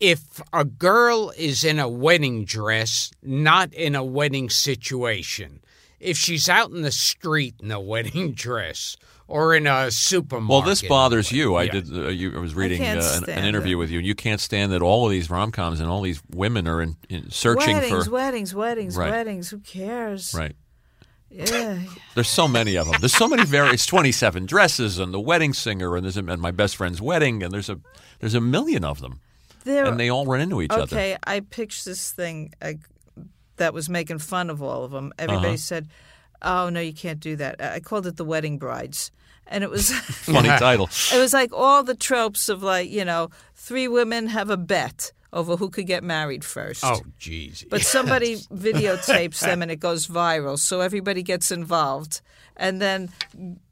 if 0.00 0.42
a 0.52 0.64
girl 0.64 1.32
is 1.38 1.64
in 1.64 1.78
a 1.78 1.88
wedding 1.88 2.44
dress, 2.44 3.10
not 3.22 3.72
in 3.72 3.94
a 3.94 4.04
wedding 4.04 4.50
situation. 4.50 5.60
If 5.98 6.18
she's 6.18 6.48
out 6.48 6.70
in 6.70 6.82
the 6.82 6.92
street 6.92 7.54
in 7.62 7.70
a 7.72 7.80
wedding 7.80 8.32
dress 8.34 8.96
or 9.28 9.54
in 9.54 9.66
a 9.66 9.90
supermarket. 9.90 10.48
Well, 10.50 10.62
this 10.62 10.82
bothers 10.82 11.32
you. 11.32 11.54
I 11.56 11.64
Yeah. 11.64 11.72
did. 11.72 11.92
Uh, 11.96 12.08
you, 12.08 12.36
I 12.36 12.38
was 12.40 12.54
reading 12.54 12.78
can't 12.78 13.00
uh, 13.00 13.20
an, 13.26 13.30
an 13.30 13.44
interview 13.44 13.76
it. 13.76 13.80
with 13.80 13.90
you, 13.90 13.98
and 13.98 14.06
you 14.06 14.14
can't 14.14 14.40
stand 14.40 14.70
that 14.72 14.82
all 14.82 15.06
of 15.06 15.10
these 15.10 15.30
rom 15.30 15.50
coms 15.50 15.80
and 15.80 15.88
all 15.88 16.02
these 16.02 16.20
women 16.30 16.68
are 16.68 16.82
in, 16.82 16.96
in 17.08 17.30
searching 17.30 17.74
weddings, 17.76 18.04
for. 18.06 18.10
weddings, 18.12 18.54
weddings, 18.54 18.96
Right. 18.96 19.10
weddings. 19.10 19.48
Who 19.48 19.58
cares? 19.60 20.34
Right. 20.36 20.54
Yeah. 21.30 21.80
There's 22.14 22.28
so 22.28 22.46
many 22.48 22.76
of 22.76 22.86
them. 22.86 22.96
There's 23.00 23.14
so 23.16 23.28
many 23.28 23.44
various 23.44 23.84
27 23.86 24.46
dresses 24.46 24.98
and 24.98 25.12
the 25.12 25.20
wedding 25.20 25.52
singer 25.52 25.96
and 25.96 26.04
there's 26.04 26.16
a, 26.16 26.24
and 26.24 26.40
my 26.40 26.50
best 26.52 26.76
friend's 26.76 27.00
wedding 27.02 27.42
and 27.42 27.52
there's 27.52 27.68
a 27.68 27.78
there's 28.20 28.34
a 28.34 28.40
million 28.40 28.84
of 28.84 29.00
them 29.00 29.20
There, 29.64 29.84
and 29.86 29.98
they 30.00 30.08
all 30.08 30.24
run 30.24 30.40
into 30.40 30.62
each 30.62 30.70
other. 30.70 30.82
okay, 30.84 31.16
I 31.26 31.40
pitched 31.40 31.84
this 31.84 32.12
thing 32.12 32.52
uh, 32.62 32.74
that 33.56 33.74
was 33.74 33.88
making 33.88 34.18
fun 34.20 34.48
of 34.50 34.62
all 34.62 34.84
of 34.84 34.90
them. 34.92 35.12
Everybody 35.18 35.48
Uh-huh. 35.48 35.56
said, 35.56 35.88
"Oh 36.42 36.68
no, 36.70 36.80
you 36.80 36.94
can't 36.94 37.20
do 37.20 37.36
that." 37.36 37.60
I 37.60 37.80
called 37.80 38.06
it 38.06 38.16
the 38.16 38.24
Wedding 38.24 38.58
Brides, 38.58 39.10
and 39.46 39.64
it 39.64 39.70
was 39.70 39.92
Funny 39.92 40.48
title. 40.58 40.88
it 41.12 41.18
was 41.18 41.32
like 41.32 41.52
all 41.52 41.82
the 41.82 41.94
tropes 41.96 42.48
of 42.48 42.62
like 42.62 42.88
you 42.90 43.04
know 43.04 43.30
three 43.54 43.88
women 43.88 44.28
have 44.28 44.48
a 44.50 44.56
bet 44.56 45.12
over 45.32 45.56
who 45.56 45.70
could 45.70 45.86
get 45.86 46.02
married 46.02 46.44
first. 46.44 46.84
Oh, 46.84 47.00
jeez. 47.20 47.68
But 47.68 47.82
somebody 47.82 48.36
videotapes 48.54 49.40
them 49.40 49.62
and 49.62 49.70
it 49.70 49.80
goes 49.80 50.06
viral, 50.06 50.58
so 50.58 50.80
everybody 50.80 51.22
gets 51.22 51.50
involved. 51.50 52.20
And 52.56 52.80
then, 52.80 53.10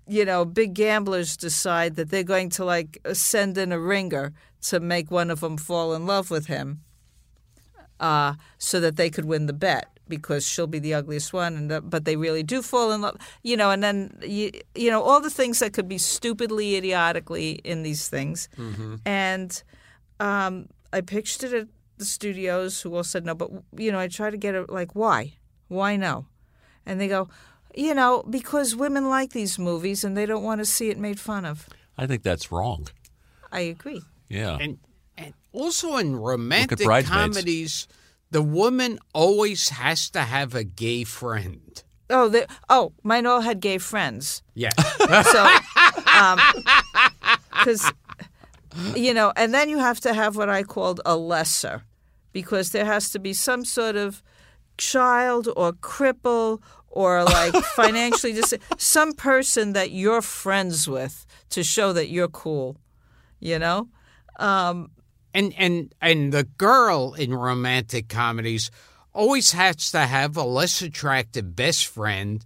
you 0.07 0.25
know, 0.25 0.45
big 0.45 0.75
gamblers 0.75 1.37
decide 1.37 1.97
that 1.97 2.11
they're 2.11 2.23
going 2.23 2.51
to 2.51 2.65
like 2.65 2.99
send 3.13 3.57
in 3.57 3.73
a 3.73 3.79
ringer 3.79 4.33
to 4.63 4.81
make 4.81 5.11
one 5.11 5.31
of 5.31 5.41
them 5.41 5.57
fall 5.57 5.95
in 5.95 6.07
love 6.07 6.31
with 6.31 6.47
him, 6.47 6.81
uh, 8.01 8.35
so 8.59 8.81
that 8.81 8.97
they 8.97 9.11
could 9.11 9.25
win 9.25 9.47
the 9.47 9.53
bet 9.53 9.89
because 10.09 10.47
she'll 10.47 10.67
be 10.67 10.79
the 10.79 10.93
ugliest 10.95 11.33
one. 11.33 11.57
And 11.57 11.71
the, 11.71 11.81
but 11.81 12.05
they 12.05 12.17
really 12.17 12.43
do 12.43 12.61
fall 12.63 12.93
in 12.93 13.01
love, 13.01 13.17
you 13.43 13.57
know. 13.57 13.71
And 13.71 13.83
then 13.83 14.19
you, 14.23 14.51
you 14.75 14.91
know 14.91 15.03
all 15.03 15.21
the 15.21 15.31
things 15.31 15.59
that 15.61 15.73
could 15.73 15.89
be 15.89 15.99
stupidly, 15.99 16.77
idiotically 16.77 17.53
in 17.65 17.83
these 17.83 18.09
things, 18.09 18.49
and 19.07 19.63
um, 20.21 20.69
I 20.95 21.01
pitched 21.01 21.43
it 21.43 21.53
at 21.53 21.69
the 21.99 22.05
studios, 22.05 22.81
who 22.81 22.95
all 22.95 23.05
said 23.05 23.27
no. 23.27 23.35
But 23.35 23.51
you 23.77 23.91
know, 23.91 23.99
I 23.99 24.09
try 24.09 24.31
to 24.31 24.37
get 24.37 24.55
it 24.55 24.71
like, 24.71 24.95
why, 24.95 25.35
why 25.69 25.97
no? 25.97 26.27
And 26.87 27.01
they 27.01 27.09
go, 27.09 27.29
you 27.75 27.95
know, 27.95 28.23
because 28.31 28.77
women 28.77 29.09
like 29.09 29.33
these 29.33 29.59
movies 29.59 30.05
and 30.05 30.17
they 30.17 30.27
don't 30.27 30.45
want 30.45 30.61
to 30.61 30.65
see 30.65 30.91
it 30.91 30.99
made 30.99 31.19
fun 31.19 31.45
of. 31.45 31.69
I 31.99 32.07
think 32.07 32.23
that's 32.23 32.53
wrong. 32.53 32.89
I 33.51 33.61
agree. 33.61 34.03
Yeah. 34.29 34.57
and 34.61 34.79
and 35.17 35.35
also 35.53 35.97
in 35.97 36.17
romantic 36.17 36.81
comedies, 37.07 37.89
the 38.31 38.43
woman 38.43 38.99
always 39.13 39.69
has 39.71 40.11
to 40.11 40.21
have 40.21 40.55
a 40.55 40.65
gay 40.65 41.05
friend. 41.05 41.83
Oh, 42.11 42.29
they, 42.29 42.47
oh, 42.69 42.93
mine 43.03 43.27
all 43.27 43.41
had 43.41 43.61
gay 43.61 43.79
friends. 43.79 44.43
Yeah. 44.55 44.73
So, 45.23 45.47
um, 46.13 46.39
because 47.51 47.91
you 48.95 49.15
know, 49.15 49.33
and 49.37 49.53
then 49.53 49.69
you 49.69 49.79
have 49.79 50.01
to 50.01 50.15
have 50.15 50.37
what 50.37 50.49
I 50.49 50.63
called 50.63 51.01
a 51.05 51.17
lesser, 51.17 51.83
because 52.33 52.71
there 52.71 52.85
has 52.85 53.11
to 53.11 53.19
be 53.19 53.33
some 53.33 53.65
sort 53.65 53.97
of 53.97 54.23
child 54.77 55.49
or 55.57 55.73
cripple 55.73 56.61
or 56.89 57.25
like 57.25 57.55
financially 57.77 58.33
dis 58.33 58.55
some 58.77 59.13
person 59.13 59.73
that 59.73 59.91
you're 59.91 60.23
friends 60.23 60.89
with 60.89 61.27
to 61.51 61.63
show 61.63 61.93
that 61.93 62.09
you're 62.09 62.29
cool. 62.29 62.77
You 63.41 63.59
know, 63.59 63.89
um, 64.39 64.91
and 65.35 65.53
and 65.59 65.95
and 66.01 66.33
the 66.33 66.45
girl 66.45 67.15
in 67.15 67.35
romantic 67.35 68.09
comedies 68.09 68.71
always 69.13 69.53
has 69.53 69.91
to 69.93 70.01
have 70.01 70.37
a 70.37 70.43
less 70.43 70.83
attractive 70.83 71.55
best 71.55 71.87
friend 71.87 72.45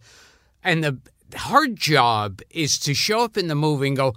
and 0.62 0.84
the 0.84 0.98
her 1.36 1.66
job 1.68 2.40
is 2.50 2.78
to 2.78 2.94
show 2.94 3.20
up 3.20 3.36
in 3.36 3.48
the 3.48 3.55
movie 3.55 3.88
and 3.88 3.96
go 3.96 4.14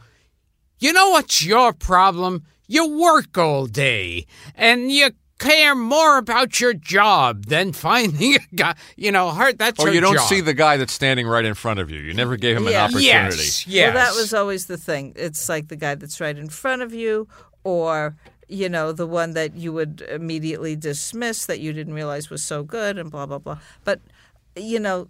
you 0.82 0.92
know 0.92 1.10
what's 1.12 1.44
your 1.46 1.72
problem 1.74 2.44
you 2.68 2.88
work 3.00 3.38
all 3.38 3.66
day 3.68 4.26
and 4.56 4.92
you 4.92 5.12
care 5.40 5.74
more 5.76 6.18
about 6.18 6.60
your 6.60 6.74
job 6.74 7.46
than 7.46 7.72
finding 7.88 8.36
a 8.36 8.56
guy 8.56 8.76
you 8.98 9.12
know 9.12 9.32
her 9.32 9.54
that's 9.54 9.80
oh, 9.80 9.84
or 9.84 9.88
her 9.88 9.94
you 9.94 10.02
don't 10.02 10.16
job. 10.16 10.28
see 10.28 10.42
the 10.42 10.54
guy 10.54 10.78
that's 10.78 10.94
standing 10.94 11.26
right 11.28 11.46
in 11.46 11.54
front 11.56 11.80
of 11.80 11.90
you. 11.90 12.00
You 12.00 12.14
never 12.14 12.36
gave 12.38 12.58
him 12.58 12.66
Yeah. 12.66 12.86
an 12.86 12.92
opportunity. 12.92 13.38
yes 13.38 13.66
yes 13.68 13.94
Well, 13.96 14.04
that 14.06 14.16
was 14.20 14.34
always 14.34 14.66
the 14.68 14.78
thing. 14.78 15.14
It's 15.16 15.48
like 15.50 15.70
the 15.70 15.76
guy 15.76 15.96
that's 15.96 16.20
right 16.22 16.38
in 16.38 16.50
front 16.50 16.82
of 16.84 16.94
you, 16.94 17.28
or 17.64 18.16
you 18.48 18.68
know, 18.70 18.92
the 18.92 19.08
one 19.08 19.32
that 19.34 19.56
you 19.56 19.72
would 19.74 20.02
immediately 20.10 20.76
dismiss 20.76 21.46
that 21.46 21.60
you 21.62 21.72
didn't 21.74 21.94
realize 21.94 22.30
was 22.30 22.44
so 22.44 22.64
good, 22.64 22.98
and 23.00 23.10
blah 23.10 23.26
blah 23.26 23.40
blah. 23.40 23.58
But 23.84 24.00
you 24.56 24.80
know, 24.80 25.08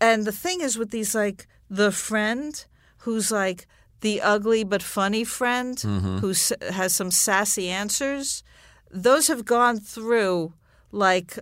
and 0.00 0.24
the 0.24 0.32
thing 0.32 0.60
is 0.62 0.78
with 0.78 0.90
these 0.90 1.14
like 1.14 1.46
the 1.68 1.90
friend 1.92 2.64
who's 2.98 3.30
like 3.32 3.66
the 4.00 4.20
ugly 4.20 4.64
but 4.64 4.82
funny 4.82 5.24
friend 5.24 5.76
mm-hmm. 5.78 6.18
who 6.18 6.30
s- 6.30 6.52
has 6.70 6.94
some 6.94 7.10
sassy 7.10 7.68
answers. 7.68 8.42
Those 8.90 9.28
have 9.28 9.44
gone 9.44 9.78
through 9.80 10.52
like 10.92 11.38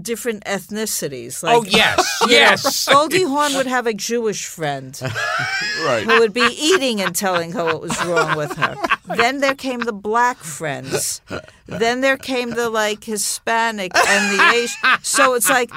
different 0.00 0.44
ethnicities. 0.44 1.42
Oh, 1.42 1.46
like, 1.46 1.56
oh 1.56 1.64
yes 1.64 2.18
you 2.22 2.26
know, 2.26 2.32
yes 2.32 2.88
Goldie 2.88 3.24
Hawn 3.24 3.54
would 3.54 3.66
have 3.66 3.86
a 3.86 3.94
Jewish 3.94 4.46
friend 4.46 4.98
Right. 5.84 6.04
who 6.04 6.18
would 6.20 6.32
be 6.32 6.48
eating 6.58 7.00
and 7.00 7.14
telling 7.14 7.52
her 7.52 7.64
what 7.64 7.80
was 7.80 8.04
wrong 8.04 8.36
with 8.36 8.52
her. 8.56 8.76
Then 9.06 9.38
there 9.38 9.54
came 9.54 9.80
the 9.80 9.92
black 9.92 10.38
friends. 10.38 11.20
Then 11.66 12.00
there 12.00 12.16
came 12.16 12.50
the 12.50 12.68
like 12.70 13.04
Hispanic 13.04 13.92
and 13.96 14.38
the 14.38 14.44
Asian. 14.54 14.98
So 15.02 15.34
it's 15.34 15.48
like, 15.48 15.70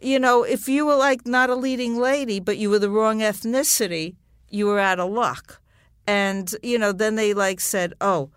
you 0.00 0.18
know, 0.18 0.42
if 0.42 0.68
you 0.68 0.84
were 0.86 0.96
like 0.96 1.26
not 1.26 1.50
a 1.50 1.54
leading 1.54 1.98
lady, 1.98 2.40
but 2.40 2.58
you 2.58 2.68
were 2.70 2.78
the 2.78 2.90
wrong 2.90 3.20
ethnicity, 3.20 4.16
you 4.52 4.66
were 4.66 4.78
out 4.78 5.00
of 5.00 5.10
luck. 5.10 5.60
And, 6.06 6.52
you 6.62 6.78
know, 6.78 6.92
then 6.92 7.16
they 7.16 7.34
like 7.34 7.58
said, 7.60 7.94
oh, 8.00 8.30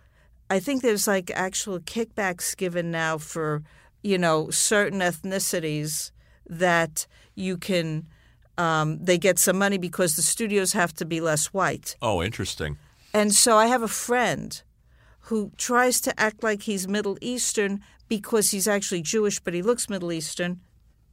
I 0.50 0.60
think 0.60 0.82
there's 0.82 1.08
like 1.08 1.30
actual 1.36 1.80
kickbacks 1.80 2.56
given 2.58 2.90
now 2.92 3.18
for, 3.18 3.62
you 4.02 4.18
know, 4.18 4.50
certain 4.50 5.00
ethnicities 5.02 6.12
that 6.48 7.06
you 7.36 7.58
can 7.58 8.08
um, 8.58 9.04
they 9.04 9.18
get 9.18 9.38
some 9.38 9.58
money 9.58 9.78
because 9.78 10.16
the 10.16 10.22
studios 10.22 10.72
have 10.74 10.94
to 10.94 11.06
be 11.06 11.20
less 11.20 11.48
white. 11.48 11.98
Oh, 12.02 12.24
interesting. 12.24 12.78
And 13.14 13.34
so 13.34 13.58
I 13.58 13.66
have 13.68 13.82
a 13.84 13.88
friend 13.90 14.62
who 15.28 15.52
tries 15.58 16.00
to 16.02 16.18
act 16.20 16.42
like 16.44 16.62
he's 16.62 16.88
Middle 16.88 17.18
Eastern 17.20 17.82
because 18.08 18.52
he's 18.52 18.68
actually 18.68 19.02
Jewish, 19.02 19.40
but 19.42 19.54
he 19.54 19.62
looks 19.62 19.90
Middle 19.90 20.12
Eastern. 20.14 20.62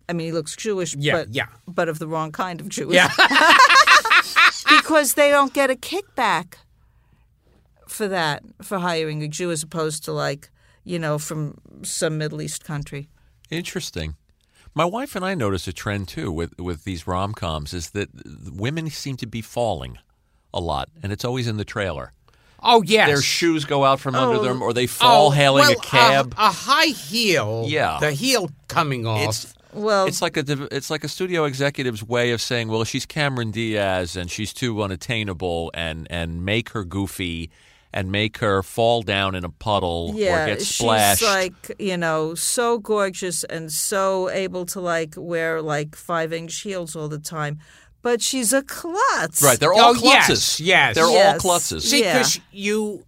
I 0.09 0.13
mean, 0.13 0.27
he 0.27 0.33
looks 0.33 0.55
Jewish, 0.55 0.95
Yeah, 0.95 1.13
but 1.15 1.35
yeah. 1.35 1.47
but 1.67 1.89
of 1.89 1.99
the 1.99 2.07
wrong 2.07 2.31
kind 2.31 2.61
of 2.61 2.69
Jewish. 2.69 2.95
yeah 2.95 3.11
because 4.83 5.15
they 5.15 5.31
don't 5.31 5.55
get 5.55 5.71
a 5.71 5.75
kickback 5.77 6.55
for 7.87 8.09
that 8.09 8.43
for 8.63 8.79
hiring 8.79 9.23
a 9.23 9.29
Jew 9.29 9.51
as 9.53 9.63
opposed 9.63 10.05
to 10.05 10.13
like 10.13 10.51
you 10.85 10.99
know 10.99 11.19
from 11.19 11.57
some 11.83 12.19
Middle 12.19 12.43
East 12.43 12.65
country. 12.65 13.09
Interesting. 13.51 14.17
My 14.75 14.85
wife 14.87 15.15
and 15.15 15.25
I 15.25 15.35
notice 15.35 15.69
a 15.69 15.73
trend 15.73 16.09
too 16.09 16.33
with 16.33 16.59
with 16.59 16.85
these 16.85 17.07
rom 17.07 17.33
coms 17.33 17.73
is 17.73 17.91
that 17.91 18.09
women 18.53 18.91
seem 18.91 19.17
to 19.19 19.27
be 19.27 19.41
falling 19.43 19.99
a 20.53 20.61
lot, 20.61 20.89
and 21.03 21.13
it's 21.13 21.25
always 21.25 21.47
in 21.47 21.57
the 21.59 21.65
trailer. 21.65 22.13
oh 22.63 22.83
yes 22.83 23.09
Their 23.09 23.23
shoes 23.23 23.65
go 23.65 23.85
out 23.85 24.01
from 24.01 24.15
under 24.15 24.39
Oh. 24.39 24.43
them, 24.43 24.63
or 24.63 24.73
they 24.73 24.87
fall 24.87 25.29
oh, 25.29 25.31
hailing 25.31 25.63
well, 25.63 25.73
a 25.73 25.77
cab. 25.77 26.35
A, 26.37 26.51
high 26.51 26.87
heel. 26.87 27.67
Yeah. 27.69 27.99
The 28.01 28.13
heel 28.13 28.51
coming 28.69 29.07
off. 29.07 29.29
it's 29.29 29.55
Well, 29.73 30.07
it's 30.07 30.21
like 30.23 30.37
a 30.37 30.45
it's 30.75 30.91
like 30.91 31.05
a 31.05 31.09
studio 31.09 31.45
executive's 31.45 32.03
way 32.05 32.33
of 32.33 32.41
saying, 32.41 32.69
well, 32.69 32.85
she's 32.85 33.07
Cameron 33.07 33.51
Diaz 33.51 34.17
and 34.17 34.31
she's 34.31 34.53
too 34.53 34.83
unattainable, 34.83 35.71
and 35.75 36.07
and 36.11 36.45
make 36.45 36.71
her 36.71 36.85
goofy, 36.85 37.51
and 37.93 38.13
make 38.13 38.39
her 38.39 38.63
fall 38.63 39.03
down 39.03 39.35
in 39.35 39.45
a 39.45 39.49
puddle 39.51 40.13
yeah, 40.15 40.45
or 40.45 40.47
get 40.47 40.63
splashed. 40.63 41.21
she's 41.21 41.29
like 41.29 41.77
you 41.79 41.97
know 41.97 42.35
so 42.35 42.79
gorgeous 42.79 43.45
and 43.45 43.73
so 43.73 44.29
able 44.31 44.65
to 44.67 44.81
like 44.81 45.15
wear 45.17 45.63
like 45.63 45.97
five 45.97 46.33
inch 46.33 46.61
heels 46.61 46.95
all 46.97 47.09
the 47.09 47.19
time, 47.19 47.59
but 48.03 48.21
she's 48.21 48.53
a 48.53 48.63
klutz. 48.63 49.43
right, 49.43 49.59
they're 49.59 49.73
all 49.73 49.95
Oh, 49.97 50.01
yes, 50.03 50.29
klutzes. 50.31 50.61
yes. 50.61 50.95
they're 50.97 51.11
Yes. 51.11 51.45
all 51.45 51.51
klutzes. 51.59 51.83
See, 51.83 52.01
Yeah. 52.03 52.19
because 52.19 52.41
you, 52.51 53.05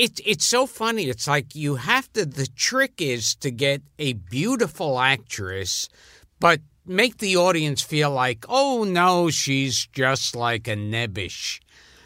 it, 0.00 0.20
it's 0.24 0.46
so 0.46 0.66
funny. 0.66 1.04
It's 1.10 1.28
like 1.28 1.54
you 1.54 1.76
have 1.76 2.10
to. 2.14 2.24
The 2.24 2.46
trick 2.46 2.94
is 3.02 3.34
to 3.36 3.50
get 3.50 3.82
a 3.98 4.14
beautiful 4.14 4.98
actress, 4.98 5.88
but 6.38 6.60
make 6.86 7.18
the 7.18 7.36
audience 7.36 7.82
feel 7.82 8.10
like, 8.10 8.46
oh 8.48 8.84
no, 8.84 9.28
she's 9.30 9.86
just 9.92 10.34
like 10.34 10.66
a 10.68 10.74
nebbish. 10.76 11.60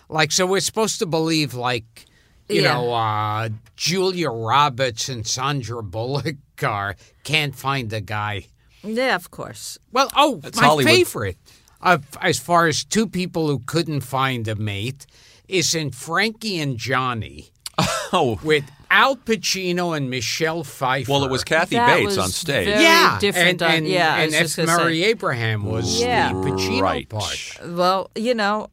Like, 0.08 0.32
so 0.32 0.44
we're 0.44 0.60
supposed 0.60 0.98
to 0.98 1.06
believe, 1.06 1.54
like, 1.54 2.06
you 2.48 2.62
Yeah. 2.62 2.74
know, 2.74 2.92
uh, 2.92 3.48
Julia 3.76 4.28
Roberts 4.30 5.08
and 5.08 5.24
Sandra 5.26 5.82
Bullock 5.82 6.36
are 6.62 6.96
can't 7.22 7.54
find 7.54 7.92
a 7.92 8.00
guy. 8.00 8.46
Yeah, 8.82 9.14
of 9.14 9.30
course. 9.30 9.78
Well, 9.92 10.10
oh, 10.16 10.40
That's 10.42 10.60
my 10.60 10.66
Hollywood. 10.66 10.92
favorite, 10.92 11.38
uh, 11.80 11.98
as 12.20 12.38
far 12.40 12.66
as 12.66 12.84
two 12.84 13.06
people 13.06 13.46
who 13.46 13.60
couldn't 13.60 14.00
find 14.02 14.48
a 14.48 14.56
mate, 14.56 15.06
is 15.48 15.74
in 15.74 15.90
Frankie 15.92 16.58
and 16.58 16.76
Johnny 16.76 17.50
Oh, 18.12 18.38
with 18.44 18.64
Al 18.90 19.16
Pacino 19.16 19.96
and 19.96 20.08
Michelle 20.08 20.62
Pfeiffer. 20.62 21.10
well, 21.10 21.24
it 21.24 21.30
was 21.30 21.42
Kathy 21.42 21.74
That 21.76 21.96
Bates 21.96 22.06
was 22.06 22.18
on 22.18 22.28
stage. 22.28 22.66
very 22.68 22.82
yeah, 22.82 23.18
different 23.18 23.60
and, 23.60 23.62
on- 23.62 23.70
and, 23.78 23.88
yeah, 23.88 24.14
I 24.14 24.18
and 24.20 24.30
was 24.32 24.40
just 24.40 24.56
gonna 24.56 24.68
say. 24.68 24.76
Murray 24.84 25.04
Abraham 25.04 25.64
was 25.64 26.00
Yeah. 26.00 26.32
the 26.32 26.38
Pacino 26.38 26.80
Right. 26.80 27.08
part. 27.08 27.58
Well, 27.66 28.10
you 28.14 28.34
know, 28.34 28.68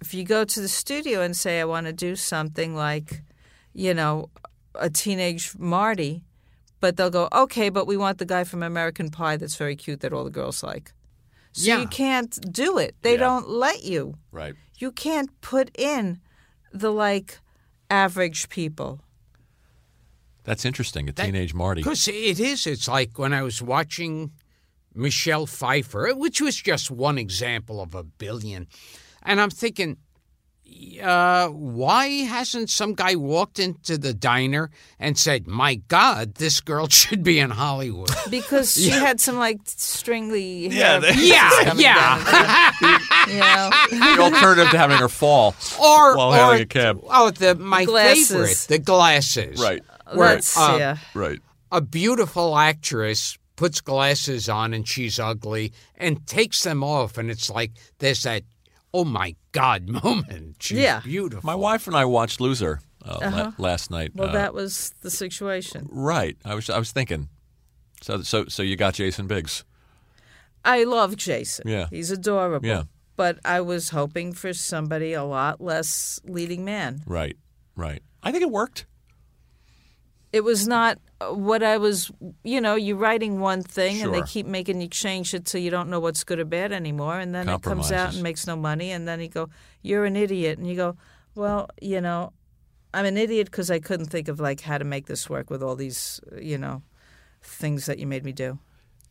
if 0.00 0.14
you 0.14 0.22
go 0.24 0.44
to 0.44 0.60
the 0.60 0.68
studio 0.68 1.20
and 1.22 1.36
say, 1.36 1.60
I 1.60 1.64
want 1.64 1.86
to 1.86 1.92
do 1.92 2.14
something 2.14 2.76
like, 2.76 3.22
you 3.74 3.92
know, 3.92 4.30
a 4.76 4.88
teenage 4.88 5.52
Marty, 5.58 6.22
but 6.78 6.96
they'll 6.96 7.10
go, 7.10 7.28
okay, 7.32 7.70
but 7.70 7.86
we 7.88 7.96
want 7.96 8.18
the 8.18 8.24
guy 8.24 8.44
from 8.44 8.62
American 8.62 9.10
Pie 9.10 9.36
that's 9.36 9.56
very 9.56 9.74
cute 9.74 10.00
that 10.00 10.12
all 10.12 10.22
the 10.24 10.30
girls 10.30 10.62
like. 10.62 10.92
So 11.52 11.66
Yeah. 11.66 11.80
you 11.80 11.88
can't 11.88 12.38
do 12.52 12.78
it. 12.78 12.94
They 13.02 13.14
Yeah. 13.14 13.18
don't 13.26 13.48
let 13.48 13.82
you. 13.82 14.14
Right. 14.30 14.54
You 14.78 14.92
can't 14.92 15.28
put 15.40 15.70
in 15.76 16.20
the 16.72 16.92
like 16.92 17.40
average 17.90 18.48
people. 18.48 19.00
That's 20.44 20.64
interesting. 20.64 21.08
A 21.08 21.12
teenage 21.12 21.52
Marty. 21.52 21.82
Because 21.82 22.08
it 22.08 22.40
is. 22.40 22.66
It's 22.66 22.88
like 22.88 23.18
when 23.18 23.32
I 23.32 23.42
was 23.42 23.60
watching 23.60 24.32
Michelle 24.94 25.46
Pfeiffer, 25.46 26.14
which 26.14 26.40
was 26.40 26.56
just 26.56 26.90
one 26.90 27.18
example 27.18 27.80
of 27.80 27.94
a 27.94 28.02
billion. 28.02 28.66
And 29.22 29.40
I'm 29.40 29.50
thinking, 29.50 29.98
uh, 31.02 31.48
why 31.48 32.06
hasn't 32.24 32.70
some 32.70 32.94
guy 32.94 33.14
walked 33.16 33.58
into 33.58 33.98
the 33.98 34.12
diner 34.14 34.70
and 34.98 35.16
said, 35.18 35.46
my 35.46 35.76
God, 35.76 36.34
this 36.36 36.60
girl 36.60 36.88
should 36.90 37.22
be 37.22 37.38
in 37.38 37.50
Hollywood? 37.50 38.10
Because 38.30 38.74
she 38.74 38.90
had 38.90 39.20
some 39.20 39.36
like 39.36 39.58
stringly 39.64 40.68
Yeah, 40.68 41.00
hair 41.00 41.00
they- 41.00 41.28
Yeah, 41.28 41.72
yeah. 41.76 42.74
down, 42.80 43.00
you 43.28 43.40
know. 43.40 43.70
the 44.16 44.22
alternative 44.22 44.70
to 44.70 44.78
having 44.78 44.96
her 44.98 45.08
fall 45.08 45.54
or, 45.80 46.16
while 46.16 46.30
or 46.32 46.34
hailing 46.36 46.62
a 46.62 46.66
cab. 46.66 47.00
Oh, 47.04 47.30
the, 47.30 47.54
my 47.54 47.84
Glasses. 47.84 48.28
favorite, 48.30 48.66
the 48.68 48.78
glasses. 48.78 49.60
Right. 49.60 49.82
That's 50.14 50.56
uh, 50.58 50.76
yeah. 50.78 50.96
Right. 51.14 51.38
a 51.70 51.80
beautiful 51.80 52.56
actress 52.58 53.36
puts 53.56 53.80
glasses 53.80 54.48
on 54.48 54.72
and 54.74 54.88
she's 54.88 55.18
ugly 55.18 55.72
and 55.96 56.26
takes 56.26 56.62
them 56.64 56.82
off 56.82 57.18
and 57.18 57.30
it's 57.30 57.50
like 57.50 57.72
there's 57.98 58.22
that 58.22 58.42
oh 58.94 59.04
my 59.04 59.36
god 59.52 59.88
moment 60.04 60.56
she's 60.60 60.78
Yeah. 60.78 61.00
beautiful 61.00 61.46
My 61.46 61.54
wife 61.54 61.86
and 61.86 61.96
I 61.96 62.04
watched 62.04 62.40
Loser 62.40 62.80
uh, 63.04 63.18
la- 63.22 63.52
last 63.58 63.90
night. 63.90 64.12
Well, 64.14 64.28
Uh, 64.28 64.32
that 64.32 64.52
was 64.54 64.92
the 65.00 65.10
situation. 65.10 65.88
right. 65.90 66.36
I 66.44 66.54
was 66.54 66.68
I 66.68 66.78
was 66.78 66.92
thinking. 66.92 67.28
So 68.02 68.22
so 68.22 68.44
so 68.46 68.62
you 68.62 68.76
got 68.76 68.94
Jason 68.94 69.26
Biggs. 69.26 69.64
I 70.64 70.84
love 70.84 71.16
Jason. 71.16 71.66
Yeah. 71.68 71.86
He's 71.90 72.10
adorable. 72.10 72.66
Yeah. 72.68 72.82
But 73.16 73.38
I 73.44 73.60
was 73.62 73.90
hoping 73.90 74.32
for 74.34 74.52
somebody 74.52 75.14
a 75.14 75.24
lot 75.24 75.60
less 75.60 76.20
leading 76.24 76.64
man. 76.64 77.02
Right. 77.06 77.36
Right. 77.76 78.02
I 78.22 78.30
think 78.32 78.42
it 78.42 78.50
worked. 78.50 78.86
It 80.32 80.44
was 80.44 80.68
not 80.68 80.98
what 81.28 81.62
I 81.62 81.76
was, 81.76 82.10
you 82.44 82.60
know, 82.60 82.74
you're 82.76 82.96
writing 82.96 83.40
one 83.40 83.62
thing 83.62 84.00
and 84.02 84.14
they 84.14 84.22
keep 84.22 84.46
making 84.46 84.80
you 84.80 84.88
change 84.88 85.34
it 85.34 85.48
so 85.48 85.58
you 85.58 85.70
don't 85.70 85.90
know 85.90 86.00
what's 86.00 86.24
good 86.24 86.38
or 86.38 86.44
bad 86.44 86.72
anymore. 86.72 87.18
And 87.18 87.34
then 87.34 87.48
it 87.48 87.62
comes 87.62 87.92
out 87.92 88.14
and 88.14 88.22
makes 88.22 88.46
no 88.46 88.56
money. 88.56 88.90
And 88.90 89.06
then 89.06 89.20
you 89.20 89.28
go, 89.28 89.50
you're 89.82 90.04
an 90.06 90.16
idiot. 90.16 90.58
And 90.58 90.66
you 90.66 90.76
go, 90.76 90.96
well, 91.34 91.68
you 91.80 92.00
know, 92.00 92.32
I'm 92.94 93.04
an 93.04 93.16
idiot 93.18 93.46
because 93.50 93.70
I 93.70 93.78
couldn't 93.80 94.06
think 94.06 94.28
of 94.28 94.40
like 94.40 94.62
how 94.62 94.78
to 94.78 94.84
make 94.84 95.06
this 95.06 95.28
work 95.28 95.50
with 95.50 95.62
all 95.62 95.76
these, 95.76 96.20
you 96.40 96.56
know, 96.58 96.82
things 97.42 97.86
that 97.86 97.98
you 97.98 98.06
made 98.06 98.24
me 98.24 98.32
do. 98.32 98.58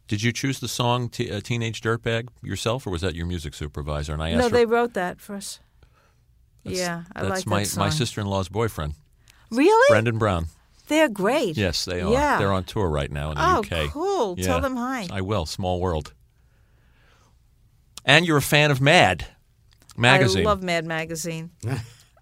Did 0.07 0.23
you 0.23 0.31
choose 0.31 0.59
the 0.59 0.67
song 0.67 1.07
T- 1.09 1.29
uh, 1.31 1.39
"Teenage 1.39 1.81
Dirtbag" 1.81 2.29
yourself, 2.41 2.87
or 2.87 2.89
was 2.89 3.01
that 3.01 3.13
your 3.13 3.27
music 3.27 3.53
supervisor? 3.53 4.11
And 4.13 4.23
I 4.23 4.31
asked 4.31 4.37
No, 4.39 4.43
her. 4.45 4.49
they 4.49 4.65
wrote 4.65 4.95
that 4.95 5.21
for 5.21 5.35
us. 5.35 5.59
That's- 6.63 6.79
yeah, 6.81 7.03
I 7.15 7.21
that's 7.21 7.31
like 7.41 7.47
my 7.47 7.59
that 7.59 7.65
song. 7.67 7.83
my 7.83 7.89
sister-in-law's 7.91 8.49
boyfriend, 8.49 8.95
Really? 9.51 9.85
Brendan 9.89 10.17
Brown. 10.17 10.47
They're 10.89 11.07
great. 11.09 11.55
Yes, 11.55 11.85
they 11.85 12.01
are. 12.01 12.11
Yeah. 12.11 12.37
They're 12.37 12.51
on 12.51 12.65
tour 12.65 12.89
right 12.89 13.09
now 13.11 13.31
in 13.31 13.37
the 13.37 13.41
UK. 13.41 13.67
Oh, 13.71 13.83
UK. 13.85 13.91
cool. 13.91 14.35
Yeah. 14.37 14.45
Tell 14.47 14.59
them 14.61 14.75
hi. 14.75 15.07
I 15.11 15.21
will. 15.21 15.45
Small 15.45 15.79
world. 15.79 16.13
And 18.05 18.25
you're 18.25 18.37
a 18.37 18.41
fan 18.41 18.71
of 18.71 18.81
Mad 18.81 19.25
magazine. 19.95 20.45
I 20.45 20.49
love 20.49 20.63
Mad 20.63 20.85
Magazine. 20.85 21.51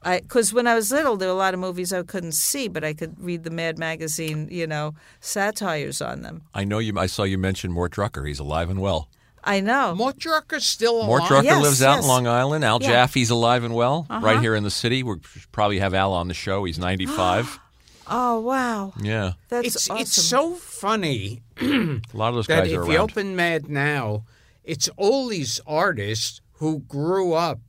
Because 0.03 0.53
when 0.53 0.67
I 0.67 0.75
was 0.75 0.91
little, 0.91 1.17
there 1.17 1.27
were 1.29 1.33
a 1.33 1.37
lot 1.37 1.53
of 1.53 1.59
movies 1.59 1.91
I 1.91 2.03
couldn't 2.03 2.33
see, 2.33 2.67
but 2.67 2.83
I 2.83 2.93
could 2.93 3.19
read 3.19 3.43
the 3.43 3.49
Mad 3.49 3.77
Magazine, 3.77 4.47
you 4.51 4.67
know, 4.67 4.93
satires 5.21 6.01
on 6.01 6.21
them. 6.21 6.43
I 6.53 6.63
know 6.65 6.79
you. 6.79 6.97
I 6.97 7.07
saw 7.07 7.23
you 7.23 7.37
mention 7.37 7.71
Mort 7.71 7.91
Drucker. 7.93 8.27
He's 8.27 8.39
alive 8.39 8.69
and 8.69 8.79
well. 8.81 9.09
I 9.43 9.59
know. 9.61 9.95
Mort 9.95 10.17
Drucker's 10.17 10.65
still 10.65 10.97
alive. 10.97 11.07
Mort. 11.07 11.23
Drucker 11.23 11.43
Yes, 11.43 11.61
lives 11.63 11.81
out 11.81 12.01
in 12.01 12.07
Long 12.07 12.27
Island. 12.27 12.65
Al 12.65 12.81
Yeah. 12.81 12.89
Jaffee's 12.89 13.29
alive 13.29 13.63
and 13.63 13.73
well, 13.73 14.05
Uh-huh. 14.09 14.25
right 14.25 14.39
here 14.41 14.55
in 14.55 14.63
the 14.63 14.71
city. 14.71 15.03
We'll 15.03 15.21
probably 15.53 15.79
have 15.79 15.93
Al 15.93 16.11
on 16.13 16.27
the 16.27 16.33
show. 16.33 16.63
He's 16.65 16.77
95. 16.79 17.59
Oh, 18.09 18.39
wow. 18.39 18.93
yeah, 19.01 19.33
That's 19.49 19.67
it's 19.67 19.89
awesome. 19.89 20.01
it's 20.01 20.13
so 20.23 20.55
funny 20.55 21.41
a 21.61 21.99
lot 22.13 22.29
of 22.29 22.35
those 22.35 22.47
that 22.47 22.63
guys 22.63 22.71
if 22.71 22.79
are 22.79 22.91
you 22.91 22.97
open 22.97 23.35
Mad 23.35 23.69
Now, 23.69 24.23
it's 24.63 24.89
all 24.97 25.27
these 25.27 25.59
artists 25.67 26.41
who 26.53 26.79
grew 26.79 27.33
up 27.33 27.59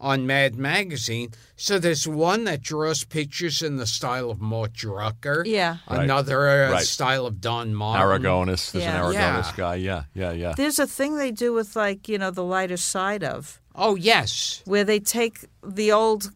on 0.00 0.26
Mad 0.26 0.56
Magazine. 0.56 1.30
So 1.56 1.78
there's 1.78 2.06
one 2.06 2.44
that 2.44 2.60
draws 2.60 3.04
pictures 3.04 3.62
in 3.62 3.76
the 3.76 3.86
style 3.86 4.30
of 4.30 4.38
Mort 4.40 4.74
Drucker. 4.74 5.44
Yeah. 5.46 5.78
Right. 5.88 6.00
Another 6.04 6.66
uh, 6.66 6.72
Right. 6.72 6.84
style 6.84 7.24
of 7.26 7.40
Don 7.40 7.74
Martin. 7.74 8.22
Aragonés. 8.22 8.72
There's 8.72 8.84
Yeah. 8.84 8.96
an 8.96 9.02
Aragonés 9.14 9.46
Yeah. 9.46 9.52
guy. 9.56 9.74
Yeah, 9.76 10.02
yeah, 10.14 10.32
yeah. 10.32 10.52
There's 10.56 10.78
a 10.78 10.86
thing 10.86 11.16
they 11.16 11.30
do 11.30 11.54
with, 11.54 11.74
like, 11.74 12.06
you 12.08 12.18
know, 12.18 12.30
the 12.30 12.44
lighter 12.44 12.76
side 12.76 13.24
of, 13.24 13.60
Oh 13.74 13.94
yes. 13.94 14.60
where 14.66 14.84
they 14.84 15.00
take 15.00 15.46
the 15.66 15.90
old 15.92 16.32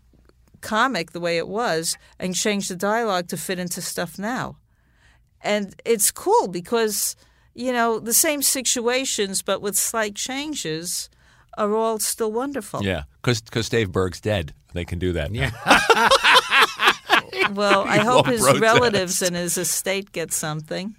comic 0.61 1.13
the 1.13 1.21
way 1.21 1.39
it 1.39 1.49
was 1.49 1.97
and 2.19 2.35
change 2.35 2.69
the 2.69 2.77
dialogue 2.77 3.29
to 3.29 3.37
fit 3.37 3.59
into 3.59 3.81
stuff 3.81 4.19
now. 4.19 4.57
And 5.41 5.75
it's 5.85 6.11
cool 6.11 6.49
because, 6.49 7.17
you 7.55 7.73
know, 7.73 7.99
the 7.99 8.15
same 8.15 8.43
situations 8.43 9.43
but 9.43 9.63
with 9.63 9.77
slight 9.77 10.15
changes 10.15 11.09
are 11.57 11.75
all 11.75 11.99
still 11.99 12.33
wonderful. 12.33 12.83
Yeah, 12.83 13.05
because 13.23 13.69
Dave 13.69 13.93
Berg's 13.93 14.21
dead. 14.21 14.55
They 14.75 14.85
can 14.85 14.99
do 14.99 15.13
that. 15.13 15.35
Yeah. 15.35 15.51
Well, 17.53 17.85
I 17.87 17.99
hope 17.99 18.27
his 18.27 18.43
protest. 18.43 18.61
relatives 18.61 19.23
and 19.23 19.35
his 19.35 19.57
estate 19.57 20.13
get 20.13 20.33
something. 20.33 20.95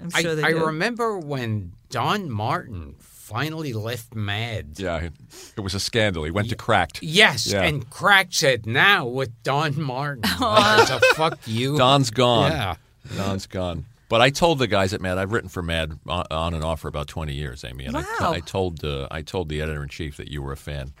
I'm 0.00 0.10
I, 0.14 0.22
sure 0.22 0.34
they 0.34 0.42
do. 0.42 0.48
I 0.48 0.52
do. 0.52 0.66
remember 0.66 1.18
when 1.18 1.72
Don 1.90 2.30
Martin 2.30 2.96
finally 3.26 3.72
left 3.72 4.14
Mad. 4.14 4.74
Yeah, 4.76 5.08
it 5.56 5.60
was 5.60 5.74
a 5.74 5.80
scandal. 5.80 6.24
He 6.24 6.30
went 6.30 6.48
to 6.50 6.56
cracked. 6.56 7.02
Yes, 7.02 7.46
Yeah. 7.46 7.62
and 7.62 7.88
Crack 7.90 8.28
said 8.30 8.66
now 8.66 9.06
with 9.06 9.30
Don 9.42 9.80
Martin. 9.80 10.22
Well, 10.40 10.86
so 10.86 10.98
fuck 11.14 11.38
you. 11.46 11.76
Don's 11.76 12.10
gone. 12.10 12.52
Yeah. 12.52 12.74
Don's 13.16 13.46
gone. 13.46 13.84
But 14.08 14.20
I 14.20 14.30
told 14.30 14.60
the 14.60 14.68
guys 14.68 14.94
at 14.94 15.00
Mad, 15.00 15.18
I've 15.18 15.32
written 15.32 15.48
for 15.48 15.62
Mad 15.62 15.98
on, 16.06 16.24
on 16.30 16.54
and 16.54 16.62
off 16.62 16.80
for 16.80 16.88
about 16.88 17.08
20 17.08 17.34
years, 17.34 17.64
Amy. 17.64 17.84
And 17.86 17.96
I, 17.96 18.02
Wow. 18.20 18.32
I 18.32 18.40
told 18.40 18.84
uh, 18.84 19.08
I 19.10 19.22
told 19.22 19.48
the 19.48 19.60
editor 19.60 19.82
in 19.82 19.88
chief 19.88 20.16
that 20.18 20.28
you 20.28 20.40
were 20.42 20.52
a 20.52 20.56
fan. 20.56 20.92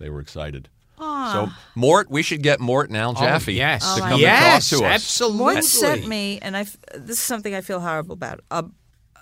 They 0.00 0.08
were 0.08 0.20
excited. 0.20 0.68
So 0.98 1.50
Mort, 1.74 2.10
we 2.10 2.22
should 2.22 2.42
get 2.42 2.58
Mort 2.58 2.88
and 2.88 2.96
Al 2.96 3.12
Jaffee 3.12 3.52
Oh, 3.60 3.66
yes. 3.66 3.82
to 3.96 4.02
Oh, 4.02 4.08
come 4.08 4.20
yes, 4.20 4.72
and 4.72 4.80
talk 4.80 4.88
to 4.88 4.94
us. 4.94 4.94
absolutely. 5.02 5.38
Mort 5.38 5.64
sent 5.64 6.06
me, 6.08 6.38
and 6.40 6.56
I. 6.56 6.60
f- 6.60 6.76
This 6.94 7.18
is 7.18 7.22
something 7.22 7.54
I 7.54 7.60
feel 7.60 7.80
horrible 7.80 8.14
about. 8.14 8.40
Uh, 8.50 8.62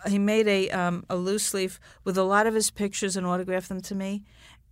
he 0.07 0.19
made 0.19 0.49
a 0.49 0.71
um, 0.71 1.05
a 1.09 1.17
loose 1.17 1.55
leaf 1.55 1.81
with 2.05 2.17
a 2.19 2.23
lot 2.23 2.47
of 2.47 2.55
his 2.55 2.71
pictures 2.71 3.17
and 3.17 3.27
autographed 3.27 3.69
them 3.69 3.81
to 3.83 3.95
me, 3.95 4.23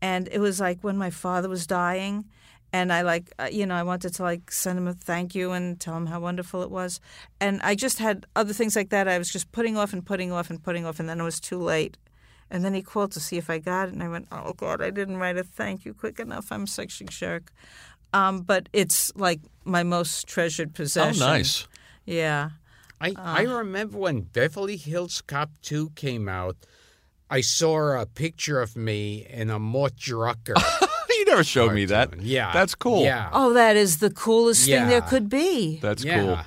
and 0.01 0.29
it 0.31 0.39
was 0.39 0.61
like 0.61 0.83
when 0.83 0.97
my 0.97 1.11
father 1.11 1.49
was 1.49 1.67
dying, 1.67 2.25
and 2.73 2.93
I 2.93 3.03
like 3.03 3.33
uh, 3.39 3.49
you 3.51 3.67
know 3.67 3.75
I 3.75 3.83
wanted 3.83 4.15
to 4.15 4.23
like 4.23 4.51
send 4.51 4.79
him 4.79 4.89
a 4.89 4.95
thank 4.95 5.35
you 5.35 5.53
and 5.53 5.79
tell 5.81 5.97
him 5.97 6.07
how 6.07 6.21
wonderful 6.21 6.63
it 6.63 6.71
was, 6.71 7.01
and 7.41 7.61
I 7.63 7.75
just 7.75 7.99
had 7.99 8.27
other 8.37 8.53
things 8.53 8.77
like 8.77 8.91
that. 8.91 9.09
I 9.09 9.19
was 9.19 9.31
just 9.31 9.53
putting 9.53 9.77
off 9.77 9.93
and 9.93 10.05
putting 10.05 10.33
off 10.33 10.51
and 10.51 10.63
putting 10.63 10.87
off, 10.87 11.01
and 11.01 11.09
then 11.09 11.21
it 11.21 11.25
was 11.25 11.41
too 11.41 11.59
late. 11.59 11.97
And 12.51 12.63
then 12.63 12.75
he 12.75 12.83
called 12.83 13.13
to 13.13 13.21
see 13.21 13.39
if 13.39 13.49
I 13.49 13.59
got 13.59 13.89
it, 13.89 13.95
and 13.95 14.03
I 14.03 14.09
went, 14.09 14.29
"Oh 14.31 14.53
God, 14.53 14.83
I 14.83 14.91
didn't 14.91 15.17
write 15.17 15.39
a 15.39 15.45
thank 15.45 15.87
you 15.87 15.95
quick 15.95 16.21
enough. 16.21 16.53
I'm 16.53 16.67
such 16.67 17.01
a 17.01 17.05
jerk." 17.05 17.51
Um, 18.13 18.43
but 18.43 18.69
it's 18.73 19.15
like 19.17 19.41
my 19.65 19.83
most 19.83 20.27
treasured 20.27 20.75
possession. 20.75 21.23
Oh, 21.23 21.33
possession. 21.33 21.33
nice. 21.33 21.69
Yeah. 22.05 22.51
I, 23.03 23.15
I 23.19 23.47
ah. 23.47 23.53
remember 23.59 23.99
when 23.99 24.21
Beverly 24.21 24.77
Hills 24.77 25.23
Cop 25.27 25.51
2 25.63 25.91
came 25.97 26.29
out, 26.29 26.57
I 27.29 27.41
saw 27.41 28.01
a 28.01 28.07
picture 28.07 28.61
of 28.61 28.77
me 28.77 29.27
in 29.29 29.51
a 29.51 29.59
Mort 29.59 29.97
Drucker. 29.97 30.55
you 31.09 31.25
never 31.25 31.43
showed 31.43 31.73
me 31.73 31.85
that. 31.87 32.23
Yeah. 32.23 32.53
That's 32.53 32.77
cool. 32.77 33.03
Yeah. 33.03 33.29
Oh, 33.33 33.55
that 33.55 33.77
is 33.77 33.99
the 33.99 34.11
coolest 34.11 34.67
thing 34.67 34.87
there 34.87 35.01
could 35.01 35.29
be. 35.29 35.81
That's 35.81 36.05
yeah. 36.05 36.21
cool. 36.21 36.39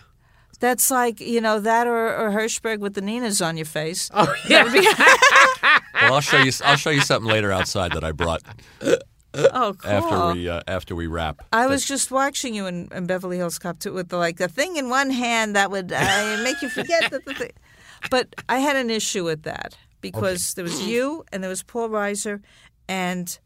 That's 0.61 0.89
like 0.89 1.19
you 1.19 1.41
know 1.41 1.59
that 1.59 1.85
or, 1.85 2.15
or 2.15 2.31
Hirschberg 2.31 2.79
with 2.79 2.93
the 2.93 3.01
Ninas 3.01 3.41
on 3.41 3.57
your 3.57 3.65
face. 3.65 4.09
Oh, 4.13 4.33
yeah. 4.47 4.63
Well, 6.01 6.15
I'll 6.15 6.21
show 6.21 6.39
you. 6.39 6.51
I'll 6.63 6.75
show 6.75 6.89
you 6.89 7.01
something 7.01 7.31
later 7.31 7.53
outside 7.53 7.93
that 7.93 8.03
I 8.03 8.11
brought. 8.11 8.43
Oh, 9.53 9.73
cool. 9.77 9.91
after 9.91 10.33
we 10.33 10.49
uh, 10.49 10.61
after 10.67 10.95
we 10.95 11.07
wrap. 11.07 11.41
I 11.53 11.67
was 11.67 11.85
just 11.85 12.11
watching 12.11 12.53
you 12.55 12.65
in, 12.67 12.89
in 12.93 13.05
Beverly 13.07 13.37
Hills 13.37 13.59
Cop 13.59 13.79
2 13.79 13.93
with 13.93 14.09
the, 14.09 14.17
like 14.17 14.39
a 14.39 14.47
thing 14.47 14.77
in 14.77 14.89
one 14.89 15.09
hand 15.09 15.55
that 15.55 15.71
would 15.71 15.91
uh, 15.91 16.37
make 16.43 16.61
you 16.61 16.69
forget 16.69 17.11
that 17.11 17.25
the 17.25 17.33
thing. 17.33 17.51
But 18.09 18.35
I 18.49 18.59
had 18.59 18.75
an 18.75 18.89
issue 18.89 19.23
with 19.23 19.43
that 19.43 19.77
because 20.01 20.53
there 20.53 20.63
was 20.63 20.81
you 20.87 21.23
and 21.31 21.41
there 21.43 21.49
was 21.49 21.63
Paul 21.63 21.89
Reiser, 21.89 22.41
and 22.87 23.37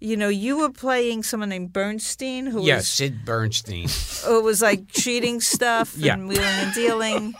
you 0.00 0.16
know 0.16 0.28
you 0.30 0.58
were 0.58 0.70
playing 0.70 1.22
someone 1.22 1.50
named 1.50 1.72
Bernstein 1.74 2.46
who 2.46 2.64
Yes, 2.64 2.78
was 2.78 2.88
Sid 2.88 3.24
Bernstein. 3.26 3.88
who 4.24 4.42
was 4.42 4.62
like 4.62 4.88
cheating 4.88 5.40
stuff 5.42 5.94
Yeah. 5.98 6.14
and 6.14 6.26
wheeling 6.28 6.44
and 6.46 6.72
dealing, 6.74 7.34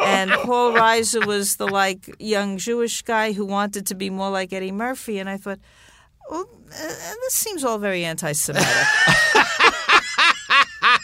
and 0.00 0.30
Paul 0.30 0.72
Reiser 0.72 1.24
was 1.24 1.56
the 1.56 1.66
like 1.66 2.14
young 2.18 2.58
Jewish 2.58 3.00
guy 3.02 3.32
who 3.32 3.46
wanted 3.46 3.86
to 3.86 3.94
be 3.94 4.10
more 4.10 4.28
like 4.30 4.52
Eddie 4.52 4.72
Murphy, 4.72 5.18
and 5.18 5.28
I 5.28 5.38
thought. 5.38 5.58
Well, 6.30 6.48
uh, 6.72 6.88
this 7.22 7.34
seems 7.34 7.64
all 7.64 7.78
very 7.78 8.04
anti-Semitic. 8.04 8.66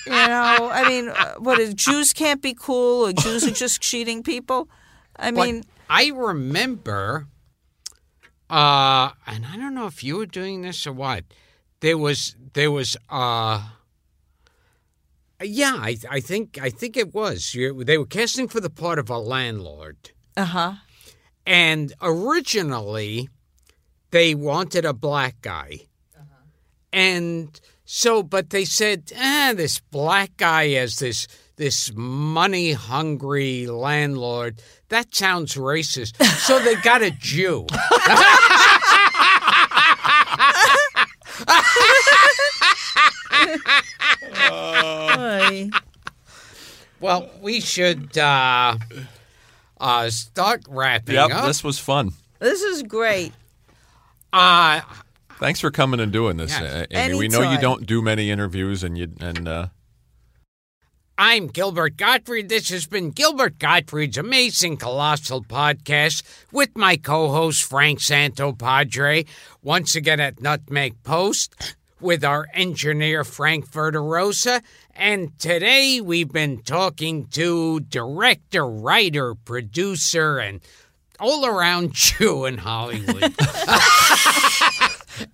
You 0.06 0.12
know, 0.12 0.68
I 0.72 0.88
mean, 0.88 1.08
uh, 1.08 1.34
what 1.38 1.58
is 1.58 1.74
Jews 1.74 2.12
can't 2.12 2.42
be 2.42 2.54
cool 2.54 3.06
or 3.06 3.12
Jews 3.12 3.46
are 3.46 3.50
just 3.52 3.80
cheating 3.80 4.22
people? 4.22 4.68
I 5.16 5.30
But 5.30 5.44
mean, 5.46 5.64
I 5.88 6.08
remember, 6.08 7.26
uh, 8.50 9.10
and 9.26 9.46
I 9.46 9.56
don't 9.56 9.74
know 9.74 9.86
if 9.86 10.02
you 10.02 10.16
were 10.16 10.26
doing 10.26 10.62
this 10.62 10.86
or 10.86 10.92
what. 10.92 11.24
There 11.80 11.96
was 11.96 12.34
there 12.54 12.70
was 12.70 12.96
uh, 13.10 13.62
yeah, 15.42 15.76
I 15.76 15.96
I 16.10 16.20
think 16.20 16.58
I 16.60 16.70
think 16.70 16.96
it 16.96 17.14
was. 17.14 17.54
You- 17.54 17.84
They 17.84 17.96
were 17.98 18.06
casting 18.06 18.48
for 18.48 18.60
the 18.60 18.70
part 18.70 18.98
of 18.98 19.08
a 19.10 19.18
landlord, 19.18 20.10
uh 20.36 20.44
huh. 20.44 20.72
and 21.46 21.92
originally 22.00 23.28
they 24.12 24.34
wanted 24.36 24.84
a 24.84 24.92
black 24.92 25.34
guy, 25.42 25.80
and 26.92 27.60
so 27.84 28.22
but 28.22 28.50
they 28.50 28.64
said, 28.64 29.10
ah, 29.18 29.52
this 29.56 29.80
black 29.80 30.36
guy 30.36 30.68
as 30.74 31.00
this 31.00 31.26
this 31.56 31.92
money 31.94 32.72
hungry 32.72 33.66
landlord. 33.66 34.62
That 34.88 35.14
sounds 35.14 35.54
racist. 35.56 36.22
So 36.24 36.58
they 36.58 36.76
got 36.76 37.02
a 37.02 37.10
Jew. 37.10 37.66
Oy. 44.50 45.70
Well, 47.00 47.30
we 47.40 47.60
should 47.60 48.16
uh, 48.16 48.76
uh, 49.80 50.10
start 50.10 50.62
wrapping 50.68 51.14
Yep, 51.16 51.30
up. 51.30 51.46
this 51.46 51.64
was 51.64 51.78
fun. 51.78 52.12
This 52.38 52.62
is 52.62 52.82
great. 52.82 53.32
Uh, 54.32 54.80
Thanks 55.38 55.60
for 55.60 55.70
coming 55.70 56.00
and 56.00 56.12
doing 56.12 56.36
this, 56.36 56.50
Yes. 56.52 56.62
uh, 56.62 56.86
Amy. 56.92 57.18
We 57.18 57.28
know 57.28 57.50
you 57.50 57.58
don't 57.58 57.84
do 57.86 58.00
many 58.00 58.30
interviews, 58.30 58.84
and 58.84 58.96
you 58.96 59.08
and 59.20 59.48
uh, 59.48 59.66
I'm 61.18 61.48
Gilbert 61.48 61.96
Gottfried. 61.96 62.48
This 62.48 62.68
has 62.70 62.86
been 62.86 63.10
Gilbert 63.10 63.58
Gottfried's 63.58 64.16
amazing 64.16 64.76
colossal 64.76 65.42
podcast 65.42 66.22
with 66.52 66.76
my 66.76 66.96
co-host 66.96 67.64
Frank 67.64 67.98
Santopadre. 67.98 69.26
Once 69.62 69.94
again 69.96 70.20
at 70.20 70.40
Nutmeg 70.40 71.02
Post 71.02 71.76
with 72.00 72.24
our 72.24 72.46
engineer 72.54 73.24
Frank 73.24 73.70
Verderosa. 73.70 74.62
And 74.94 75.36
today 75.38 76.00
we've 76.00 76.32
been 76.32 76.62
talking 76.62 77.26
to 77.28 77.80
director, 77.80 78.66
writer, 78.66 79.34
producer, 79.34 80.38
and 80.38 80.60
all-around 81.22 81.92
Jew 81.94 82.44
in 82.44 82.58
Hollywood. 82.58 83.22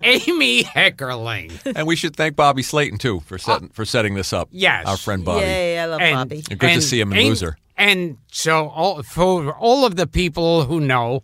Amy 0.03 0.63
Heckerling. 0.63 1.51
and 1.75 1.87
we 1.87 1.95
should 1.95 2.15
thank 2.15 2.35
Bobby 2.35 2.61
Slayton 2.61 2.97
too 2.99 3.21
for 3.21 3.37
setting 3.37 3.69
uh, 3.69 3.73
for 3.73 3.85
setting 3.85 4.13
this 4.13 4.33
up. 4.33 4.49
Yes. 4.51 4.85
our 4.87 4.97
friend 4.97 5.25
Bobby. 5.25 5.45
Yay, 5.45 5.79
I 5.79 5.85
love 5.85 6.01
And- 6.01 6.29
Bobby. 6.29 6.41
Good 6.41 6.59
to 6.75 6.81
see 6.81 6.99
him 6.99 7.11
in 7.11 7.17
Amy- 7.17 7.29
Loser. 7.29 7.57
And 7.77 8.17
so, 8.31 8.67
all, 8.69 9.03
for 9.03 9.53
all 9.55 9.85
of 9.85 9.95
the 9.95 10.05
people 10.05 10.65
who 10.65 10.81
know, 10.81 11.23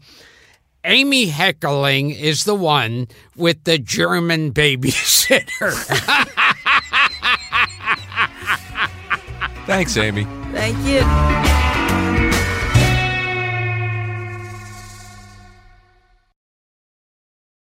Amy 0.86 1.28
Heckerling 1.28 2.18
is 2.18 2.46
the 2.46 2.56
one 2.56 3.08
with 3.36 3.64
the 3.66 3.78
German 3.78 4.54
babysitter. 4.54 5.74
Thanks, 9.66 9.98
Amy. 9.98 10.24
Thank 10.54 10.78
you. 10.86 11.85